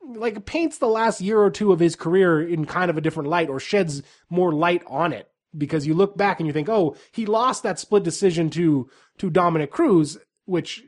like 0.00 0.46
paints 0.46 0.78
the 0.78 0.86
last 0.86 1.20
year 1.20 1.40
or 1.40 1.50
two 1.50 1.72
of 1.72 1.80
his 1.80 1.96
career 1.96 2.40
in 2.40 2.64
kind 2.64 2.92
of 2.92 2.96
a 2.96 3.00
different 3.00 3.28
light 3.28 3.48
or 3.48 3.58
sheds 3.58 4.04
more 4.28 4.52
light 4.52 4.84
on 4.86 5.12
it 5.12 5.28
because 5.58 5.84
you 5.84 5.94
look 5.94 6.16
back 6.16 6.38
and 6.38 6.46
you 6.46 6.52
think, 6.52 6.68
"Oh, 6.68 6.94
he 7.10 7.26
lost 7.26 7.64
that 7.64 7.80
split 7.80 8.04
decision 8.04 8.50
to 8.50 8.88
to 9.18 9.30
Dominick 9.30 9.72
Cruz, 9.72 10.16
which 10.44 10.84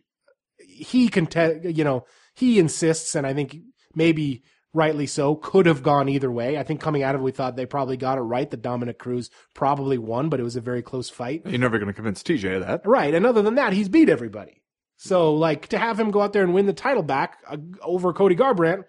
he 0.56 1.08
can, 1.08 1.26
contest, 1.26 1.64
you 1.64 1.82
know, 1.82 2.06
he 2.32 2.60
insists 2.60 3.16
and 3.16 3.26
I 3.26 3.34
think 3.34 3.56
maybe 3.92 4.44
rightly 4.74 5.06
so, 5.06 5.34
could 5.34 5.66
have 5.66 5.82
gone 5.82 6.08
either 6.08 6.30
way. 6.30 6.58
I 6.58 6.62
think 6.62 6.80
coming 6.80 7.02
out 7.02 7.14
of 7.14 7.20
it, 7.20 7.24
we 7.24 7.32
thought 7.32 7.56
they 7.56 7.66
probably 7.66 7.96
got 7.96 8.18
it 8.18 8.22
right 8.22 8.50
that 8.50 8.62
Dominick 8.62 8.98
Cruz 8.98 9.30
probably 9.54 9.98
won, 9.98 10.28
but 10.28 10.40
it 10.40 10.44
was 10.44 10.56
a 10.56 10.60
very 10.60 10.82
close 10.82 11.10
fight. 11.10 11.42
You're 11.44 11.58
never 11.58 11.78
going 11.78 11.88
to 11.88 11.94
convince 11.94 12.22
TJ 12.22 12.56
of 12.56 12.66
that. 12.66 12.86
Right. 12.86 13.14
And 13.14 13.26
other 13.26 13.42
than 13.42 13.56
that, 13.56 13.72
he's 13.72 13.88
beat 13.88 14.08
everybody. 14.08 14.62
So, 14.96 15.34
like, 15.34 15.68
to 15.68 15.78
have 15.78 15.98
him 15.98 16.10
go 16.10 16.22
out 16.22 16.32
there 16.32 16.44
and 16.44 16.54
win 16.54 16.66
the 16.66 16.72
title 16.72 17.02
back 17.02 17.38
uh, 17.48 17.56
over 17.82 18.12
Cody 18.12 18.36
Garbrandt 18.36 18.84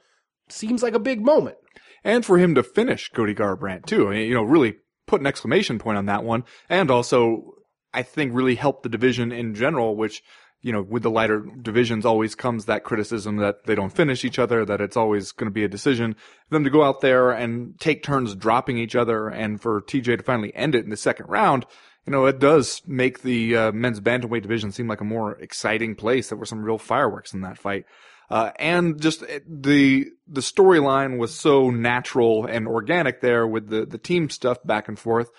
seems 0.50 0.84
like 0.84 0.94
a 0.94 1.00
big 1.00 1.22
moment. 1.22 1.58
And 2.04 2.26
for 2.26 2.38
him 2.38 2.56
to 2.56 2.64
finish 2.64 3.10
Cody 3.10 3.34
Garbrandt, 3.34 3.86
too. 3.86 4.08
I 4.08 4.12
mean, 4.12 4.28
you 4.28 4.34
know, 4.34 4.44
really 4.44 4.76
put 5.08 5.22
an 5.22 5.28
exclamation 5.28 5.80
point 5.80 5.98
on 5.98 6.06
that 6.06 6.24
one. 6.24 6.44
And 6.70 6.92
also, 6.92 7.54
I 7.94 8.04
think 8.04 8.34
really 8.34 8.56
helped 8.56 8.84
the 8.84 8.90
division 8.90 9.32
in 9.32 9.56
general, 9.56 9.96
which 9.96 10.24
you 10.64 10.72
know, 10.72 10.82
with 10.82 11.04
the 11.04 11.12
lighter 11.12 11.42
divisions 11.62 12.06
always 12.06 12.36
comes 12.36 12.66
that 12.66 12.86
criticism 12.86 13.36
that 13.38 13.66
they 13.66 13.76
don't 13.76 13.94
finish 13.94 14.24
each 14.24 14.40
other, 14.40 14.64
that 14.64 14.80
it's 14.80 14.96
always 14.96 15.34
going 15.34 15.48
to 15.48 15.54
be 15.54 15.66
a 15.66 15.70
decision. 15.70 16.14
For 16.14 16.56
them 16.56 16.64
to 16.64 16.70
go 16.70 16.84
out 16.84 17.02
there 17.02 17.32
and 17.32 17.78
take 17.80 18.02
turns 18.02 18.34
dropping 18.34 18.78
each 18.78 18.96
other 18.96 19.28
and 19.28 19.62
for 19.62 19.82
TJ 19.82 20.18
to 20.18 20.24
finally 20.24 20.56
end 20.56 20.74
it 20.74 20.86
in 20.86 20.90
the 20.90 20.98
second 20.98 21.28
round, 21.28 21.66
you 22.06 22.12
know, 22.12 22.26
it 22.26 22.40
does 22.40 22.82
make 22.88 23.24
the 23.24 23.58
uh, 23.58 23.72
men's 23.74 24.00
bantamweight 24.00 24.42
division 24.42 24.72
seem 24.72 24.88
like 24.88 25.02
a 25.02 25.06
more 25.06 25.34
exciting 25.34 25.96
place. 25.96 26.30
There 26.30 26.38
were 26.38 26.46
some 26.46 26.64
real 26.64 26.78
fireworks 26.78 27.34
in 27.34 27.42
that 27.42 27.58
fight. 27.58 27.86
Uh, 28.30 28.52
and 28.58 29.02
just 29.02 29.22
uh, 29.22 29.40
the 29.46 30.08
the 30.28 30.42
storyline 30.42 31.18
was 31.20 31.36
so 31.36 31.70
natural 31.70 32.46
and 32.46 32.70
organic 32.70 33.20
there 33.20 33.46
with 33.46 33.68
the 33.68 33.86
the 33.86 33.98
team 33.98 34.30
stuff 34.30 34.58
back 34.64 34.88
and 34.88 34.98
forth 34.98 35.30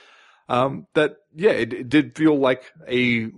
um, 0.49 0.87
that 0.95 1.17
yeah, 1.35 1.51
it, 1.51 1.73
it, 1.73 1.89
did 1.89 2.17
feel 2.17 2.39
like 2.39 2.71
a 2.87 3.31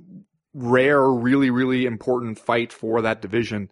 rare, 0.56 1.06
really, 1.08 1.50
really 1.50 1.84
important 1.84 2.38
fight 2.38 2.72
for 2.72 3.02
that 3.02 3.20
division. 3.20 3.70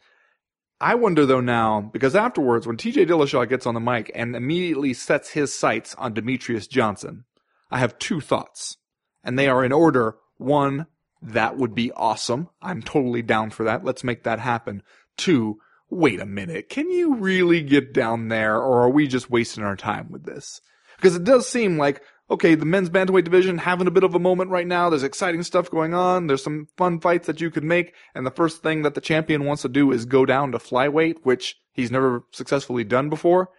I 0.81 0.97
wonder 0.97 1.25
though 1.25 1.41
now, 1.41 1.81
because 1.81 2.15
afterwards, 2.15 2.67
when 2.67 2.77
TJ 2.77 3.07
Dillashaw 3.07 3.49
gets 3.49 3.67
on 3.67 3.75
the 3.75 3.81
mic 3.81 4.11
and 4.15 4.37
immediately 4.37 4.93
sets 4.93 5.31
his 5.31 5.55
sights 5.55 5.95
on 5.95 6.15
Demetrious 6.15 6.69
Johnson, 6.69 7.25
I 7.71 7.79
have 7.79 7.99
two 7.99 8.21
thoughts. 8.21 8.77
And 9.23 9.39
they 9.39 9.49
are 9.49 9.65
in 9.65 9.73
order. 9.73 10.17
One, 10.37 10.87
that 11.23 11.57
would 11.57 11.75
be 11.75 11.91
awesome. 11.93 12.51
I'm 12.61 12.83
totally 12.83 13.23
down 13.23 13.49
for 13.49 13.65
that. 13.65 13.83
Let's 13.83 14.05
make 14.05 14.25
that 14.25 14.41
happen. 14.41 14.83
Two, 15.17 15.61
wait 15.89 16.21
a 16.21 16.27
minute. 16.27 16.69
Can 16.69 16.91
you 16.91 17.15
really 17.15 17.63
get 17.63 17.95
down 17.95 18.29
there 18.29 18.57
or 18.57 18.83
are 18.83 18.91
we 18.91 19.07
just 19.07 19.31
wasting 19.31 19.65
our 19.65 19.77
time 19.77 20.11
with 20.11 20.25
this? 20.25 20.61
Because 20.97 21.17
it 21.17 21.25
does 21.25 21.49
seem 21.49 21.79
like 21.79 22.03
okay, 22.31 22.55
the 22.55 22.65
men's 22.65 22.91
bantamweight 22.91 23.25
division 23.25 23.59
having 23.59 23.87
a 23.87 23.91
bit 23.91 24.05
of 24.05 24.15
a 24.15 24.19
moment 24.19 24.51
right 24.51 24.67
now. 24.67 24.89
There's 24.89 25.03
exciting 25.03 25.43
stuff 25.43 25.71
going 25.71 25.95
on. 25.95 26.27
There's 26.27 26.43
some 26.43 26.69
fun 26.77 27.01
fights 27.01 27.27
that 27.27 27.41
you 27.41 27.51
could 27.51 27.65
make. 27.65 27.95
And 28.15 28.27
the 28.27 28.31
first 28.31 28.63
thing 28.63 28.83
that 28.83 28.95
the 28.95 29.01
champion 29.01 29.45
wants 29.45 29.63
to 29.63 29.69
do 29.69 29.93
is 29.93 30.05
go 30.05 30.25
down 30.25 30.53
to 30.53 30.59
flyweight, 30.59 31.17
which 31.23 31.57
he's 31.73 31.91
never 31.91 32.25
successfully 32.33 32.85
done 32.85 33.11
before. 33.11 33.51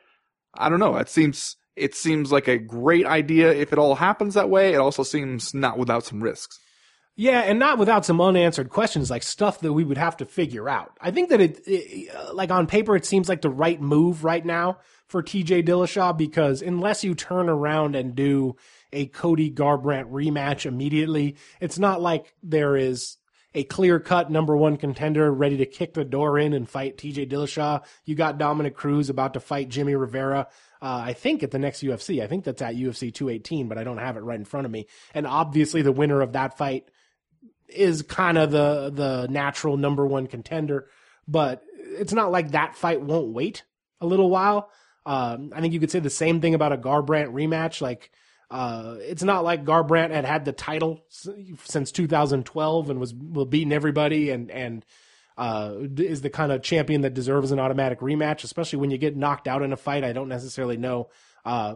I 0.54 0.70
don't 0.70 0.80
know. 0.80 0.98
It 0.98 1.10
seems, 1.10 1.58
it 1.76 1.94
seems 1.96 2.32
like 2.32 2.48
a 2.48 2.58
great 2.58 3.06
idea 3.06 3.52
if 3.54 3.72
it 3.72 3.80
all 3.80 3.96
happens 3.96 4.34
that 4.34 4.50
way. 4.50 4.74
It 4.74 4.80
also 4.80 5.04
seems 5.04 5.54
not 5.54 5.78
without 5.78 6.06
some 6.06 6.24
risks. 6.24 6.60
Yeah, 7.18 7.42
and 7.42 7.60
not 7.60 7.78
without 7.78 8.06
some 8.06 8.20
unanswered 8.20 8.70
questions, 8.70 9.10
like 9.10 9.24
stuff 9.24 9.62
that 9.62 9.72
we 9.72 9.86
would 9.86 9.98
have 9.98 10.18
to 10.18 10.26
figure 10.26 10.68
out. 10.68 10.92
I 11.00 11.12
think 11.12 11.30
that 11.30 11.40
it, 11.40 11.62
it, 11.66 12.34
like 12.34 12.52
on 12.52 12.68
paper, 12.68 12.94
it 12.96 13.06
seems 13.06 13.30
like 13.30 13.42
the 13.42 13.50
right 13.50 13.80
move 13.80 14.26
right 14.26 14.46
now 14.46 14.80
for 15.08 15.22
TJ 15.22 15.66
Dillashaw 15.66 16.18
because 16.18 16.62
unless 16.62 17.04
you 17.04 17.16
turn 17.16 17.50
around 17.50 17.96
and 17.96 18.16
do 18.16 18.56
a 18.92 19.06
Cody 19.08 19.52
Garbrandt 19.52 20.12
rematch 20.12 20.66
immediately, 20.66 21.36
it's 21.60 21.78
not 21.78 22.02
like 22.02 22.34
there 22.42 22.76
is 22.76 23.18
a 23.54 23.64
clear 23.64 24.00
cut 24.00 24.30
number 24.30 24.56
one 24.56 24.76
contender 24.78 25.32
ready 25.32 25.58
to 25.58 25.66
kick 25.66 25.94
the 25.94 26.04
door 26.04 26.38
in 26.38 26.54
and 26.54 26.70
fight 26.70 26.98
TJ 26.98 27.32
Dillashaw. 27.32 27.84
You 28.04 28.14
got 28.16 28.38
Dominick 28.38 28.76
Cruz 28.76 29.10
about 29.10 29.34
to 29.34 29.40
fight 29.40 29.70
Jimmy 29.70 29.96
Rivera. 29.96 30.48
Uh, 30.82 31.04
I 31.06 31.14
think 31.14 31.42
at 31.42 31.52
the 31.52 31.60
next 31.60 31.82
UFC. 31.82 32.22
I 32.22 32.28
think 32.28 32.44
that's 32.44 32.62
at 32.62 32.76
UFC 32.76 33.14
218, 33.14 33.70
but 33.70 33.78
I 33.78 33.84
don't 33.84 33.98
have 33.98 34.18
it 34.18 34.22
right 34.22 34.38
in 34.38 34.46
front 34.46 34.66
of 34.66 34.72
me. 34.72 34.88
And 35.14 35.26
obviously, 35.26 35.82
the 35.82 35.94
winner 35.94 36.22
of 36.22 36.34
that 36.34 36.58
fight 36.58 36.90
is 37.70 38.02
kind 38.02 38.38
of 38.38 38.52
the 38.52 38.92
the 38.94 39.28
natural 39.30 39.78
number 39.78 40.06
one 40.06 40.28
contender. 40.28 40.88
But 41.28 41.64
it's 41.78 42.14
not 42.14 42.32
like 42.32 42.52
that 42.52 42.76
fight 42.76 43.02
won't 43.02 43.34
wait 43.34 43.64
a 44.02 44.06
little 44.06 44.30
while. 44.30 44.70
Um, 45.06 45.52
I 45.56 45.62
think 45.62 45.74
you 45.74 45.80
could 45.80 45.92
say 45.92 46.00
the 46.00 46.10
same 46.10 46.42
thing 46.42 46.56
about 46.56 46.74
a 46.74 46.78
Garbrandt 46.78 47.32
rematch. 47.32 47.82
Like, 47.82 48.12
uh, 48.50 48.96
it's 49.00 49.24
not 49.24 49.44
like 49.44 49.66
Garbrandt 49.66 50.12
had 50.12 50.26
had 50.26 50.46
the 50.46 50.52
title 50.52 51.04
since 51.10 51.92
2012 51.92 52.90
and 52.90 53.00
was 53.00 53.14
beating 53.14 53.74
everybody 53.74 54.30
and 54.32 54.50
and 54.52 54.86
uh, 55.38 55.74
is 55.98 56.22
the 56.22 56.30
kind 56.30 56.52
of 56.52 56.64
champion 56.64 57.02
that 57.02 57.14
deserves 57.14 57.52
an 57.52 57.60
automatic 57.60 58.00
rematch. 58.00 58.44
Especially 58.44 58.80
when 58.80 58.92
you 58.92 58.98
get 58.98 59.16
knocked 59.18 59.48
out 59.48 59.62
in 59.62 59.74
a 59.74 59.78
fight, 59.78 60.04
I 60.04 60.14
don't 60.14 60.30
necessarily 60.30 60.78
know 60.78 61.10
uh, 61.44 61.76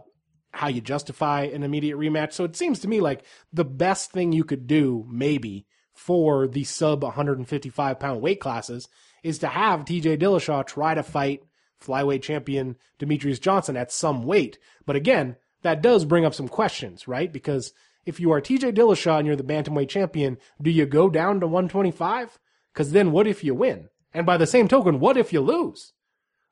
how 0.52 0.68
you 0.68 0.80
justify 0.80 1.42
an 1.42 1.62
immediate 1.62 1.96
rematch. 1.96 2.32
So 2.32 2.44
it 2.44 2.56
seems 2.56 2.80
to 2.80 2.88
me 2.88 3.00
like 3.00 3.24
the 3.52 3.64
best 3.64 4.10
thing 4.10 4.32
you 4.32 4.44
could 4.44 4.66
do, 4.66 5.06
maybe 5.08 5.66
for 5.92 6.48
the 6.48 6.64
sub 6.64 7.02
155 7.02 8.00
pound 8.00 8.20
weight 8.20 8.40
classes, 8.40 8.88
is 9.22 9.38
to 9.40 9.48
have 9.48 9.84
T.J. 9.84 10.16
Dillashaw 10.16 10.66
try 10.66 10.94
to 10.94 11.02
fight 11.02 11.42
flyweight 11.80 12.22
champion 12.22 12.76
Demetrious 12.98 13.40
Johnson 13.40 13.76
at 13.76 13.92
some 13.92 14.24
weight. 14.24 14.58
But 14.86 14.96
again, 14.96 15.36
that 15.62 15.82
does 15.82 16.04
bring 16.04 16.24
up 16.24 16.34
some 16.34 16.48
questions, 16.48 17.06
right? 17.08 17.32
Because 17.32 17.72
if 18.06 18.20
you 18.20 18.32
are 18.32 18.40
TJ 18.40 18.74
Dillashaw 18.74 19.18
and 19.18 19.26
you're 19.26 19.36
the 19.36 19.42
bantamweight 19.42 19.88
champion, 19.88 20.38
do 20.60 20.70
you 20.70 20.86
go 20.86 21.10
down 21.10 21.40
to 21.40 21.46
125? 21.46 22.38
Because 22.72 22.92
then 22.92 23.12
what 23.12 23.26
if 23.26 23.44
you 23.44 23.54
win? 23.54 23.88
And 24.12 24.26
by 24.26 24.36
the 24.36 24.46
same 24.46 24.68
token, 24.68 25.00
what 25.00 25.16
if 25.16 25.32
you 25.32 25.40
lose? 25.40 25.92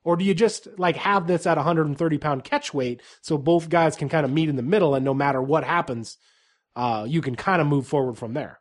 Or 0.03 0.15
do 0.15 0.23
you 0.23 0.33
just 0.33 0.67
like 0.77 0.95
have 0.95 1.27
this 1.27 1.45
at 1.45 1.57
130 1.57 2.17
pound 2.17 2.43
catch 2.43 2.73
weight 2.73 3.01
so 3.21 3.37
both 3.37 3.69
guys 3.69 3.95
can 3.95 4.09
kind 4.09 4.25
of 4.25 4.31
meet 4.31 4.49
in 4.49 4.55
the 4.55 4.61
middle 4.61 4.95
and 4.95 5.03
no 5.03 5.13
matter 5.13 5.41
what 5.41 5.63
happens, 5.63 6.17
uh, 6.75 7.05
you 7.07 7.21
can 7.21 7.35
kind 7.35 7.61
of 7.61 7.67
move 7.67 7.85
forward 7.85 8.17
from 8.17 8.33
there? 8.33 8.59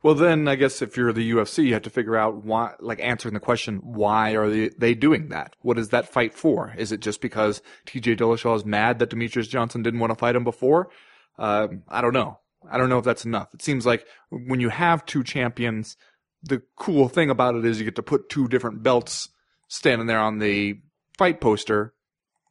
Well, 0.00 0.14
then 0.14 0.46
I 0.46 0.54
guess 0.54 0.80
if 0.80 0.96
you're 0.96 1.12
the 1.12 1.32
UFC, 1.32 1.64
you 1.64 1.72
have 1.72 1.82
to 1.82 1.90
figure 1.90 2.16
out 2.16 2.44
why, 2.44 2.74
like 2.78 3.00
answering 3.00 3.34
the 3.34 3.40
question, 3.40 3.78
why 3.82 4.36
are 4.36 4.48
they, 4.48 4.68
they 4.68 4.94
doing 4.94 5.30
that? 5.30 5.56
What 5.62 5.78
is 5.78 5.88
that 5.88 6.12
fight 6.12 6.34
for? 6.34 6.72
Is 6.78 6.92
it 6.92 7.00
just 7.00 7.20
because 7.20 7.62
TJ 7.86 8.16
Dillashaw 8.16 8.54
is 8.54 8.64
mad 8.64 9.00
that 9.00 9.10
Demetrious 9.10 9.48
Johnson 9.48 9.82
didn't 9.82 9.98
want 9.98 10.12
to 10.12 10.18
fight 10.18 10.36
him 10.36 10.44
before? 10.44 10.88
Uh, 11.36 11.68
I 11.88 12.00
don't 12.00 12.12
know. 12.12 12.38
I 12.70 12.78
don't 12.78 12.88
know 12.88 12.98
if 12.98 13.04
that's 13.04 13.24
enough. 13.24 13.52
It 13.54 13.62
seems 13.62 13.86
like 13.86 14.06
when 14.30 14.60
you 14.60 14.68
have 14.68 15.04
two 15.04 15.24
champions, 15.24 15.96
the 16.42 16.62
cool 16.76 17.08
thing 17.08 17.30
about 17.30 17.56
it 17.56 17.64
is 17.64 17.78
you 17.78 17.84
get 17.84 17.96
to 17.96 18.02
put 18.02 18.28
two 18.28 18.46
different 18.46 18.82
belts 18.84 19.28
standing 19.66 20.06
there 20.06 20.20
on 20.20 20.38
the 20.38 20.80
fight 21.16 21.40
poster 21.40 21.92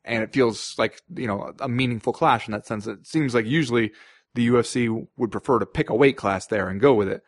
and 0.03 0.23
it 0.23 0.33
feels 0.33 0.75
like, 0.77 1.01
you 1.15 1.27
know, 1.27 1.53
a 1.59 1.67
meaningful 1.67 2.13
clash 2.13 2.47
in 2.47 2.51
that 2.53 2.65
sense. 2.65 2.87
It 2.87 3.05
seems 3.05 3.33
like 3.33 3.45
usually 3.45 3.91
the 4.35 4.47
UFC 4.47 5.07
would 5.17 5.31
prefer 5.31 5.59
to 5.59 5.65
pick 5.65 5.89
a 5.89 5.95
weight 5.95 6.17
class 6.17 6.47
there 6.47 6.69
and 6.69 6.81
go 6.81 6.93
with 6.93 7.09
it. 7.09 7.23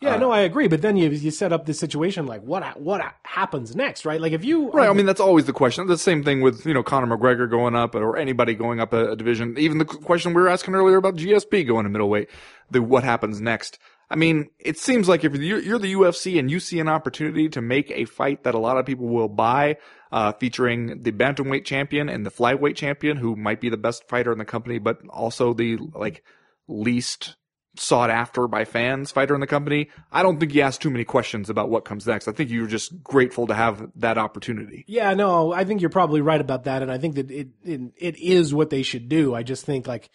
Yeah, 0.00 0.14
uh, 0.14 0.18
no, 0.18 0.30
I 0.30 0.40
agree. 0.40 0.68
But 0.68 0.80
then 0.80 0.96
you 0.96 1.10
you 1.10 1.32
set 1.32 1.52
up 1.52 1.66
this 1.66 1.78
situation 1.78 2.26
like 2.26 2.42
what 2.42 2.80
what 2.80 3.02
happens 3.24 3.74
next, 3.74 4.04
right? 4.04 4.20
Like 4.20 4.32
if 4.32 4.44
you 4.44 4.70
right, 4.70 4.88
I 4.88 4.92
mean 4.92 5.06
that's 5.06 5.20
always 5.20 5.46
the 5.46 5.52
question. 5.52 5.86
The 5.88 5.98
same 5.98 6.22
thing 6.22 6.40
with 6.40 6.64
you 6.64 6.72
know 6.72 6.84
Conor 6.84 7.16
McGregor 7.16 7.50
going 7.50 7.74
up 7.74 7.94
or 7.96 8.16
anybody 8.16 8.54
going 8.54 8.78
up 8.78 8.92
a, 8.92 9.12
a 9.12 9.16
division. 9.16 9.56
Even 9.58 9.78
the 9.78 9.84
question 9.84 10.34
we 10.34 10.42
were 10.42 10.48
asking 10.48 10.74
earlier 10.74 10.98
about 10.98 11.16
GSP 11.16 11.66
going 11.66 11.84
to 11.84 11.90
middleweight. 11.90 12.28
The 12.70 12.80
what 12.80 13.02
happens 13.02 13.40
next. 13.40 13.78
I 14.10 14.16
mean, 14.16 14.48
it 14.58 14.78
seems 14.78 15.06
like 15.06 15.22
if 15.22 15.34
you're, 15.34 15.60
you're, 15.60 15.78
the 15.78 15.92
UFC 15.92 16.38
and 16.38 16.50
you 16.50 16.60
see 16.60 16.80
an 16.80 16.88
opportunity 16.88 17.50
to 17.50 17.60
make 17.60 17.90
a 17.90 18.06
fight 18.06 18.44
that 18.44 18.54
a 18.54 18.58
lot 18.58 18.78
of 18.78 18.86
people 18.86 19.06
will 19.06 19.28
buy, 19.28 19.76
uh, 20.10 20.32
featuring 20.32 21.02
the 21.02 21.12
bantamweight 21.12 21.66
champion 21.66 22.08
and 22.08 22.24
the 22.24 22.30
flyweight 22.30 22.74
champion, 22.74 23.18
who 23.18 23.36
might 23.36 23.60
be 23.60 23.68
the 23.68 23.76
best 23.76 24.08
fighter 24.08 24.32
in 24.32 24.38
the 24.38 24.46
company, 24.46 24.78
but 24.78 24.98
also 25.10 25.52
the 25.52 25.76
like 25.94 26.24
least 26.68 27.36
sought 27.78 28.10
after 28.10 28.48
by 28.48 28.64
fans 28.64 29.10
fighter 29.10 29.34
in 29.34 29.40
the 29.40 29.46
company. 29.46 29.88
I 30.12 30.22
don't 30.22 30.38
think 30.38 30.54
you 30.54 30.62
asked 30.62 30.82
too 30.82 30.90
many 30.90 31.04
questions 31.04 31.48
about 31.48 31.70
what 31.70 31.84
comes 31.84 32.06
next. 32.06 32.28
I 32.28 32.32
think 32.32 32.50
you're 32.50 32.66
just 32.66 33.02
grateful 33.02 33.46
to 33.46 33.54
have 33.54 33.90
that 33.96 34.18
opportunity. 34.18 34.84
Yeah, 34.86 35.14
no, 35.14 35.52
I 35.52 35.64
think 35.64 35.80
you're 35.80 35.90
probably 35.90 36.20
right 36.20 36.40
about 36.40 36.64
that, 36.64 36.82
and 36.82 36.90
I 36.90 36.98
think 36.98 37.14
that 37.16 37.30
it 37.30 37.48
it, 37.64 37.80
it 37.96 38.18
is 38.18 38.52
what 38.52 38.70
they 38.70 38.82
should 38.82 39.08
do. 39.08 39.34
I 39.34 39.42
just 39.42 39.64
think 39.64 39.86
like 39.86 40.10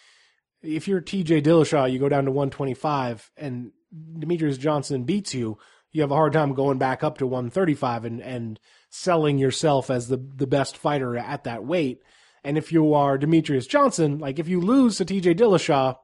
if 0.62 0.88
you're 0.88 1.02
T.J. 1.02 1.42
Dillashaw, 1.42 1.92
you 1.92 2.00
go 2.00 2.10
down 2.10 2.26
to 2.26 2.32
125, 2.32 3.32
and 3.38 3.72
Demetrious 4.18 4.58
Johnson 4.58 5.04
beats 5.04 5.34
you, 5.34 5.58
you 5.92 6.02
have 6.02 6.12
a 6.12 6.16
hard 6.16 6.34
time 6.34 6.54
going 6.54 6.80
back 6.80 7.04
up 7.04 7.20
to 7.20 7.28
135 7.28 8.06
and 8.06 8.22
and 8.22 8.60
selling 8.90 9.38
yourself 9.38 9.90
as 9.90 10.08
the 10.08 10.18
the 10.18 10.48
best 10.48 10.78
fighter 10.78 11.16
at 11.18 11.46
that 11.46 11.64
weight. 11.64 12.02
And 12.44 12.58
if 12.58 12.74
you 12.74 12.94
are 12.94 13.18
Demetrious 13.18 13.70
Johnson, 13.70 14.20
like 14.20 14.38
if 14.38 14.50
you 14.50 14.60
lose 14.60 14.98
to 14.98 15.06
T.J. 15.06 15.36
Dillashaw, 15.36 15.96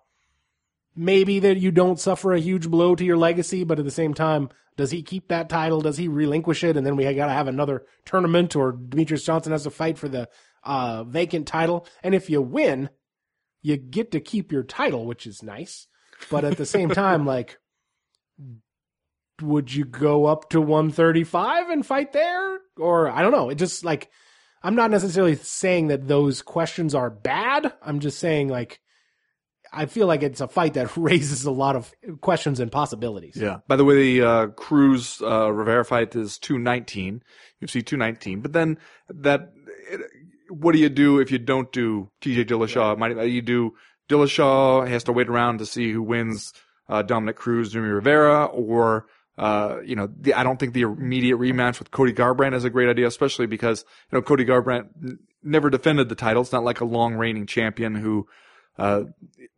maybe 1.00 1.40
that 1.40 1.58
you 1.58 1.72
don't 1.72 1.98
suffer 1.98 2.34
a 2.34 2.42
huge 2.42 2.70
blow 2.70 2.94
to 2.94 3.06
your 3.06 3.16
legacy, 3.16 3.64
but 3.64 3.80
at 3.80 3.86
the 3.86 3.92
same 3.92 4.14
time, 4.14 4.50
does 4.76 4.92
he 4.92 5.02
keep 5.02 5.30
that 5.30 5.48
title? 5.48 5.80
Does 5.80 5.98
he 5.98 6.10
relinquish 6.10 6.62
it? 6.64 6.76
And 6.76 6.86
then 6.86 6.98
we 6.98 7.04
got 7.16 7.28
to 7.28 7.32
have 7.32 7.48
another 7.48 7.86
tournament, 8.04 8.54
or 8.54 8.74
Demetrious 8.74 9.26
Johnson 9.26 9.54
has 9.54 9.64
to 9.64 9.70
fight 9.70 9.98
for 9.98 10.10
the 10.10 10.28
uh, 10.64 11.06
vacant 11.06 11.48
title. 11.48 11.88
And 12.04 12.14
if 12.14 12.30
you 12.30 12.42
win, 12.42 12.90
you 13.62 13.78
get 13.78 14.12
to 14.12 14.20
keep 14.20 14.52
your 14.52 14.64
title, 14.64 15.06
which 15.06 15.26
is 15.26 15.42
nice. 15.42 15.88
But 16.30 16.44
at 16.44 16.58
the 16.58 16.66
same 16.66 16.90
time, 16.90 17.26
like, 17.26 17.58
would 19.42 19.74
you 19.74 19.86
go 19.86 20.26
up 20.26 20.50
to 20.50 20.60
135 20.60 21.70
and 21.70 21.86
fight 21.86 22.12
there? 22.12 22.60
Or 22.78 23.10
I 23.10 23.22
don't 23.22 23.32
know. 23.32 23.50
It 23.50 23.56
just 23.56 23.86
like, 23.86 24.10
I'm 24.62 24.76
not 24.76 24.92
necessarily 24.92 25.36
saying 25.36 25.88
that 25.88 26.10
those 26.10 26.42
questions 26.42 26.94
are 26.94 27.10
bad. 27.10 27.72
I'm 27.82 28.02
just 28.02 28.20
saying 28.20 28.50
like, 28.50 28.82
I 29.72 29.86
feel 29.86 30.08
like 30.08 30.24
it's 30.24 30.42
a 30.42 30.48
fight 30.48 30.74
that 30.76 30.96
raises 30.98 31.46
a 31.46 31.52
lot 31.52 31.76
of 31.76 31.94
questions 32.22 32.60
and 32.60 32.72
possibilities. 32.72 33.36
Yeah. 33.36 33.60
By 33.68 33.76
the 33.76 33.86
way, 33.86 33.96
the 33.96 34.28
uh, 34.28 34.48
Cruz 34.48 35.22
uh, 35.22 35.52
Rivera 35.52 35.86
fight 35.86 36.16
is 36.16 36.38
219. 36.40 37.24
UFC 37.62 37.86
219. 37.86 38.42
But 38.42 38.54
then 38.54 38.78
that, 39.10 39.52
it, 39.90 40.02
what 40.50 40.74
do 40.74 40.80
you 40.80 40.90
do 40.90 41.20
if 41.20 41.32
you 41.32 41.38
don't 41.40 41.72
do 41.72 42.10
TJ 42.22 42.46
Dillashaw? 42.46 42.98
Might 42.98 43.18
you 43.28 43.42
do 43.42 43.76
Dillashaw 44.10 44.88
has 44.88 45.04
to 45.06 45.12
wait 45.12 45.30
around 45.30 45.60
to 45.60 45.66
see 45.66 45.92
who 45.92 46.02
wins 46.02 46.54
uh, 46.88 47.02
Dominick 47.04 47.36
Cruz, 47.36 47.72
Jimmy 47.72 47.90
Rivera, 47.90 48.46
or 48.46 49.06
uh, 49.38 49.80
you 49.86 49.96
know, 49.96 50.10
the, 50.20 50.34
I 50.34 50.44
don't 50.44 50.60
think 50.60 50.74
the 50.74 50.82
immediate 50.82 51.38
rematch 51.38 51.80
with 51.80 51.92
Cody 51.92 52.12
Garbrandt 52.12 52.56
is 52.56 52.66
a 52.66 52.70
great 52.70 52.90
idea, 52.90 53.08
especially 53.08 53.46
because 53.46 53.86
you 54.12 54.18
know 54.18 54.22
Cody 54.22 54.44
Garbrandt 54.44 54.90
n- 55.02 55.20
never 55.42 55.70
defended 55.70 56.10
the 56.10 56.16
title. 56.16 56.42
It's 56.42 56.52
not 56.52 56.66
like 56.66 56.82
a 56.82 56.86
long 56.86 57.14
reigning 57.16 57.46
champion 57.46 57.96
who 57.96 58.28
uh, 58.80 59.04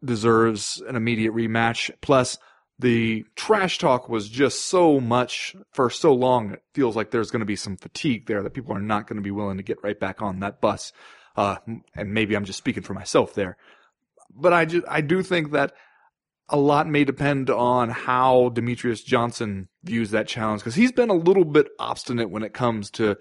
deserves 0.04 0.82
an 0.88 0.96
immediate 0.96 1.34
rematch. 1.34 1.92
Plus, 2.02 2.38
the 2.80 3.24
trash 3.36 3.78
talk 3.78 4.10
was 4.10 4.28
just 4.28 4.66
so 4.66 5.00
much 5.00 5.56
for 5.72 5.90
so 5.90 6.14
long. 6.14 6.54
It 6.54 6.64
feels 6.74 6.96
like 6.96 7.12
there's 7.12 7.30
going 7.30 7.42
to 7.42 7.46
be 7.46 7.56
some 7.56 7.78
fatigue 7.78 8.26
there 8.26 8.42
that 8.42 8.54
people 8.54 8.76
are 8.76 8.82
not 8.82 9.08
going 9.08 9.18
to 9.18 9.24
be 9.24 9.32
willing 9.32 9.58
to 9.58 9.64
get 9.64 9.84
right 9.84 10.00
back 10.00 10.22
on 10.22 10.40
that 10.40 10.62
bus. 10.62 10.92
Uh, 11.36 11.58
and 11.96 12.14
maybe 12.14 12.36
I'm 12.36 12.46
just 12.46 12.58
speaking 12.58 12.84
for 12.84 12.94
myself 12.94 13.36
there, 13.36 13.56
but 14.36 14.52
I 14.52 14.66
just, 14.66 14.86
I 14.90 15.00
do 15.00 15.24
think 15.24 15.52
that 15.52 15.74
a 16.50 16.58
lot 16.58 16.88
may 16.88 17.06
depend 17.06 17.50
on 17.50 17.90
how 17.90 18.50
Demetrious 18.50 19.06
Johnson 19.06 19.70
views 19.84 20.12
that 20.12 20.28
challenge 20.28 20.62
because 20.62 20.76
he's 20.76 20.92
been 20.92 21.10
a 21.10 21.14
little 21.14 21.46
bit 21.46 21.70
obstinate 21.80 22.30
when 22.30 22.44
it 22.44 22.54
comes 22.54 22.92
to 22.92 23.16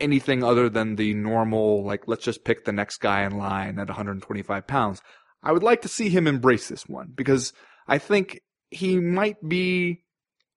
anything 0.00 0.42
other 0.42 0.68
than 0.68 0.96
the 0.96 1.14
normal, 1.14 1.84
like, 1.84 2.08
let's 2.08 2.24
just 2.24 2.44
pick 2.44 2.64
the 2.64 2.72
next 2.72 2.98
guy 2.98 3.22
in 3.24 3.38
line 3.38 3.78
at 3.78 3.86
125 3.86 4.66
pounds. 4.66 5.00
I 5.46 5.52
would 5.52 5.62
like 5.62 5.82
to 5.82 5.88
see 5.88 6.08
him 6.08 6.26
embrace 6.26 6.68
this 6.68 6.86
one 6.86 7.12
because 7.14 7.52
I 7.86 7.98
think 7.98 8.40
he 8.70 8.98
might 8.98 9.36
be 9.46 10.02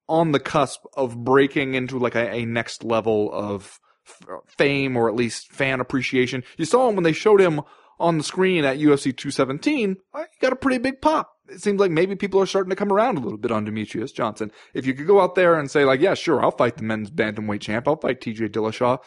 on 0.08 0.32
the 0.32 0.40
cusp 0.40 0.82
of 0.96 1.24
breaking 1.24 1.76
into 1.76 2.00
like 2.00 2.16
a, 2.16 2.30
a 2.34 2.46
next 2.46 2.84
level 2.84 3.32
of 3.32 3.80
f- 4.08 4.28
fame 4.48 4.98
or 4.98 5.08
at 5.08 5.16
least 5.16 5.52
fan 5.52 5.80
appreciation. 5.80 6.44
You 6.58 6.66
saw 6.66 6.90
him 6.90 6.96
when 6.96 7.04
they 7.04 7.14
showed 7.14 7.40
him 7.40 7.62
on 8.00 8.18
the 8.18 8.24
screen 8.24 8.66
at 8.66 8.80
UFC 8.80 9.16
217. 9.16 9.98
Uh, 10.14 10.20
he 10.20 10.26
got 10.42 10.54
a 10.54 10.56
pretty 10.56 10.80
big 10.80 11.02
pop 11.02 11.32
it 11.50 11.62
seems 11.62 11.80
like 11.80 11.92
maybe 11.92 12.16
people 12.16 12.40
are 12.42 12.46
starting 12.46 12.70
to 12.70 12.76
come 12.76 12.92
around 12.92 13.18
a 13.18 13.22
little 13.22 13.38
bit 13.38 13.52
on 13.52 13.66
Demetrious 13.66 14.14
Johnson. 14.14 14.52
If 14.74 14.86
you 14.86 14.94
could 14.94 15.08
go 15.08 15.20
out 15.20 15.36
there 15.36 15.56
and 15.56 15.70
say 15.70 15.86
like, 15.86 16.00
yeah, 16.00 16.14
sure, 16.14 16.42
I'll 16.42 16.52
fight 16.52 16.78
the 16.78 16.84
men's 16.84 17.12
bantamweight 17.12 17.62
champ. 17.62 17.88
I'll 17.88 18.00
fight 18.00 18.22
TJ 18.22 18.50
Dillashaw. 18.50 19.00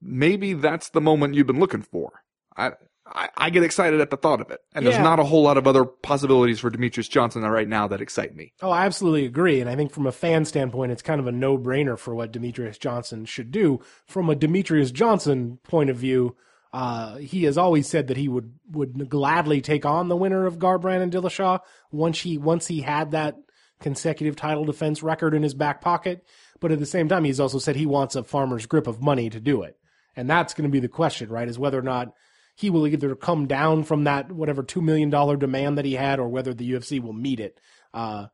Maybe 0.00 0.52
that's 0.52 0.90
the 0.90 1.00
moment 1.00 1.34
you've 1.34 1.46
been 1.46 1.60
looking 1.60 1.82
for. 1.82 2.22
I, 2.56 2.72
I, 3.08 3.28
I 3.36 3.50
get 3.50 3.62
excited 3.62 4.00
at 4.00 4.10
the 4.10 4.16
thought 4.16 4.40
of 4.40 4.50
it. 4.50 4.60
And 4.74 4.84
Yeah. 4.84 4.90
there's 4.90 5.02
not 5.02 5.20
a 5.20 5.24
whole 5.24 5.42
lot 5.42 5.56
of 5.56 5.66
other 5.66 5.84
possibilities 5.84 6.58
for 6.60 6.70
Demetrious 6.70 7.08
Johnson 7.08 7.42
right 7.42 7.68
now 7.68 7.86
that 7.88 8.00
excite 8.00 8.34
me. 8.34 8.52
Oh, 8.62 8.70
I 8.70 8.84
absolutely 8.84 9.24
agree. 9.26 9.60
And 9.60 9.70
I 9.70 9.76
think 9.76 9.92
from 9.92 10.06
a 10.06 10.12
fan 10.12 10.44
standpoint, 10.44 10.92
it's 10.92 11.02
kind 11.02 11.20
of 11.20 11.26
a 11.26 11.32
no 11.32 11.56
brainer 11.56 11.98
for 11.98 12.14
what 12.14 12.32
Demetrious 12.32 12.78
Johnson 12.78 13.24
should 13.24 13.50
do. 13.52 13.80
From 14.06 14.28
a 14.28 14.34
Demetrious 14.34 14.92
Johnson 14.92 15.58
point 15.62 15.88
of 15.90 15.96
view, 15.96 16.36
uh, 16.72 17.16
he 17.16 17.44
has 17.44 17.56
always 17.56 17.88
said 17.88 18.08
that 18.08 18.16
he 18.16 18.28
would, 18.28 18.52
would 18.72 19.08
gladly 19.08 19.60
take 19.60 19.86
on 19.86 20.08
the 20.08 20.16
winner 20.16 20.44
of 20.44 20.58
Garbrandt 20.58 21.02
and 21.02 21.12
Dillashaw 21.12 21.60
once 21.92 22.20
he, 22.20 22.36
once 22.38 22.66
he 22.66 22.80
had 22.80 23.12
that 23.12 23.36
consecutive 23.80 24.36
title 24.36 24.64
defense 24.64 25.02
record 25.02 25.32
in 25.32 25.42
his 25.42 25.54
back 25.54 25.80
pocket. 25.80 26.24
But 26.60 26.72
at 26.72 26.78
the 26.80 26.86
same 26.86 27.08
time, 27.08 27.24
he's 27.24 27.40
also 27.40 27.58
said 27.58 27.76
he 27.76 27.86
wants 27.86 28.16
a 28.16 28.24
farmer's 28.24 28.66
grip 28.66 28.86
of 28.86 29.00
money 29.02 29.30
to 29.30 29.40
do 29.40 29.62
it. 29.62 29.78
And 30.16 30.28
that's 30.28 30.54
going 30.54 30.68
to 30.68 30.72
be 30.72 30.80
the 30.80 30.88
question, 30.88 31.28
right? 31.28 31.46
Is 31.48 31.58
whether 31.58 31.78
or 31.78 31.82
not 31.82 32.12
he 32.56 32.70
will 32.70 32.86
either 32.86 33.14
come 33.14 33.46
down 33.46 33.84
from 33.84 34.04
that 34.04 34.32
whatever 34.32 34.62
$2 34.62 34.82
million 34.82 35.10
demand 35.38 35.78
that 35.78 35.84
he 35.84 35.94
had 35.94 36.18
or 36.18 36.28
whether 36.28 36.54
the 36.54 36.72
UFC 36.72 37.00
will 37.00 37.12
meet 37.12 37.38
it. 37.38 37.60
Uh, 37.92 38.26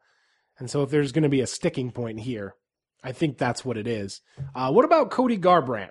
and 0.58 0.70
so 0.70 0.82
if 0.82 0.90
there's 0.90 1.12
going 1.12 1.24
to 1.24 1.28
be 1.28 1.40
a 1.40 1.46
sticking 1.46 1.90
point 1.90 2.20
here, 2.20 2.54
I 3.02 3.12
think 3.12 3.36
that's 3.36 3.64
what 3.64 3.76
it 3.76 3.88
is. 3.88 4.20
Uh, 4.54 4.70
what 4.70 4.84
about 4.84 5.10
Cody 5.10 5.36
Garbrandt? 5.36 5.90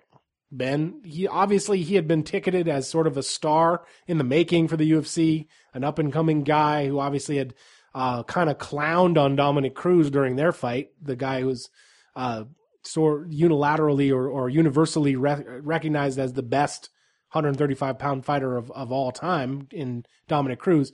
Ben, 0.50 1.02
he 1.06 1.28
obviously 1.28 1.82
he 1.82 1.96
had 1.96 2.08
been 2.08 2.24
ticketed 2.24 2.68
as 2.68 2.90
sort 2.90 3.08
of 3.08 3.18
a 3.18 3.24
star 3.24 3.84
in 4.08 4.18
the 4.18 4.24
making 4.24 4.68
for 4.68 4.78
the 4.78 4.92
UFC, 4.92 5.48
an 5.74 5.84
up 5.84 6.00
and 6.00 6.12
coming 6.12 6.44
guy 6.44 6.88
who 6.88 7.00
obviously 7.00 7.38
had 7.38 7.54
uh, 7.94 8.24
kind 8.24 8.50
of 8.50 8.58
clowned 8.58 9.18
on 9.18 9.36
Dominick 9.36 9.76
Cruz 9.76 10.10
during 10.10 10.36
their 10.36 10.52
fight. 10.52 10.90
The 11.02 11.16
guy 11.16 11.42
who's 11.42 11.70
uh, 12.16 12.46
sort 12.84 13.30
unilaterally 13.30 14.12
or, 14.12 14.28
or 14.28 14.50
universally 14.50 15.16
re- 15.16 15.44
recognized 15.62 16.20
as 16.20 16.34
the 16.34 16.44
best 16.44 16.90
135 17.32 17.98
pound 17.98 18.26
fighter 18.26 18.58
of, 18.58 18.70
of 18.72 18.92
all 18.92 19.12
time 19.12 19.68
in 19.72 20.06
Dominick 20.28 20.60
Cruz. 20.60 20.92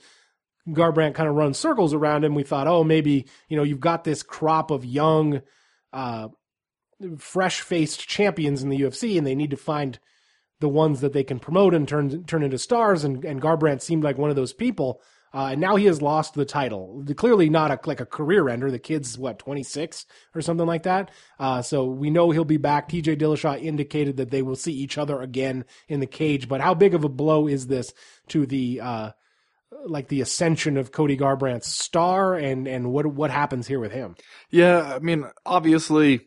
Garbrandt 0.67 1.15
kind 1.15 1.29
of 1.29 1.35
runs 1.35 1.57
circles 1.57 1.93
around 1.93 2.23
him. 2.23 2.35
We 2.35 2.43
thought, 2.43 2.67
oh, 2.67 2.83
maybe, 2.83 3.25
you 3.47 3.57
know, 3.57 3.63
you've 3.63 3.79
got 3.79 4.03
this 4.03 4.21
crop 4.21 4.69
of 4.69 4.85
young, 4.85 5.41
uh, 5.93 6.27
fresh 7.17 7.61
faced 7.61 8.07
champions 8.07 8.63
in 8.63 8.69
the 8.69 8.81
UFC 8.81 9.17
and 9.17 9.25
they 9.25 9.35
need 9.35 9.51
to 9.51 9.57
find 9.57 9.99
the 10.59 10.69
ones 10.69 11.01
that 11.01 11.13
they 11.13 11.23
can 11.23 11.39
promote 11.39 11.73
and 11.73 11.87
turn, 11.87 12.23
turn 12.25 12.43
into 12.43 12.57
stars. 12.57 13.03
And, 13.03 13.23
and 13.23 13.41
Garbrandt 13.41 13.81
seemed 13.81 14.03
like 14.03 14.17
one 14.17 14.29
of 14.29 14.35
those 14.35 14.53
people. 14.53 15.01
Uh, 15.37 15.49
and 15.51 15.61
now 15.61 15.75
he 15.75 15.85
has 15.85 16.01
lost 16.01 16.33
the 16.33 16.45
title. 16.45 17.05
Clearly 17.15 17.47
not 17.47 17.69
a, 17.69 17.79
like 17.87 17.99
a 17.99 18.07
career 18.07 18.49
ender. 18.49 18.71
The 18.71 18.79
kid's 18.79 19.19
what, 19.19 19.37
26 19.37 20.07
or 20.33 20.41
something 20.41 20.65
like 20.65 20.83
that. 20.83 21.11
Uh, 21.37 21.61
so 21.61 21.85
we 21.85 22.09
know 22.09 22.31
he'll 22.31 22.43
be 22.43 22.57
back. 22.57 22.89
TJ 22.89 23.19
Dillashaw 23.19 23.61
indicated 23.61 24.17
that 24.17 24.31
they 24.31 24.41
will 24.41 24.55
see 24.55 24.73
each 24.73 24.97
other 24.97 25.21
again 25.21 25.65
in 25.87 25.99
the 25.99 26.07
cage. 26.07 26.49
But 26.49 26.61
how 26.61 26.73
big 26.73 26.95
of 26.95 27.03
a 27.03 27.09
blow 27.09 27.47
is 27.47 27.67
this 27.67 27.93
to 28.29 28.47
the, 28.47 28.81
uh, 28.81 29.11
like 29.85 30.07
the 30.07 30.21
ascension 30.21 30.75
of 30.75 30.91
Cody 30.91 31.15
Garbrandt's 31.15 31.67
star 31.67 32.33
and, 32.33 32.67
and 32.67 32.91
what, 32.91 33.05
what 33.05 33.29
happens 33.29 33.67
here 33.67 33.79
with 33.79 33.91
him? 33.91 34.15
Yeah, 34.49 34.95
I 34.95 34.97
mean, 34.97 35.23
obviously, 35.45 36.21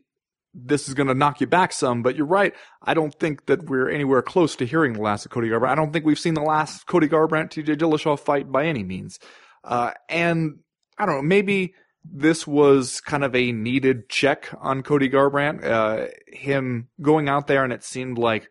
this 0.52 0.88
is 0.88 0.94
going 0.94 1.06
to 1.06 1.14
knock 1.14 1.40
you 1.40 1.46
back 1.46 1.72
some, 1.72 2.02
but 2.02 2.16
you're 2.16 2.26
right. 2.26 2.54
I 2.82 2.94
don't 2.94 3.14
think 3.14 3.46
that 3.46 3.68
we're 3.68 3.88
anywhere 3.88 4.22
close 4.22 4.56
to 4.56 4.66
hearing 4.66 4.94
the 4.94 5.02
last 5.02 5.24
of 5.24 5.30
Cody 5.30 5.48
Garbrandt. 5.48 5.70
I 5.70 5.74
don't 5.76 5.92
think 5.92 6.04
we've 6.04 6.18
seen 6.18 6.34
the 6.34 6.42
last 6.42 6.86
Cody 6.86 7.08
Garbrandt 7.08 7.50
TJ 7.50 7.76
Dillashaw 7.76 8.18
fight 8.18 8.50
by 8.50 8.66
any 8.66 8.82
means. 8.82 9.18
Uh, 9.62 9.92
and 10.08 10.58
I 10.98 11.06
don't 11.06 11.16
know, 11.16 11.22
maybe 11.22 11.74
this 12.04 12.46
was 12.46 13.00
kind 13.00 13.24
of 13.24 13.34
a 13.36 13.52
needed 13.52 14.08
check 14.08 14.48
on 14.60 14.82
Cody 14.82 15.08
Garbrandt. 15.08 15.64
Uh, 15.64 16.06
him 16.26 16.88
going 17.00 17.28
out 17.28 17.46
there 17.46 17.62
and 17.62 17.72
it 17.72 17.84
seemed 17.84 18.18
like, 18.18 18.50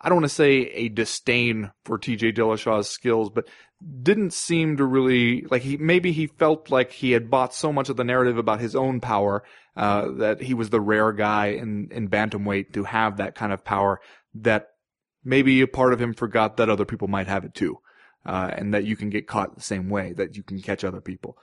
I 0.00 0.08
don't 0.08 0.16
want 0.16 0.26
to 0.26 0.34
say 0.34 0.52
a 0.52 0.88
disdain 0.88 1.72
for 1.84 1.98
TJ 1.98 2.36
Dillashaw's 2.36 2.88
skills, 2.88 3.30
but 3.30 3.48
didn't 4.02 4.32
seem 4.32 4.76
to 4.76 4.84
really 4.84 5.42
like 5.50 5.62
he 5.62 5.76
maybe 5.76 6.12
he 6.12 6.26
felt 6.26 6.70
like 6.70 6.92
he 6.92 7.12
had 7.12 7.30
bought 7.30 7.54
so 7.54 7.72
much 7.72 7.88
of 7.88 7.96
the 7.96 8.04
narrative 8.04 8.38
about 8.38 8.60
his 8.60 8.74
own 8.74 9.00
power 9.00 9.42
uh, 9.76 10.08
that 10.12 10.40
he 10.40 10.54
was 10.54 10.70
the 10.70 10.80
rare 10.80 11.12
guy 11.12 11.46
in 11.48 11.88
in 11.90 12.08
bantamweight 12.08 12.72
to 12.72 12.84
have 12.84 13.16
that 13.16 13.34
kind 13.34 13.52
of 13.52 13.64
power 13.64 14.00
that 14.34 14.68
maybe 15.24 15.60
a 15.60 15.66
part 15.66 15.92
of 15.92 16.00
him 16.00 16.14
forgot 16.14 16.56
that 16.56 16.68
other 16.68 16.84
people 16.84 17.08
might 17.08 17.26
have 17.26 17.44
it 17.44 17.54
too, 17.54 17.78
uh, 18.26 18.50
and 18.52 18.74
that 18.74 18.84
you 18.84 18.96
can 18.96 19.10
get 19.10 19.26
caught 19.26 19.54
the 19.54 19.62
same 19.62 19.88
way 19.88 20.12
that 20.12 20.36
you 20.36 20.42
can 20.42 20.60
catch 20.60 20.84
other 20.84 21.00
people. 21.00 21.36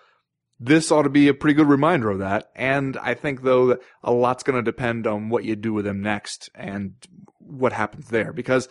This 0.60 0.92
ought 0.92 1.04
to 1.04 1.10
be 1.10 1.28
a 1.28 1.34
pretty 1.34 1.56
good 1.56 1.68
reminder 1.68 2.12
of 2.12 2.20
that, 2.20 2.52
and 2.56 2.96
I 2.98 3.16
think 3.16 3.42
though 3.42 3.68
that 3.68 3.82
a 4.04 4.12
lot's 4.12 4.44
going 4.44 4.58
to 4.58 4.72
depend 4.72 5.08
on 5.08 5.30
what 5.30 5.44
you 5.44 5.56
do 5.56 5.74
with 5.74 5.88
him 5.88 6.02
next 6.02 6.50
and 6.54 6.94
what 7.40 7.74
happens 7.74 8.10
there 8.10 8.32
because 8.32 8.70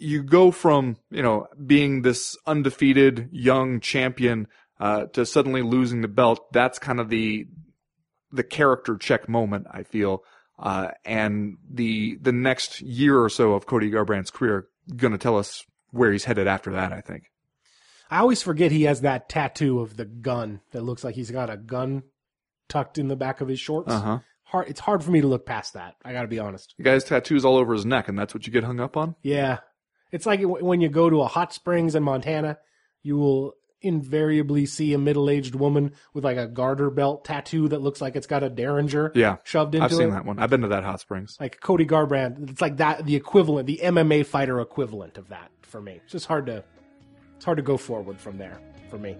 you 0.00 0.22
go 0.22 0.50
from 0.50 0.96
you 1.10 1.22
know 1.22 1.46
being 1.64 2.02
this 2.02 2.36
undefeated 2.46 3.28
young 3.30 3.80
champion 3.80 4.48
uh, 4.80 5.06
to 5.06 5.26
suddenly 5.26 5.62
losing 5.62 6.00
the 6.00 6.08
belt. 6.08 6.52
That's 6.52 6.78
kind 6.78 6.98
of 6.98 7.08
the 7.08 7.46
the 8.32 8.42
character 8.42 8.96
check 8.96 9.28
moment. 9.28 9.66
I 9.70 9.82
feel, 9.82 10.24
uh, 10.58 10.88
and 11.04 11.58
the 11.70 12.18
the 12.20 12.32
next 12.32 12.80
year 12.80 13.20
or 13.20 13.28
so 13.28 13.52
of 13.52 13.66
Cody 13.66 13.90
Garbrandt's 13.90 14.30
career 14.30 14.66
going 14.96 15.12
to 15.12 15.18
tell 15.18 15.38
us 15.38 15.64
where 15.90 16.10
he's 16.10 16.24
headed 16.24 16.48
after 16.48 16.72
that. 16.72 16.92
I 16.92 17.00
think. 17.00 17.24
I 18.10 18.18
always 18.18 18.42
forget 18.42 18.72
he 18.72 18.84
has 18.84 19.02
that 19.02 19.28
tattoo 19.28 19.80
of 19.80 19.96
the 19.96 20.04
gun 20.04 20.62
that 20.72 20.82
looks 20.82 21.04
like 21.04 21.14
he's 21.14 21.30
got 21.30 21.48
a 21.48 21.56
gun 21.56 22.02
tucked 22.68 22.98
in 22.98 23.06
the 23.06 23.16
back 23.16 23.40
of 23.40 23.48
his 23.48 23.60
shorts. 23.60 23.92
Uh 23.92 24.00
huh. 24.00 24.18
Hard, 24.44 24.68
it's 24.68 24.80
hard 24.80 25.04
for 25.04 25.12
me 25.12 25.20
to 25.20 25.28
look 25.28 25.46
past 25.46 25.74
that. 25.74 25.94
I 26.04 26.12
got 26.12 26.22
to 26.22 26.28
be 26.28 26.40
honest. 26.40 26.74
The 26.76 26.82
guy's 26.82 27.04
tattoos 27.04 27.44
all 27.44 27.56
over 27.56 27.72
his 27.72 27.86
neck, 27.86 28.08
and 28.08 28.18
that's 28.18 28.34
what 28.34 28.48
you 28.48 28.52
get 28.52 28.64
hung 28.64 28.80
up 28.80 28.96
on. 28.96 29.14
Yeah, 29.22 29.58
it's 30.12 30.26
like 30.26 30.40
when 30.42 30.80
you 30.80 30.88
go 30.88 31.08
to 31.10 31.20
a 31.22 31.26
hot 31.26 31.52
springs 31.52 31.94
in 31.94 32.02
Montana, 32.02 32.58
you 33.02 33.16
will 33.16 33.54
invariably 33.82 34.66
see 34.66 34.92
a 34.92 34.98
middle-aged 34.98 35.54
woman 35.54 35.92
with 36.12 36.22
like 36.22 36.36
a 36.36 36.46
garter 36.46 36.90
belt 36.90 37.24
tattoo 37.24 37.68
that 37.68 37.80
looks 37.80 38.00
like 38.00 38.14
it's 38.14 38.26
got 38.26 38.42
a 38.42 38.50
derringer 38.50 39.10
Yeah, 39.14 39.36
shoved 39.44 39.74
into 39.74 39.84
it. 39.84 39.90
I've 39.90 39.96
seen 39.96 40.08
it. 40.08 40.10
that 40.10 40.26
one. 40.26 40.38
I've 40.38 40.50
been 40.50 40.60
to 40.62 40.68
that 40.68 40.84
hot 40.84 41.00
springs. 41.00 41.36
Like 41.40 41.60
Cody 41.60 41.86
Garbrandt, 41.86 42.50
it's 42.50 42.60
like 42.60 42.76
that 42.76 43.06
the 43.06 43.16
equivalent, 43.16 43.66
the 43.66 43.80
MMA 43.82 44.26
fighter 44.26 44.60
equivalent 44.60 45.16
of 45.16 45.28
that 45.28 45.50
for 45.62 45.80
me. 45.80 46.00
It's 46.02 46.12
just 46.12 46.26
hard 46.26 46.46
to 46.46 46.62
it's 47.36 47.44
hard 47.46 47.56
to 47.56 47.62
go 47.62 47.78
forward 47.78 48.20
from 48.20 48.36
there 48.36 48.60
for 48.90 48.98
me. 48.98 49.16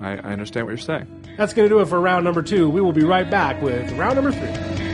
I, 0.00 0.12
I 0.12 0.32
understand 0.32 0.66
what 0.66 0.70
you're 0.70 0.78
saying. 0.78 1.24
That's 1.36 1.52
going 1.52 1.68
to 1.68 1.74
do 1.74 1.80
it 1.80 1.86
for 1.88 1.98
round 2.00 2.24
number 2.24 2.42
two. 2.42 2.70
We 2.70 2.80
will 2.80 2.92
be 2.92 3.04
right 3.04 3.28
back 3.28 3.60
with 3.60 3.90
round 3.92 4.14
number 4.14 4.30
three. 4.30 4.85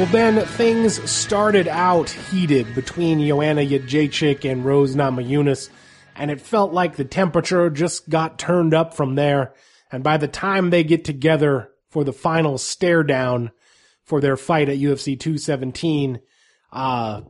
Well, 0.00 0.12
Ben, 0.12 0.46
things 0.46 1.10
started 1.10 1.68
out 1.68 2.08
heated 2.08 2.74
between 2.74 3.20
Joanna 3.20 3.60
Jędrzejczyk 3.60 4.50
and 4.50 4.64
Rose 4.64 4.96
Namajunas, 4.96 5.68
and 6.16 6.30
it 6.30 6.40
felt 6.40 6.72
like 6.72 6.96
the 6.96 7.04
temperature 7.04 7.68
just 7.68 8.08
got 8.08 8.38
turned 8.38 8.72
up 8.72 8.94
from 8.94 9.14
there. 9.14 9.52
And 9.92 10.02
by 10.02 10.16
the 10.16 10.26
time 10.26 10.70
they 10.70 10.84
get 10.84 11.04
together 11.04 11.68
for 11.90 12.02
the 12.02 12.14
final 12.14 12.56
stare 12.56 13.02
down 13.02 13.50
for 14.02 14.22
their 14.22 14.38
fight 14.38 14.70
at 14.70 14.78
UFC 14.78 15.20
217, 15.20 16.20
uh, 16.72 17.20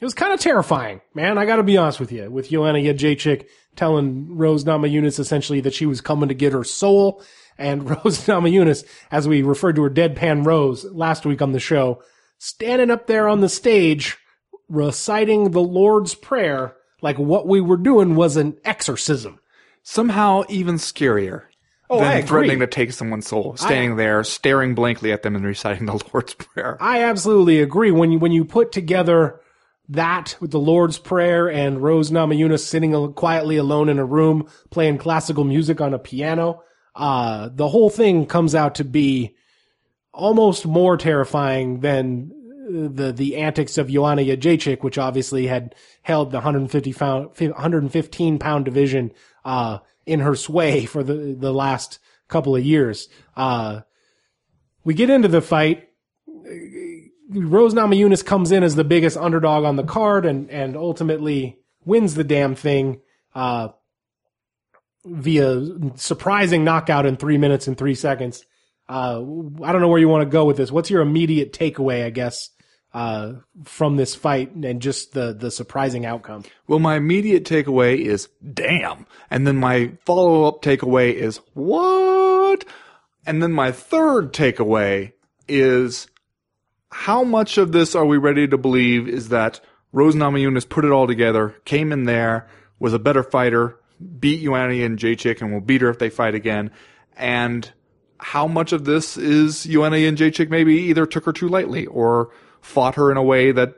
it 0.00 0.04
was 0.04 0.14
kind 0.14 0.32
of 0.32 0.40
terrifying, 0.40 1.02
man. 1.12 1.36
I 1.36 1.44
got 1.44 1.56
to 1.56 1.62
be 1.62 1.76
honest 1.76 2.00
with 2.00 2.10
you. 2.10 2.30
With 2.30 2.48
Joanna 2.48 2.78
Jędrzejczyk 2.78 3.44
telling 3.76 4.34
Rose 4.34 4.64
Namajunas 4.64 5.18
essentially 5.18 5.60
that 5.60 5.74
she 5.74 5.84
was 5.84 6.00
coming 6.00 6.30
to 6.30 6.34
get 6.34 6.54
her 6.54 6.64
soul, 6.64 7.22
and 7.58 7.90
Rose 7.90 8.26
Namajunas, 8.26 8.82
as 9.10 9.28
we 9.28 9.42
referred 9.42 9.76
to 9.76 9.82
her 9.82 9.90
deadpan 9.90 10.46
Rose 10.46 10.86
last 10.86 11.26
week 11.26 11.42
on 11.42 11.52
the 11.52 11.60
show, 11.60 12.02
standing 12.44 12.90
up 12.90 13.06
there 13.06 13.26
on 13.26 13.40
the 13.40 13.48
stage 13.48 14.18
reciting 14.68 15.50
the 15.50 15.62
Lord's 15.62 16.14
Prayer 16.14 16.76
like 17.00 17.18
what 17.18 17.46
we 17.46 17.60
were 17.60 17.76
doing 17.76 18.16
was 18.16 18.36
an 18.36 18.56
exorcism. 18.64 19.40
Somehow 19.82 20.42
even 20.48 20.76
scarier 20.76 21.44
Oh, 21.90 22.00
than 22.00 22.06
I 22.06 22.22
threatening 22.22 22.60
to 22.60 22.66
take 22.66 22.92
someone's 22.92 23.26
soul. 23.26 23.56
Standing 23.56 23.96
there, 23.96 24.24
staring 24.24 24.74
blankly 24.74 25.12
at 25.12 25.22
them 25.22 25.36
and 25.36 25.44
reciting 25.44 25.86
the 25.86 25.92
Lord's 26.12 26.34
Prayer. 26.34 26.78
I 26.80 27.02
absolutely 27.02 27.60
agree. 27.60 27.90
When 27.90 28.10
you 28.10 28.18
when 28.18 28.32
you 28.32 28.44
put 28.44 28.72
together 28.72 29.40
that 29.90 30.36
with 30.40 30.50
the 30.50 30.60
Lord's 30.60 30.98
Prayer 30.98 31.50
and 31.50 31.82
Rose 31.82 32.10
Namajunas 32.10 32.60
sitting 32.60 33.12
quietly 33.12 33.56
alone 33.56 33.90
in 33.90 33.98
a 33.98 34.04
room 34.04 34.48
playing 34.70 34.98
classical 34.98 35.44
music 35.44 35.80
on 35.80 35.92
a 35.92 35.98
piano, 35.98 36.62
uh, 36.94 37.50
the 37.52 37.68
whole 37.68 37.90
thing 37.90 38.24
comes 38.24 38.54
out 38.54 38.76
to 38.76 38.84
be 38.84 39.36
almost 40.14 40.66
more 40.66 40.96
terrifying 40.96 41.80
than 41.80 42.30
uh, 42.66 42.88
the 42.92 43.12
the 43.12 43.36
antics 43.36 43.76
of 43.76 43.90
Joanna 43.90 44.22
Jędrzejczyk, 44.22 44.82
which 44.82 44.98
obviously 44.98 45.46
had 45.46 45.74
held 46.02 46.30
the 46.30 46.38
150 46.38 46.92
pound, 46.92 47.30
115 47.38 48.38
pound 48.38 48.64
division 48.64 49.12
uh, 49.44 49.78
in 50.06 50.20
her 50.20 50.36
sway 50.36 50.86
for 50.86 51.02
the 51.02 51.36
the 51.38 51.52
last 51.52 51.98
couple 52.28 52.56
of 52.56 52.64
years. 52.64 53.08
Uh, 53.36 53.80
we 54.84 54.94
get 54.94 55.10
into 55.10 55.28
the 55.28 55.42
fight. 55.42 55.88
Rose 57.30 57.74
Namajunas 57.74 58.24
comes 58.24 58.52
in 58.52 58.62
as 58.62 58.76
the 58.76 58.84
biggest 58.84 59.16
underdog 59.16 59.64
on 59.64 59.76
the 59.76 59.82
card 59.82 60.26
and, 60.26 60.50
and 60.50 60.76
ultimately 60.76 61.58
wins 61.84 62.14
the 62.14 62.24
damn 62.24 62.54
thing, 62.54 63.00
uh, 63.34 63.68
via 65.06 65.62
surprising 65.96 66.64
knockout 66.64 67.06
in 67.06 67.16
three 67.16 67.38
minutes 67.38 67.66
and 67.66 67.76
three 67.76 67.94
seconds. 67.94 68.44
Uh, 68.88 69.22
I 69.62 69.72
don't 69.72 69.80
know 69.80 69.88
where 69.88 70.00
you 70.00 70.08
want 70.08 70.22
to 70.22 70.30
go 70.30 70.44
with 70.44 70.56
this. 70.56 70.70
What's 70.70 70.90
your 70.90 71.02
immediate 71.02 71.52
takeaway, 71.52 72.04
I 72.04 72.10
guess, 72.10 72.50
uh, 72.92 73.34
from 73.64 73.96
this 73.96 74.14
fight 74.14 74.54
and 74.54 74.80
just 74.80 75.12
the, 75.12 75.32
the 75.32 75.50
surprising 75.50 76.06
outcome? 76.06 76.44
Well, 76.66 76.78
my 76.78 76.96
immediate 76.96 77.44
takeaway 77.44 77.98
is 77.98 78.28
damn. 78.52 79.06
And 79.30 79.46
then 79.46 79.56
my 79.56 79.92
follow 80.04 80.44
up 80.44 80.62
takeaway 80.62 81.14
is 81.14 81.40
what? 81.54 82.64
And 83.26 83.42
then 83.42 83.52
my 83.52 83.72
third 83.72 84.32
takeaway 84.32 85.12
is 85.48 86.08
how 86.90 87.24
much 87.24 87.58
of 87.58 87.72
this 87.72 87.94
are 87.94 88.04
we 88.04 88.18
ready 88.18 88.46
to 88.46 88.58
believe 88.58 89.08
is 89.08 89.30
that 89.30 89.60
Rose 89.92 90.14
Namajunas 90.14 90.68
put 90.68 90.84
it 90.84 90.90
all 90.90 91.06
together, 91.06 91.54
came 91.64 91.92
in 91.92 92.04
there, 92.04 92.48
was 92.78 92.92
a 92.92 92.98
better 92.98 93.22
fighter, 93.22 93.78
beat 94.18 94.42
Joanna 94.42 94.74
Jędrzejczyk 94.74 95.40
and 95.40 95.52
will 95.52 95.60
beat 95.60 95.82
her 95.82 95.88
if 95.88 95.98
they 95.98 96.10
fight 96.10 96.34
again. 96.34 96.70
And 97.16 97.70
how 98.24 98.46
much 98.46 98.72
of 98.72 98.86
this 98.86 99.18
is 99.18 99.64
Joanna 99.64 99.96
Jędrzejczyk 99.96 100.48
maybe 100.48 100.74
either 100.74 101.04
took 101.04 101.26
her 101.26 101.32
too 101.32 101.46
lightly 101.46 101.84
or 101.84 102.30
fought 102.62 102.94
her 102.94 103.10
in 103.10 103.18
a 103.18 103.22
way 103.22 103.52
that 103.52 103.74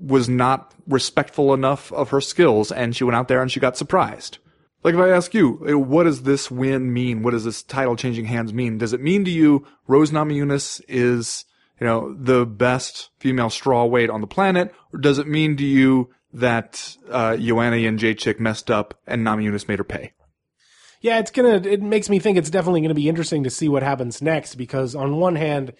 was 0.00 0.28
not 0.28 0.74
respectful 0.88 1.54
enough 1.54 1.92
of 1.92 2.10
her 2.10 2.20
skills 2.20 2.72
and 2.72 2.96
she 2.96 3.04
went 3.04 3.14
out 3.14 3.28
there 3.28 3.40
and 3.40 3.52
she 3.52 3.60
got 3.60 3.76
surprised. 3.76 4.38
Like 4.82 4.94
if 4.94 5.00
I 5.00 5.10
ask 5.10 5.32
you, 5.32 5.64
eh, 5.68 5.74
what 5.74 6.04
does 6.04 6.24
this 6.24 6.50
win 6.50 6.92
mean? 6.92 7.22
What 7.22 7.30
does 7.30 7.44
this 7.44 7.62
title 7.62 7.94
changing 7.94 8.24
hands 8.24 8.52
mean? 8.52 8.78
Does 8.78 8.92
it 8.92 9.00
mean 9.00 9.24
to 9.26 9.30
you 9.30 9.64
Rose 9.86 10.10
Namajunas 10.10 10.82
is, 10.88 11.44
you 11.80 11.86
know, 11.86 12.12
the 12.14 12.44
best 12.44 13.10
female 13.20 13.48
strawweight 13.48 14.12
on 14.12 14.20
the 14.20 14.26
planet? 14.26 14.74
Or 14.92 14.98
does 14.98 15.18
it 15.18 15.28
mean 15.28 15.56
to 15.58 15.64
you 15.64 16.10
that, 16.32 16.96
uh, 17.08 17.36
Joanna 17.36 17.76
Jędrzejczyk 17.76 18.40
messed 18.40 18.72
up 18.72 18.98
and 19.06 19.24
Namajunas 19.24 19.68
made 19.68 19.78
her 19.78 19.84
pay? 19.84 20.14
Yeah, 21.02 21.18
it's 21.18 21.32
gonna. 21.32 21.56
It 21.56 21.82
makes 21.82 22.08
me 22.08 22.20
think 22.20 22.38
it's 22.38 22.48
definitely 22.48 22.80
gonna 22.80 22.94
be 22.94 23.08
interesting 23.08 23.42
to 23.44 23.50
see 23.50 23.68
what 23.68 23.82
happens 23.82 24.22
next 24.22 24.54
because 24.54 24.94
on 24.94 25.16
one 25.16 25.34
hand, 25.34 25.72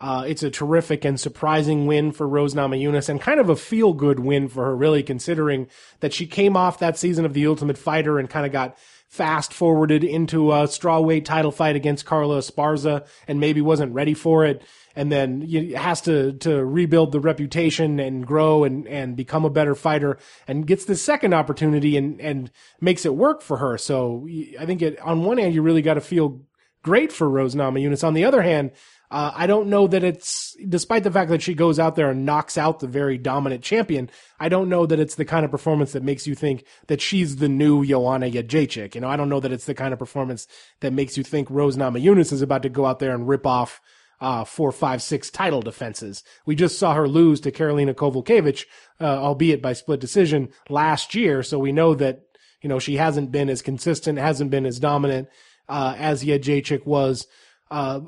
uh, 0.00 0.24
it's 0.26 0.42
a 0.42 0.50
terrific 0.50 1.04
and 1.04 1.20
surprising 1.20 1.86
win 1.86 2.12
for 2.12 2.26
Rose 2.26 2.54
Namajunas 2.54 3.10
and 3.10 3.20
kind 3.20 3.38
of 3.38 3.50
a 3.50 3.56
feel 3.56 3.92
good 3.92 4.20
win 4.20 4.48
for 4.48 4.64
her, 4.64 4.74
really, 4.74 5.02
considering 5.02 5.68
that 6.00 6.14
she 6.14 6.26
came 6.26 6.56
off 6.56 6.78
that 6.78 6.96
season 6.96 7.26
of 7.26 7.34
The 7.34 7.46
Ultimate 7.46 7.76
Fighter 7.76 8.18
and 8.18 8.30
kind 8.30 8.46
of 8.46 8.52
got 8.52 8.78
fast 9.06 9.52
forwarded 9.52 10.02
into 10.02 10.50
a 10.50 10.62
strawweight 10.64 11.26
title 11.26 11.52
fight 11.52 11.76
against 11.76 12.06
Carla 12.06 12.38
Esparza 12.38 13.06
and 13.28 13.38
maybe 13.38 13.60
wasn't 13.60 13.92
ready 13.92 14.14
for 14.14 14.46
it. 14.46 14.62
And 14.96 15.10
then 15.10 15.42
you 15.42 15.76
has 15.76 16.00
to, 16.02 16.32
to 16.34 16.64
rebuild 16.64 17.12
the 17.12 17.20
reputation 17.20 18.00
and 18.00 18.26
grow 18.26 18.64
and, 18.64 18.88
and 18.88 19.16
become 19.16 19.44
a 19.44 19.50
better 19.50 19.74
fighter 19.74 20.18
and 20.48 20.66
gets 20.66 20.84
the 20.84 20.96
second 20.96 21.32
opportunity 21.32 21.96
and, 21.96 22.20
and 22.20 22.50
makes 22.80 23.04
it 23.04 23.14
work 23.14 23.40
for 23.40 23.58
her. 23.58 23.78
So 23.78 24.26
I 24.58 24.66
think 24.66 24.82
it, 24.82 25.00
on 25.00 25.24
one 25.24 25.38
hand, 25.38 25.54
you 25.54 25.62
really 25.62 25.82
got 25.82 25.94
to 25.94 26.00
feel 26.00 26.42
great 26.82 27.12
for 27.12 27.28
Rose 27.28 27.54
Namajunas. 27.54 28.02
On 28.02 28.14
the 28.14 28.24
other 28.24 28.42
hand, 28.42 28.72
uh, 29.10 29.32
I 29.34 29.48
don't 29.48 29.68
know 29.68 29.88
that 29.88 30.04
it's, 30.04 30.56
despite 30.68 31.02
the 31.02 31.10
fact 31.10 31.30
that 31.30 31.42
she 31.42 31.54
goes 31.54 31.80
out 31.80 31.96
there 31.96 32.10
and 32.10 32.24
knocks 32.24 32.56
out 32.56 32.78
the 32.78 32.86
very 32.86 33.18
dominant 33.18 33.62
champion, 33.62 34.08
I 34.38 34.48
don't 34.48 34.68
know 34.68 34.86
that 34.86 35.00
it's 35.00 35.16
the 35.16 35.24
kind 35.24 35.44
of 35.44 35.50
performance 35.50 35.92
that 35.92 36.04
makes 36.04 36.28
you 36.28 36.36
think 36.36 36.64
that 36.86 37.00
she's 37.00 37.36
the 37.36 37.48
new 37.48 37.84
Joanna 37.84 38.30
Jędrzejczyk. 38.30 38.94
You 38.94 39.00
know, 39.00 39.08
I 39.08 39.16
don't 39.16 39.28
know 39.28 39.40
that 39.40 39.52
it's 39.52 39.64
the 39.66 39.74
kind 39.74 39.92
of 39.92 39.98
performance 39.98 40.46
that 40.80 40.92
makes 40.92 41.16
you 41.16 41.24
think 41.24 41.50
Rose 41.50 41.76
Namajunas 41.76 42.32
is 42.32 42.42
about 42.42 42.62
to 42.62 42.68
go 42.68 42.86
out 42.86 43.00
there 43.00 43.12
and 43.12 43.26
rip 43.26 43.46
off 43.46 43.80
uh, 44.20 44.44
four, 44.44 44.70
five, 44.72 45.02
six 45.02 45.30
title 45.30 45.62
defenses. 45.62 46.22
We 46.44 46.54
just 46.54 46.78
saw 46.78 46.94
her 46.94 47.08
lose 47.08 47.40
to 47.40 47.50
Karolina 47.50 47.94
Kowalkiewicz, 47.94 48.66
uh, 49.00 49.04
albeit 49.04 49.62
by 49.62 49.72
split 49.72 50.00
decision 50.00 50.50
last 50.68 51.14
year. 51.14 51.42
So 51.42 51.58
we 51.58 51.72
know 51.72 51.94
that, 51.94 52.22
you 52.60 52.68
know, 52.68 52.78
she 52.78 52.96
hasn't 52.96 53.32
been 53.32 53.48
as 53.48 53.62
consistent, 53.62 54.18
hasn't 54.18 54.50
been 54.50 54.66
as 54.66 54.78
dominant, 54.78 55.28
uh, 55.68 55.94
as 55.98 56.22
Jędrzejczyk 56.22 56.84
was. 56.84 57.26
Uh, 57.70 58.00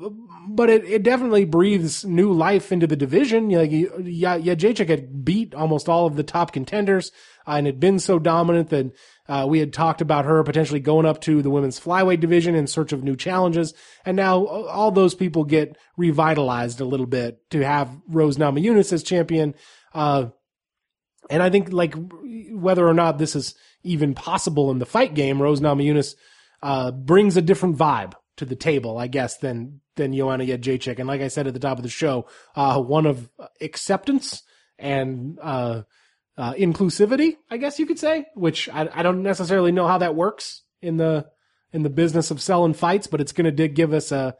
but 0.49 0.69
it, 0.69 0.83
it 0.83 1.03
definitely 1.03 1.45
breathes 1.45 2.03
new 2.03 2.33
life 2.33 2.71
into 2.71 2.85
the 2.85 2.97
division. 2.97 3.49
Like, 3.49 3.71
yeah, 3.71 4.37
Jędrzejczyk 4.37 4.89
had 4.89 5.23
beat 5.23 5.55
almost 5.55 5.87
all 5.87 6.05
of 6.05 6.15
the 6.17 6.23
top 6.23 6.51
contenders, 6.51 7.11
uh, 7.47 7.51
and 7.51 7.65
had 7.65 7.79
been 7.79 7.99
so 7.99 8.19
dominant 8.19 8.69
that, 8.69 8.91
uh, 9.29 9.45
we 9.47 9.59
had 9.59 9.71
talked 9.71 10.01
about 10.01 10.25
her 10.25 10.43
potentially 10.43 10.81
going 10.81 11.05
up 11.05 11.21
to 11.21 11.41
the 11.41 11.49
women's 11.49 11.79
flyweight 11.79 12.19
division 12.19 12.55
in 12.55 12.67
search 12.67 12.91
of 12.91 13.03
new 13.03 13.15
challenges. 13.15 13.73
And 14.05 14.17
now 14.17 14.45
all 14.45 14.91
those 14.91 15.15
people 15.15 15.45
get 15.45 15.77
revitalized 15.95 16.81
a 16.81 16.85
little 16.85 17.05
bit 17.05 17.39
to 17.51 17.61
have 17.63 17.89
Rose 18.09 18.37
Namajunas 18.37 18.91
as 18.91 19.01
champion. 19.01 19.55
Uh, 19.93 20.25
And 21.29 21.41
I 21.41 21.49
think 21.49 21.71
like 21.71 21.95
whether 22.51 22.85
or 22.85 22.93
not 22.93 23.17
this 23.17 23.33
is 23.33 23.55
even 23.83 24.13
possible 24.13 24.71
in 24.71 24.79
the 24.79 24.85
fight 24.85 25.13
game, 25.13 25.41
Rose 25.41 25.61
Namajunas 25.61 26.15
uh, 26.61 26.91
brings 26.91 27.37
a 27.37 27.41
different 27.41 27.77
vibe 27.77 28.13
to 28.37 28.45
the 28.45 28.55
table, 28.55 28.97
I 28.97 29.07
guess, 29.07 29.37
than 29.37 29.81
than 29.95 30.13
Joanna 30.13 30.45
Jędrzejczyk. 30.45 30.99
And 30.99 31.07
like 31.07 31.21
I 31.21 31.27
said 31.27 31.47
at 31.47 31.53
the 31.53 31.59
top 31.59 31.77
of 31.77 31.83
the 31.83 31.89
show, 31.89 32.27
uh, 32.55 32.81
one 32.81 33.05
of 33.05 33.29
acceptance 33.61 34.41
and 34.79 35.37
uh, 35.41 35.83
uh, 36.37 36.53
inclusivity, 36.53 37.37
I 37.49 37.57
guess 37.57 37.79
you 37.79 37.85
could 37.85 37.99
say. 37.99 38.25
Which 38.35 38.69
I, 38.69 38.89
I 38.91 39.03
don't 39.03 39.23
necessarily 39.23 39.71
know 39.71 39.87
how 39.87 39.99
that 39.99 40.15
works 40.15 40.63
in 40.81 40.97
the 40.97 41.27
in 41.71 41.83
the 41.83 41.89
business 41.89 42.31
of 42.31 42.41
selling 42.41 42.73
fights, 42.73 43.07
but 43.07 43.21
it's 43.21 43.31
going 43.31 43.55
to 43.55 43.67
give 43.67 43.93
us 43.93 44.11
a, 44.11 44.35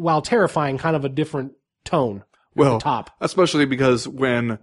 while 0.00 0.22
terrifying, 0.22 0.78
kind 0.78 0.96
of 0.96 1.04
a 1.04 1.08
different 1.08 1.52
tone. 1.84 2.24
Well, 2.54 2.80
top. 2.80 3.10
especially 3.20 3.64
because 3.64 4.08
when 4.08 4.58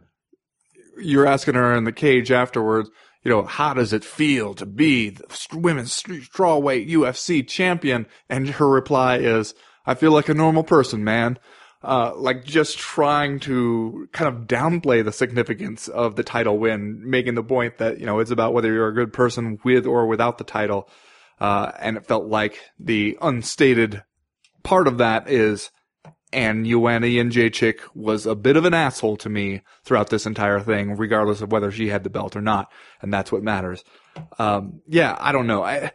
you're 0.99 1.25
asking 1.25 1.55
her 1.55 1.75
in 1.75 1.83
the 1.85 1.91
cage 1.91 2.31
afterwards, 2.31 2.89
you 3.27 3.33
know, 3.33 3.43
how 3.43 3.73
does 3.73 3.91
it 3.91 4.05
feel 4.05 4.53
to 4.53 4.65
be 4.65 5.09
the 5.09 5.25
women's 5.51 6.01
strawweight 6.01 6.89
UFC 6.89 7.45
champion? 7.45 8.07
And 8.29 8.47
her 8.51 8.69
reply 8.69 9.17
is, 9.17 9.53
I 9.85 9.95
feel 9.95 10.13
like 10.13 10.29
a 10.29 10.33
normal 10.33 10.63
person, 10.63 11.03
man. 11.03 11.37
Uh, 11.83 12.13
like 12.15 12.45
just 12.45 12.77
trying 12.77 13.41
to 13.41 14.07
kind 14.13 14.33
of 14.33 14.47
downplay 14.47 15.03
the 15.03 15.11
significance 15.11 15.89
of 15.89 16.15
the 16.15 16.23
title 16.23 16.57
win, 16.57 17.01
making 17.03 17.35
the 17.35 17.43
point 17.43 17.79
that, 17.79 17.99
you 17.99 18.05
know, 18.05 18.19
it's 18.19 18.31
about 18.31 18.53
whether 18.53 18.71
you're 18.71 18.87
a 18.87 18.95
good 18.95 19.11
person 19.11 19.59
with 19.61 19.85
or 19.85 20.07
without 20.07 20.37
the 20.37 20.45
title. 20.45 20.87
Uh, 21.37 21.73
and 21.79 21.97
it 21.97 22.05
felt 22.05 22.27
like 22.27 22.61
the 22.79 23.17
unstated 23.21 24.05
part 24.63 24.87
of 24.87 24.99
that 24.99 25.29
is, 25.29 25.69
and 26.33 26.65
Joanna 26.65 27.07
Jędrzejczyk 27.07 27.79
was 27.95 28.25
a 28.25 28.35
bit 28.35 28.57
of 28.57 28.65
an 28.65 28.73
asshole 28.73 29.17
to 29.17 29.29
me 29.29 29.61
throughout 29.83 30.09
this 30.09 30.25
entire 30.25 30.59
thing, 30.59 30.97
regardless 30.97 31.41
of 31.41 31.51
whether 31.51 31.71
she 31.71 31.87
had 31.87 32.03
the 32.03 32.09
belt 32.09 32.35
or 32.35 32.41
not, 32.41 32.71
and 33.01 33.13
that's 33.13 33.31
what 33.31 33.43
matters. 33.43 33.83
Um, 34.37 34.81
yeah, 34.87 35.15
I 35.19 35.31
don't 35.31 35.47
know. 35.47 35.63
I, 35.63 35.91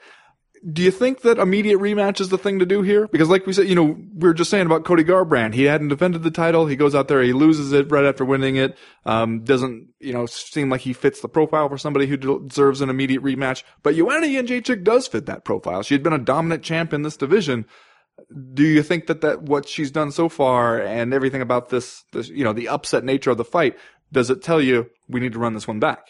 do 0.71 0.83
you 0.83 0.93
think 0.93 1.23
that 1.23 1.39
immediate 1.39 1.79
rematch 1.79 2.21
is 2.21 2.29
the 2.29 2.39
thing 2.39 2.61
to 2.61 2.67
do 2.67 2.83
here? 2.83 3.09
Because 3.09 3.29
like 3.29 3.47
we 3.47 3.53
said, 3.53 3.69
you 3.69 3.75
know, 3.75 3.97
we 4.15 4.29
were 4.29 4.35
just 4.35 4.51
saying 4.51 4.67
about 4.67 4.85
Cody 4.85 5.03
Garbrandt. 5.03 5.55
He 5.55 5.65
hadn't 5.65 5.89
defended 5.89 6.23
the 6.23 6.31
title. 6.31 6.67
He 6.67 6.77
goes 6.77 6.95
out 6.95 7.09
there, 7.09 7.21
he 7.21 7.33
loses 7.33 7.73
it 7.73 7.91
right 7.91 8.05
after 8.05 8.25
winning 8.25 8.57
it. 8.57 8.79
Um, 9.05 9.43
doesn't, 9.43 9.89
you 9.99 10.13
know, 10.13 10.27
seem 10.27 10.71
like 10.71 10.83
he 10.83 10.93
fits 10.93 11.21
the 11.21 11.29
profile 11.29 11.69
for 11.69 11.79
somebody 11.79 12.07
who 12.07 12.17
deserves 12.17 12.81
an 12.81 12.91
immediate 12.91 13.23
rematch. 13.23 13.65
But 13.83 13.97
Joanna 13.97 14.29
Jędrzejczyk 14.29 14.85
does 14.85 15.09
fit 15.09 15.27
that 15.27 15.45
profile. 15.45 15.83
She 15.83 15.95
had 15.95 16.03
been 16.05 16.13
a 16.13 16.19
dominant 16.19 16.63
champ 16.63 16.93
in 16.93 17.03
this 17.03 17.17
division 17.17 17.67
do 18.55 18.65
you 18.65 18.83
think 18.83 19.07
that 19.07 19.21
that 19.23 19.43
what 19.43 19.69
she's 19.69 19.91
done 19.91 20.11
so 20.11 20.29
far 20.29 20.81
and 20.81 21.13
everything 21.13 21.43
about 21.43 21.69
this, 21.69 22.05
this, 22.13 22.29
you 22.29 22.45
know, 22.45 22.53
the 22.53 22.69
upset 22.69 23.05
nature 23.05 23.31
of 23.31 23.37
the 23.37 23.45
fight, 23.45 23.77
does 24.13 24.31
it 24.31 24.43
tell 24.43 24.61
you 24.61 24.91
we 25.09 25.21
need 25.21 25.33
to 25.33 25.39
run 25.39 25.55
this 25.55 25.69
one 25.69 25.81
back? 25.81 26.09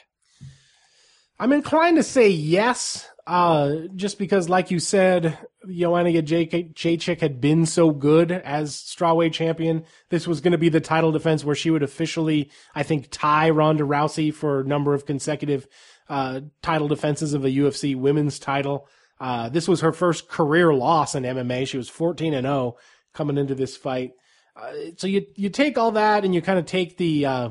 I'm 1.39 1.53
inclined 1.53 1.97
to 1.97 2.03
say 2.03 2.29
yes, 2.29 3.09
uh, 3.27 3.73
just 3.97 4.19
because, 4.19 4.49
like 4.49 4.71
you 4.71 4.79
said, 4.79 5.39
Joanna 5.69 6.11
Jędrzejczyk 6.11 7.21
had 7.21 7.41
been 7.41 7.67
so 7.67 7.91
good 7.91 8.31
as 8.31 8.75
strawweight 8.75 9.33
champion. 9.33 9.85
This 10.09 10.27
was 10.27 10.41
going 10.41 10.53
to 10.53 10.59
be 10.59 10.69
the 10.69 10.81
title 10.81 11.13
defense 11.13 11.45
where 11.45 11.55
she 11.55 11.71
would 11.71 11.83
officially, 11.83 12.51
I 12.75 12.83
think, 12.83 13.09
tie 13.11 13.51
Ronda 13.51 13.85
Rousey 13.85 14.33
for 14.33 14.61
a 14.61 14.65
number 14.65 14.95
of 14.95 15.07
consecutive 15.07 15.67
uh, 16.09 16.41
title 16.63 16.89
defenses 16.89 17.35
of 17.35 17.43
the 17.43 17.57
UFC 17.57 17.97
women's 17.97 18.39
title. 18.39 18.89
Uh, 19.23 19.49
this 19.49 19.69
was 19.69 19.83
her 19.83 19.93
first 19.93 20.29
career 20.29 20.75
loss 20.75 21.15
in 21.15 21.23
MMA. 21.23 21.69
She 21.69 21.77
was 21.77 21.89
14 21.89 22.35
and 22.35 22.45
0 22.45 22.77
coming 23.15 23.39
into 23.39 23.55
this 23.55 23.77
fight. 23.77 24.15
Uh, 24.57 24.73
so 24.97 25.07
you 25.07 25.25
you 25.37 25.49
take 25.49 25.79
all 25.79 25.93
that 25.93 26.25
and 26.25 26.35
you 26.35 26.43
kind 26.43 26.59
of 26.59 26.67
take 26.67 26.97
the 26.97 27.25
uh, 27.25 27.51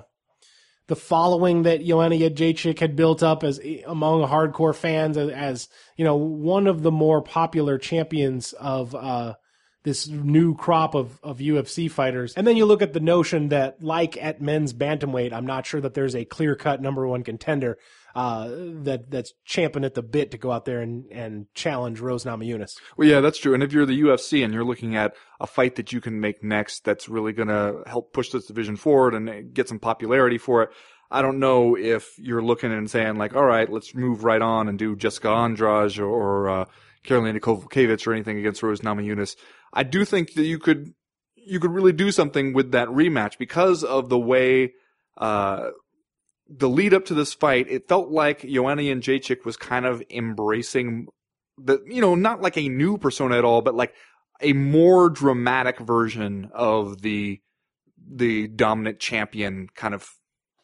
the 0.87 0.97
following 0.97 1.63
that 1.63 1.85
Joanna 1.85 2.15
Jędrzejczyk 2.15 2.77
had 2.77 2.97
built 2.97 3.23
up 3.23 3.45
as 3.45 3.61
among 3.87 4.27
hardcore 4.27 4.75
fans 4.75 5.15
as, 5.15 5.29
as, 5.29 5.69
you 5.95 6.03
know 6.03 6.17
one 6.17 6.67
of 6.67 6.83
the 6.83 6.91
more 6.91 7.21
popular 7.21 7.77
champions 7.77 8.51
of 8.51 8.93
uh, 8.93 9.35
this 9.83 10.09
new 10.09 10.53
crop 10.53 10.93
of, 10.93 11.21
of 11.23 11.37
UFC 11.37 11.89
fighters. 11.89 12.33
And 12.33 12.45
then 12.45 12.57
you 12.57 12.65
look 12.65 12.81
at 12.81 12.91
the 12.91 12.99
notion 12.99 13.47
that, 13.47 13.81
like 13.81 14.21
at 14.21 14.41
men's 14.41 14.73
bantamweight, 14.73 15.31
I'm 15.31 15.45
not 15.45 15.65
sure 15.65 15.79
that 15.79 15.93
there's 15.93 16.15
a 16.15 16.25
clear 16.25 16.55
cut 16.55 16.81
number 16.81 17.07
one 17.07 17.23
contender 17.23 17.77
uh, 18.15 18.49
that 18.49 19.09
that's 19.09 19.33
champing 19.45 19.83
at 19.83 19.93
the 19.93 20.01
bit 20.01 20.31
to 20.31 20.37
go 20.37 20.51
out 20.51 20.65
there 20.65 20.81
and, 20.81 21.05
and 21.11 21.47
challenge 21.53 21.99
Rose 21.99 22.25
Namajunas. 22.25 22.75
Well, 22.97 23.07
yeah, 23.07 23.21
that's 23.21 23.39
true. 23.39 23.53
And 23.53 23.63
if 23.63 23.73
you're 23.73 23.85
the 23.85 24.01
UFC 24.01 24.43
and 24.43 24.53
you're 24.53 24.65
looking 24.65 24.95
at 24.95 25.13
a 25.39 25.47
fight 25.47 25.75
that 25.75 25.91
you 25.91 26.01
can 26.01 26.19
make 26.19 26.43
next 26.43 26.83
that's 26.83 27.09
really 27.09 27.33
going 27.33 27.47
to 27.47 27.83
help 27.87 28.13
push 28.13 28.29
this 28.29 28.45
division 28.45 28.75
forward 28.75 29.13
and 29.13 29.53
get 29.53 29.67
some 29.67 29.79
popularity 29.79 30.37
for 30.37 30.63
it, 30.63 30.69
I 31.09 31.21
don't 31.21 31.39
know 31.39 31.77
if 31.77 32.17
you're 32.17 32.41
looking 32.41 32.71
and 32.71 32.89
saying 32.89 33.17
like, 33.17 33.35
all 33.35 33.45
right, 33.45 33.69
let's 33.69 33.93
move 33.93 34.23
right 34.23 34.41
on 34.41 34.69
and 34.69 34.79
do 34.79 34.95
Jessica 34.95 35.29
Andrade 35.29 35.99
or, 35.99 36.05
or 36.05 36.49
uh, 36.49 36.65
Karolina 37.05 37.39
Kowalkiewicz 37.39 38.07
or 38.07 38.13
anything 38.13 38.39
against 38.39 38.63
Rose 38.63 38.81
Namajunas. 38.81 39.35
I 39.73 39.83
do 39.83 40.05
think 40.05 40.33
that 40.35 40.43
you 40.43 40.57
could 40.57 40.93
you 41.35 41.59
could 41.59 41.71
really 41.71 41.91
do 41.91 42.11
something 42.11 42.53
with 42.53 42.71
that 42.71 42.87
rematch 42.87 43.37
because 43.37 43.83
of 43.83 44.09
the 44.09 44.19
way 44.19 44.73
uh, 45.17 45.69
the 46.51 46.69
lead 46.69 46.93
up 46.93 47.05
to 47.05 47.13
this 47.13 47.33
fight, 47.33 47.67
it 47.69 47.87
felt 47.87 48.09
like 48.09 48.41
Joanna 48.41 48.81
Jędrzejczyk 48.81 49.45
was 49.45 49.55
kind 49.57 49.85
of 49.85 50.03
embracing 50.09 51.07
the, 51.57 51.79
you 51.87 52.01
know, 52.01 52.15
not 52.15 52.41
like 52.41 52.57
a 52.57 52.67
new 52.67 52.97
persona 52.97 53.37
at 53.37 53.45
all, 53.45 53.61
but 53.61 53.75
like 53.75 53.93
a 54.41 54.53
more 54.53 55.09
dramatic 55.09 55.79
version 55.79 56.49
of 56.53 57.01
the, 57.01 57.39
the 58.11 58.47
dominant 58.47 58.99
champion 58.99 59.67
kind 59.75 59.93
of 59.93 60.09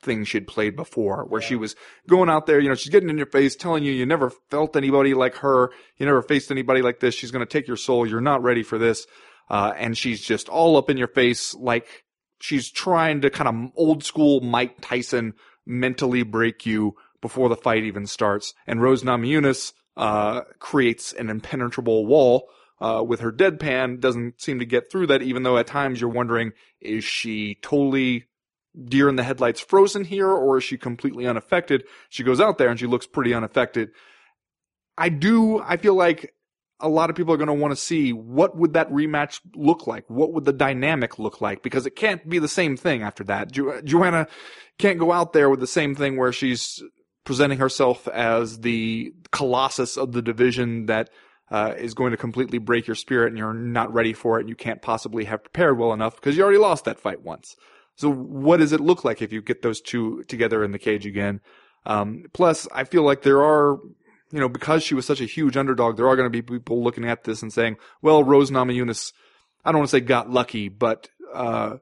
thing 0.02 0.26
she'd 0.26 0.48
played 0.48 0.76
before, 0.76 1.26
where 1.26 1.42
yeah. 1.42 1.48
she 1.48 1.56
was 1.56 1.76
going 2.08 2.30
out 2.30 2.48
there, 2.48 2.60
you 2.60 2.68
know, 2.68 2.76
she's 2.76 2.92
getting 2.92 3.10
in 3.10 3.18
your 3.18 3.28
face, 3.28 3.56
telling 3.56 3.84
you 3.84 3.92
you 3.92 4.06
never 4.06 4.32
felt 4.50 4.76
anybody 4.76 5.14
like 5.14 5.36
her, 5.36 5.72
you 5.98 6.06
never 6.06 6.22
faced 6.22 6.52
anybody 6.52 6.82
like 6.82 7.00
this, 7.00 7.16
she's 7.16 7.32
gonna 7.32 7.46
take 7.46 7.68
your 7.68 7.78
soul, 7.78 8.06
you're 8.06 8.22
not 8.22 8.44
ready 8.44 8.64
for 8.64 8.78
this, 8.78 9.08
uh, 9.50 9.74
and 9.76 9.98
she's 9.98 10.22
just 10.22 10.50
all 10.50 10.78
up 10.78 10.90
in 10.90 10.98
your 10.98 11.08
face 11.08 11.56
like 11.56 12.04
she's 12.40 12.70
trying 12.70 13.22
to 13.22 13.30
kind 13.30 13.48
of 13.48 13.72
old 13.76 14.04
school 14.04 14.42
Mike 14.42 14.78
Tyson 14.82 15.34
mentally 15.68 16.24
break 16.24 16.66
you 16.66 16.96
before 17.22 17.50
the 17.50 17.56
fight 17.56 17.84
even 17.84 18.08
starts. 18.08 18.54
And 18.66 18.82
Rose 18.82 19.04
Namajunas 19.04 19.74
uh, 19.96 20.42
creates 20.60 21.14
an 21.14 21.30
impenetrable 21.30 22.06
wall 22.06 22.50
uh, 22.80 23.04
with 23.06 23.20
her 23.20 23.32
deadpan. 23.32 24.00
Doesn't 24.00 24.40
seem 24.42 24.60
to 24.60 24.66
get 24.66 24.92
through 24.92 25.08
that, 25.08 25.22
even 25.22 25.44
though 25.44 25.58
at 25.58 25.68
times 25.68 26.00
you're 26.00 26.10
wondering, 26.10 26.54
is 26.80 27.04
she 27.04 27.56
totally 27.62 28.26
deer 28.86 29.10
in 29.10 29.16
the 29.16 29.24
headlights 29.24 29.60
frozen 29.60 30.06
here, 30.06 30.30
or 30.30 30.58
is 30.58 30.64
she 30.64 30.78
completely 30.78 31.26
unaffected? 31.28 31.84
She 32.10 32.24
goes 32.24 32.40
out 32.40 32.58
there 32.58 32.70
and 32.70 32.80
she 32.80 32.86
looks 32.86 33.08
pretty 33.08 33.34
unaffected. 33.34 33.90
I 34.98 35.10
do. 35.10 35.60
I 35.60 35.78
feel 35.78 35.96
like 35.96 36.34
a 36.80 36.90
lot 36.90 37.10
of 37.10 37.16
people 37.16 37.34
are 37.34 37.38
going 37.38 37.48
to 37.48 37.54
want 37.54 37.72
to 37.72 37.82
see 37.82 38.14
what 38.14 38.56
would 38.56 38.74
that 38.74 38.92
rematch 38.92 39.40
look 39.56 39.88
like? 39.88 40.10
What 40.10 40.34
would 40.34 40.46
the 40.46 40.54
dynamic 40.54 41.18
look 41.18 41.42
like? 41.42 41.64
Because 41.64 41.86
it 41.86 41.96
can't 41.96 42.28
be 42.28 42.40
the 42.40 42.48
same 42.48 42.78
thing 42.78 43.02
after 43.02 43.24
that. 43.26 43.52
Jo- 43.52 43.82
Joanna 43.82 44.28
can't 44.78 45.00
go 45.00 45.12
out 45.12 45.34
there 45.34 45.50
with 45.50 45.60
the 45.60 45.68
same 45.68 45.96
thing 45.96 46.18
where 46.18 46.32
she's 46.32 46.84
presenting 47.26 47.58
herself 47.58 48.08
as 48.08 48.60
the 48.60 49.12
colossus 49.32 49.98
of 49.98 50.12
the 50.12 50.22
division 50.22 50.86
that 50.86 51.10
uh, 51.50 51.74
is 51.78 51.94
going 51.94 52.12
to 52.12 52.18
completely 52.18 52.58
break 52.58 52.88
your 52.88 52.96
spirit 52.96 53.30
and 53.30 53.38
you're 53.38 53.54
not 53.54 53.94
ready 53.94 54.14
for 54.14 54.38
it 54.38 54.42
and 54.42 54.50
you 54.50 54.56
can't 54.56 54.82
possibly 54.82 55.26
have 55.26 55.44
prepared 55.44 55.78
well 55.78 55.94
enough 55.94 56.16
because 56.16 56.38
you 56.38 56.44
already 56.44 56.60
lost 56.60 56.86
that 56.86 57.00
fight 57.00 57.24
once. 57.24 57.56
So 57.96 58.12
what 58.12 58.58
does 58.58 58.74
it 58.74 58.80
look 58.80 59.04
like 59.04 59.22
if 59.22 59.34
you 59.34 59.42
get 59.42 59.62
those 59.62 59.82
two 59.82 60.24
together 60.28 60.64
in 60.64 60.72
the 60.72 60.80
cage 60.80 61.06
again? 61.06 61.42
Um, 61.86 62.26
plus, 62.34 62.68
I 62.74 62.84
feel 62.84 63.04
like 63.04 63.24
there 63.24 63.44
are 63.44 63.80
you 64.32 64.40
know, 64.40 64.50
because 64.50 64.84
she 64.84 64.96
was 64.96 65.06
such 65.06 65.22
a 65.22 65.26
huge 65.26 65.58
underdog, 65.58 65.98
there 65.98 66.08
are 66.08 66.16
going 66.16 66.26
to 66.26 66.30
be 66.30 66.42
people 66.42 66.84
looking 66.84 67.06
at 67.06 67.24
this 67.24 67.42
and 67.42 67.52
saying, 67.52 67.78
well, 68.02 68.24
Rose 68.24 68.52
Namajunas, 68.52 69.14
I 69.64 69.72
don't 69.72 69.80
want 69.80 69.90
to 69.90 69.98
say 69.98 70.02
got 70.02 70.30
lucky, 70.30 70.70
but, 70.70 71.10
uh, 71.34 71.78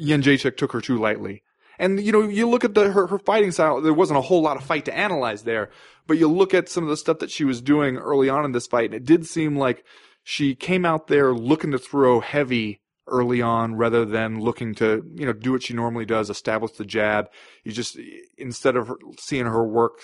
Jędrzejczyk 0.00 0.56
took 0.56 0.72
her 0.72 0.80
too 0.80 0.98
lightly. 0.98 1.42
And, 1.78 2.00
you 2.00 2.12
know, 2.12 2.22
you 2.22 2.48
look 2.48 2.64
at 2.64 2.74
the, 2.74 2.90
her, 2.90 3.06
her 3.06 3.18
fighting 3.18 3.50
style, 3.50 3.80
there 3.80 3.92
wasn't 3.92 4.18
a 4.18 4.22
whole 4.22 4.42
lot 4.42 4.56
of 4.56 4.64
fight 4.64 4.84
to 4.84 4.96
analyze 4.96 5.42
there, 5.42 5.70
but 6.06 6.18
you 6.18 6.28
look 6.28 6.54
at 6.54 6.68
some 6.68 6.84
of 6.84 6.90
the 6.90 6.96
stuff 6.96 7.18
that 7.18 7.30
she 7.30 7.44
was 7.44 7.60
doing 7.60 7.96
early 7.96 8.28
on 8.28 8.44
in 8.44 8.52
this 8.52 8.66
fight, 8.66 8.86
and 8.86 8.94
it 8.94 9.04
did 9.04 9.26
seem 9.26 9.56
like 9.56 9.84
she 10.22 10.54
came 10.54 10.84
out 10.84 11.08
there 11.08 11.34
looking 11.34 11.70
to 11.72 11.78
throw 11.78 12.20
heavy 12.20 12.80
early 13.06 13.42
on 13.42 13.76
rather 13.76 14.04
than 14.04 14.40
looking 14.40 14.74
to, 14.74 15.04
you 15.14 15.26
know, 15.26 15.32
do 15.32 15.52
what 15.52 15.62
she 15.62 15.74
normally 15.74 16.06
does, 16.06 16.30
establish 16.30 16.72
the 16.72 16.84
jab. 16.84 17.28
You 17.62 17.72
just, 17.72 17.98
instead 18.38 18.76
of 18.76 18.92
seeing 19.18 19.46
her 19.46 19.66
work 19.66 19.98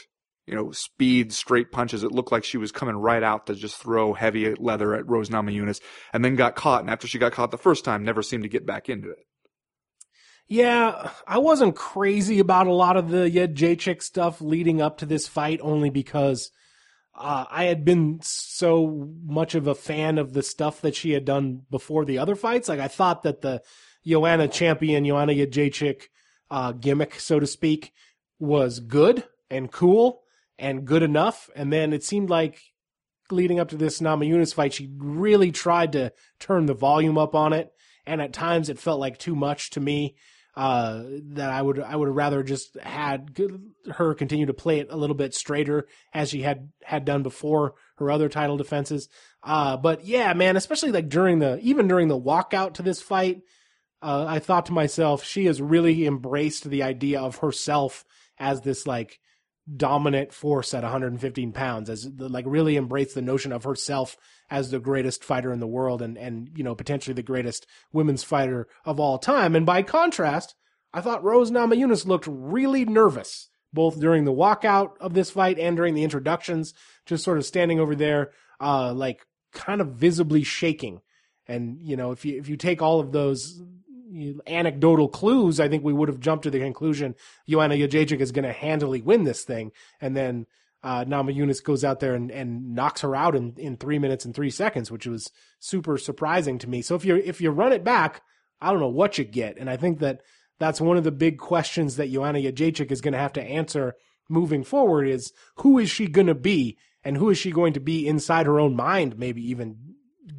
you 0.51 0.57
know, 0.57 0.73
speed, 0.73 1.33
straight 1.33 1.71
punches. 1.71 2.03
It 2.03 2.11
looked 2.11 2.33
like 2.33 2.43
she 2.43 2.59
was 2.59 2.73
coming 2.73 2.97
right 2.97 3.23
out 3.23 3.47
to 3.47 3.55
just 3.55 3.77
throw 3.77 4.15
heavy 4.15 4.53
leather 4.57 4.97
at 4.97 5.09
Rose 5.09 5.31
Namajunas 5.31 5.81
and 6.13 6.25
then 6.25 6.35
got 6.35 6.57
caught. 6.57 6.81
And 6.81 6.91
after 6.91 7.07
she 7.07 7.21
got 7.21 7.31
caught 7.31 7.53
the 7.53 7.57
first 7.57 7.85
time, 7.85 8.03
never 8.03 8.21
seemed 8.21 8.43
to 8.43 8.49
get 8.49 8.67
back 8.67 8.89
into 8.89 9.11
it. 9.11 9.25
Yeah, 10.49 11.11
I 11.25 11.39
wasn't 11.39 11.77
crazy 11.77 12.41
about 12.41 12.67
a 12.67 12.73
lot 12.73 12.97
of 12.97 13.11
the 13.11 13.31
Jędrzejczyk 13.31 14.03
stuff 14.03 14.41
leading 14.41 14.83
up 14.83 14.99
to 14.99 15.07
this 15.07 15.29
fight 15.29 15.61
only 15.63 15.89
because 15.89 16.51
uh, 17.15 17.45
I 17.49 17.67
had 17.67 17.85
been 17.85 18.19
so 18.21 19.09
much 19.25 19.55
of 19.55 19.69
a 19.69 19.77
fan 19.77 20.19
of 20.19 20.33
the 20.33 20.43
stuff 20.43 20.81
that 20.81 20.97
she 20.97 21.13
had 21.13 21.25
done 21.25 21.63
before 21.71 22.05
the 22.05 22.19
other 22.19 22.35
fights. 22.35 22.69
Like 22.69 22.81
I 22.81 22.89
thought 22.89 23.23
that 23.23 23.43
the 23.43 23.63
Joanna 24.05 24.49
champion, 24.49 25.05
Joanna 25.07 25.33
Jędrzejczyk 25.33 26.09
uh, 26.51 26.73
gimmick, 26.73 27.21
so 27.21 27.39
to 27.39 27.47
speak, 27.47 27.93
was 28.41 28.81
good 28.81 29.23
and 29.49 29.71
cool 29.71 30.25
and 30.61 30.85
good 30.85 31.03
enough. 31.03 31.51
And 31.57 31.73
then 31.73 31.93
it 31.93 32.05
seemed 32.05 32.31
like 32.31 32.61
leading 33.31 33.59
up 33.59 33.71
to 33.71 33.77
this 33.77 34.01
Namajunas 34.01 34.55
fight, 34.55 34.75
she 34.75 34.91
really 34.99 35.51
tried 35.51 35.93
to 35.93 36.13
turn 36.39 36.67
the 36.67 36.75
volume 36.75 37.19
up 37.19 37.35
on 37.35 37.53
it. 37.53 37.73
And 38.07 38.21
at 38.21 38.33
times 38.33 38.69
it 38.69 38.79
felt 38.79 39.01
like 39.01 39.19
too 39.19 39.35
much 39.35 39.71
to 39.71 39.81
me. 39.81 40.17
Uh, 40.57 41.05
that 41.35 41.49
I 41.49 41.63
would, 41.63 41.79
I 41.79 41.95
would 41.95 42.09
rather 42.09 42.43
just 42.43 42.77
had 42.81 43.39
her 43.93 44.15
continue 44.15 44.47
to 44.47 44.53
play 44.53 44.81
it 44.81 44.89
a 44.91 44.97
little 44.97 45.15
bit 45.15 45.33
straighter 45.33 45.87
as 46.13 46.31
she 46.31 46.43
had, 46.43 46.71
had 46.83 47.05
done 47.05 47.23
before 47.23 47.75
her 47.97 48.11
other 48.11 48.29
title 48.29 48.57
defenses. 48.57 49.09
Uh, 49.45 49.77
but 49.77 50.05
yeah, 50.05 50.35
man, 50.35 50.57
especially 50.57 50.91
like 50.91 51.09
during 51.09 51.39
the, 51.39 51.61
even 51.63 51.87
during 51.87 52.09
the 52.09 52.21
walkout 52.21 52.75
to 52.75 52.83
this 52.83 53.01
fight, 53.01 53.43
uh, 54.03 54.27
I 54.27 54.41
thought 54.41 54.67
to 54.67 54.73
myself, 54.73 55.23
she 55.25 55.47
has 55.47 55.63
really 55.63 56.05
embraced 56.05 56.69
the 56.69 56.83
idea 56.83 57.21
of 57.21 57.37
herself 57.37 58.05
as 58.37 58.61
this 58.61 58.89
like 58.89 59.21
dominant 59.77 60.33
force 60.33 60.75
at 60.75 60.83
115 60.83 61.53
pounds, 61.53 61.91
as 61.91 62.09
like 62.19 62.45
really 62.47 62.77
embraced 62.77 63.15
the 63.15 63.23
notion 63.23 63.53
of 63.53 63.65
herself 63.65 64.17
as 64.51 64.71
the 64.71 64.81
greatest 64.81 65.23
fighter 65.23 65.53
in 65.53 65.61
the 65.61 65.67
world 65.67 66.03
and, 66.03 66.19
and, 66.19 66.51
you 66.57 66.65
know, 66.65 66.75
potentially 66.75 67.15
the 67.15 67.23
greatest 67.23 67.67
women's 67.93 68.25
fighter 68.25 68.67
of 68.85 68.99
all 68.99 69.19
time. 69.19 69.55
And 69.55 69.65
by 69.65 69.83
contrast, 69.83 70.55
I 70.93 71.01
thought 71.01 71.23
Rose 71.23 71.51
Namajunas 71.51 72.07
looked 72.07 72.27
really 72.29 72.85
nervous, 72.85 73.49
both 73.73 74.01
during 74.01 74.25
the 74.25 74.33
walkout 74.33 74.99
of 74.99 75.15
this 75.15 75.31
fight 75.31 75.59
and 75.59 75.77
during 75.77 75.95
the 75.95 76.05
introductions, 76.05 76.75
just 77.07 77.23
sort 77.25 77.39
of 77.39 77.47
standing 77.47 77.79
over 77.79 77.95
there, 77.95 78.33
uh, 78.61 78.93
like 78.93 79.25
kind 79.53 79.81
of 79.81 79.95
visibly 79.95 80.43
shaking. 80.43 81.01
And, 81.47 81.81
you 81.81 81.97
know, 81.97 82.11
if 82.11 82.25
you, 82.25 82.39
if 82.39 82.49
you 82.49 82.57
take 82.57 82.83
all 82.83 83.01
of 83.01 83.13
those 83.13 83.63
anecdotal 84.47 85.09
clues, 85.09 85.61
I 85.61 85.69
think 85.69 85.85
we 85.85 85.93
would 85.93 86.09
have 86.09 86.21
jumped 86.21 86.45
to 86.45 86.51
the 86.51 86.59
conclusion 86.59 87.15
Joanna 87.49 87.75
Jędrzejczyk 87.75 88.21
is 88.21 88.33
going 88.33 88.45
to 88.45 88.53
handily 88.53 89.01
win 89.03 89.25
this 89.25 89.45
thing. 89.45 89.73
And 90.01 90.17
then 90.17 90.47
uh, 90.83 91.05
Namajunas 91.05 91.63
goes 91.63 91.85
out 91.85 92.01
there 92.01 92.15
and, 92.15 92.31
and 92.31 92.75
knocks 92.75 93.03
her 93.03 93.15
out 93.15 93.37
in, 93.37 93.55
in 93.57 93.77
three 93.77 93.99
minutes 93.99 94.25
and 94.25 94.35
three 94.35 94.51
seconds, 94.51 94.91
which 94.91 95.07
was 95.07 95.31
super 95.59 95.99
surprising 95.99 96.59
to 96.59 96.69
me. 96.69 96.83
So 96.83 96.95
if 96.95 97.05
you 97.05 97.17
if 97.17 97.41
you 97.41 97.51
run 97.51 97.73
it 97.73 97.85
back, 97.85 98.23
I 98.61 98.71
don't 98.71 98.81
know 98.81 98.89
what 98.89 99.19
you 99.19 99.25
get, 99.25 99.59
and 99.59 99.69
I 99.69 99.77
think 99.77 99.99
that 100.01 100.23
that's 100.59 100.81
one 100.81 100.97
of 100.97 101.05
the 101.05 101.11
big 101.11 101.39
questions 101.39 101.97
that 101.97 102.11
Joanna 102.11 102.39
Jędrzejczyk 102.39 102.91
is 102.91 103.01
going 103.01 103.13
to 103.13 103.19
have 103.19 103.35
to 103.35 103.43
answer 103.43 103.95
moving 104.29 104.65
forward: 104.65 105.07
is 105.07 105.33
who 105.57 105.79
is 105.79 105.91
she 105.91 106.07
going 106.07 106.29
to 106.29 106.35
be, 106.35 106.79
and 107.05 107.17
who 107.17 107.29
is 107.29 107.37
she 107.37 107.51
going 107.51 107.75
to 107.75 107.81
be 107.81 108.07
inside 108.07 108.47
her 108.47 108.59
own 108.59 108.75
mind, 108.75 109.19
maybe 109.19 109.43
even 109.51 109.77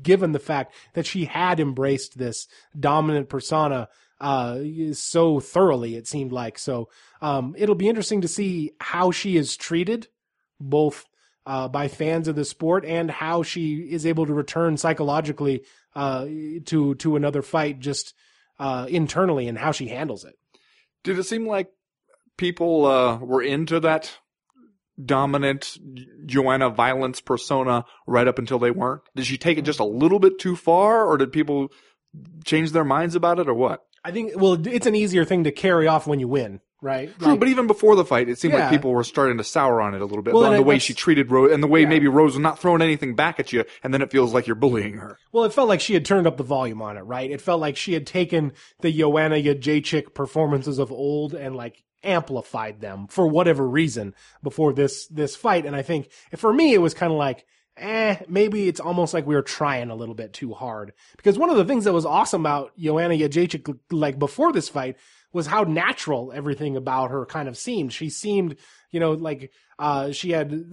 given 0.02 0.32
the 0.32 0.40
fact 0.40 0.74
that 0.94 1.06
she 1.06 1.26
had 1.26 1.60
embraced 1.60 2.18
this 2.18 2.48
dominant 2.80 3.30
persona 3.30 3.90
uh, 4.22 4.60
so 4.94 5.40
thoroughly, 5.40 5.96
it 5.96 6.08
seemed 6.08 6.32
like. 6.32 6.60
So 6.60 6.90
um, 7.22 7.56
it'll 7.58 7.76
be 7.76 7.90
interesting 7.90 8.22
to 8.22 8.28
see 8.28 8.72
how 8.80 9.12
she 9.12 9.36
is 9.36 9.58
treated, 9.58 10.08
both 10.60 11.06
uh, 11.46 11.68
by 11.68 11.88
fans 11.88 12.28
of 12.28 12.36
the 12.36 12.46
sport 12.46 12.86
and 12.86 13.10
how 13.10 13.42
she 13.42 13.78
is 13.78 14.06
able 14.06 14.28
to 14.28 14.34
return 14.34 14.78
psychologically 14.78 15.64
uh, 15.96 16.26
to 16.66 16.96
to 16.96 17.16
another 17.16 17.42
fight, 17.42 17.80
just 17.80 18.14
uh, 18.60 18.86
internally, 18.88 19.48
and 19.48 19.58
how 19.58 19.72
she 19.72 19.88
handles 19.88 20.24
it. 20.24 20.38
Did 21.04 21.18
it 21.18 21.24
seem 21.24 21.48
like 21.48 21.72
people 22.38 22.86
uh, 22.86 23.18
were 23.18 23.42
into 23.42 23.80
that 23.80 24.16
dominant 25.06 25.78
Joanna 26.26 26.70
violence 26.70 27.22
persona 27.22 27.86
right 28.08 28.28
up 28.28 28.40
until 28.40 28.60
they 28.60 28.72
weren't? 28.72 29.02
Did 29.16 29.26
she 29.26 29.38
take 29.38 29.58
it 29.58 29.64
just 29.64 29.80
a 29.80 29.86
little 29.86 30.20
bit 30.20 30.40
too 30.40 30.56
far, 30.56 31.06
or 31.06 31.18
did 31.18 31.32
people 31.32 31.72
change 32.44 32.72
their 32.72 32.84
minds 32.84 33.16
about 33.16 33.40
it, 33.40 33.48
or 33.48 33.54
what? 33.54 33.86
I 34.04 34.12
think 34.12 34.34
well, 34.36 34.66
it's 34.68 34.88
an 34.88 34.96
easier 34.96 35.26
thing 35.26 35.44
to 35.44 35.52
carry 35.52 35.88
off 35.88 36.08
when 36.08 36.20
you 36.20 36.28
win, 36.28 36.60
right? 36.82 37.18
True, 37.20 37.30
like, 37.30 37.40
but 37.40 37.50
even 37.50 37.68
before 37.68 37.96
the 37.96 38.04
fight, 38.04 38.30
it 38.30 38.40
seemed 38.40 38.56
yeah. 38.56 38.62
like 38.62 38.72
people 38.72 38.92
were 38.92 39.04
starting 39.04 39.38
to 39.38 39.44
sour 39.44 39.80
on 39.80 39.94
it 39.94 40.02
a 40.02 40.06
little 40.06 40.24
bit. 40.24 40.34
Well, 40.34 40.46
on 40.46 40.56
the 40.56 40.64
way 40.64 40.80
she 40.80 40.94
treated 40.94 41.30
Rose, 41.30 41.52
and 41.52 41.62
the 41.62 41.68
way 41.68 41.82
yeah. 41.82 41.88
maybe 41.88 42.08
Rose 42.08 42.34
was 42.34 42.40
not 42.40 42.60
throwing 42.60 42.82
anything 42.82 43.16
back 43.16 43.40
at 43.40 43.54
you, 43.54 43.64
and 43.84 43.94
then 43.94 44.02
it 44.02 44.12
feels 44.12 44.34
like 44.34 44.48
you're 44.48 44.56
bullying 44.56 44.96
her. 44.96 45.18
Well, 45.32 45.44
it 45.44 45.54
felt 45.54 45.70
like 45.70 45.82
she 45.82 45.94
had 45.94 46.04
turned 46.04 46.26
up 46.26 46.38
the 46.38 46.44
volume 46.44 46.82
on 46.82 46.98
it, 46.98 47.02
right? 47.02 47.30
It 47.30 47.42
felt 47.42 47.62
like 47.62 47.78
she 47.78 47.94
had 47.94 48.08
taken 48.08 48.54
the 48.80 48.92
Joanna 48.92 49.36
Jędrzejczyk 49.36 50.16
performances 50.16 50.80
of 50.80 50.92
old 50.92 51.36
and 51.36 51.56
like 51.56 51.84
amplified 52.04 52.82
them 52.82 53.08
for 53.08 53.28
whatever 53.28 53.68
reason 53.68 54.16
before 54.42 54.74
this 54.74 55.08
this 55.08 55.36
fight. 55.36 55.66
And 55.66 55.76
I 55.76 55.82
think 55.82 56.10
for 56.36 56.52
me, 56.52 56.74
it 56.74 56.80
was 56.80 56.94
kind 56.94 57.12
of 57.12 57.18
like, 57.18 57.46
eh, 57.78 58.18
maybe 58.28 58.68
it's 58.68 58.80
almost 58.80 59.14
like 59.14 59.26
we 59.26 59.36
were 59.36 59.42
trying 59.42 59.90
a 59.90 59.96
little 59.96 60.16
bit 60.16 60.34
too 60.34 60.54
hard. 60.54 60.94
Because 61.18 61.38
one 61.38 61.50
of 61.50 61.58
the 61.58 61.66
things 61.66 61.86
that 61.86 61.94
was 61.94 62.06
awesome 62.06 62.42
about 62.42 62.78
Joanna 62.78 63.16
Jędrzejczyk, 63.16 63.78
like 63.92 64.20
before 64.20 64.52
this 64.52 64.70
fight, 64.70 64.98
was 65.34 65.48
how 65.48 65.64
natural 65.64 66.32
everything 66.34 66.76
about 66.76 67.12
her 67.12 67.26
kind 67.26 67.48
of 67.48 67.58
seemed. 67.58 67.94
She 67.94 68.10
seemed, 68.10 68.58
you 68.92 69.00
know, 69.00 69.14
like 69.14 69.52
uh, 69.80 70.12
she 70.12 70.32
had 70.32 70.66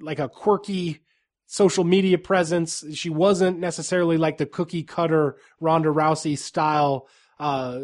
like 0.00 0.18
a 0.18 0.28
quirky 0.28 1.00
social 1.46 1.84
media 1.84 2.18
presence. 2.18 2.84
She 2.94 3.10
wasn't 3.10 3.58
necessarily 3.58 4.16
like 4.16 4.38
the 4.38 4.46
cookie 4.46 4.82
cutter 4.82 5.36
Ronda 5.60 5.90
Rousey 5.90 6.36
style 6.36 7.08
uh, 7.38 7.80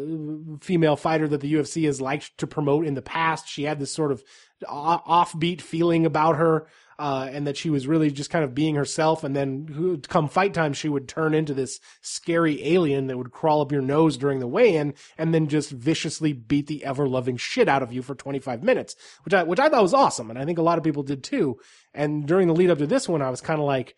female 0.61 0.95
fighter 0.95 1.27
that 1.27 1.41
the 1.41 1.53
UFC 1.53 1.85
has 1.85 2.01
liked 2.01 2.37
to 2.37 2.47
promote 2.47 2.85
in 2.85 2.93
the 2.93 3.01
past. 3.01 3.47
She 3.47 3.63
had 3.63 3.79
this 3.79 3.91
sort 3.91 4.11
of 4.11 4.23
offbeat 4.63 5.61
feeling 5.61 6.05
about 6.05 6.37
her, 6.37 6.67
uh, 6.99 7.27
and 7.31 7.47
that 7.47 7.57
she 7.57 7.71
was 7.71 7.87
really 7.87 8.11
just 8.11 8.29
kind 8.29 8.45
of 8.45 8.53
being 8.53 8.75
herself. 8.75 9.23
And 9.23 9.35
then 9.35 10.01
come 10.07 10.27
fight 10.27 10.53
time, 10.53 10.73
she 10.73 10.87
would 10.87 11.07
turn 11.07 11.33
into 11.33 11.53
this 11.53 11.79
scary 12.01 12.63
alien 12.75 13.07
that 13.07 13.17
would 13.17 13.31
crawl 13.31 13.61
up 13.61 13.71
your 13.71 13.81
nose 13.81 14.17
during 14.17 14.39
the 14.39 14.47
weigh-in 14.47 14.93
and 15.17 15.33
then 15.33 15.47
just 15.47 15.71
viciously 15.71 16.31
beat 16.31 16.67
the 16.67 16.85
ever-loving 16.85 17.37
shit 17.37 17.67
out 17.67 17.81
of 17.81 17.91
you 17.91 18.03
for 18.03 18.13
25 18.13 18.61
minutes, 18.61 18.95
which 19.23 19.33
I, 19.33 19.41
which 19.41 19.59
I 19.59 19.67
thought 19.67 19.81
was 19.81 19.95
awesome. 19.95 20.29
And 20.29 20.37
I 20.37 20.45
think 20.45 20.59
a 20.59 20.63
lot 20.63 20.77
of 20.77 20.83
people 20.83 21.01
did 21.01 21.23
too. 21.23 21.59
And 21.91 22.27
during 22.27 22.47
the 22.47 22.53
lead 22.53 22.69
up 22.69 22.77
to 22.77 22.87
this 22.87 23.09
one, 23.09 23.23
I 23.23 23.31
was 23.31 23.41
kind 23.41 23.59
of 23.59 23.65
like, 23.65 23.95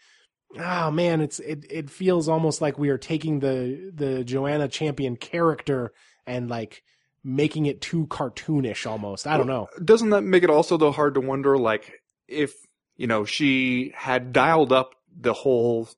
oh 0.60 0.92
man, 0.92 1.22
it's 1.22 1.40
it 1.40 1.66
it 1.70 1.90
feels 1.90 2.28
almost 2.30 2.62
like 2.62 2.78
we 2.78 2.90
are 2.90 2.98
taking 2.98 3.40
the 3.40 3.92
the 3.94 4.24
Joanna 4.24 4.68
Champion 4.68 5.16
character 5.16 5.94
and 6.26 6.50
like 6.50 6.84
making 7.24 7.66
it 7.66 7.82
too 7.82 8.08
cartoonish 8.08 8.86
almost. 8.90 9.28
I 9.28 9.38
don't 9.38 9.48
know. 9.48 9.68
Doesn't 9.84 10.10
that 10.10 10.24
make 10.24 10.44
it 10.44 10.50
also 10.50 10.78
though 10.78 10.92
hard 10.92 11.16
to 11.16 11.22
wonder 11.22 11.58
like 11.58 11.92
if 12.28 12.54
you 12.98 13.08
know 13.08 13.26
she 13.26 13.94
had 13.96 14.34
dialed 14.34 14.72
up 14.72 14.96
the 15.16 15.34
whole 15.34 15.90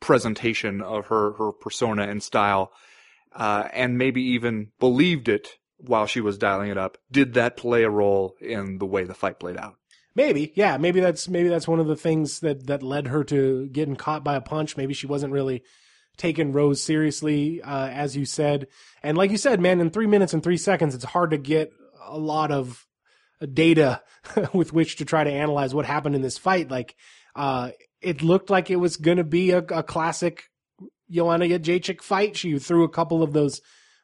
presentation 0.00 0.80
of 0.80 1.06
her 1.06 1.32
her 1.34 1.52
persona 1.52 2.02
and 2.02 2.22
style 2.22 2.72
uh, 3.34 3.68
and 3.72 3.96
maybe 3.96 4.22
even 4.22 4.68
believed 4.78 5.28
it 5.28 5.58
while 5.78 6.06
she 6.06 6.20
was 6.20 6.38
dialing 6.38 6.70
it 6.70 6.78
up 6.78 6.98
did 7.10 7.34
that 7.34 7.56
play 7.56 7.84
a 7.84 7.90
role 7.90 8.34
in 8.40 8.78
the 8.78 8.86
way 8.86 9.04
the 9.04 9.14
fight 9.14 9.38
played 9.38 9.56
out 9.56 9.76
Maybe, 10.14 10.52
yeah, 10.54 10.76
maybe 10.76 11.00
that's 11.00 11.28
maybe 11.28 11.48
that's 11.48 11.68
one 11.68 11.80
of 11.80 11.86
the 11.86 11.96
things 11.96 12.40
that 12.40 12.66
that 12.66 12.82
led 12.82 13.06
her 13.06 13.24
to 13.24 13.68
getting 13.68 13.96
caught 13.96 14.22
by 14.22 14.36
a 14.36 14.40
punch. 14.40 14.76
Maybe 14.76 14.94
she 14.94 15.06
wasn't 15.06 15.32
really 15.32 15.62
taking 16.16 16.52
Rose 16.52 16.82
seriously, 16.82 17.62
uh, 17.62 17.88
as 17.88 18.16
you 18.16 18.26
said. 18.26 18.68
And 19.02 19.16
like 19.16 19.30
you 19.30 19.38
said, 19.38 19.60
man, 19.60 19.80
in 19.80 19.90
three 19.90 20.06
minutes 20.06 20.34
and 20.34 20.42
three 20.42 20.58
seconds, 20.58 20.94
it's 20.94 21.04
hard 21.04 21.30
to 21.30 21.38
get 21.38 21.72
a 22.04 22.18
lot 22.18 22.52
of 22.52 22.86
data 23.52 24.02
with 24.52 24.72
which 24.72 24.96
to 24.96 25.04
try 25.04 25.24
to 25.24 25.32
analyze 25.32 25.74
what 25.74 25.86
happened 25.86 26.14
in 26.14 26.22
this 26.22 26.38
fight. 26.38 26.70
Like, 26.70 26.94
uh, 27.34 27.70
it 28.00 28.22
looked 28.22 28.50
like 28.50 28.70
it 28.70 28.76
was 28.76 28.96
going 28.96 29.16
to 29.16 29.24
be 29.24 29.52
a, 29.52 29.58
a 29.58 29.82
classic 29.82 30.44
Joanna 31.10 31.46
Jędrzejczyk 31.46 32.02
fight. 32.02 32.36
She 32.36 32.58
threw 32.58 32.84
a 32.84 32.88
couple 32.88 33.22
of 33.22 33.32
those 33.32 33.60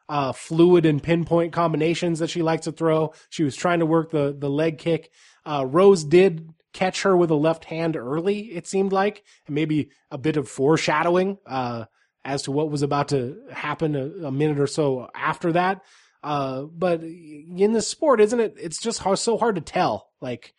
uh, 0.08 0.32
fluid 0.32 0.86
and 0.86 1.02
pinpoint 1.02 1.52
combinations 1.52 2.18
that 2.18 2.30
she 2.30 2.42
likes 2.42 2.64
to 2.64 2.72
throw. 2.72 3.12
She 3.28 3.44
was 3.44 3.56
trying 3.56 3.80
to 3.80 3.86
work 3.86 4.10
the 4.10 4.34
the 4.36 4.48
leg 4.48 4.78
kick. 4.78 5.10
Uh, 5.44 5.64
Rose 5.66 6.04
did 6.04 6.52
catch 6.72 7.02
her 7.02 7.16
with 7.16 7.30
a 7.30 7.34
left 7.34 7.64
hand 7.64 7.96
early, 7.96 8.40
it 8.40 8.66
seemed 8.66 8.92
like, 8.92 9.24
and 9.46 9.54
maybe 9.54 9.90
a 10.10 10.18
bit 10.18 10.36
of 10.36 10.48
foreshadowing 10.48 11.38
uh, 11.46 11.84
as 12.24 12.42
to 12.42 12.52
what 12.52 12.70
was 12.70 12.82
about 12.82 13.08
to 13.08 13.36
happen 13.50 13.96
a, 13.96 14.26
a 14.26 14.32
minute 14.32 14.60
or 14.60 14.66
so 14.66 15.08
after 15.14 15.52
that. 15.52 15.82
Uh, 16.22 16.62
but 16.62 17.02
in 17.02 17.72
the 17.72 17.82
sport, 17.82 18.20
isn't 18.20 18.40
it? 18.40 18.54
It's 18.60 18.80
just 18.80 19.00
hard, 19.00 19.18
so 19.18 19.38
hard 19.38 19.54
to 19.54 19.60
tell. 19.60 20.10
Like, 20.20 20.54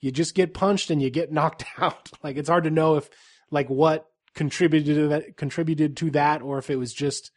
you 0.00 0.10
just 0.10 0.34
get 0.34 0.54
punched 0.54 0.90
and 0.90 1.02
you 1.02 1.10
get 1.10 1.32
knocked 1.32 1.64
out. 1.78 2.10
like, 2.22 2.36
it's 2.36 2.48
hard 2.48 2.64
to 2.64 2.70
know 2.70 2.96
if, 2.96 3.08
like, 3.50 3.68
what 3.68 4.06
contributed 4.34 4.96
to 4.96 5.08
that, 5.08 5.36
contributed 5.36 5.96
to 5.98 6.10
that, 6.12 6.42
or 6.42 6.58
if 6.58 6.70
it 6.70 6.76
was 6.76 6.92
just, 6.92 7.30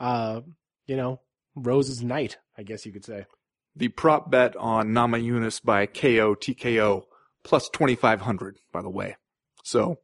uh, 0.00 0.40
you 0.86 0.96
know, 0.96 1.20
Rose's 1.54 2.02
night, 2.02 2.38
I 2.56 2.62
guess 2.62 2.86
you 2.86 2.92
could 2.92 3.04
say 3.04 3.26
the 3.78 3.88
prop 3.88 4.30
bet 4.30 4.56
on 4.56 4.92
Nama 4.92 5.18
Namajunas 5.18 5.62
by 5.62 5.86
KO 5.86 6.34
TKO 6.34 7.04
plus 7.44 7.68
2500 7.70 8.58
by 8.72 8.82
the 8.82 8.90
way. 8.90 9.16
So 9.64 9.98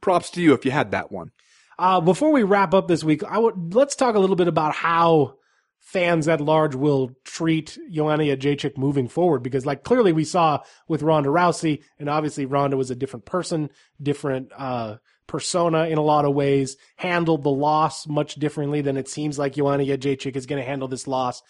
props 0.00 0.30
to 0.30 0.42
you 0.42 0.52
if 0.52 0.64
you 0.64 0.70
had 0.70 0.90
that 0.92 1.10
one. 1.10 1.30
Uh, 1.78 2.00
before 2.00 2.30
we 2.30 2.42
wrap 2.42 2.72
up 2.72 2.86
this 2.86 3.02
week, 3.02 3.24
I 3.24 3.38
would, 3.38 3.74
let's 3.74 3.96
talk 3.96 4.14
a 4.14 4.20
little 4.20 4.36
bit 4.36 4.46
about 4.46 4.74
how 4.74 5.36
fans 5.80 6.28
at 6.28 6.40
large 6.40 6.74
will 6.74 7.10
treat 7.24 7.78
Joanna 7.90 8.24
Jędrzejczyk 8.24 8.78
moving 8.78 9.08
forward 9.08 9.42
because 9.42 9.66
like 9.66 9.82
clearly 9.82 10.12
we 10.12 10.24
saw 10.24 10.60
with 10.88 11.02
Ronda 11.02 11.30
Rousey 11.30 11.82
and 11.98 12.08
obviously 12.08 12.46
Ronda 12.46 12.76
was 12.76 12.90
a 12.90 12.94
different 12.94 13.26
person, 13.26 13.70
different, 14.00 14.52
uh, 14.56 14.96
persona 15.26 15.86
in 15.86 15.98
a 15.98 16.02
lot 16.02 16.24
of 16.24 16.34
ways, 16.34 16.76
handled 16.96 17.42
the 17.42 17.50
loss 17.50 18.06
much 18.06 18.34
differently 18.34 18.80
than 18.82 18.96
it 18.96 19.08
seems 19.08 19.38
like 19.38 19.54
Joanna 19.54 19.84
Jędrzejczyk 19.84 20.36
is 20.36 20.46
going 20.46 20.60
to 20.60 20.68
handle 20.68 20.88
this 20.88 21.06
loss. 21.06 21.42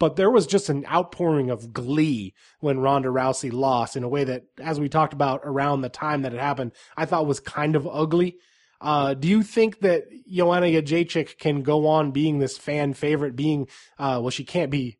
But 0.00 0.16
there 0.16 0.30
was 0.30 0.46
just 0.46 0.68
an 0.68 0.84
outpouring 0.86 1.50
of 1.50 1.72
glee 1.72 2.34
when 2.60 2.80
Ronda 2.80 3.08
Rousey 3.08 3.52
lost 3.52 3.96
in 3.96 4.02
a 4.02 4.08
way 4.08 4.24
that, 4.24 4.42
as 4.60 4.80
we 4.80 4.88
talked 4.88 5.12
about 5.12 5.42
around 5.44 5.80
the 5.80 5.88
time 5.88 6.22
that 6.22 6.34
it 6.34 6.40
happened, 6.40 6.72
I 6.96 7.06
thought 7.06 7.26
was 7.26 7.40
kind 7.40 7.76
of 7.76 7.86
ugly. 7.86 8.36
Uh, 8.80 9.14
do 9.14 9.28
you 9.28 9.42
think 9.42 9.80
that 9.80 10.04
Joanna 10.28 10.66
Jędrzejczyk 10.66 11.38
can 11.38 11.62
go 11.62 11.86
on 11.86 12.10
being 12.10 12.38
this 12.38 12.58
fan 12.58 12.92
favorite, 12.92 13.36
being, 13.36 13.68
uh, 13.98 14.18
well, 14.20 14.30
she 14.30 14.44
can't 14.44 14.70
be 14.70 14.98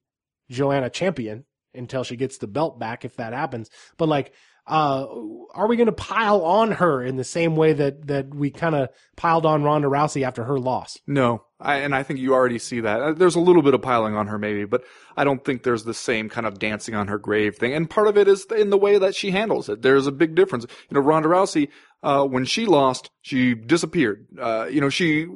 Joanna 0.49 0.91
champion 0.91 1.45
until 1.75 2.05
she 2.05 2.17
gets 2.17 2.39
the 2.39 2.47
belt 2.47 2.79
back 2.79 3.05
if 3.05 3.17
that 3.17 3.33
happens. 3.33 3.69
But 3.99 4.09
like, 4.09 4.33
uh, 4.67 5.07
are 5.53 5.67
we 5.67 5.77
going 5.77 5.87
to 5.87 5.93
pile 5.93 6.43
on 6.43 6.73
her 6.73 7.03
in 7.03 7.17
the 7.17 7.25
same 7.25 7.57
way 7.57 7.75
that, 7.75 8.07
that 8.07 8.35
we 8.35 8.51
kind 8.51 8.75
of 8.75 8.89
piled 9.17 9.45
on 9.45 9.63
Ronda 9.63 9.89
Rousey 9.89 10.23
after 10.27 10.45
her 10.45 10.59
loss? 10.59 10.99
No, 11.07 11.45
I, 11.65 11.77
and 11.77 11.95
I 11.95 12.03
think 12.03 12.21
you 12.21 12.35
already 12.35 12.59
see 12.59 12.81
that. 12.81 13.01
Uh, 13.01 13.13
There's 13.13 13.35
a 13.35 13.41
little 13.41 13.63
bit 13.63 13.75
of 13.75 13.83
piling 13.83 14.15
on 14.15 14.27
her 14.27 14.39
maybe, 14.39 14.65
but 14.65 14.85
I 15.17 15.25
don't 15.25 15.45
think 15.45 15.63
there's 15.63 15.85
the 15.85 15.95
same 15.95 16.29
kind 16.29 16.47
of 16.47 16.59
dancing 16.59 16.95
on 16.95 17.09
her 17.09 17.19
grave 17.19 17.57
thing. 17.57 17.73
And 17.73 17.89
part 17.89 18.07
of 18.07 18.19
it 18.19 18.29
is 18.29 18.47
in 18.57 18.71
the 18.71 18.77
way 18.79 18.99
that 18.99 19.15
she 19.15 19.31
handles 19.31 19.69
it. 19.69 19.83
There's 19.83 20.07
a 20.07 20.13
big 20.13 20.35
difference. 20.35 20.67
You 20.91 20.95
know, 20.95 21.01
Ronda 21.01 21.29
Rousey, 21.29 21.69
uh, 22.03 22.25
when 22.25 22.45
she 22.45 22.67
lost, 22.67 23.11
she 23.23 23.55
disappeared. 23.55 24.27
Uh, 24.39 24.67
you 24.71 24.81
know, 24.81 24.91
she 24.91 25.27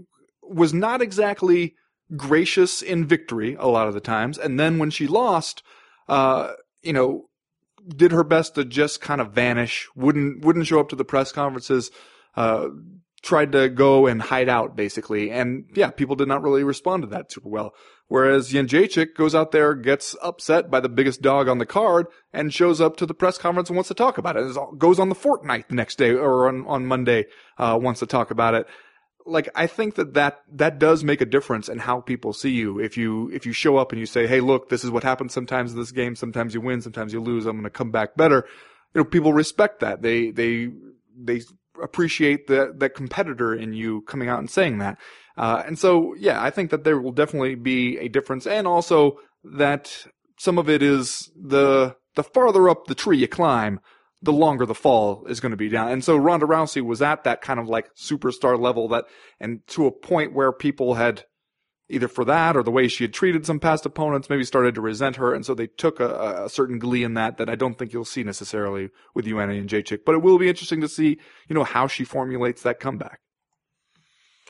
was 0.43 0.75
not 0.75 1.01
exactly 1.01 1.75
gracious 2.17 2.83
in 2.83 3.07
victory 3.07 3.57
a 3.59 3.67
lot 3.67 3.89
of 3.89 3.95
the 3.95 4.01
times. 4.01 4.39
And 4.39 4.61
then 4.61 4.79
when 4.79 4.91
she 4.91 5.07
lost, 5.07 5.63
uh, 6.09 6.53
you 6.83 6.93
know, 6.93 7.25
did 7.87 8.13
her 8.13 8.25
best 8.25 8.55
to 8.57 8.65
just 8.65 9.01
kind 9.01 9.21
of 9.21 9.33
vanish, 9.33 9.89
wouldn't, 9.97 10.45
wouldn't 10.45 10.67
show 10.67 10.81
up 10.81 10.91
to 10.91 10.97
the 10.97 11.05
press 11.05 11.33
conferences, 11.33 11.91
uh, 12.37 12.69
tried 13.23 13.53
to 13.53 13.69
go 13.69 14.07
and 14.07 14.23
hide 14.23 14.49
out 14.49 14.77
basically. 14.77 15.31
And 15.31 15.65
yeah, 15.75 15.91
people 15.91 16.17
did 16.17 16.29
not 16.29 16.43
really 16.43 16.63
respond 16.63 17.03
to 17.03 17.09
that 17.09 17.33
super 17.33 17.49
well. 17.49 17.75
Whereas 18.07 18.51
Jędrzejczyk 18.51 19.15
goes 19.15 19.35
out 19.35 19.53
there, 19.53 19.75
gets 19.75 20.17
upset 20.23 20.71
by 20.71 20.81
the 20.81 20.89
biggest 20.89 21.21
dog 21.21 21.47
on 21.47 21.59
the 21.59 21.67
card, 21.67 22.07
and 22.33 22.55
shows 22.55 22.81
up 22.81 22.97
to 22.97 23.07
the 23.07 23.13
press 23.13 23.37
conference 23.37 23.69
and 23.69 23.77
wants 23.77 23.89
to 23.89 23.95
talk 23.95 24.17
about 24.17 24.37
it. 24.37 24.57
Goes 24.79 24.99
on 24.99 25.11
the 25.11 25.15
Fortnite 25.15 25.69
the 25.69 25.75
next 25.75 25.99
day 25.99 26.13
or 26.13 26.49
on, 26.49 26.67
on 26.67 26.87
Monday, 26.87 27.27
uh, 27.59 27.79
wants 27.81 28.01
to 28.01 28.07
talk 28.07 28.31
about 28.31 28.55
it. 28.55 28.67
Like, 29.27 29.51
I 29.55 29.67
think 29.67 29.97
that, 29.97 30.15
that 30.15 30.41
that 30.55 30.79
does 30.79 31.05
make 31.05 31.21
a 31.21 31.27
difference 31.27 31.69
in 31.69 31.81
how 31.81 32.01
people 32.01 32.33
see 32.33 32.53
you. 32.53 32.81
If 32.81 32.97
you, 32.97 33.31
if 33.31 33.45
you 33.45 33.53
show 33.53 33.77
up 33.77 33.93
and 33.93 34.01
you 34.01 34.07
say, 34.07 34.27
hey, 34.27 34.41
look, 34.41 34.71
this 34.71 34.85
is 34.85 34.91
what 34.91 35.03
happens 35.03 35.35
sometimes 35.35 35.73
in 35.73 35.79
this 35.79 35.93
game. 35.93 36.17
Sometimes 36.17 36.55
you 36.55 36.63
win, 36.63 36.81
sometimes 36.81 37.13
you 37.13 37.21
lose. 37.21 37.45
I'm 37.45 37.57
going 37.57 37.65
to 37.65 37.71
come 37.71 37.91
back 37.91 38.17
better. 38.17 38.47
You 38.95 39.03
know, 39.03 39.05
people 39.05 39.35
respect 39.35 39.81
that. 39.81 40.01
They, 40.01 40.31
they, 40.31 40.71
they 41.15 41.43
appreciate 41.83 42.47
the, 42.47 42.73
that 42.77 42.95
competitor 42.95 43.55
in 43.55 43.73
you 43.73 44.03
coming 44.03 44.29
out 44.29 44.39
and 44.39 44.51
saying 44.51 44.79
that. 44.79 44.99
Uh, 45.37 45.63
and 45.67 45.79
so, 45.79 46.15
yeah, 46.19 46.43
I 46.43 46.51
think 46.51 46.71
that 46.71 46.85
there 46.85 47.01
will 47.01 47.13
definitely 47.13 47.55
be 47.55 47.97
a 47.99 48.09
difference. 48.09 48.47
And 48.47 48.67
also 48.67 49.19
that 49.45 50.07
some 50.39 50.59
of 50.59 50.69
it 50.69 50.83
is 50.83 51.31
the, 51.37 51.97
the 52.17 52.25
farther 52.25 52.69
up 52.69 52.87
the 52.87 52.95
tree 52.95 53.19
you 53.19 53.29
climb, 53.29 53.81
the 54.21 54.33
longer 54.33 54.67
the 54.67 54.75
fall 54.75 55.25
is 55.29 55.39
going 55.41 55.51
to 55.51 55.57
be 55.57 55.69
down. 55.69 55.93
And 55.93 56.03
so 56.03 56.17
Ronda 56.17 56.47
Rousey 56.47 56.83
was 56.83 57.03
at 57.03 57.25
that 57.25 57.41
kind 57.41 57.61
of 57.61 57.69
like 57.69 57.95
superstar 57.95 58.59
level 58.59 58.89
that, 58.89 59.05
and 59.39 59.61
to 59.69 59.87
a 59.87 59.93
point 59.93 60.33
where 60.33 60.53
people 60.53 60.95
had 60.95 61.25
either 61.91 62.09
for 62.09 62.25
that 62.25 62.57
or 62.57 62.63
the 62.63 62.71
way 62.71 62.89
she 62.89 63.05
had 63.05 63.15
treated 63.15 63.47
some 63.47 63.61
past 63.61 63.87
opponents, 63.87 64.29
maybe 64.29 64.45
started 64.45 64.75
to 64.75 64.81
resent 64.81 65.17
her. 65.17 65.35
And 65.35 65.45
so 65.45 65.55
they 65.55 65.67
took 65.67 66.01
a, 66.01 66.45
a 66.45 66.49
certain 66.49 66.79
glee 66.79 67.03
in 67.03 67.15
that 67.15 67.39
that 67.39 67.49
I 67.49 67.55
don't 67.55 67.79
think 67.79 67.93
you'll 67.93 68.05
see 68.05 68.23
necessarily 68.23 68.91
with 69.15 69.27
Joanna 69.27 69.55
Jędrzejczyk, 69.55 70.01
but 70.05 70.15
it 70.15 70.23
will 70.23 70.39
be 70.39 70.49
interesting 70.49 70.81
to 70.83 70.89
see, 70.89 71.19
you 71.49 71.55
know, 71.55 71.65
how 71.65 71.87
she 71.87 72.05
formulates 72.05 72.63
that 72.63 72.81
comeback. 72.81 73.21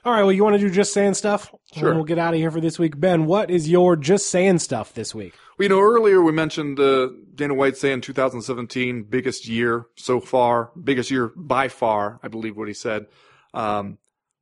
All 0.04 0.12
right. 0.12 0.22
Well, 0.22 0.32
you 0.32 0.44
want 0.44 0.54
to 0.54 0.60
do 0.60 0.70
just 0.70 0.92
saying 0.92 1.14
stuff? 1.14 1.52
Sure. 1.74 1.94
We'll 1.94 2.04
get 2.04 2.18
out 2.18 2.32
of 2.32 2.40
here 2.40 2.50
for 2.50 2.60
this 2.60 2.78
week. 2.78 2.98
Ben, 2.98 3.26
what 3.26 3.50
is 3.50 3.68
your 3.68 3.96
just 3.96 4.30
saying 4.30 4.60
stuff 4.60 4.94
this 4.94 5.14
week? 5.14 5.34
Well, 5.58 5.64
you 5.64 5.68
know, 5.70 5.80
earlier 5.80 6.22
we 6.22 6.32
mentioned 6.32 6.78
uh, 6.78 7.08
Dana 7.34 7.54
White 7.54 7.76
saying 7.76 8.02
2017 8.02 9.02
biggest 9.04 9.48
year 9.48 9.86
so 9.96 10.20
far, 10.20 10.70
biggest 10.82 11.10
year 11.10 11.32
by 11.36 11.68
far, 11.68 12.20
I 12.22 12.28
believe 12.28 12.56
what 12.56 12.68
he 12.68 12.74
said. 12.74 13.06
Um, 13.52 13.98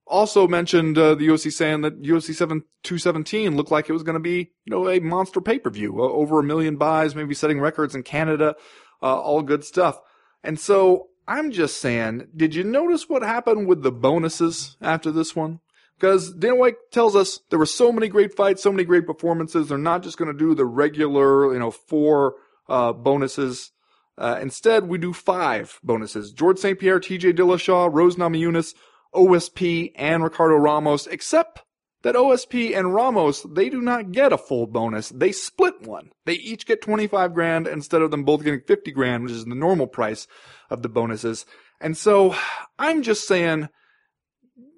also 0.06 0.46
mentioned 0.46 0.96
uh, 0.96 1.14
the 1.14 1.26
UFC 1.26 1.52
saying 1.52 1.80
that 1.82 2.02
UFC 2.02 2.34
7 2.34 2.62
217 2.82 3.56
looked 3.56 3.70
like 3.70 3.88
it 3.88 3.92
was 3.92 4.02
going 4.02 4.14
to 4.14 4.20
be, 4.20 4.52
you 4.64 4.70
know, 4.70 4.88
a 4.88 5.00
monster 5.00 5.40
pay 5.40 5.58
per 5.58 5.70
view, 5.70 6.00
uh, 6.00 6.08
over 6.08 6.38
a 6.38 6.44
million 6.44 6.76
buys, 6.76 7.14
maybe 7.14 7.34
setting 7.34 7.60
records 7.60 7.94
in 7.94 8.02
Canada, 8.02 8.54
uh, 9.02 9.20
all 9.20 9.42
good 9.42 9.64
stuff. 9.64 9.98
And 10.42 10.60
so 10.60 11.08
I'm 11.26 11.50
just 11.50 11.78
saying, 11.80 12.28
did 12.36 12.54
you 12.54 12.62
notice 12.62 13.08
what 13.08 13.22
happened 13.22 13.66
with 13.66 13.82
the 13.82 13.92
bonuses 13.92 14.76
after 14.80 15.10
this 15.10 15.34
one? 15.34 15.60
Because 15.98 16.32
Dana 16.34 16.54
White 16.54 16.76
tells 16.92 17.16
us 17.16 17.40
there 17.50 17.58
were 17.58 17.66
so 17.66 17.90
many 17.90 18.08
great 18.08 18.34
fights, 18.36 18.62
so 18.62 18.70
many 18.70 18.84
great 18.84 19.06
performances. 19.06 19.68
They're 19.68 19.78
not 19.78 20.02
just 20.02 20.18
going 20.18 20.30
to 20.30 20.38
do 20.38 20.54
the 20.54 20.66
regular, 20.66 21.52
you 21.52 21.58
know, 21.58 21.70
four 21.70 22.34
uh, 22.68 22.92
bonuses. 22.92 23.72
Uh, 24.18 24.38
instead, 24.40 24.88
we 24.88 24.98
do 24.98 25.12
five 25.12 25.80
bonuses. 25.82 26.32
Georges 26.32 26.62
St. 26.62 26.78
Pierre, 26.78 27.00
TJ 27.00 27.36
Dillashaw, 27.36 27.92
Rose 27.92 28.16
Namajunas, 28.16 28.74
OSP, 29.16 29.92
and 29.96 30.22
Ricardo 30.22 30.56
Ramos, 30.56 31.06
except 31.06 31.62
that 32.02 32.14
OSP 32.14 32.76
and 32.78 32.94
Ramos, 32.94 33.42
they 33.42 33.68
do 33.68 33.80
not 33.80 34.12
get 34.12 34.32
a 34.32 34.38
full 34.38 34.66
bonus. 34.68 35.08
They 35.08 35.32
split 35.32 35.82
one. 35.82 36.10
They 36.24 36.34
each 36.34 36.66
get 36.66 36.80
25 36.80 37.34
grand 37.34 37.66
instead 37.66 38.02
of 38.02 38.12
them 38.12 38.22
both 38.22 38.44
getting 38.44 38.60
50 38.60 38.92
grand, 38.92 39.24
which 39.24 39.32
is 39.32 39.44
the 39.44 39.54
normal 39.54 39.88
price 39.88 40.28
of 40.70 40.82
the 40.82 40.88
bonuses. 40.88 41.46
And 41.80 41.96
so 41.96 42.36
I'm 42.78 43.02
just 43.02 43.26
saying 43.26 43.68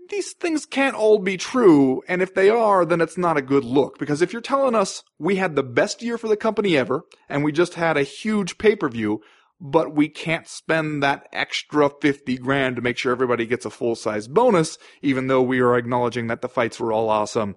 these 0.09 0.33
things 0.33 0.65
can't 0.65 0.97
all 0.97 1.19
be 1.19 1.37
true. 1.37 2.03
And 2.09 2.23
if 2.23 2.35
they 2.35 2.49
are, 2.49 2.85
then 2.85 3.01
it's 3.01 3.19
not 3.19 3.37
a 3.37 3.43
good 3.43 3.65
look. 3.65 3.99
Because 3.99 4.23
if 4.23 4.33
you're 4.33 4.41
telling 4.41 4.75
us 4.75 5.03
we 5.19 5.37
had 5.37 5.55
the 5.55 5.63
best 5.63 6.03
year 6.03 6.17
for 6.17 6.29
the 6.29 6.37
company 6.37 6.77
ever 6.77 7.03
and 7.29 7.45
we 7.45 7.53
just 7.53 7.75
had 7.75 7.97
a 7.97 8.03
huge 8.03 8.59
pay 8.59 8.75
per 8.75 8.89
view, 8.89 9.21
but 9.61 9.95
we 9.95 10.09
can't 10.09 10.47
spend 10.47 11.03
that 11.03 11.29
extra 11.33 11.91
50 11.91 12.39
grand 12.39 12.77
to 12.77 12.83
make 12.83 12.97
sure 12.97 13.13
everybody 13.13 13.47
gets 13.47 13.65
a 13.65 13.71
full 13.71 13.95
size 13.95 14.29
bonus, 14.29 14.79
even 15.03 15.27
though 15.27 15.43
we 15.43 15.61
are 15.61 15.77
acknowledging 15.77 16.29
that 16.29 16.43
the 16.43 16.49
fights 16.49 16.79
were 16.79 16.93
all 16.93 17.09
awesome. 17.09 17.57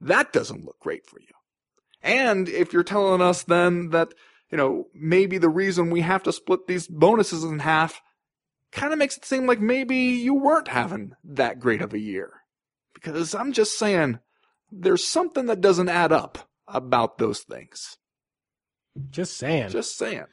That 0.00 0.32
doesn't 0.32 0.64
look 0.64 0.78
great 0.80 1.06
for 1.06 1.20
you. 1.20 1.26
And 2.02 2.48
if 2.48 2.72
you're 2.72 2.82
telling 2.82 3.20
us 3.20 3.42
then 3.42 3.90
that, 3.90 4.08
you 4.50 4.58
know, 4.58 4.86
maybe 4.94 5.38
the 5.38 5.48
reason 5.48 5.90
we 5.90 6.00
have 6.02 6.22
to 6.24 6.32
split 6.32 6.66
these 6.66 6.86
bonuses 6.86 7.44
in 7.44 7.60
half 7.60 8.00
kind 8.72 8.92
of 8.92 8.98
makes 8.98 9.16
it 9.16 9.24
seem 9.24 9.46
like 9.46 9.60
maybe 9.60 9.96
you 9.96 10.34
weren't 10.34 10.68
having 10.68 11.12
that 11.24 11.60
great 11.60 11.82
of 11.82 11.94
a 11.94 11.98
year. 11.98 12.32
Because 12.94 13.34
I'm 13.34 13.52
just 13.52 13.78
saying, 13.78 14.18
there's 14.70 15.04
something 15.04 15.46
that 15.46 15.60
doesn't 15.60 15.88
add 15.88 16.12
up 16.12 16.48
about 16.66 17.18
those 17.18 17.40
things. 17.40 17.98
Just 19.10 19.36
saying. 19.36 19.70
Just 19.70 19.96
saying. 19.96 20.24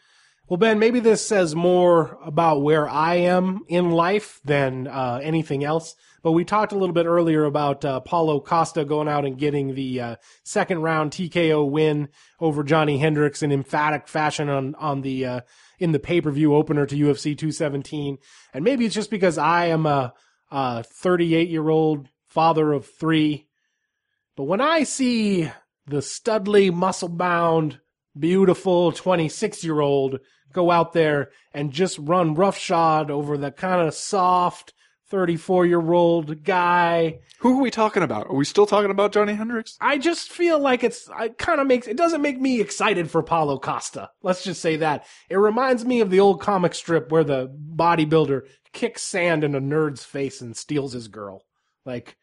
Well, 0.51 0.57
Ben, 0.57 0.79
maybe 0.79 0.99
this 0.99 1.25
says 1.25 1.55
more 1.55 2.19
about 2.25 2.61
where 2.61 2.85
I 2.89 3.15
am 3.15 3.61
in 3.69 3.89
life 3.89 4.41
than 4.43 4.85
uh, 4.85 5.21
anything 5.23 5.63
else. 5.63 5.95
But 6.23 6.33
we 6.33 6.43
talked 6.43 6.73
a 6.73 6.77
little 6.77 6.91
bit 6.91 7.05
earlier 7.05 7.45
about 7.45 7.85
uh, 7.85 8.01
Paulo 8.01 8.41
Costa 8.41 8.83
going 8.83 9.07
out 9.07 9.23
and 9.23 9.37
getting 9.37 9.75
the 9.75 10.01
uh, 10.01 10.15
second 10.43 10.81
round 10.81 11.11
TKO 11.11 11.71
win 11.71 12.09
over 12.41 12.65
Johnny 12.65 12.97
Hendricks 12.97 13.41
in 13.41 13.53
emphatic 13.53 14.09
fashion 14.09 14.49
on 14.49 14.75
on 14.75 15.03
the 15.03 15.25
uh, 15.25 15.41
in 15.79 15.93
the 15.93 15.99
pay 15.99 16.19
per 16.19 16.31
view 16.31 16.53
opener 16.53 16.85
to 16.85 16.97
UFC 16.97 17.37
217. 17.37 18.17
And 18.53 18.65
maybe 18.65 18.85
it's 18.85 18.93
just 18.93 19.09
because 19.09 19.37
I 19.37 19.67
am 19.67 19.85
a 19.85 20.13
38 20.51 21.47
year 21.47 21.69
old 21.69 22.09
father 22.27 22.73
of 22.73 22.85
three. 22.85 23.47
But 24.35 24.43
when 24.43 24.59
I 24.59 24.83
see 24.83 25.49
the 25.87 25.99
studly, 25.99 26.73
muscle 26.73 27.07
bound, 27.07 27.79
beautiful 28.17 28.91
26 28.91 29.63
year 29.63 29.79
old 29.79 30.19
go 30.53 30.71
out 30.71 30.93
there 30.93 31.31
and 31.53 31.71
just 31.71 31.97
run 31.99 32.35
roughshod 32.35 33.09
over 33.09 33.37
the 33.37 33.51
kind 33.51 33.87
of 33.87 33.93
soft 33.93 34.73
34 35.11 35.65
year 35.65 35.91
old 35.91 36.43
guy. 36.43 37.19
Who 37.39 37.59
are 37.59 37.61
we 37.61 37.69
talking 37.69 38.01
about? 38.01 38.27
Are 38.27 38.35
we 38.35 38.45
still 38.45 38.65
talking 38.65 38.91
about 38.91 39.11
Johnny 39.11 39.33
Hendricks? 39.33 39.77
I 39.81 39.97
just 39.97 40.31
feel 40.31 40.57
like 40.57 40.83
it's, 40.83 41.09
it 41.19 41.37
kind 41.37 41.59
of 41.59 41.67
makes, 41.67 41.87
it 41.87 41.97
doesn't 41.97 42.21
make 42.21 42.39
me 42.39 42.61
excited 42.61 43.11
for 43.11 43.21
Paulo 43.21 43.59
Costa. 43.59 44.09
Let's 44.23 44.43
just 44.43 44.61
say 44.61 44.77
that. 44.77 45.05
It 45.29 45.35
reminds 45.35 45.85
me 45.85 45.99
of 45.99 46.09
the 46.09 46.21
old 46.21 46.39
comic 46.41 46.73
strip 46.73 47.11
where 47.11 47.25
the 47.25 47.47
bodybuilder 47.47 48.43
kicks 48.71 49.01
sand 49.01 49.43
in 49.43 49.53
a 49.53 49.61
nerd's 49.61 50.05
face 50.05 50.39
and 50.39 50.55
steals 50.55 50.93
his 50.93 51.09
girl. 51.09 51.43
Like, 51.85 52.15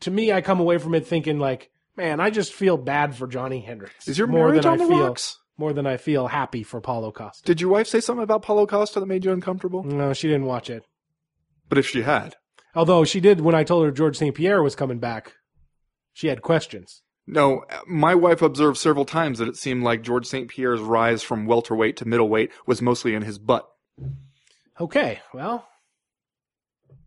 to 0.00 0.10
me, 0.10 0.32
I 0.32 0.40
come 0.40 0.60
away 0.60 0.78
from 0.78 0.94
it 0.94 1.06
thinking 1.06 1.38
like, 1.38 1.70
man, 1.98 2.20
I 2.20 2.30
just 2.30 2.54
feel 2.54 2.78
bad 2.78 3.14
for 3.14 3.26
Johnny 3.26 3.60
Hendricks. 3.60 4.08
Is 4.08 4.16
your 4.16 4.26
more 4.28 4.48
marriage 4.48 4.62
than 4.62 4.72
on 4.72 4.80
I 4.80 4.84
the 4.84 4.88
feel, 4.90 5.06
rocks? 5.08 5.38
More 5.58 5.72
than 5.74 5.86
I 5.86 5.96
feel 5.98 6.28
happy 6.28 6.62
for 6.62 6.80
Paulo 6.80 7.12
Costa. 7.12 7.44
Did 7.44 7.60
your 7.60 7.70
wife 7.70 7.88
say 7.88 8.00
something 8.00 8.22
about 8.22 8.42
Paulo 8.42 8.66
Costa 8.66 9.00
that 9.00 9.06
made 9.06 9.24
you 9.24 9.32
uncomfortable? 9.32 9.82
No, 9.82 10.12
she 10.14 10.28
didn't 10.28 10.46
watch 10.46 10.70
it. 10.70 10.84
But 11.68 11.76
if 11.78 11.86
she 11.86 12.02
had, 12.02 12.36
Although 12.74 13.04
she 13.04 13.20
did 13.20 13.40
when 13.40 13.54
I 13.54 13.64
told 13.64 13.84
her 13.84 13.90
Georges 13.90 14.18
St. 14.20 14.34
Pierre 14.34 14.62
was 14.62 14.76
coming 14.76 14.98
back. 15.00 15.34
She 16.12 16.28
had 16.28 16.42
questions. 16.42 17.02
no, 17.26 17.64
my 17.86 18.14
wife 18.14 18.40
observed 18.42 18.78
several 18.78 19.04
times 19.04 19.38
that 19.38 19.48
it 19.48 19.56
seemed 19.56 19.82
like 19.82 20.02
Georges 20.02 20.30
St. 20.30 20.48
Pierre's 20.48 20.80
rise 20.80 21.22
from 21.22 21.46
welterweight 21.46 21.96
to 21.98 22.06
middleweight 22.08 22.50
was 22.66 22.80
mostly 22.80 23.14
in 23.14 23.22
his 23.22 23.38
butt. 23.38 23.68
Okay, 24.80 25.20
well, 25.34 25.66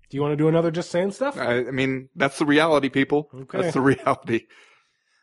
do 0.10 0.18
you 0.18 0.22
want 0.22 0.34
to 0.34 0.38
do 0.38 0.50
another 0.50 0.72
just 0.72 0.92
saying 0.92 1.12
stuff? 1.12 1.38
I, 1.38 1.60
I 1.68 1.72
mean, 1.72 2.10
that's 2.16 2.38
the 2.38 2.46
reality, 2.46 2.90
people. 2.90 3.30
Okay. 3.34 3.62
That's 3.62 3.74
the 3.74 3.82
reality. 3.96 4.42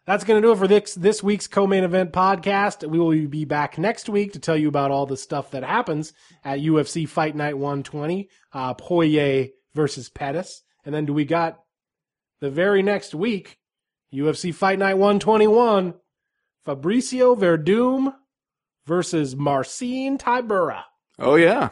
That's 0.08 0.24
going 0.24 0.40
to 0.40 0.48
do 0.48 0.52
it 0.52 0.56
for 0.56 0.66
this 0.66 0.94
this 0.94 1.22
week's 1.22 1.46
co-main 1.46 1.84
event 1.84 2.14
podcast. 2.14 2.88
We 2.88 2.98
will 2.98 3.28
be 3.28 3.44
back 3.44 3.76
next 3.76 4.08
week 4.08 4.32
to 4.32 4.38
tell 4.38 4.56
you 4.56 4.66
about 4.66 4.90
all 4.90 5.04
the 5.04 5.18
stuff 5.18 5.50
that 5.50 5.62
happens 5.62 6.14
at 6.42 6.60
UFC 6.60 7.06
Fight 7.06 7.36
Night 7.36 7.58
120, 7.58 8.30
uh, 8.54 8.72
Poirier 8.72 9.48
versus 9.74 10.08
Pettis, 10.08 10.62
and 10.86 10.94
then 10.94 11.04
do 11.04 11.12
we 11.12 11.26
got 11.26 11.60
the 12.40 12.48
very 12.48 12.82
next 12.82 13.14
week 13.14 13.58
UFC 14.10 14.54
Fight 14.54 14.78
Night 14.78 14.94
121, 14.94 15.92
Fabricio 16.66 17.38
Werdum 17.38 18.14
versus 18.86 19.36
Marcin 19.36 20.16
Tybura. 20.16 20.84
Oh 21.18 21.34
yeah, 21.34 21.68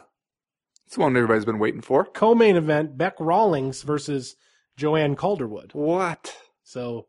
it's 0.85 0.93
the 0.93 1.01
one 1.01 1.17
everybody's 1.17 1.43
been 1.43 1.57
waiting 1.57 1.81
for. 1.81 2.05
Co-main 2.05 2.55
event 2.55 2.99
Bec 2.99 3.15
Rawlings 3.19 3.81
versus 3.81 4.35
Joanne 4.75 5.15
Calderwood. 5.15 5.71
What? 5.73 6.37
So 6.61 7.07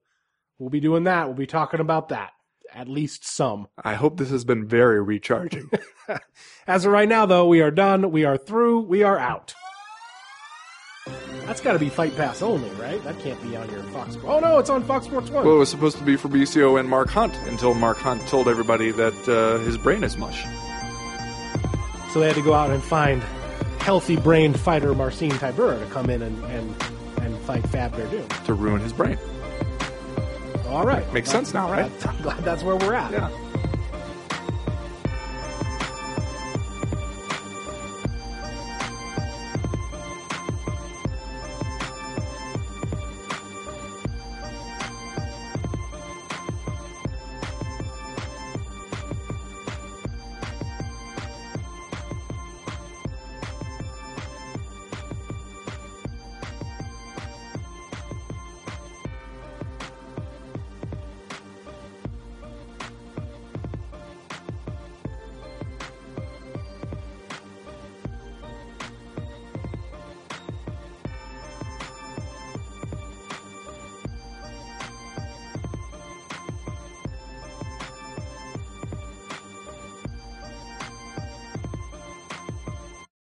we'll 0.59 0.71
be 0.71 0.81
doing 0.81 1.05
that. 1.05 1.27
We'll 1.27 1.37
be 1.37 1.47
talking 1.47 1.81
about 1.81 2.09
that. 2.11 2.33
At 2.75 2.89
least 2.89 3.27
some. 3.27 3.67
I 3.83 3.95
hope 3.95 4.19
this 4.19 4.31
has 4.31 4.45
been 4.45 4.67
very 4.67 5.01
recharging. 5.03 5.71
As 6.67 6.85
of 6.85 6.93
right 6.93 7.09
now, 7.09 7.25
though, 7.25 7.47
we 7.47 7.63
are 7.63 7.71
done. 7.71 8.11
We 8.11 8.25
are 8.25 8.37
through. 8.37 8.81
We 8.81 9.03
are 9.03 9.19
out. 9.19 9.55
That's 11.47 11.63
got 11.63 11.73
to 11.73 11.79
be 11.79 11.89
Fight 11.89 12.15
Pass 12.15 12.43
only, 12.43 12.69
right? 12.73 13.03
That 13.05 13.19
can't 13.21 13.41
be 13.43 13.57
on 13.57 13.71
your 13.71 13.83
Fox. 13.85 14.19
Oh 14.23 14.39
no, 14.39 14.59
it's 14.59 14.69
on 14.69 14.85
Fox 14.85 15.07
Sports 15.07 15.31
One. 15.31 15.47
well, 15.47 15.55
it 15.55 15.59
was 15.59 15.71
supposed 15.71 15.97
to 15.97 16.05
be 16.05 16.17
for 16.17 16.29
BCO 16.29 16.79
and 16.79 16.87
Mark 16.87 17.09
Hunt 17.09 17.35
until 17.47 17.73
Mark 17.73 17.97
Hunt 17.97 18.21
told 18.29 18.49
everybody 18.49 18.91
that 18.91 19.15
uh, 19.29 19.57
his 19.65 19.79
brain 19.79 20.05
is 20.05 20.19
mush. 20.19 20.43
So 22.13 22.21
they 22.21 22.27
had 22.27 22.37
to 22.37 22.43
go 22.43 22.53
out 22.53 22.71
and 22.71 22.83
find 22.83 23.23
healthy-brained 23.81 24.61
fighter 24.61 24.95
Marcin 24.95 25.31
Tybura 25.31 25.79
to 25.83 25.87
come 25.91 26.11
in 26.11 26.21
and 26.21 26.45
and, 26.45 26.83
and 27.23 27.39
fight 27.41 27.67
Fab 27.71 27.95
Werdum. 27.95 28.45
to 28.45 28.53
ruin 28.53 28.83
his 28.83 28.93
brain. 28.93 29.17
All 30.69 30.85
right, 30.85 31.11
Makes 31.15 31.31
sense 31.31 31.55
now, 31.55 31.71
right? 31.71 31.91
I'm 32.07 32.21
glad 32.23 32.45
that's 32.45 32.63
where 32.63 32.77
we're 32.77 32.95
at. 32.95 33.11
Yeah. 33.11 33.31